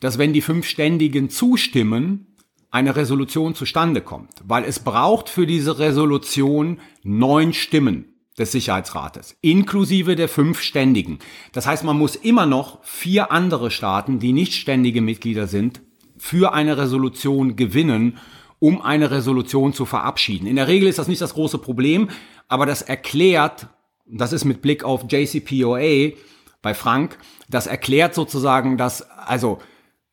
dass 0.00 0.16
wenn 0.16 0.32
die 0.32 0.40
Fünfständigen 0.40 1.28
zustimmen, 1.28 2.26
eine 2.70 2.96
Resolution 2.96 3.54
zustande 3.54 4.00
kommt, 4.00 4.30
weil 4.44 4.64
es 4.64 4.80
braucht 4.80 5.28
für 5.28 5.46
diese 5.46 5.78
Resolution 5.78 6.80
neun 7.02 7.52
Stimmen 7.52 8.14
des 8.38 8.52
Sicherheitsrates, 8.52 9.36
inklusive 9.40 10.14
der 10.14 10.28
fünf 10.28 10.60
Ständigen. 10.60 11.18
Das 11.52 11.66
heißt, 11.66 11.84
man 11.84 11.98
muss 11.98 12.14
immer 12.14 12.46
noch 12.46 12.82
vier 12.84 13.32
andere 13.32 13.70
Staaten, 13.70 14.18
die 14.18 14.32
nicht 14.32 14.54
ständige 14.54 15.00
Mitglieder 15.00 15.46
sind, 15.46 15.80
für 16.18 16.52
eine 16.52 16.78
Resolution 16.78 17.56
gewinnen, 17.56 18.18
um 18.58 18.82
eine 18.82 19.10
Resolution 19.10 19.72
zu 19.72 19.84
verabschieden. 19.84 20.46
In 20.46 20.56
der 20.56 20.68
Regel 20.68 20.88
ist 20.88 20.98
das 20.98 21.08
nicht 21.08 21.20
das 21.20 21.34
große 21.34 21.58
Problem, 21.58 22.10
aber 22.48 22.66
das 22.66 22.82
erklärt, 22.82 23.68
das 24.06 24.32
ist 24.32 24.44
mit 24.44 24.62
Blick 24.62 24.84
auf 24.84 25.06
JCPOA 25.08 26.12
bei 26.60 26.74
Frank, 26.74 27.18
das 27.48 27.66
erklärt 27.66 28.14
sozusagen, 28.14 28.76
dass, 28.76 29.02
also 29.02 29.58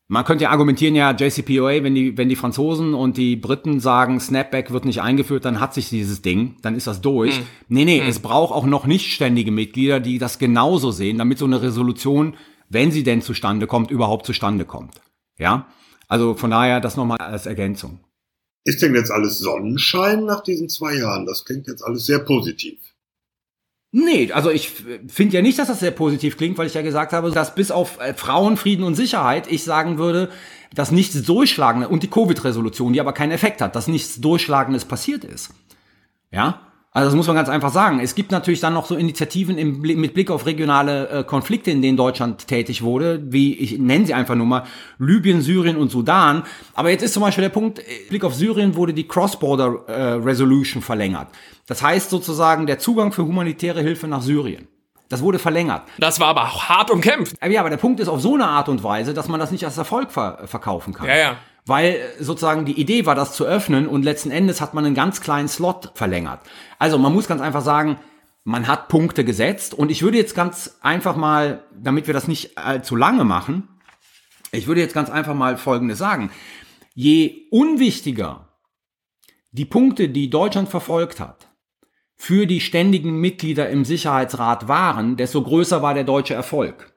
man 0.07 0.23
könnte 0.23 0.43
ja 0.43 0.51
argumentieren, 0.51 0.93
ja, 0.93 1.11
JCPOA, 1.11 1.83
wenn 1.83 1.95
die, 1.95 2.17
wenn 2.17 2.29
die 2.29 2.35
Franzosen 2.35 2.93
und 2.93 3.17
die 3.17 3.35
Briten 3.35 3.79
sagen, 3.79 4.19
Snapback 4.19 4.71
wird 4.71 4.85
nicht 4.85 5.01
eingeführt, 5.01 5.45
dann 5.45 5.59
hat 5.59 5.73
sich 5.73 5.89
dieses 5.89 6.21
Ding, 6.21 6.57
dann 6.61 6.75
ist 6.75 6.85
das 6.85 7.01
durch. 7.01 7.39
Mhm. 7.39 7.45
Nee, 7.69 7.85
nee, 7.85 8.01
mhm. 8.01 8.07
es 8.07 8.19
braucht 8.19 8.53
auch 8.53 8.65
noch 8.65 8.85
nicht 8.85 9.11
ständige 9.11 9.51
Mitglieder, 9.51 9.99
die 9.99 10.19
das 10.19 10.37
genauso 10.37 10.91
sehen, 10.91 11.17
damit 11.17 11.39
so 11.39 11.45
eine 11.45 11.61
Resolution, 11.61 12.37
wenn 12.69 12.91
sie 12.91 13.03
denn 13.03 13.21
zustande 13.21 13.65
kommt, 13.65 13.89
überhaupt 13.89 14.27
zustande 14.27 14.65
kommt. 14.65 15.01
Ja? 15.39 15.67
Also 16.07 16.35
von 16.35 16.51
daher 16.51 16.81
das 16.81 16.97
nochmal 16.97 17.17
als 17.17 17.47
Ergänzung. 17.47 17.99
Ist 18.63 18.81
denn 18.81 18.95
jetzt 18.95 19.11
alles 19.11 19.39
Sonnenschein 19.39 20.25
nach 20.25 20.41
diesen 20.41 20.69
zwei 20.69 20.95
Jahren? 20.95 21.25
Das 21.25 21.45
klingt 21.45 21.67
jetzt 21.67 21.83
alles 21.83 22.05
sehr 22.05 22.19
positiv. 22.19 22.79
Nee, 23.97 24.29
also 24.33 24.49
ich 24.49 24.73
finde 25.07 25.37
ja 25.37 25.41
nicht, 25.41 25.57
dass 25.57 25.69
das 25.69 25.79
sehr 25.79 25.91
positiv 25.91 26.35
klingt, 26.35 26.57
weil 26.57 26.67
ich 26.67 26.73
ja 26.73 26.81
gesagt 26.81 27.13
habe, 27.13 27.31
dass 27.31 27.55
bis 27.55 27.71
auf 27.71 27.97
äh, 28.01 28.13
Frauenfrieden 28.13 28.83
und 28.83 28.95
Sicherheit 28.95 29.49
ich 29.49 29.63
sagen 29.63 29.97
würde, 29.97 30.29
dass 30.73 30.91
nichts 30.91 31.23
Durchschlagendes 31.23 31.89
und 31.89 32.03
die 32.03 32.09
Covid-Resolution, 32.09 32.91
die 32.91 32.99
aber 32.99 33.13
keinen 33.13 33.31
Effekt 33.31 33.61
hat, 33.61 33.73
dass 33.73 33.87
nichts 33.87 34.19
Durchschlagendes 34.19 34.83
passiert 34.83 35.23
ist. 35.23 35.53
Ja? 36.29 36.59
Also 36.91 37.07
das 37.07 37.15
muss 37.15 37.27
man 37.27 37.37
ganz 37.37 37.47
einfach 37.47 37.71
sagen. 37.71 38.01
Es 38.01 38.15
gibt 38.15 38.31
natürlich 38.31 38.59
dann 38.59 38.73
noch 38.73 38.85
so 38.85 38.97
Initiativen 38.97 39.57
im, 39.57 39.79
mit 39.79 40.13
Blick 40.13 40.29
auf 40.29 40.45
regionale 40.45 41.07
äh, 41.07 41.23
Konflikte, 41.23 41.71
in 41.71 41.81
denen 41.81 41.95
Deutschland 41.95 42.47
tätig 42.47 42.81
wurde, 42.81 43.21
wie 43.31 43.53
ich 43.55 43.79
nenne 43.79 44.05
sie 44.05 44.13
einfach 44.13 44.35
nur 44.35 44.45
mal 44.45 44.63
Libyen, 44.99 45.41
Syrien 45.41 45.77
und 45.77 45.89
Sudan. 45.89 46.43
Aber 46.73 46.89
jetzt 46.89 47.01
ist 47.01 47.13
zum 47.13 47.23
Beispiel 47.23 47.43
der 47.43 47.49
Punkt, 47.49 47.79
äh, 47.79 47.83
Blick 48.09 48.25
auf 48.25 48.35
Syrien 48.35 48.75
wurde 48.75 48.93
die 48.93 49.07
Cross-Border 49.07 49.87
äh, 49.87 50.01
Resolution 50.15 50.81
verlängert. 50.81 51.29
Das 51.67 51.81
heißt 51.81 52.09
sozusagen 52.09 52.67
der 52.67 52.79
Zugang 52.79 53.11
für 53.11 53.25
humanitäre 53.25 53.81
Hilfe 53.81 54.07
nach 54.07 54.21
Syrien. 54.21 54.67
Das 55.09 55.21
wurde 55.21 55.39
verlängert. 55.39 55.83
Das 55.97 56.19
war 56.19 56.27
aber 56.27 56.43
auch 56.43 56.65
hart 56.65 56.89
umkämpft. 56.89 57.37
Ja, 57.47 57.59
aber 57.59 57.69
der 57.69 57.77
Punkt 57.77 57.99
ist 57.99 58.07
auf 58.07 58.21
so 58.21 58.33
eine 58.33 58.47
Art 58.47 58.69
und 58.69 58.83
Weise, 58.83 59.13
dass 59.13 59.27
man 59.27 59.39
das 59.39 59.51
nicht 59.51 59.65
als 59.65 59.77
Erfolg 59.77 60.11
ver 60.11 60.39
verkaufen 60.45 60.93
kann. 60.93 61.07
Ja, 61.07 61.17
ja. 61.17 61.37
Weil 61.67 61.99
sozusagen 62.19 62.65
die 62.65 62.79
Idee 62.79 63.05
war, 63.05 63.15
das 63.15 63.33
zu 63.33 63.45
öffnen 63.45 63.87
und 63.87 64.03
letzten 64.03 64.31
Endes 64.31 64.61
hat 64.61 64.73
man 64.73 64.85
einen 64.85 64.95
ganz 64.95 65.21
kleinen 65.21 65.47
Slot 65.47 65.91
verlängert. 65.95 66.41
Also 66.79 66.97
man 66.97 67.13
muss 67.13 67.27
ganz 67.27 67.41
einfach 67.41 67.61
sagen, 67.61 67.99
man 68.43 68.67
hat 68.67 68.87
Punkte 68.87 69.25
gesetzt 69.25 69.73
und 69.73 69.89
ich 69.89 70.03
würde 70.03 70.17
jetzt 70.17 70.35
ganz 70.35 70.77
einfach 70.81 71.15
mal, 71.15 71.63
damit 71.75 72.05
wir 72.05 72.13
das 72.13 72.27
nicht 72.27 72.57
allzu 72.57 72.95
lange 72.95 73.23
machen, 73.23 73.67
ich 74.51 74.67
würde 74.67 74.81
jetzt 74.81 74.93
ganz 74.93 75.09
einfach 75.09 75.33
mal 75.33 75.57
Folgendes 75.57 75.97
sagen. 75.97 76.29
Je 76.93 77.47
unwichtiger 77.51 78.49
die 79.51 79.65
Punkte, 79.65 80.09
die 80.09 80.29
Deutschland 80.29 80.69
verfolgt 80.69 81.19
hat, 81.19 81.47
für 82.17 82.45
die 82.47 82.61
ständigen 82.61 83.19
Mitglieder 83.19 83.69
im 83.69 83.85
Sicherheitsrat 83.85 84.67
waren, 84.67 85.17
desto 85.17 85.41
größer 85.43 85.81
war 85.81 85.93
der 85.93 86.03
deutsche 86.05 86.33
Erfolg. 86.33 86.93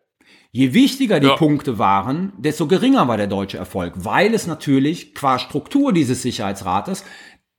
Je 0.51 0.73
wichtiger 0.73 1.21
die 1.21 1.27
Ja. 1.27 1.37
Punkte 1.37 1.79
waren, 1.79 2.33
desto 2.39 2.67
geringer 2.67 3.07
war 3.09 3.17
der 3.17 3.27
deutsche 3.27 3.59
Erfolg, 3.59 3.93
weil 3.97 4.33
es 4.33 4.47
natürlich 4.47 5.15
qua 5.15 5.39
Struktur 5.39 5.93
dieses 5.93 6.23
Sicherheitsrates 6.23 7.05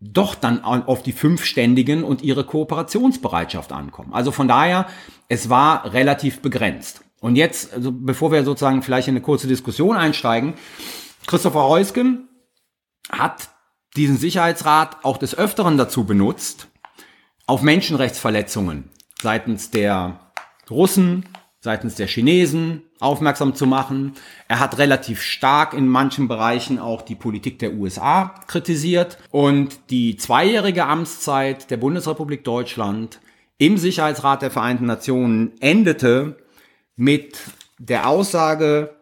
doch 0.02 0.34
dann 0.34 0.60
an- 0.60 0.84
auf 0.84 1.04
die 1.04 1.12
fünf 1.12 1.44
Ständigen 1.44 2.04
und 2.04 2.22
ihre 2.22 2.46
Kooperationsbereitschaft 2.46 3.72
ankommen. 3.74 4.14
Also 4.14 4.32
von 4.32 4.48
daher, 4.48 4.88
es 5.28 5.50
war 5.50 5.94
relativ 5.94 6.42
begrenzt. 6.42 7.02
Und 7.20 7.36
jetzt, 7.36 7.74
also 7.74 7.92
bevor 7.92 8.32
wir 8.32 8.44
sozusagen 8.46 8.82
vielleicht 8.82 9.10
in 9.10 9.14
eine 9.16 9.22
kurze 9.22 9.48
Diskussion 9.48 9.98
einsteigen, 9.98 10.54
Christopher 11.28 11.64
Heusgen 11.68 12.30
hat 13.12 13.50
diesen 13.98 14.18
Sicherheitsrat 14.18 15.04
auch 15.04 15.18
des 15.18 15.38
Öfteren 15.38 15.78
dazu 15.78 16.06
benutzt, 16.06 16.70
auf 17.50 17.64
Menschenrechtsverletzungen 17.64 18.92
seitens 19.20 19.72
der 19.72 20.20
Russen, 20.70 21.26
seitens 21.62 21.96
der 21.96 22.06
Chinesen 22.06 22.84
aufmerksam 23.00 23.56
zu 23.56 23.66
machen. 23.66 24.14
Er 24.48 24.60
hat 24.60 24.78
relativ 24.78 25.24
stark 25.24 25.74
in 25.74 25.88
manchen 25.88 26.28
Bereichen 26.28 26.78
auch 26.78 27.02
die 27.02 27.16
Politik 27.16 27.58
der 27.58 27.74
USA 27.74 28.36
kritisiert. 28.46 29.18
Und 29.32 29.80
die 29.90 30.16
zweijährige 30.16 30.86
Amtszeit 30.86 31.72
der 31.72 31.78
Bundesrepublik 31.78 32.44
Deutschland 32.44 33.20
im 33.58 33.80
Sicherheitsrat 33.80 34.44
der 34.44 34.52
Vereinten 34.52 34.86
Nationen 34.86 35.54
endete 35.60 36.38
mit 36.96 37.40
der 37.80 38.08
Aussage 38.08 38.96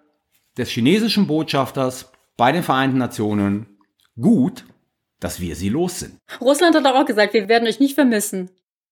des 0.58 0.70
chinesischen 0.70 1.28
Botschafters 1.28 2.14
bei 2.38 2.54
den 2.54 2.64
Vereinten 2.64 2.98
Nationen, 2.98 3.66
gut, 4.16 4.64
dass 5.20 5.40
wir 5.40 5.56
sie 5.56 5.70
los 5.70 6.00
sind. 6.00 6.18
Russland 6.42 6.76
hat 6.76 6.86
auch 6.86 7.06
gesagt, 7.06 7.34
wir 7.34 7.48
werden 7.48 7.68
euch 7.68 7.80
nicht 7.80 7.96
vermissen. 7.96 8.50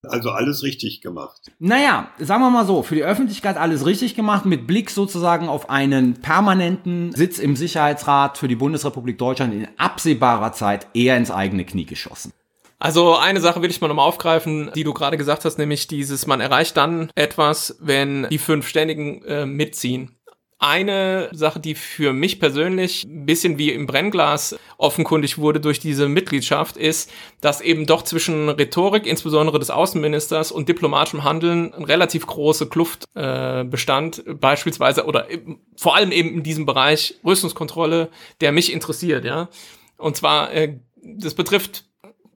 Also 0.09 0.29
alles 0.29 0.63
richtig 0.63 1.01
gemacht. 1.01 1.51
Naja, 1.59 2.09
sagen 2.19 2.41
wir 2.41 2.49
mal 2.49 2.65
so, 2.65 2.83
für 2.83 2.95
die 2.95 3.03
Öffentlichkeit 3.03 3.57
alles 3.57 3.85
richtig 3.85 4.15
gemacht, 4.15 4.45
mit 4.45 4.67
Blick 4.67 4.89
sozusagen 4.89 5.49
auf 5.49 5.69
einen 5.69 6.21
permanenten 6.21 7.11
Sitz 7.13 7.39
im 7.39 7.55
Sicherheitsrat 7.55 8.37
für 8.37 8.47
die 8.47 8.55
Bundesrepublik 8.55 9.17
Deutschland 9.17 9.53
in 9.53 9.67
absehbarer 9.77 10.51
Zeit 10.51 10.87
eher 10.93 11.17
ins 11.17 11.31
eigene 11.31 11.65
Knie 11.65 11.85
geschossen. 11.85 12.33
Also 12.77 13.15
eine 13.15 13.39
Sache 13.39 13.61
will 13.61 13.69
ich 13.69 13.79
mal 13.81 13.87
nochmal 13.87 14.07
aufgreifen, 14.07 14.69
die 14.75 14.83
du 14.83 14.93
gerade 14.93 15.17
gesagt 15.17 15.45
hast, 15.45 15.57
nämlich 15.57 15.87
dieses, 15.87 16.27
man 16.27 16.41
erreicht 16.41 16.75
dann 16.77 17.09
etwas, 17.15 17.77
wenn 17.79 18.27
die 18.29 18.37
fünf 18.37 18.67
Ständigen 18.67 19.23
äh, 19.23 19.45
mitziehen. 19.45 20.14
Eine 20.57 21.29
Sache, 21.33 21.59
die 21.59 21.75
für 21.75 22.13
mich 22.13 22.39
persönlich 22.39 23.03
ein 23.03 23.25
bisschen 23.25 23.57
wie 23.57 23.71
im 23.71 23.87
Brennglas 23.87 24.57
offenkundig 24.77 25.37
wurde 25.37 25.59
durch 25.59 25.79
diese 25.79 26.07
Mitgliedschaft, 26.07 26.77
ist, 26.77 27.11
dass 27.41 27.59
eben 27.59 27.85
doch 27.85 28.03
zwischen 28.03 28.47
Rhetorik, 28.47 29.05
insbesondere 29.05 29.59
des 29.59 29.69
Außenministers, 29.69 30.53
und 30.53 30.69
diplomatischem 30.69 31.25
Handeln 31.25 31.73
eine 31.73 31.87
relativ 31.87 32.25
große 32.25 32.67
Kluft 32.69 33.03
äh, 33.15 33.65
bestand, 33.65 34.23
beispielsweise 34.39 35.05
oder 35.05 35.29
eben, 35.29 35.59
vor 35.75 35.95
allem 35.95 36.13
eben 36.13 36.29
in 36.29 36.43
diesem 36.43 36.65
Bereich 36.65 37.15
Rüstungskontrolle, 37.25 38.09
der 38.39 38.53
mich 38.53 38.71
interessiert, 38.71 39.25
ja. 39.25 39.49
Und 39.97 40.15
zwar, 40.15 40.53
äh, 40.53 40.79
das 41.03 41.33
betrifft 41.33 41.83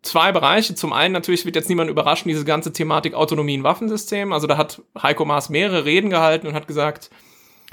zwei 0.01 0.31
Bereiche. 0.33 0.75
Zum 0.75 0.93
einen 0.93 1.13
natürlich 1.13 1.45
wird 1.45 1.55
jetzt 1.55 1.69
niemand 1.69 1.89
überraschen, 1.89 2.27
diese 2.27 2.45
ganze 2.45 2.73
Thematik 2.73 3.13
Autonomie 3.13 3.55
in 3.55 3.63
Waffensystem. 3.63 4.33
Also 4.33 4.47
da 4.47 4.57
hat 4.57 4.81
Heiko 5.01 5.25
Maas 5.25 5.49
mehrere 5.49 5.85
Reden 5.85 6.09
gehalten 6.09 6.47
und 6.47 6.53
hat 6.53 6.67
gesagt, 6.67 7.09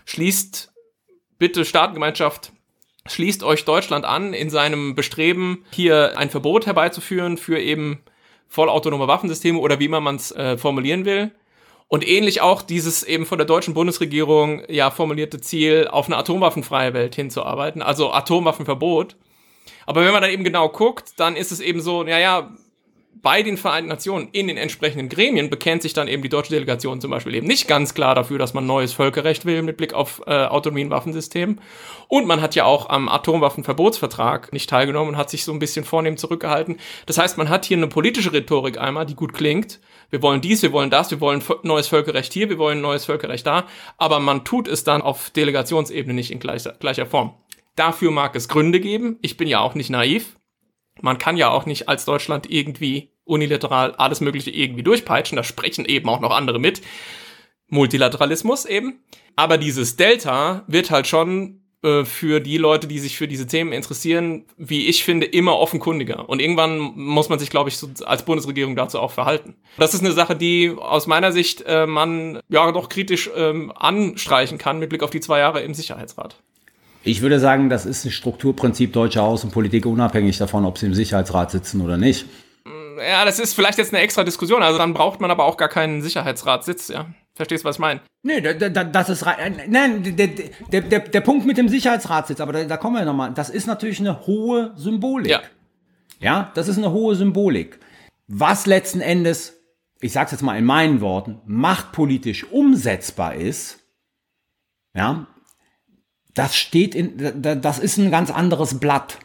schließt 0.07 0.73
bitte 1.39 1.67
Staatengemeinschaft, 1.67 2.53
schließt 3.07 3.43
euch 3.43 3.65
Deutschland 3.65 4.05
an 4.07 4.33
in 4.33 4.49
seinem 4.49 4.95
Bestreben, 4.95 5.65
hier 5.71 6.17
ein 6.17 6.31
Verbot 6.31 6.65
herbeizuführen 6.65 7.37
für 7.37 7.59
eben 7.59 8.01
vollautonome 8.49 9.09
Waffensysteme 9.09 9.59
oder 9.59 9.79
wie 9.79 9.85
immer 9.85 10.01
man 10.01 10.17
es 10.17 10.33
äh, 10.33 10.57
formulieren 10.57 11.05
will. 11.05 11.33
Und 11.89 12.07
ähnlich 12.07 12.41
auch 12.41 12.63
dieses 12.63 13.05
eben 13.05 13.27
von 13.27 13.39
der 13.39 13.47
deutschen 13.47 13.75
Bundesregierung 13.75 14.63
ja 14.69 14.91
formulierte 14.91 15.41
Ziel, 15.41 15.87
auf 15.89 16.07
eine 16.07 16.17
atomwaffenfreie 16.17 16.95
Welt 16.95 17.15
hinzuarbeiten, 17.15 17.83
also 17.83 18.13
Atomwaffenverbot. 18.13 19.17
Aber 19.85 20.05
wenn 20.05 20.13
man 20.13 20.23
dann 20.23 20.33
eben 20.33 20.43
genau 20.43 20.69
guckt, 20.69 21.13
dann 21.19 21.37
ist 21.37 21.53
es 21.53 21.61
eben 21.61 21.81
so, 21.81 22.03
naja, 22.03 22.51
bei 23.27 23.43
den 23.43 23.57
Vereinten 23.57 23.89
Nationen 23.89 24.29
in 24.31 24.47
den 24.47 24.57
entsprechenden 24.57 25.09
Gremien 25.09 25.51
bekennt 25.51 25.83
sich 25.83 25.93
dann 25.93 26.07
eben 26.07 26.23
die 26.23 26.29
deutsche 26.29 26.53
Delegation 26.53 27.01
zum 27.01 27.11
Beispiel 27.11 27.35
eben 27.35 27.49
nicht 27.49 27.67
ganz 27.67 27.93
klar 27.93 28.15
dafür, 28.15 28.39
dass 28.39 28.55
man 28.55 28.69
neues 28.69 28.93
Völkerrecht 28.93 29.45
will 29.45 29.63
mit 29.63 29.77
Blick 29.77 29.95
auf 29.95 30.23
äh, 30.29 30.45
Autonomie 30.45 30.83
in 30.83 30.91
Waffensystemen. 30.91 31.61
Und 32.07 32.29
man 32.29 32.41
hat 32.41 32.55
ja 32.55 32.67
auch 32.67 32.89
am 32.89 33.09
Atomwaffenverbotsvertrag 33.09 34.53
nicht 34.53 34.71
teilgenommen 34.71 35.15
und 35.15 35.17
hat 35.17 35.29
sich 35.29 35.43
so 35.43 35.51
ein 35.51 35.59
bisschen 35.59 35.85
vornehm 35.85 36.17
zurückgehalten. 36.19 36.77
Das 37.07 37.19
heißt, 37.19 37.37
man 37.37 37.49
hat 37.49 37.65
hier 37.65 37.77
eine 37.79 37.89
politische 37.89 38.33
Rhetorik 38.33 38.79
einmal, 38.79 39.07
die 39.07 39.17
gut 39.17 39.33
klingt. 39.33 39.81
Wir 40.09 40.23
wollen 40.23 40.41
dies, 40.41 40.63
wir 40.63 40.71
wollen 40.71 40.91
das, 40.91 41.11
wir 41.11 41.21
wollen 41.21 41.43
neues 41.65 41.89
Völkerrecht 41.89 42.33
hier, 42.33 42.49
wir 42.49 42.59
wollen 42.59 42.81
neues 42.81 43.07
Völkerrecht 43.07 43.45
da. 43.45 43.67
Aber 43.99 44.21
man 44.21 44.45
tut 44.45 44.69
es 44.69 44.85
dann 44.85 45.03
auf 45.03 45.31
Delegationsebene 45.31 46.15
nicht 46.15 46.31
in 46.31 46.39
gleicher, 46.39 46.77
gleicher 46.79 47.07
Form. 47.07 47.35
Dafür 47.75 48.13
mag 48.13 48.37
es 48.37 48.49
Gründe 48.49 48.79
geben. 48.79 49.19
Ich 49.21 49.37
bin 49.37 49.49
ja 49.49 49.59
auch 49.59 49.75
nicht 49.75 49.91
naiv. 49.91 50.37
Man 51.01 51.19
kann 51.19 51.37
ja 51.37 51.51
auch 51.51 51.67
nicht 51.67 51.89
als 51.89 52.05
Deutschland 52.05 52.49
irgendwie 52.49 53.16
unilateral 53.27 53.93
alles 53.97 54.23
Mögliche 54.23 54.51
irgendwie 54.51 54.83
durchpeitschen. 54.83 55.37
Da 55.37 55.45
sprechen 55.45 55.85
eben 55.85 56.09
auch 56.09 56.21
noch 56.21 56.31
andere 56.31 56.59
mit. 56.59 56.81
Multilateralismus 57.69 58.65
eben. 58.65 59.01
Aber 59.35 59.59
dieses 59.59 59.97
Delta 59.97 60.65
wird 60.67 60.91
halt 60.91 61.07
schon 61.07 61.61
äh, 61.83 62.05
für 62.05 62.41
die 62.41 62.57
Leute, 62.57 62.87
die 62.87 62.99
sich 62.99 63.17
für 63.17 63.29
diese 63.29 63.47
Themen 63.47 63.73
interessieren, 63.73 64.45
wie 64.57 64.87
ich 64.87 65.05
finde, 65.05 65.27
immer 65.27 65.59
offenkundiger. 65.59 66.29
Und 66.29 66.41
irgendwann 66.41 66.79
muss 66.79 67.29
man 67.29 67.39
sich, 67.39 67.51
glaube 67.51 67.69
ich, 67.69 67.77
so 67.77 67.89
als 68.05 68.25
Bundesregierung 68.25 68.77
dazu 68.77 68.99
auch 68.99 69.11
verhalten. 69.11 69.57
Das 69.77 69.93
ist 69.93 70.01
eine 70.01 70.13
Sache, 70.13 70.37
die 70.37 70.75
aus 70.77 71.07
meiner 71.07 71.33
Sicht 71.33 71.65
äh, 71.67 71.87
man 71.87 72.41
ja 72.49 72.73
doch 72.73 72.89
kritisch 72.89 73.31
ähm, 73.37 73.73
anstreichen 73.75 74.59
kann 74.59 74.79
mit 74.79 74.89
Blick 74.89 75.03
auf 75.03 75.11
die 75.11 75.21
zwei 75.21 75.41
Jahre 75.41 75.61
im 75.61 75.75
Sicherheitsrat. 75.75 76.37
Ich 77.05 77.23
würde 77.23 77.39
sagen, 77.39 77.69
das 77.69 77.87
ist 77.87 78.05
ein 78.05 78.11
Strukturprinzip 78.11 78.93
deutscher 78.93 79.23
Außenpolitik, 79.23 79.87
unabhängig 79.87 80.39
davon, 80.39 80.65
ob 80.65 80.79
sie 80.79 80.87
im 80.87 80.95
Sicherheitsrat 80.95 81.53
sitzen 81.53 81.81
oder 81.81 81.99
nicht. 81.99 82.27
Ja, 82.97 83.25
das 83.25 83.39
ist 83.39 83.55
vielleicht 83.55 83.79
jetzt 83.79 83.93
eine 83.93 84.03
extra 84.03 84.25
Diskussion. 84.25 84.63
Also 84.63 84.79
dann 84.79 84.95
braucht 84.95 85.21
man 85.21 85.31
aber 85.31 85.45
auch 85.45 85.57
gar 85.57 85.69
keinen 85.69 86.03
Sicherheitsratssitz, 86.03 86.89
ja. 86.89 87.07
Verstehst 87.35 87.65
du, 87.65 87.69
was 87.69 87.77
ich 87.77 87.81
meine? 87.81 88.01
Nee, 88.23 88.41
da, 88.41 88.55
da, 88.55 88.83
das 88.85 89.09
ist. 89.11 89.25
Nein, 89.69 90.03
der, 90.17 90.29
der, 90.73 90.81
der, 90.81 91.01
der 91.01 91.21
Punkt 91.21 91.45
mit 91.47 91.59
dem 91.59 91.69
Sicherheitsratssitz, 91.69 92.41
aber 92.41 92.53
da, 92.55 92.65
da 92.65 92.77
kommen 92.79 92.97
wir 92.97 93.05
nochmal. 93.05 93.33
Das 93.35 93.51
ist 93.51 93.67
natürlich 93.67 94.01
eine 94.01 94.27
hohe 94.27 94.73
Symbolik. 94.77 95.31
Ja. 95.31 95.43
Ja, 96.19 96.51
das 96.55 96.67
ist 96.69 96.79
eine 96.79 96.93
hohe 96.93 97.15
Symbolik. 97.15 97.79
Was 98.27 98.65
letzten 98.65 99.03
Endes, 99.03 99.61
ich 100.01 100.13
sag's 100.13 100.33
jetzt 100.33 100.41
mal 100.43 100.57
in 100.57 100.65
meinen 100.65 101.03
Worten, 101.03 101.41
machtpolitisch 101.45 102.45
umsetzbar 102.51 103.35
ist, 103.35 103.81
ja, 104.95 105.27
das 106.35 106.57
steht 106.57 106.95
in, 106.95 107.43
da- 107.43 107.55
das 107.55 107.79
ist 107.79 107.99
ein 107.99 108.11
ganz 108.11 108.31
anderes 108.31 108.81
Blatt. 108.81 109.19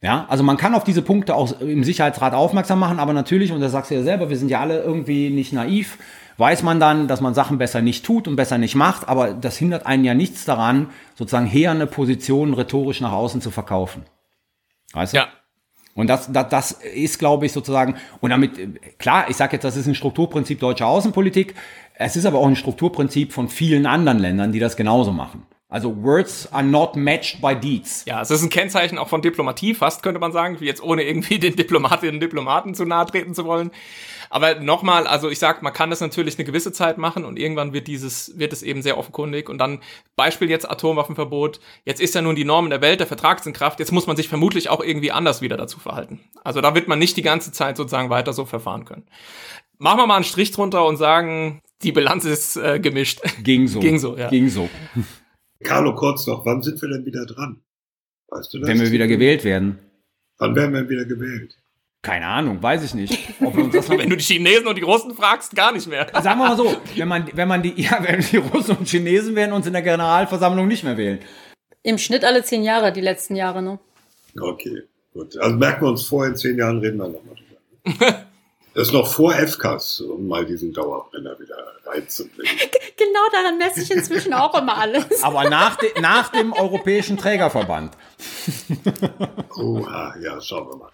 Ja, 0.00 0.26
also 0.28 0.44
man 0.44 0.56
kann 0.56 0.74
auf 0.74 0.84
diese 0.84 1.02
Punkte 1.02 1.34
auch 1.34 1.60
im 1.60 1.82
Sicherheitsrat 1.82 2.32
aufmerksam 2.32 2.78
machen, 2.78 3.00
aber 3.00 3.12
natürlich, 3.12 3.50
und 3.50 3.60
das 3.60 3.72
sagst 3.72 3.90
du 3.90 3.96
ja 3.96 4.02
selber, 4.02 4.30
wir 4.30 4.36
sind 4.36 4.48
ja 4.48 4.60
alle 4.60 4.80
irgendwie 4.80 5.28
nicht 5.30 5.52
naiv, 5.52 5.98
weiß 6.36 6.62
man 6.62 6.78
dann, 6.78 7.08
dass 7.08 7.20
man 7.20 7.34
Sachen 7.34 7.58
besser 7.58 7.82
nicht 7.82 8.06
tut 8.06 8.28
und 8.28 8.36
besser 8.36 8.58
nicht 8.58 8.76
macht, 8.76 9.08
aber 9.08 9.34
das 9.34 9.56
hindert 9.56 9.86
einen 9.86 10.04
ja 10.04 10.14
nichts 10.14 10.44
daran, 10.44 10.90
sozusagen 11.16 11.46
heherne 11.46 11.88
Positionen 11.88 12.54
rhetorisch 12.54 13.00
nach 13.00 13.10
außen 13.10 13.40
zu 13.40 13.50
verkaufen. 13.50 14.04
Weißt 14.92 15.14
du? 15.14 15.16
Ja. 15.18 15.28
Und 15.94 16.06
das, 16.06 16.30
das, 16.30 16.48
das 16.48 16.70
ist, 16.70 17.18
glaube 17.18 17.46
ich, 17.46 17.52
sozusagen, 17.52 17.96
und 18.20 18.30
damit, 18.30 18.98
klar, 19.00 19.28
ich 19.28 19.36
sage 19.36 19.54
jetzt, 19.54 19.64
das 19.64 19.76
ist 19.76 19.88
ein 19.88 19.96
Strukturprinzip 19.96 20.60
deutscher 20.60 20.86
Außenpolitik, 20.86 21.56
es 21.94 22.14
ist 22.14 22.24
aber 22.24 22.38
auch 22.38 22.46
ein 22.46 22.54
Strukturprinzip 22.54 23.32
von 23.32 23.48
vielen 23.48 23.84
anderen 23.84 24.20
Ländern, 24.20 24.52
die 24.52 24.60
das 24.60 24.76
genauso 24.76 25.10
machen. 25.10 25.42
Also 25.70 26.02
Words 26.02 26.50
are 26.50 26.62
not 26.62 26.96
matched 26.96 27.42
by 27.42 27.54
deeds. 27.54 28.04
Ja, 28.06 28.22
es 28.22 28.30
ist 28.30 28.42
ein 28.42 28.48
Kennzeichen 28.48 28.96
auch 28.96 29.08
von 29.08 29.20
Diplomatie, 29.20 29.74
fast 29.74 30.02
könnte 30.02 30.18
man 30.18 30.32
sagen, 30.32 30.60
wie 30.60 30.64
jetzt 30.64 30.82
ohne 30.82 31.02
irgendwie 31.02 31.38
den 31.38 31.56
Diplomatinnen 31.56 32.16
und 32.16 32.20
Diplomaten 32.20 32.74
zu 32.74 32.86
nahe 32.86 33.04
treten 33.04 33.34
zu 33.34 33.44
wollen. 33.44 33.70
Aber 34.30 34.54
nochmal, 34.56 35.06
also 35.06 35.28
ich 35.28 35.38
sag, 35.38 35.62
man 35.62 35.74
kann 35.74 35.90
das 35.90 36.00
natürlich 36.00 36.38
eine 36.38 36.46
gewisse 36.46 36.72
Zeit 36.72 36.96
machen 36.96 37.26
und 37.26 37.38
irgendwann 37.38 37.74
wird 37.74 37.86
dieses, 37.86 38.38
wird 38.38 38.54
es 38.54 38.62
eben 38.62 38.80
sehr 38.80 38.96
offenkundig 38.96 39.50
und 39.50 39.58
dann 39.58 39.80
Beispiel 40.16 40.48
jetzt 40.48 40.70
Atomwaffenverbot. 40.70 41.60
Jetzt 41.84 42.00
ist 42.00 42.14
ja 42.14 42.22
nun 42.22 42.34
die 42.34 42.44
Norm 42.44 42.64
in 42.64 42.70
der 42.70 42.80
Welt, 42.80 43.00
der 43.00 43.06
Vertrag 43.06 43.40
ist 43.40 43.46
in 43.46 43.52
Kraft, 43.52 43.78
jetzt 43.78 43.92
muss 43.92 44.06
man 44.06 44.16
sich 44.16 44.28
vermutlich 44.28 44.70
auch 44.70 44.82
irgendwie 44.82 45.12
anders 45.12 45.42
wieder 45.42 45.58
dazu 45.58 45.80
verhalten. 45.80 46.20
Also 46.44 46.62
da 46.62 46.74
wird 46.74 46.88
man 46.88 46.98
nicht 46.98 47.16
die 47.18 47.22
ganze 47.22 47.52
Zeit 47.52 47.76
sozusagen 47.76 48.08
weiter 48.08 48.32
so 48.32 48.46
verfahren 48.46 48.86
können. 48.86 49.04
Machen 49.76 49.98
wir 49.98 50.06
mal 50.06 50.16
einen 50.16 50.24
Strich 50.24 50.50
drunter 50.50 50.86
und 50.86 50.96
sagen, 50.96 51.60
Die 51.82 51.92
Bilanz 51.92 52.24
ist 52.24 52.56
äh, 52.56 52.80
gemischt. 52.80 53.20
Ging 53.42 53.68
so. 53.68 53.80
Ging 53.80 53.98
so, 53.98 54.16
ja. 54.16 54.28
Ging 54.28 54.48
so. 54.48 54.68
Carlo, 55.62 55.94
kurz 55.94 56.26
noch, 56.26 56.44
wann 56.46 56.62
sind 56.62 56.80
wir 56.80 56.88
denn 56.88 57.04
wieder 57.04 57.26
dran? 57.26 57.60
Weißt 58.28 58.52
du 58.54 58.58
das? 58.58 58.68
Wenn 58.68 58.80
wir 58.80 58.90
wieder 58.92 59.08
gewählt 59.08 59.44
werden. 59.44 59.78
Wann 60.38 60.54
werden 60.54 60.72
wir 60.72 60.88
wieder 60.88 61.04
gewählt? 61.04 61.56
Keine 62.02 62.26
Ahnung, 62.26 62.62
weiß 62.62 62.84
ich 62.84 62.94
nicht. 62.94 63.18
Ob 63.40 63.56
wir 63.56 63.64
uns 63.64 63.74
das 63.74 63.88
noch 63.88 63.98
Wenn 63.98 64.08
du 64.08 64.16
die 64.16 64.24
Chinesen 64.24 64.68
und 64.68 64.78
die 64.78 64.82
Russen 64.82 65.14
fragst, 65.14 65.56
gar 65.56 65.72
nicht 65.72 65.88
mehr. 65.88 66.06
Sagen 66.12 66.38
wir 66.38 66.48
mal 66.48 66.56
so, 66.56 66.76
wenn 66.96 67.08
man, 67.08 67.28
wenn 67.34 67.48
man 67.48 67.62
die, 67.62 67.80
ja, 67.80 67.98
wenn 68.02 68.20
die 68.20 68.36
Russen 68.36 68.76
und 68.76 68.88
Chinesen 68.88 69.34
werden 69.34 69.52
uns 69.52 69.66
in 69.66 69.72
der 69.72 69.82
Generalversammlung 69.82 70.68
nicht 70.68 70.84
mehr 70.84 70.96
wählen. 70.96 71.18
Im 71.82 71.98
Schnitt 71.98 72.24
alle 72.24 72.44
zehn 72.44 72.62
Jahre, 72.62 72.92
die 72.92 73.00
letzten 73.00 73.34
Jahre, 73.34 73.62
ne? 73.62 73.78
Okay, 74.40 74.82
gut. 75.12 75.36
Also 75.38 75.56
merken 75.56 75.84
wir 75.84 75.88
uns 75.88 76.04
vor, 76.04 76.26
in 76.26 76.36
zehn 76.36 76.56
Jahren 76.56 76.78
reden 76.78 76.98
wir 76.98 77.08
nochmal 77.08 77.34
drüber. 77.34 78.24
Das 78.78 78.86
ist 78.86 78.94
noch 78.94 79.12
vor 79.12 79.34
FKs, 79.34 80.02
um 80.02 80.28
mal 80.28 80.46
diesen 80.46 80.72
Dauerbrenner 80.72 81.36
wieder 81.40 81.56
reinzubringen. 81.84 82.52
Genau 82.96 83.20
daran 83.32 83.58
messe 83.58 83.80
ich 83.80 83.90
inzwischen 83.92 84.34
auch 84.34 84.60
immer 84.60 84.76
alles. 84.76 85.22
Aber 85.22 85.48
nach, 85.48 85.76
de, 85.76 86.00
nach 86.00 86.30
dem 86.30 86.52
Europäischen 86.52 87.16
Trägerverband. 87.16 87.96
Oha, 89.56 90.14
ja, 90.20 90.40
schauen 90.40 90.68
wir 90.68 90.76
mal. 90.76 90.90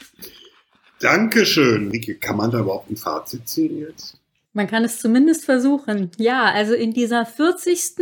Dankeschön. 1.00 1.90
Rike, 1.90 2.16
kann 2.16 2.36
man 2.36 2.50
da 2.50 2.60
überhaupt 2.60 2.90
ein 2.90 2.96
Fazit 2.96 3.48
ziehen 3.48 3.78
jetzt? 3.78 4.18
Man 4.52 4.66
kann 4.66 4.84
es 4.84 4.98
zumindest 4.98 5.46
versuchen. 5.46 6.10
Ja, 6.18 6.44
also 6.44 6.74
in 6.74 6.92
dieser 6.92 7.24
40. 7.24 7.98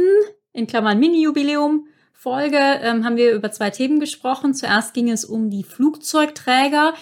in 0.53 0.67
Klammern 0.67 0.99
Mini-Jubiläum 0.99 1.87
Folge 2.13 2.57
ähm, 2.57 3.05
haben 3.05 3.17
wir 3.17 3.33
über 3.33 3.51
zwei 3.51 3.71
Themen 3.71 3.99
gesprochen. 3.99 4.55
Zuerst 4.55 4.95
ging 4.95 5.11
es 5.11 5.25
um 5.25 5.51
die 5.51 5.65
Flugzeugträger. 5.65 6.95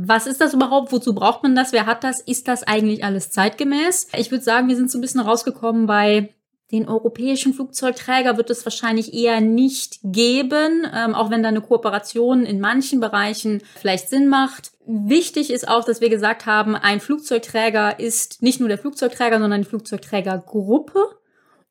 Was 0.00 0.28
ist 0.28 0.40
das 0.40 0.54
überhaupt? 0.54 0.92
Wozu 0.92 1.12
braucht 1.12 1.42
man 1.42 1.56
das? 1.56 1.72
Wer 1.72 1.86
hat 1.86 2.04
das? 2.04 2.20
Ist 2.20 2.46
das 2.46 2.62
eigentlich 2.62 3.02
alles 3.02 3.30
zeitgemäß? 3.30 4.08
Ich 4.16 4.30
würde 4.30 4.44
sagen, 4.44 4.68
wir 4.68 4.76
sind 4.76 4.90
so 4.90 4.98
ein 4.98 5.00
bisschen 5.00 5.20
rausgekommen 5.20 5.86
bei 5.86 6.28
den 6.70 6.86
europäischen 6.86 7.54
Flugzeugträger 7.54 8.36
wird 8.36 8.50
es 8.50 8.64
wahrscheinlich 8.66 9.14
eher 9.14 9.40
nicht 9.40 10.00
geben, 10.02 10.86
ähm, 10.94 11.14
auch 11.14 11.30
wenn 11.30 11.42
da 11.42 11.48
eine 11.48 11.62
Kooperation 11.62 12.44
in 12.44 12.60
manchen 12.60 13.00
Bereichen 13.00 13.62
vielleicht 13.76 14.10
Sinn 14.10 14.28
macht. 14.28 14.72
Wichtig 14.86 15.50
ist 15.50 15.66
auch, 15.66 15.84
dass 15.84 16.02
wir 16.02 16.10
gesagt 16.10 16.44
haben, 16.44 16.76
ein 16.76 17.00
Flugzeugträger 17.00 17.98
ist 17.98 18.42
nicht 18.42 18.60
nur 18.60 18.68
der 18.68 18.78
Flugzeugträger, 18.78 19.38
sondern 19.38 19.62
die 19.62 19.68
Flugzeugträgergruppe. 19.68 21.17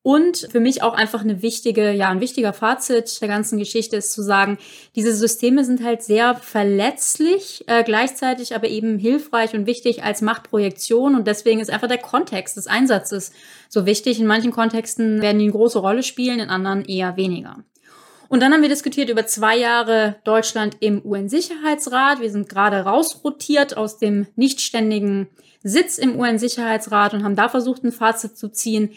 Und 0.07 0.47
für 0.49 0.61
mich 0.61 0.83
auch 0.83 0.93
einfach 0.93 1.19
eine 1.19 1.41
wichtige, 1.41 1.91
ja, 1.91 2.07
ein 2.07 2.21
wichtiger 2.21 2.53
Fazit 2.53 3.19
der 3.19 3.27
ganzen 3.27 3.59
Geschichte 3.59 3.97
ist 3.97 4.13
zu 4.13 4.23
sagen, 4.23 4.57
diese 4.95 5.13
Systeme 5.13 5.65
sind 5.65 5.83
halt 5.83 6.01
sehr 6.01 6.35
verletzlich, 6.35 7.65
äh, 7.67 7.83
gleichzeitig 7.83 8.55
aber 8.55 8.69
eben 8.69 8.99
hilfreich 8.99 9.53
und 9.53 9.65
wichtig 9.65 10.05
als 10.05 10.21
Machtprojektion. 10.21 11.13
Und 11.13 11.27
deswegen 11.27 11.59
ist 11.59 11.69
einfach 11.69 11.89
der 11.89 11.97
Kontext 11.97 12.55
des 12.55 12.67
Einsatzes 12.67 13.33
so 13.67 13.85
wichtig. 13.85 14.17
In 14.17 14.27
manchen 14.27 14.53
Kontexten 14.53 15.21
werden 15.21 15.39
die 15.39 15.43
eine 15.43 15.51
große 15.51 15.79
Rolle 15.79 16.03
spielen, 16.03 16.39
in 16.39 16.49
anderen 16.49 16.85
eher 16.85 17.17
weniger. 17.17 17.65
Und 18.29 18.41
dann 18.41 18.53
haben 18.53 18.61
wir 18.61 18.69
diskutiert 18.69 19.09
über 19.09 19.25
zwei 19.25 19.57
Jahre 19.57 20.15
Deutschland 20.23 20.77
im 20.79 21.03
UN-Sicherheitsrat. 21.03 22.21
Wir 22.21 22.31
sind 22.31 22.47
gerade 22.47 22.77
rausrotiert 22.77 23.75
aus 23.75 23.97
dem 23.97 24.27
nichtständigen 24.37 25.27
Sitz 25.63 25.97
im 25.97 26.17
UN-Sicherheitsrat 26.17 27.13
und 27.13 27.25
haben 27.25 27.35
da 27.35 27.49
versucht, 27.49 27.83
ein 27.83 27.91
Fazit 27.91 28.37
zu 28.37 28.47
ziehen. 28.49 28.91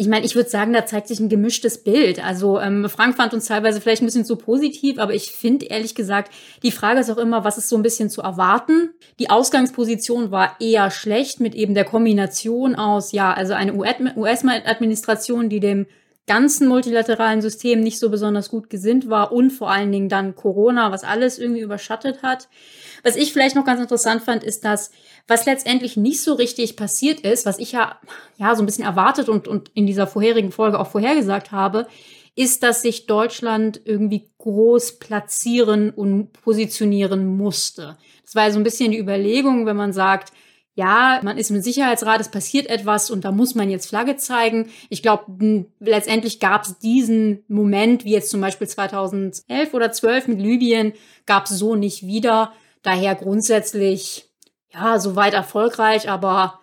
Ich 0.00 0.08
meine, 0.08 0.24
ich 0.24 0.34
würde 0.34 0.48
sagen, 0.48 0.72
da 0.72 0.86
zeigt 0.86 1.08
sich 1.08 1.20
ein 1.20 1.28
gemischtes 1.28 1.84
Bild. 1.84 2.24
Also 2.24 2.58
ähm, 2.58 2.88
Frank 2.88 3.18
fand 3.18 3.34
uns 3.34 3.44
teilweise 3.44 3.82
vielleicht 3.82 4.00
ein 4.00 4.06
bisschen 4.06 4.24
zu 4.24 4.36
positiv, 4.36 4.98
aber 4.98 5.12
ich 5.12 5.32
finde 5.32 5.66
ehrlich 5.66 5.94
gesagt, 5.94 6.32
die 6.62 6.70
Frage 6.70 7.00
ist 7.00 7.10
auch 7.10 7.18
immer, 7.18 7.44
was 7.44 7.58
ist 7.58 7.68
so 7.68 7.76
ein 7.76 7.82
bisschen 7.82 8.08
zu 8.08 8.22
erwarten? 8.22 8.94
Die 9.18 9.28
Ausgangsposition 9.28 10.30
war 10.30 10.56
eher 10.58 10.90
schlecht 10.90 11.40
mit 11.40 11.54
eben 11.54 11.74
der 11.74 11.84
Kombination 11.84 12.76
aus, 12.76 13.12
ja, 13.12 13.34
also 13.34 13.52
eine 13.52 13.74
US-Administration, 13.74 15.50
die 15.50 15.60
dem 15.60 15.84
ganzen 16.26 16.68
multilateralen 16.68 17.42
System 17.42 17.80
nicht 17.80 17.98
so 17.98 18.10
besonders 18.10 18.50
gut 18.50 18.70
gesinnt 18.70 19.08
war 19.08 19.32
und 19.32 19.50
vor 19.50 19.70
allen 19.70 19.90
Dingen 19.90 20.08
dann 20.08 20.36
Corona, 20.36 20.92
was 20.92 21.02
alles 21.02 21.38
irgendwie 21.38 21.62
überschattet 21.62 22.22
hat. 22.22 22.48
Was 23.02 23.16
ich 23.16 23.32
vielleicht 23.32 23.56
noch 23.56 23.64
ganz 23.64 23.80
interessant 23.80 24.22
fand, 24.22 24.44
ist, 24.44 24.64
dass 24.64 24.92
was 25.26 25.46
letztendlich 25.46 25.96
nicht 25.96 26.22
so 26.22 26.34
richtig 26.34 26.76
passiert 26.76 27.20
ist, 27.20 27.46
was 27.46 27.58
ich 27.58 27.72
ja, 27.72 27.98
ja 28.36 28.54
so 28.54 28.62
ein 28.62 28.66
bisschen 28.66 28.84
erwartet 28.84 29.28
und, 29.28 29.48
und 29.48 29.70
in 29.74 29.86
dieser 29.86 30.06
vorherigen 30.06 30.52
Folge 30.52 30.78
auch 30.78 30.90
vorhergesagt 30.90 31.52
habe, 31.52 31.86
ist, 32.36 32.62
dass 32.62 32.82
sich 32.82 33.06
Deutschland 33.06 33.80
irgendwie 33.84 34.30
groß 34.38 34.98
platzieren 34.98 35.90
und 35.90 36.32
positionieren 36.32 37.26
musste. 37.26 37.98
Das 38.24 38.34
war 38.34 38.44
ja 38.44 38.52
so 38.52 38.60
ein 38.60 38.64
bisschen 38.64 38.92
die 38.92 38.98
Überlegung, 38.98 39.66
wenn 39.66 39.76
man 39.76 39.92
sagt, 39.92 40.32
ja, 40.80 41.20
man 41.22 41.36
ist 41.36 41.50
im 41.50 41.60
Sicherheitsrat, 41.60 42.22
es 42.22 42.30
passiert 42.30 42.66
etwas 42.68 43.10
und 43.10 43.26
da 43.26 43.32
muss 43.32 43.54
man 43.54 43.68
jetzt 43.68 43.86
Flagge 43.86 44.16
zeigen. 44.16 44.70
Ich 44.88 45.02
glaube, 45.02 45.66
letztendlich 45.78 46.40
gab 46.40 46.64
es 46.64 46.78
diesen 46.78 47.44
Moment, 47.48 48.06
wie 48.06 48.12
jetzt 48.12 48.30
zum 48.30 48.40
Beispiel 48.40 48.66
2011 48.66 49.74
oder 49.74 49.92
12 49.92 50.28
mit 50.28 50.40
Libyen, 50.40 50.94
gab 51.26 51.44
es 51.44 51.50
so 51.50 51.76
nicht 51.76 52.06
wieder. 52.06 52.54
Daher 52.82 53.14
grundsätzlich, 53.14 54.30
ja, 54.72 54.98
soweit 54.98 55.34
erfolgreich, 55.34 56.08
aber 56.08 56.60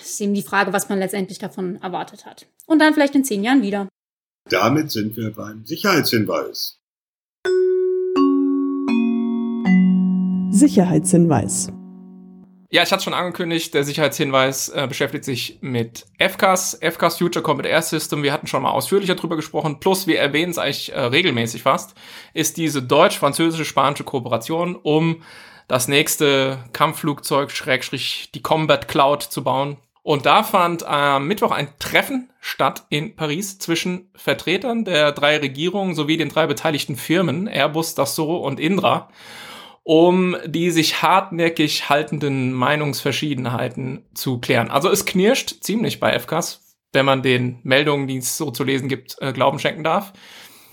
es 0.00 0.10
ist 0.10 0.20
eben 0.20 0.34
die 0.34 0.42
Frage, 0.42 0.72
was 0.72 0.88
man 0.88 1.00
letztendlich 1.00 1.40
davon 1.40 1.82
erwartet 1.82 2.26
hat. 2.26 2.46
Und 2.66 2.78
dann 2.78 2.94
vielleicht 2.94 3.16
in 3.16 3.24
zehn 3.24 3.42
Jahren 3.42 3.62
wieder. 3.62 3.88
Damit 4.48 4.92
sind 4.92 5.16
wir 5.16 5.32
beim 5.32 5.66
Sicherheitshinweis. 5.66 6.78
Sicherheitshinweis. 10.52 11.72
Ja, 12.68 12.82
ich 12.82 12.90
hatte 12.90 13.04
schon 13.04 13.14
angekündigt, 13.14 13.74
der 13.74 13.84
Sicherheitshinweis 13.84 14.70
äh, 14.70 14.86
beschäftigt 14.88 15.24
sich 15.24 15.58
mit 15.60 16.04
FCAS, 16.18 16.78
FCAS 16.82 17.18
Future 17.18 17.42
Combat 17.42 17.66
Air 17.66 17.82
System. 17.82 18.24
Wir 18.24 18.32
hatten 18.32 18.48
schon 18.48 18.62
mal 18.62 18.72
ausführlicher 18.72 19.14
drüber 19.14 19.36
gesprochen. 19.36 19.78
Plus, 19.78 20.08
wir 20.08 20.18
erwähnen 20.18 20.50
es 20.50 20.58
eigentlich 20.58 20.92
äh, 20.92 21.00
regelmäßig 21.00 21.62
fast, 21.62 21.94
ist 22.34 22.56
diese 22.56 22.82
deutsch-französische-spanische 22.82 24.02
Kooperation, 24.02 24.74
um 24.74 25.22
das 25.68 25.86
nächste 25.86 26.58
Kampfflugzeug, 26.72 27.52
Schrägstrich, 27.52 28.30
die 28.34 28.42
Combat 28.42 28.88
Cloud 28.88 29.22
zu 29.22 29.44
bauen. 29.44 29.76
Und 30.02 30.26
da 30.26 30.42
fand 30.42 30.84
am 30.84 31.26
Mittwoch 31.26 31.50
ein 31.52 31.68
Treffen 31.78 32.30
statt 32.40 32.84
in 32.90 33.16
Paris 33.16 33.58
zwischen 33.58 34.10
Vertretern 34.14 34.84
der 34.84 35.12
drei 35.12 35.36
Regierungen 35.38 35.94
sowie 35.94 36.16
den 36.16 36.28
drei 36.28 36.46
beteiligten 36.46 36.96
Firmen, 36.96 37.48
Airbus, 37.48 37.94
Dassault 37.94 38.44
und 38.44 38.60
Indra 38.60 39.08
um 39.86 40.36
die 40.44 40.72
sich 40.72 41.00
hartnäckig 41.00 41.88
haltenden 41.88 42.52
Meinungsverschiedenheiten 42.52 44.04
zu 44.14 44.40
klären. 44.40 44.68
Also 44.68 44.90
es 44.90 45.06
knirscht 45.06 45.62
ziemlich 45.62 46.00
bei 46.00 46.18
FKs, 46.18 46.76
wenn 46.92 47.06
man 47.06 47.22
den 47.22 47.60
Meldungen, 47.62 48.08
die 48.08 48.16
es 48.16 48.36
so 48.36 48.50
zu 48.50 48.64
lesen 48.64 48.88
gibt, 48.88 49.14
äh, 49.20 49.32
Glauben 49.32 49.60
schenken 49.60 49.84
darf. 49.84 50.12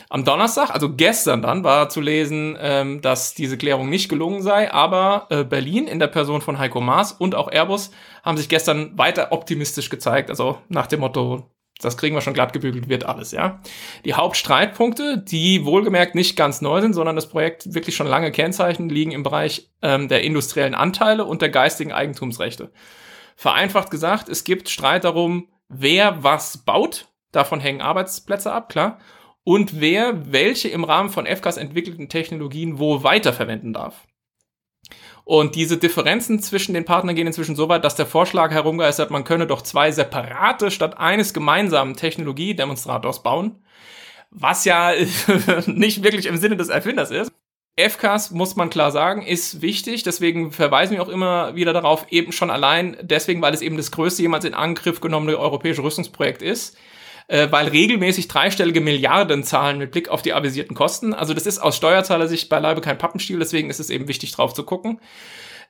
Am 0.10 0.26
Donnerstag, 0.26 0.72
also 0.72 0.96
gestern 0.96 1.44
dann, 1.44 1.64
war 1.64 1.90
zu 1.90 2.02
lesen, 2.02 2.58
ähm, 2.60 3.02
dass 3.02 3.36
diese 3.36 3.56
Klärung 3.56 3.88
nicht 3.88 4.10
gelungen 4.10 4.42
sei, 4.42 4.74
aber 4.74 5.28
äh, 5.30 5.44
Berlin 5.44 5.86
in 5.86 6.00
der 6.00 6.08
Person 6.08 6.42
von 6.42 6.58
Heiko 6.58 6.82
Maas 6.82 7.12
und 7.12 7.36
auch 7.36 7.52
Airbus 7.52 7.92
haben 8.24 8.38
sich 8.38 8.50
gestern 8.50 8.98
weiter 8.98 9.32
optimistisch 9.32 9.92
gezeigt, 9.92 10.32
also 10.32 10.58
nach 10.70 10.88
dem 10.88 11.02
Motto, 11.02 11.53
das 11.84 11.98
kriegen 11.98 12.16
wir 12.16 12.22
schon 12.22 12.34
glatt 12.34 12.54
gebügelt, 12.54 12.90
wird 12.90 13.06
alles, 13.06 13.32
ja. 13.32 13.62
Die 14.06 14.14
Hauptstreitpunkte, 14.14 15.18
die 15.18 15.66
wohlgemerkt 15.66 16.16
nicht 16.16 16.36
ganz 16.36 16.62
neu 16.62 16.82
sind, 16.82 16.94
sondern 16.94 17.16
das 17.16 17.30
Projekt 17.30 17.74
wirklich 17.74 17.96
schon 17.96 18.08
lange 18.08 18.32
kennzeichnen, 18.32 18.90
liegen 18.90 19.12
im 19.12 19.24
Bereich 19.24 19.70
ähm, 19.82 20.08
der 20.08 20.24
industriellen 20.24 20.76
Anteile 20.76 21.26
und 21.26 21.42
der 21.42 21.50
geistigen 21.50 21.92
Eigentumsrechte. 21.92 22.72
Vereinfacht 23.36 23.90
gesagt, 23.92 24.30
es 24.30 24.44
gibt 24.44 24.70
Streit 24.70 25.04
darum, 25.04 25.48
wer 25.70 26.24
was 26.24 26.60
baut. 26.60 27.08
Davon 27.32 27.60
hängen 27.60 27.82
Arbeitsplätze 27.82 28.52
ab, 28.52 28.70
klar. 28.70 29.00
Und 29.44 29.82
wer 29.82 30.32
welche 30.32 30.70
im 30.70 30.84
Rahmen 30.84 31.10
von 31.10 31.26
FKs 31.26 31.58
entwickelten 31.58 32.08
Technologien 32.08 32.80
wo 32.80 33.04
weiterverwenden 33.04 33.74
darf. 33.74 34.06
Und 35.26 35.56
diese 35.56 35.78
Differenzen 35.78 36.40
zwischen 36.40 36.74
den 36.74 36.86
Partnern 36.86 37.16
gehen 37.16 37.28
inzwischen 37.28 37.56
so 37.56 37.70
weit, 37.70 37.86
dass 37.86 37.96
der 37.96 38.06
Vorschlag 38.06 38.52
herumgeistert, 38.52 39.10
man 39.10 39.24
könne 39.24 39.48
doch 39.48 39.62
zwei 39.62 39.92
separate 39.92 40.70
statt 40.70 40.98
eines 40.98 41.34
gemeinsamen 41.34 41.96
Technologiedemonstrators 41.96 43.24
bauen. 43.24 43.64
Was 44.32 44.66
ja 44.66 44.92
nicht 45.66 46.04
wirklich 46.04 46.26
im 46.26 46.38
Sinne 46.38 46.58
des 46.58 46.70
Erfinders 46.70 47.12
ist. 47.12 47.32
FCAS, 47.80 48.32
muss 48.32 48.56
man 48.56 48.70
klar 48.70 48.92
sagen, 48.92 49.24
ist 49.24 49.62
wichtig. 49.62 50.04
Deswegen 50.04 50.52
verweisen 50.52 50.96
wir 50.96 51.02
auch 51.02 51.10
immer 51.10 51.56
wieder 51.56 51.74
darauf, 51.74 52.06
eben 52.10 52.32
schon 52.32 52.52
allein 52.52 52.98
deswegen, 53.02 53.42
weil 53.42 53.54
es 53.54 53.62
eben 53.62 53.78
das 53.78 53.92
größte 53.92 54.22
jemals 54.22 54.46
in 54.46 54.54
Angriff 54.54 55.02
genommene 55.02 55.38
europäische 55.38 55.84
Rüstungsprojekt 55.84 56.42
ist 56.42 56.78
äh, 57.28 57.48
weil 57.52 57.68
regelmäßig 57.68 58.28
dreistellige 58.28 58.82
Milliarden 58.82 59.44
zahlen 59.44 59.78
mit 59.78 59.92
Blick 59.92 60.10
auf 60.10 60.22
die 60.22 60.34
avisierten 60.34 60.76
Kosten. 60.76 61.14
Also 61.14 61.34
das 61.34 61.46
ist 61.46 61.60
aus 61.60 61.78
Steuerzahlersicht 61.78 62.50
beileibe 62.50 62.82
kein 62.82 62.98
Pappenstiel, 62.98 63.40
deswegen 63.40 63.70
ist 63.70 63.80
es 63.80 63.90
eben 63.90 64.08
wichtig 64.08 64.32
drauf 64.32 64.54
zu 64.54 64.64
gucken. 64.64 65.00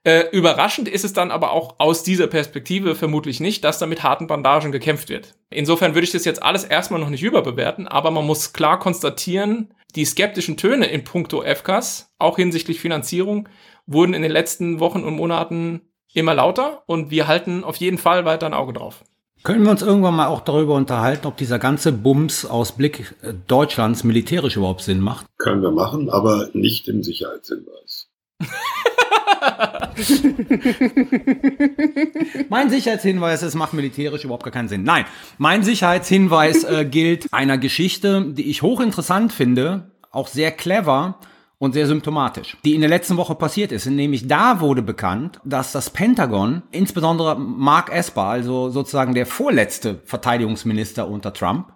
Äh, 0.05 0.25
überraschend 0.31 0.89
ist 0.89 1.05
es 1.05 1.13
dann 1.13 1.31
aber 1.31 1.51
auch 1.51 1.75
aus 1.77 2.03
dieser 2.03 2.27
Perspektive 2.27 2.93
vermutlich 2.93 3.39
nicht, 3.39 3.63
dass 3.63 3.79
da 3.79 3.85
mit 3.85 4.03
harten 4.03 4.27
Bandagen 4.27 4.73
gekämpft 4.73 5.07
wird. 5.07 5.35
Insofern 5.49 5.93
würde 5.93 6.03
ich 6.03 6.11
das 6.11 6.25
jetzt 6.25 6.43
alles 6.43 6.65
erstmal 6.65 6.99
noch 6.99 7.09
nicht 7.09 7.23
überbewerten, 7.23 7.87
aber 7.87 8.11
man 8.11 8.25
muss 8.25 8.51
klar 8.51 8.79
konstatieren, 8.79 9.73
die 9.95 10.03
skeptischen 10.03 10.57
Töne 10.57 10.87
in 10.87 11.05
puncto 11.05 11.41
FKs, 11.41 12.13
auch 12.19 12.35
hinsichtlich 12.35 12.81
Finanzierung, 12.81 13.47
wurden 13.85 14.13
in 14.13 14.23
den 14.23 14.31
letzten 14.31 14.81
Wochen 14.81 15.03
und 15.03 15.15
Monaten 15.15 15.81
immer 16.13 16.33
lauter 16.33 16.83
und 16.85 17.09
wir 17.09 17.27
halten 17.27 17.63
auf 17.63 17.77
jeden 17.77 17.97
Fall 17.97 18.25
weiter 18.25 18.45
ein 18.45 18.53
Auge 18.53 18.73
drauf. 18.73 19.05
Können 19.43 19.63
wir 19.65 19.71
uns 19.71 19.81
irgendwann 19.81 20.15
mal 20.15 20.27
auch 20.27 20.39
darüber 20.39 20.75
unterhalten, 20.75 21.27
ob 21.27 21.35
dieser 21.35 21.59
ganze 21.59 21.91
Bums 21.91 22.45
aus 22.45 22.71
Blick 22.71 23.13
äh, 23.21 23.33
Deutschlands 23.47 24.05
militärisch 24.05 24.55
überhaupt 24.55 24.81
Sinn 24.81 25.01
macht? 25.01 25.25
Können 25.37 25.61
wir 25.61 25.71
machen, 25.71 26.09
aber 26.09 26.47
nicht 26.53 26.87
im 26.87 27.03
Sicherheitshinweis. 27.03 28.07
mein 32.49 32.69
Sicherheitshinweis, 32.69 33.41
es 33.41 33.55
macht 33.55 33.73
militärisch 33.73 34.23
überhaupt 34.23 34.45
gar 34.45 34.53
keinen 34.53 34.69
Sinn. 34.69 34.83
Nein, 34.83 35.03
mein 35.37 35.61
Sicherheitshinweis 35.61 36.63
äh, 36.63 36.85
gilt 36.85 37.27
einer 37.33 37.57
Geschichte, 37.57 38.25
die 38.25 38.49
ich 38.49 38.61
hochinteressant 38.61 39.33
finde, 39.33 39.91
auch 40.09 40.29
sehr 40.29 40.51
clever 40.51 41.19
und 41.57 41.73
sehr 41.73 41.87
symptomatisch, 41.87 42.57
die 42.65 42.75
in 42.75 42.81
der 42.81 42.89
letzten 42.89 43.17
Woche 43.17 43.35
passiert 43.35 43.71
ist. 43.71 43.85
Nämlich 43.85 44.27
da 44.27 44.59
wurde 44.59 44.81
bekannt, 44.81 45.39
dass 45.45 45.71
das 45.71 45.89
Pentagon, 45.89 46.63
insbesondere 46.71 47.39
Mark 47.39 47.89
Esper, 47.93 48.23
also 48.23 48.69
sozusagen 48.69 49.13
der 49.13 49.25
vorletzte 49.25 50.01
Verteidigungsminister 50.05 51.07
unter 51.07 51.33
Trump, 51.33 51.73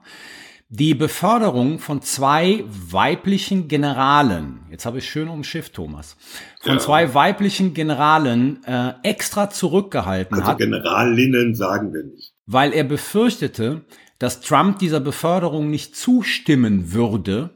die 0.70 0.94
Beförderung 0.94 1.80
von 1.80 2.02
zwei 2.02 2.66
weiblichen 2.68 3.70
Generalen, 3.70 4.60
jetzt 4.70 4.86
habe 4.86 4.98
ich 4.98 5.10
schön 5.10 5.30
umschifft, 5.30 5.74
Thomas, 5.76 6.18
von 6.60 6.74
ja. 6.74 6.80
zwei 6.80 7.14
weiblichen 7.14 7.74
Generalen 7.74 8.62
äh, 8.66 8.94
extra 9.04 9.50
zurückgehalten 9.50 10.38
also 10.38 10.48
hat. 10.48 10.58
Generalinnen 10.58 11.56
sagen 11.56 11.94
wir 11.94 12.04
nicht. 12.04 12.34
Weil 12.46 12.74
er 12.74 12.84
befürchtete, 12.84 13.86
dass 14.20 14.42
Trump 14.42 14.80
dieser 14.80 15.00
Beförderung 15.00 15.70
nicht 15.70 15.96
zustimmen 15.96 16.92
würde. 16.92 17.52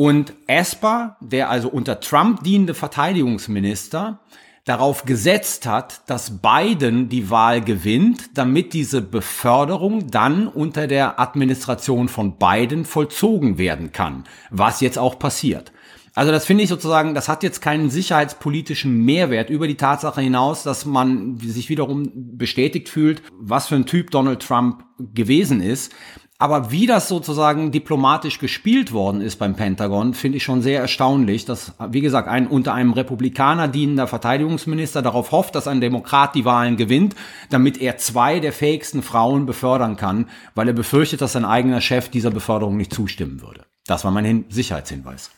Und 0.00 0.32
Esper, 0.46 1.18
der 1.20 1.50
also 1.50 1.68
unter 1.68 2.00
Trump 2.00 2.42
dienende 2.42 2.72
Verteidigungsminister, 2.72 4.20
darauf 4.64 5.04
gesetzt 5.04 5.66
hat, 5.66 6.08
dass 6.08 6.40
Biden 6.40 7.10
die 7.10 7.28
Wahl 7.28 7.60
gewinnt, 7.60 8.30
damit 8.32 8.72
diese 8.72 9.02
Beförderung 9.02 10.10
dann 10.10 10.48
unter 10.48 10.86
der 10.86 11.20
Administration 11.20 12.08
von 12.08 12.38
Biden 12.38 12.86
vollzogen 12.86 13.58
werden 13.58 13.92
kann, 13.92 14.24
was 14.48 14.80
jetzt 14.80 14.96
auch 14.96 15.18
passiert. 15.18 15.70
Also 16.14 16.32
das 16.32 16.46
finde 16.46 16.64
ich 16.64 16.70
sozusagen, 16.70 17.14
das 17.14 17.28
hat 17.28 17.42
jetzt 17.42 17.60
keinen 17.60 17.90
sicherheitspolitischen 17.90 19.04
Mehrwert 19.04 19.50
über 19.50 19.68
die 19.68 19.76
Tatsache 19.76 20.22
hinaus, 20.22 20.62
dass 20.62 20.86
man 20.86 21.36
sich 21.36 21.68
wiederum 21.68 22.10
bestätigt 22.38 22.88
fühlt, 22.88 23.22
was 23.38 23.68
für 23.68 23.74
ein 23.74 23.84
Typ 23.84 24.10
Donald 24.12 24.40
Trump 24.40 24.82
gewesen 24.98 25.60
ist. 25.60 25.92
Aber 26.40 26.70
wie 26.70 26.86
das 26.86 27.06
sozusagen 27.06 27.70
diplomatisch 27.70 28.38
gespielt 28.38 28.92
worden 28.92 29.20
ist 29.20 29.36
beim 29.36 29.56
Pentagon, 29.56 30.14
finde 30.14 30.38
ich 30.38 30.42
schon 30.42 30.62
sehr 30.62 30.80
erstaunlich, 30.80 31.44
dass, 31.44 31.74
wie 31.90 32.00
gesagt, 32.00 32.28
ein 32.28 32.46
unter 32.46 32.72
einem 32.72 32.94
Republikaner 32.94 33.68
dienender 33.68 34.06
Verteidigungsminister 34.06 35.02
darauf 35.02 35.32
hofft, 35.32 35.54
dass 35.54 35.68
ein 35.68 35.82
Demokrat 35.82 36.34
die 36.34 36.46
Wahlen 36.46 36.78
gewinnt, 36.78 37.14
damit 37.50 37.78
er 37.78 37.98
zwei 37.98 38.40
der 38.40 38.54
fähigsten 38.54 39.02
Frauen 39.02 39.44
befördern 39.44 39.98
kann, 39.98 40.30
weil 40.54 40.66
er 40.66 40.72
befürchtet, 40.72 41.20
dass 41.20 41.34
sein 41.34 41.44
eigener 41.44 41.82
Chef 41.82 42.08
dieser 42.08 42.30
Beförderung 42.30 42.78
nicht 42.78 42.94
zustimmen 42.94 43.42
würde. 43.42 43.60
Das 43.86 44.06
war 44.06 44.10
mein 44.10 44.24
Hin 44.24 44.44
Sicherheitshinweis. 44.48 45.30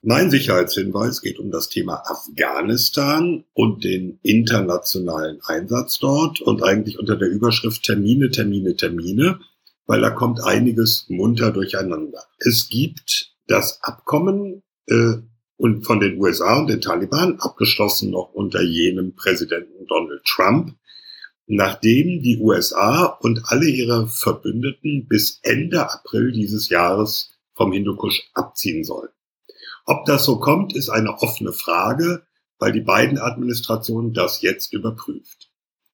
Mein 0.00 0.30
Sicherheitshinweis 0.30 1.20
geht 1.20 1.38
um 1.38 1.50
das 1.50 1.68
Thema 1.68 2.04
Afghanistan 2.06 3.44
und 3.52 3.84
den 3.84 4.18
internationalen 4.22 5.40
Einsatz 5.44 5.98
dort 5.98 6.40
und 6.40 6.62
eigentlich 6.62 6.98
unter 6.98 7.16
der 7.16 7.28
Überschrift 7.28 7.82
Termine, 7.82 8.30
Termine, 8.30 8.76
Termine 8.76 9.40
weil 9.88 10.02
da 10.02 10.10
kommt 10.10 10.40
einiges 10.44 11.06
munter 11.08 11.50
durcheinander. 11.50 12.22
Es 12.38 12.68
gibt 12.68 13.34
das 13.46 13.82
Abkommen 13.82 14.62
äh, 14.86 15.14
und 15.56 15.82
von 15.84 15.98
den 15.98 16.20
USA 16.20 16.58
und 16.58 16.68
den 16.68 16.82
Taliban, 16.82 17.40
abgeschlossen 17.40 18.10
noch 18.10 18.32
unter 18.34 18.62
jenem 18.62 19.14
Präsidenten 19.16 19.86
Donald 19.86 20.22
Trump, 20.24 20.76
nachdem 21.46 22.22
die 22.22 22.38
USA 22.38 23.06
und 23.06 23.40
alle 23.46 23.66
ihre 23.66 24.06
Verbündeten 24.08 25.08
bis 25.08 25.40
Ende 25.42 25.90
April 25.90 26.32
dieses 26.32 26.68
Jahres 26.68 27.32
vom 27.54 27.72
Hindukusch 27.72 28.30
abziehen 28.34 28.84
sollen. 28.84 29.10
Ob 29.86 30.04
das 30.04 30.26
so 30.26 30.38
kommt, 30.38 30.76
ist 30.76 30.90
eine 30.90 31.14
offene 31.14 31.54
Frage, 31.54 32.26
weil 32.58 32.72
die 32.72 32.82
beiden 32.82 33.16
Administrationen 33.16 34.12
das 34.12 34.42
jetzt 34.42 34.74
überprüft. 34.74 35.50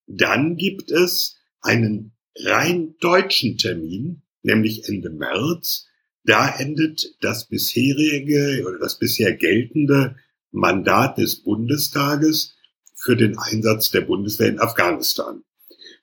Dann 0.06 0.56
gibt 0.56 0.90
es 0.90 1.36
einen 1.60 2.14
rein 2.36 2.96
deutschen 3.00 3.56
Termin, 3.58 4.22
nämlich 4.42 4.88
Ende 4.88 5.10
März, 5.10 5.86
da 6.24 6.48
endet 6.56 7.16
das 7.20 7.48
bisherige 7.48 8.64
oder 8.66 8.78
das 8.78 8.98
bisher 8.98 9.34
geltende 9.34 10.16
Mandat 10.50 11.18
des 11.18 11.42
Bundestages 11.42 12.54
für 12.94 13.16
den 13.16 13.36
Einsatz 13.38 13.90
der 13.90 14.00
Bundeswehr 14.00 14.48
in 14.48 14.60
Afghanistan. 14.60 15.42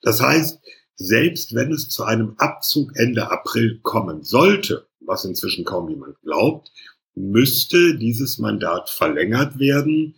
Das 0.01 0.21
heißt, 0.21 0.59
selbst 0.95 1.55
wenn 1.55 1.71
es 1.71 1.89
zu 1.89 2.03
einem 2.03 2.35
Abzug 2.37 2.91
Ende 2.95 3.31
April 3.31 3.79
kommen 3.81 4.23
sollte, 4.23 4.87
was 4.99 5.25
inzwischen 5.25 5.65
kaum 5.65 5.89
jemand 5.89 6.19
glaubt, 6.21 6.71
müsste 7.15 7.97
dieses 7.97 8.37
Mandat 8.37 8.89
verlängert 8.89 9.59
werden, 9.59 10.15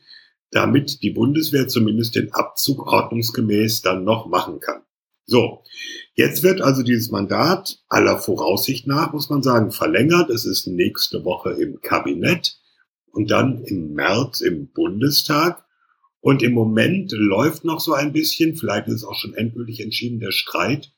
damit 0.52 1.02
die 1.02 1.12
Bundeswehr 1.12 1.68
zumindest 1.68 2.16
den 2.16 2.32
Abzug 2.34 2.86
ordnungsgemäß 2.86 3.82
dann 3.82 4.04
noch 4.04 4.28
machen 4.28 4.60
kann. 4.60 4.83
So, 5.26 5.64
jetzt 6.16 6.44
wird 6.44 6.62
also 6.62 6.84
dieses 6.84 7.10
Mandat 7.10 7.80
aller 7.88 8.18
Voraussicht 8.18 8.88
nach, 8.88 9.14
muss 9.14 9.30
man 9.30 9.42
sagen, 9.42 9.72
verlängert. 9.72 10.30
Es 10.30 10.46
ist 10.46 10.68
nächste 10.68 11.24
Woche 11.24 11.52
im 11.54 11.80
Kabinett 11.82 12.58
und 13.12 13.32
dann 13.32 13.64
im 13.64 13.94
März 13.94 14.42
im 14.42 14.68
Bundestag. 14.68 15.66
Und 16.20 16.42
im 16.42 16.54
Moment 16.54 17.12
läuft 17.14 17.66
noch 17.66 17.80
so 17.80 17.94
ein 17.94 18.14
bisschen, 18.14 18.56
vielleicht 18.56 18.88
ist 18.88 19.04
auch 19.04 19.16
schon 19.16 19.34
endgültig 19.34 19.82
entschieden, 19.82 20.20
der 20.20 20.32
Streit, 20.32 20.94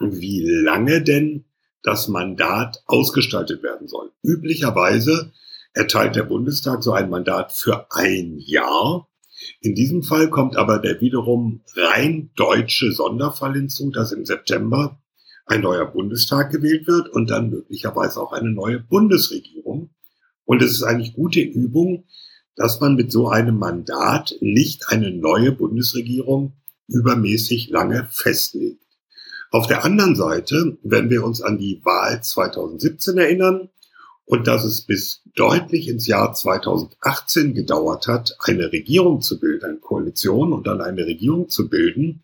wie 0.00 0.44
lange 0.44 1.02
denn 1.02 1.44
das 1.82 2.08
Mandat 2.08 2.82
ausgestaltet 2.86 3.62
werden 3.62 3.88
soll. 3.88 4.10
Üblicherweise 4.22 5.32
erteilt 5.72 6.16
der 6.16 6.24
Bundestag 6.24 6.82
so 6.82 6.92
ein 6.92 7.10
Mandat 7.10 7.52
für 7.52 7.86
ein 7.90 8.38
Jahr. 8.38 9.08
In 9.60 9.74
diesem 9.74 10.02
Fall 10.02 10.30
kommt 10.30 10.56
aber 10.56 10.78
der 10.78 11.00
wiederum 11.00 11.62
rein 11.74 12.30
deutsche 12.36 12.92
Sonderfall 12.92 13.54
hinzu, 13.54 13.90
dass 13.90 14.12
im 14.12 14.24
September 14.24 15.00
ein 15.46 15.62
neuer 15.62 15.86
Bundestag 15.86 16.50
gewählt 16.50 16.86
wird 16.86 17.08
und 17.08 17.30
dann 17.30 17.50
möglicherweise 17.50 18.20
auch 18.20 18.32
eine 18.32 18.50
neue 18.50 18.78
Bundesregierung. 18.80 19.90
Und 20.44 20.62
es 20.62 20.72
ist 20.72 20.82
eigentlich 20.82 21.14
gute 21.14 21.40
Übung, 21.40 22.04
dass 22.56 22.80
man 22.80 22.94
mit 22.94 23.10
so 23.10 23.28
einem 23.28 23.58
Mandat 23.58 24.34
nicht 24.40 24.88
eine 24.88 25.10
neue 25.10 25.52
Bundesregierung 25.52 26.54
übermäßig 26.88 27.70
lange 27.70 28.08
festlegt. 28.10 28.84
Auf 29.50 29.66
der 29.66 29.84
anderen 29.84 30.14
Seite, 30.14 30.78
wenn 30.82 31.10
wir 31.10 31.24
uns 31.24 31.42
an 31.42 31.58
die 31.58 31.80
Wahl 31.84 32.22
2017 32.22 33.18
erinnern, 33.18 33.68
und 34.30 34.46
dass 34.46 34.64
es 34.64 34.82
bis 34.82 35.19
deutlich 35.34 35.88
ins 35.88 36.06
Jahr 36.06 36.32
2018 36.32 37.54
gedauert 37.54 38.06
hat, 38.06 38.36
eine 38.40 38.72
Regierung 38.72 39.20
zu 39.20 39.38
bilden, 39.38 39.64
eine 39.64 39.78
Koalition 39.78 40.52
und 40.52 40.66
dann 40.66 40.80
eine 40.80 41.06
Regierung 41.06 41.48
zu 41.48 41.68
bilden, 41.68 42.22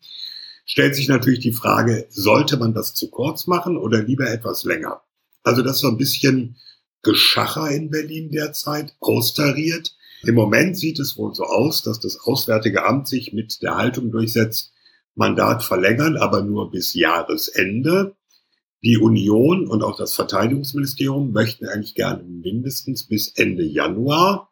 stellt 0.65 0.95
sich 0.95 1.07
natürlich 1.07 1.39
die 1.39 1.53
Frage, 1.53 2.07
sollte 2.09 2.57
man 2.57 2.73
das 2.73 2.93
zu 2.93 3.09
kurz 3.09 3.47
machen 3.47 3.77
oder 3.77 4.03
lieber 4.03 4.29
etwas 4.29 4.63
länger? 4.63 5.01
Also 5.43 5.61
das 5.61 5.77
ist 5.77 5.81
so 5.81 5.87
ein 5.87 5.97
bisschen 5.97 6.57
Geschacher 7.03 7.71
in 7.71 7.89
Berlin 7.89 8.29
derzeit, 8.31 8.93
austariert. 8.99 9.95
Im 10.23 10.35
Moment 10.35 10.77
sieht 10.77 10.99
es 10.99 11.17
wohl 11.17 11.33
so 11.33 11.43
aus, 11.43 11.83
dass 11.83 12.01
das 12.01 12.19
Auswärtige 12.19 12.85
Amt 12.85 13.07
sich 13.07 13.31
mit 13.31 13.61
der 13.61 13.77
Haltung 13.77 14.11
durchsetzt, 14.11 14.73
Mandat 15.15 15.63
verlängern, 15.63 16.17
aber 16.17 16.43
nur 16.43 16.69
bis 16.69 16.93
Jahresende. 16.93 18.16
Die 18.83 18.97
Union 18.97 19.67
und 19.67 19.83
auch 19.83 19.97
das 19.97 20.13
Verteidigungsministerium 20.13 21.31
möchten 21.31 21.67
eigentlich 21.67 21.95
gerne 21.95 22.23
mindestens 22.23 23.07
bis 23.07 23.29
Ende 23.29 23.63
Januar. 23.63 24.51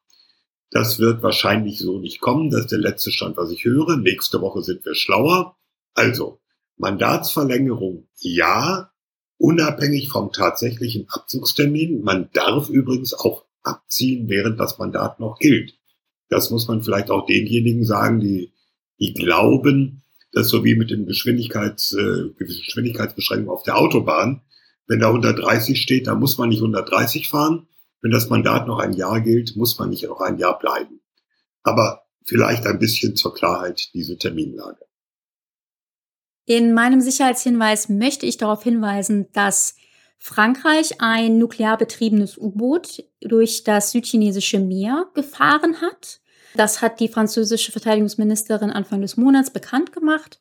Das 0.71 0.99
wird 0.99 1.21
wahrscheinlich 1.21 1.79
so 1.79 1.99
nicht 1.99 2.21
kommen. 2.21 2.49
Das 2.49 2.61
ist 2.61 2.71
der 2.71 2.79
letzte 2.79 3.11
Stand, 3.11 3.37
was 3.37 3.51
ich 3.51 3.63
höre. 3.65 3.97
Nächste 3.97 4.41
Woche 4.41 4.61
sind 4.61 4.83
wir 4.83 4.95
schlauer. 4.95 5.57
Also, 5.93 6.39
Mandatsverlängerung 6.77 8.07
ja, 8.19 8.91
unabhängig 9.37 10.09
vom 10.09 10.31
tatsächlichen 10.31 11.07
Abzugstermin. 11.09 12.01
Man 12.01 12.29
darf 12.33 12.69
übrigens 12.69 13.13
auch 13.13 13.45
abziehen, 13.63 14.27
während 14.27 14.59
das 14.59 14.77
Mandat 14.77 15.19
noch 15.19 15.39
gilt. 15.39 15.77
Das 16.29 16.49
muss 16.49 16.67
man 16.67 16.81
vielleicht 16.81 17.11
auch 17.11 17.25
denjenigen 17.25 17.85
sagen, 17.85 18.19
die, 18.19 18.53
die 18.99 19.13
glauben, 19.13 20.03
das 20.35 20.49
so 20.49 20.65
wie 20.65 20.75
mit 20.75 20.91
den 20.91 21.05
Geschwindigkeits, 21.05 21.93
äh, 21.93 22.29
Geschwindigkeitsbeschränkungen 22.37 23.49
auf 23.49 23.63
der 23.63 23.77
Autobahn. 23.77 24.41
Wenn 24.85 24.99
da 24.99 25.07
130 25.07 25.81
steht, 25.81 26.07
dann 26.07 26.19
muss 26.19 26.37
man 26.37 26.49
nicht 26.49 26.61
130 26.61 27.29
fahren. 27.29 27.67
Wenn 28.01 28.11
das 28.11 28.29
Mandat 28.29 28.67
noch 28.67 28.79
ein 28.79 28.93
Jahr 28.93 29.21
gilt, 29.21 29.55
muss 29.55 29.79
man 29.79 29.89
nicht 29.89 30.03
noch 30.03 30.19
ein 30.19 30.37
Jahr 30.37 30.59
bleiben. 30.59 30.99
Aber 31.63 32.03
vielleicht 32.25 32.67
ein 32.67 32.79
bisschen 32.79 33.15
zur 33.15 33.33
Klarheit 33.33 33.93
diese 33.93 34.17
Terminlage. 34.17 34.85
In 36.45 36.73
meinem 36.73 36.99
Sicherheitshinweis 36.99 37.87
möchte 37.87 38.25
ich 38.25 38.37
darauf 38.37 38.61
hinweisen, 38.61 39.31
dass 39.31 39.75
Frankreich 40.19 40.99
ein 40.99 41.37
nuklear 41.37 41.77
betriebenes 41.77 42.37
U-Boot 42.37 43.05
durch 43.21 43.63
das 43.63 43.91
südchinesische 43.91 44.59
Meer 44.59 45.07
gefahren 45.13 45.79
hat. 45.81 46.19
Das 46.55 46.81
hat 46.81 46.99
die 46.99 47.09
französische 47.09 47.71
Verteidigungsministerin 47.71 48.71
Anfang 48.71 49.01
des 49.01 49.17
Monats 49.17 49.49
bekannt 49.49 49.91
gemacht. 49.91 50.39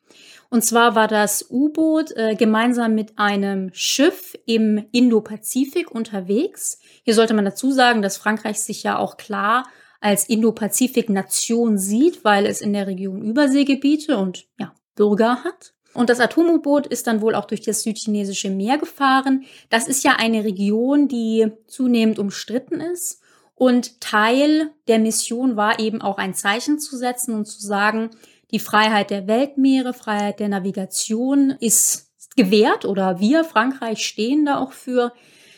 Und 0.49 0.63
zwar 0.63 0.95
war 0.95 1.07
das 1.07 1.47
U-Boot 1.49 2.11
äh, 2.15 2.35
gemeinsam 2.35 2.95
mit 2.95 3.17
einem 3.17 3.71
Schiff 3.73 4.37
im 4.45 4.85
Indo-Pazifik 4.91 5.91
unterwegs. 5.91 6.79
Hier 7.03 7.13
sollte 7.13 7.33
man 7.33 7.45
dazu 7.45 7.71
sagen, 7.71 8.01
dass 8.01 8.17
Frankreich 8.17 8.59
sich 8.59 8.83
ja 8.83 8.97
auch 8.97 9.17
klar 9.17 9.67
als 9.99 10.29
Indo-Pazifik-Nation 10.29 11.77
sieht, 11.77 12.23
weil 12.23 12.45
es 12.45 12.61
in 12.61 12.73
der 12.73 12.87
Region 12.87 13.21
Überseegebiete 13.21 14.17
und 14.17 14.45
ja, 14.59 14.73
Bürger 14.95 15.43
hat. 15.43 15.73
Und 15.93 16.09
das 16.09 16.19
Atom-U-Boot 16.19 16.87
ist 16.87 17.07
dann 17.07 17.21
wohl 17.21 17.35
auch 17.35 17.45
durch 17.45 17.61
das 17.61 17.81
südchinesische 17.81 18.49
Meer 18.49 18.77
gefahren. 18.77 19.45
Das 19.69 19.87
ist 19.87 20.03
ja 20.03 20.17
eine 20.17 20.43
Region, 20.43 21.07
die 21.07 21.47
zunehmend 21.67 22.19
umstritten 22.19 22.81
ist. 22.81 23.21
Und 23.55 24.01
Teil 24.01 24.71
der 24.87 24.99
Mission 24.99 25.55
war 25.55 25.79
eben 25.79 26.01
auch 26.01 26.17
ein 26.17 26.33
Zeichen 26.33 26.77
zu 26.77 26.97
setzen 26.97 27.33
und 27.33 27.45
zu 27.45 27.59
sagen, 27.65 28.09
die 28.51 28.59
Freiheit 28.59 29.09
der 29.09 29.27
Weltmeere, 29.27 29.93
Freiheit 29.93 30.39
der 30.39 30.49
Navigation 30.49 31.51
ist 31.59 32.11
gewährt 32.35 32.85
oder 32.85 33.19
wir, 33.19 33.43
Frankreich, 33.45 34.05
stehen 34.05 34.45
da 34.45 34.59
auch 34.59 34.73
für, 34.73 35.13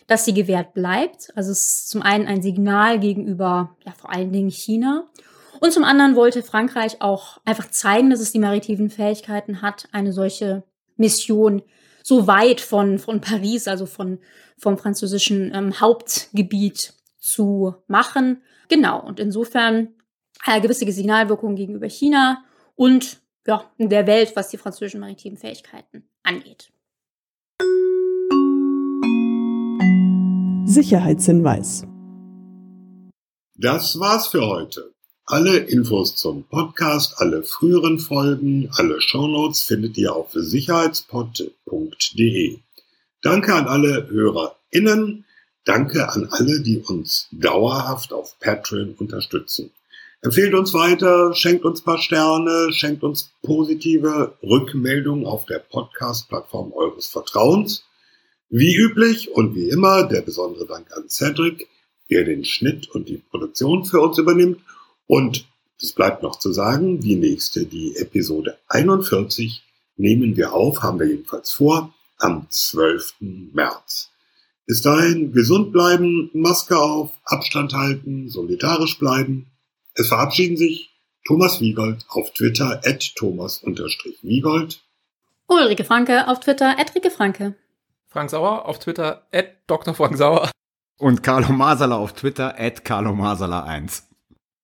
dass 0.05 0.25
sie 0.25 0.33
gewährt 0.33 0.73
bleibt. 0.73 1.35
Also 1.35 1.51
es 1.51 1.61
ist 1.61 1.89
zum 1.89 2.01
einen 2.03 2.27
ein 2.27 2.41
Signal 2.41 2.99
gegenüber, 2.99 3.75
ja, 3.85 3.93
vor 3.93 4.11
allen 4.11 4.31
Dingen 4.31 4.51
China. 4.51 5.09
Und 5.59 5.73
zum 5.73 5.83
anderen 5.83 6.15
wollte 6.15 6.43
Frankreich 6.43 7.01
auch 7.01 7.39
einfach 7.45 7.69
zeigen, 7.71 8.11
dass 8.11 8.19
es 8.19 8.31
die 8.31 8.39
maritimen 8.39 8.91
Fähigkeiten 8.91 9.63
hat, 9.63 9.87
eine 9.91 10.13
solche 10.13 10.63
Mission 10.97 11.63
so 12.03 12.27
weit 12.27 12.61
von, 12.61 12.99
von 12.99 13.21
Paris, 13.21 13.67
also 13.67 13.85
von, 13.85 14.19
vom 14.57 14.77
französischen 14.77 15.51
ähm, 15.53 15.79
Hauptgebiet 15.81 16.93
zu 17.27 17.75
machen. 17.87 18.41
Genau, 18.69 19.05
und 19.05 19.19
insofern 19.19 19.89
eine 20.43 20.61
gewisse 20.61 20.89
Signalwirkung 20.91 21.55
gegenüber 21.55 21.89
China 21.89 22.43
und 22.75 23.19
ja, 23.45 23.69
der 23.77 24.07
Welt, 24.07 24.31
was 24.35 24.49
die 24.49 24.57
französischen 24.57 24.99
maritimen 24.99 25.37
Fähigkeiten 25.37 26.09
angeht. 26.23 26.71
Sicherheitshinweis. 30.65 31.85
Das 33.55 33.99
war's 33.99 34.27
für 34.27 34.45
heute. 34.45 34.93
Alle 35.25 35.57
Infos 35.57 36.15
zum 36.15 36.43
Podcast, 36.43 37.15
alle 37.17 37.41
früheren 37.43 37.99
Folgen, 37.99 38.69
alle 38.73 39.01
Shownotes 39.01 39.63
findet 39.63 39.97
ihr 39.97 40.15
auf 40.15 40.31
sicherheitspod.de. 40.33 42.59
Danke 43.21 43.53
an 43.53 43.67
alle 43.67 44.07
HörerInnen. 44.09 45.25
Danke 45.67 46.07
an 46.07 46.29
alle, 46.31 46.61
die 46.61 46.79
uns 46.79 47.27
dauerhaft 47.33 48.13
auf 48.13 48.39
Patreon 48.39 48.95
unterstützen. 48.97 49.71
Empfehlt 50.21 50.53
uns 50.53 50.73
weiter, 50.73 51.35
schenkt 51.35 51.65
uns 51.65 51.81
paar 51.81 51.97
Sterne, 51.97 52.71
schenkt 52.71 53.03
uns 53.03 53.33
positive 53.41 54.37
Rückmeldungen 54.41 55.25
auf 55.25 55.45
der 55.45 55.59
Podcast-Plattform 55.59 56.71
eures 56.71 57.07
Vertrauens. 57.07 57.83
Wie 58.49 58.77
üblich 58.77 59.31
und 59.31 59.55
wie 59.55 59.67
immer 59.67 60.07
der 60.07 60.21
besondere 60.21 60.65
Dank 60.67 60.87
an 60.95 61.09
Cedric, 61.09 61.67
der 62.09 62.23
den 62.23 62.45
Schnitt 62.45 62.89
und 62.91 63.09
die 63.09 63.17
Produktion 63.17 63.83
für 63.83 63.99
uns 63.99 64.17
übernimmt 64.17 64.61
und 65.05 65.49
es 65.81 65.91
bleibt 65.91 66.23
noch 66.23 66.39
zu 66.39 66.53
sagen, 66.53 67.01
die 67.01 67.17
nächste, 67.17 67.65
die 67.65 67.97
Episode 67.97 68.57
41, 68.69 69.63
nehmen 69.97 70.37
wir 70.37 70.53
auf, 70.53 70.81
haben 70.81 70.97
wir 70.97 71.07
jedenfalls 71.07 71.51
vor, 71.51 71.93
am 72.19 72.47
12. 72.49 73.15
März. 73.51 74.11
Bis 74.67 74.81
dahin 74.81 75.31
gesund 75.31 75.71
bleiben, 75.71 76.29
Maske 76.33 76.77
auf, 76.77 77.11
Abstand 77.23 77.73
halten, 77.73 78.27
solidarisch 78.27 78.99
bleiben. 78.99 79.47
Es 79.93 80.09
verabschieden 80.09 80.57
sich 80.57 80.91
Thomas 81.25 81.61
Wiegold 81.61 82.05
auf 82.09 82.33
Twitter 82.33 82.81
at 82.83 83.15
Thomas-Wiegold. 83.15 84.81
Ulrike 85.47 85.85
Franke 85.85 86.27
auf 86.27 86.41
Twitter 86.41 86.77
at 86.77 86.93
Rike 86.93 87.09
Franke. 87.09 87.55
Frank 88.09 88.29
Sauer 88.29 88.65
auf 88.65 88.79
Twitter 88.79 89.25
at 89.31 89.55
Dr. 89.67 89.93
Frank 89.93 90.17
Sauer. 90.17 90.51
Und 90.99 91.23
Carlo 91.23 91.53
Masala 91.53 91.95
auf 91.95 92.13
Twitter 92.13 92.59
at 92.59 92.83
Carlo 92.83 93.13
Masala 93.13 93.63
1. 93.63 94.03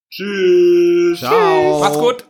Tschüss. 0.10 1.20
Ciao. 1.20 1.80
Macht's 1.80 1.98
gut. 1.98 2.26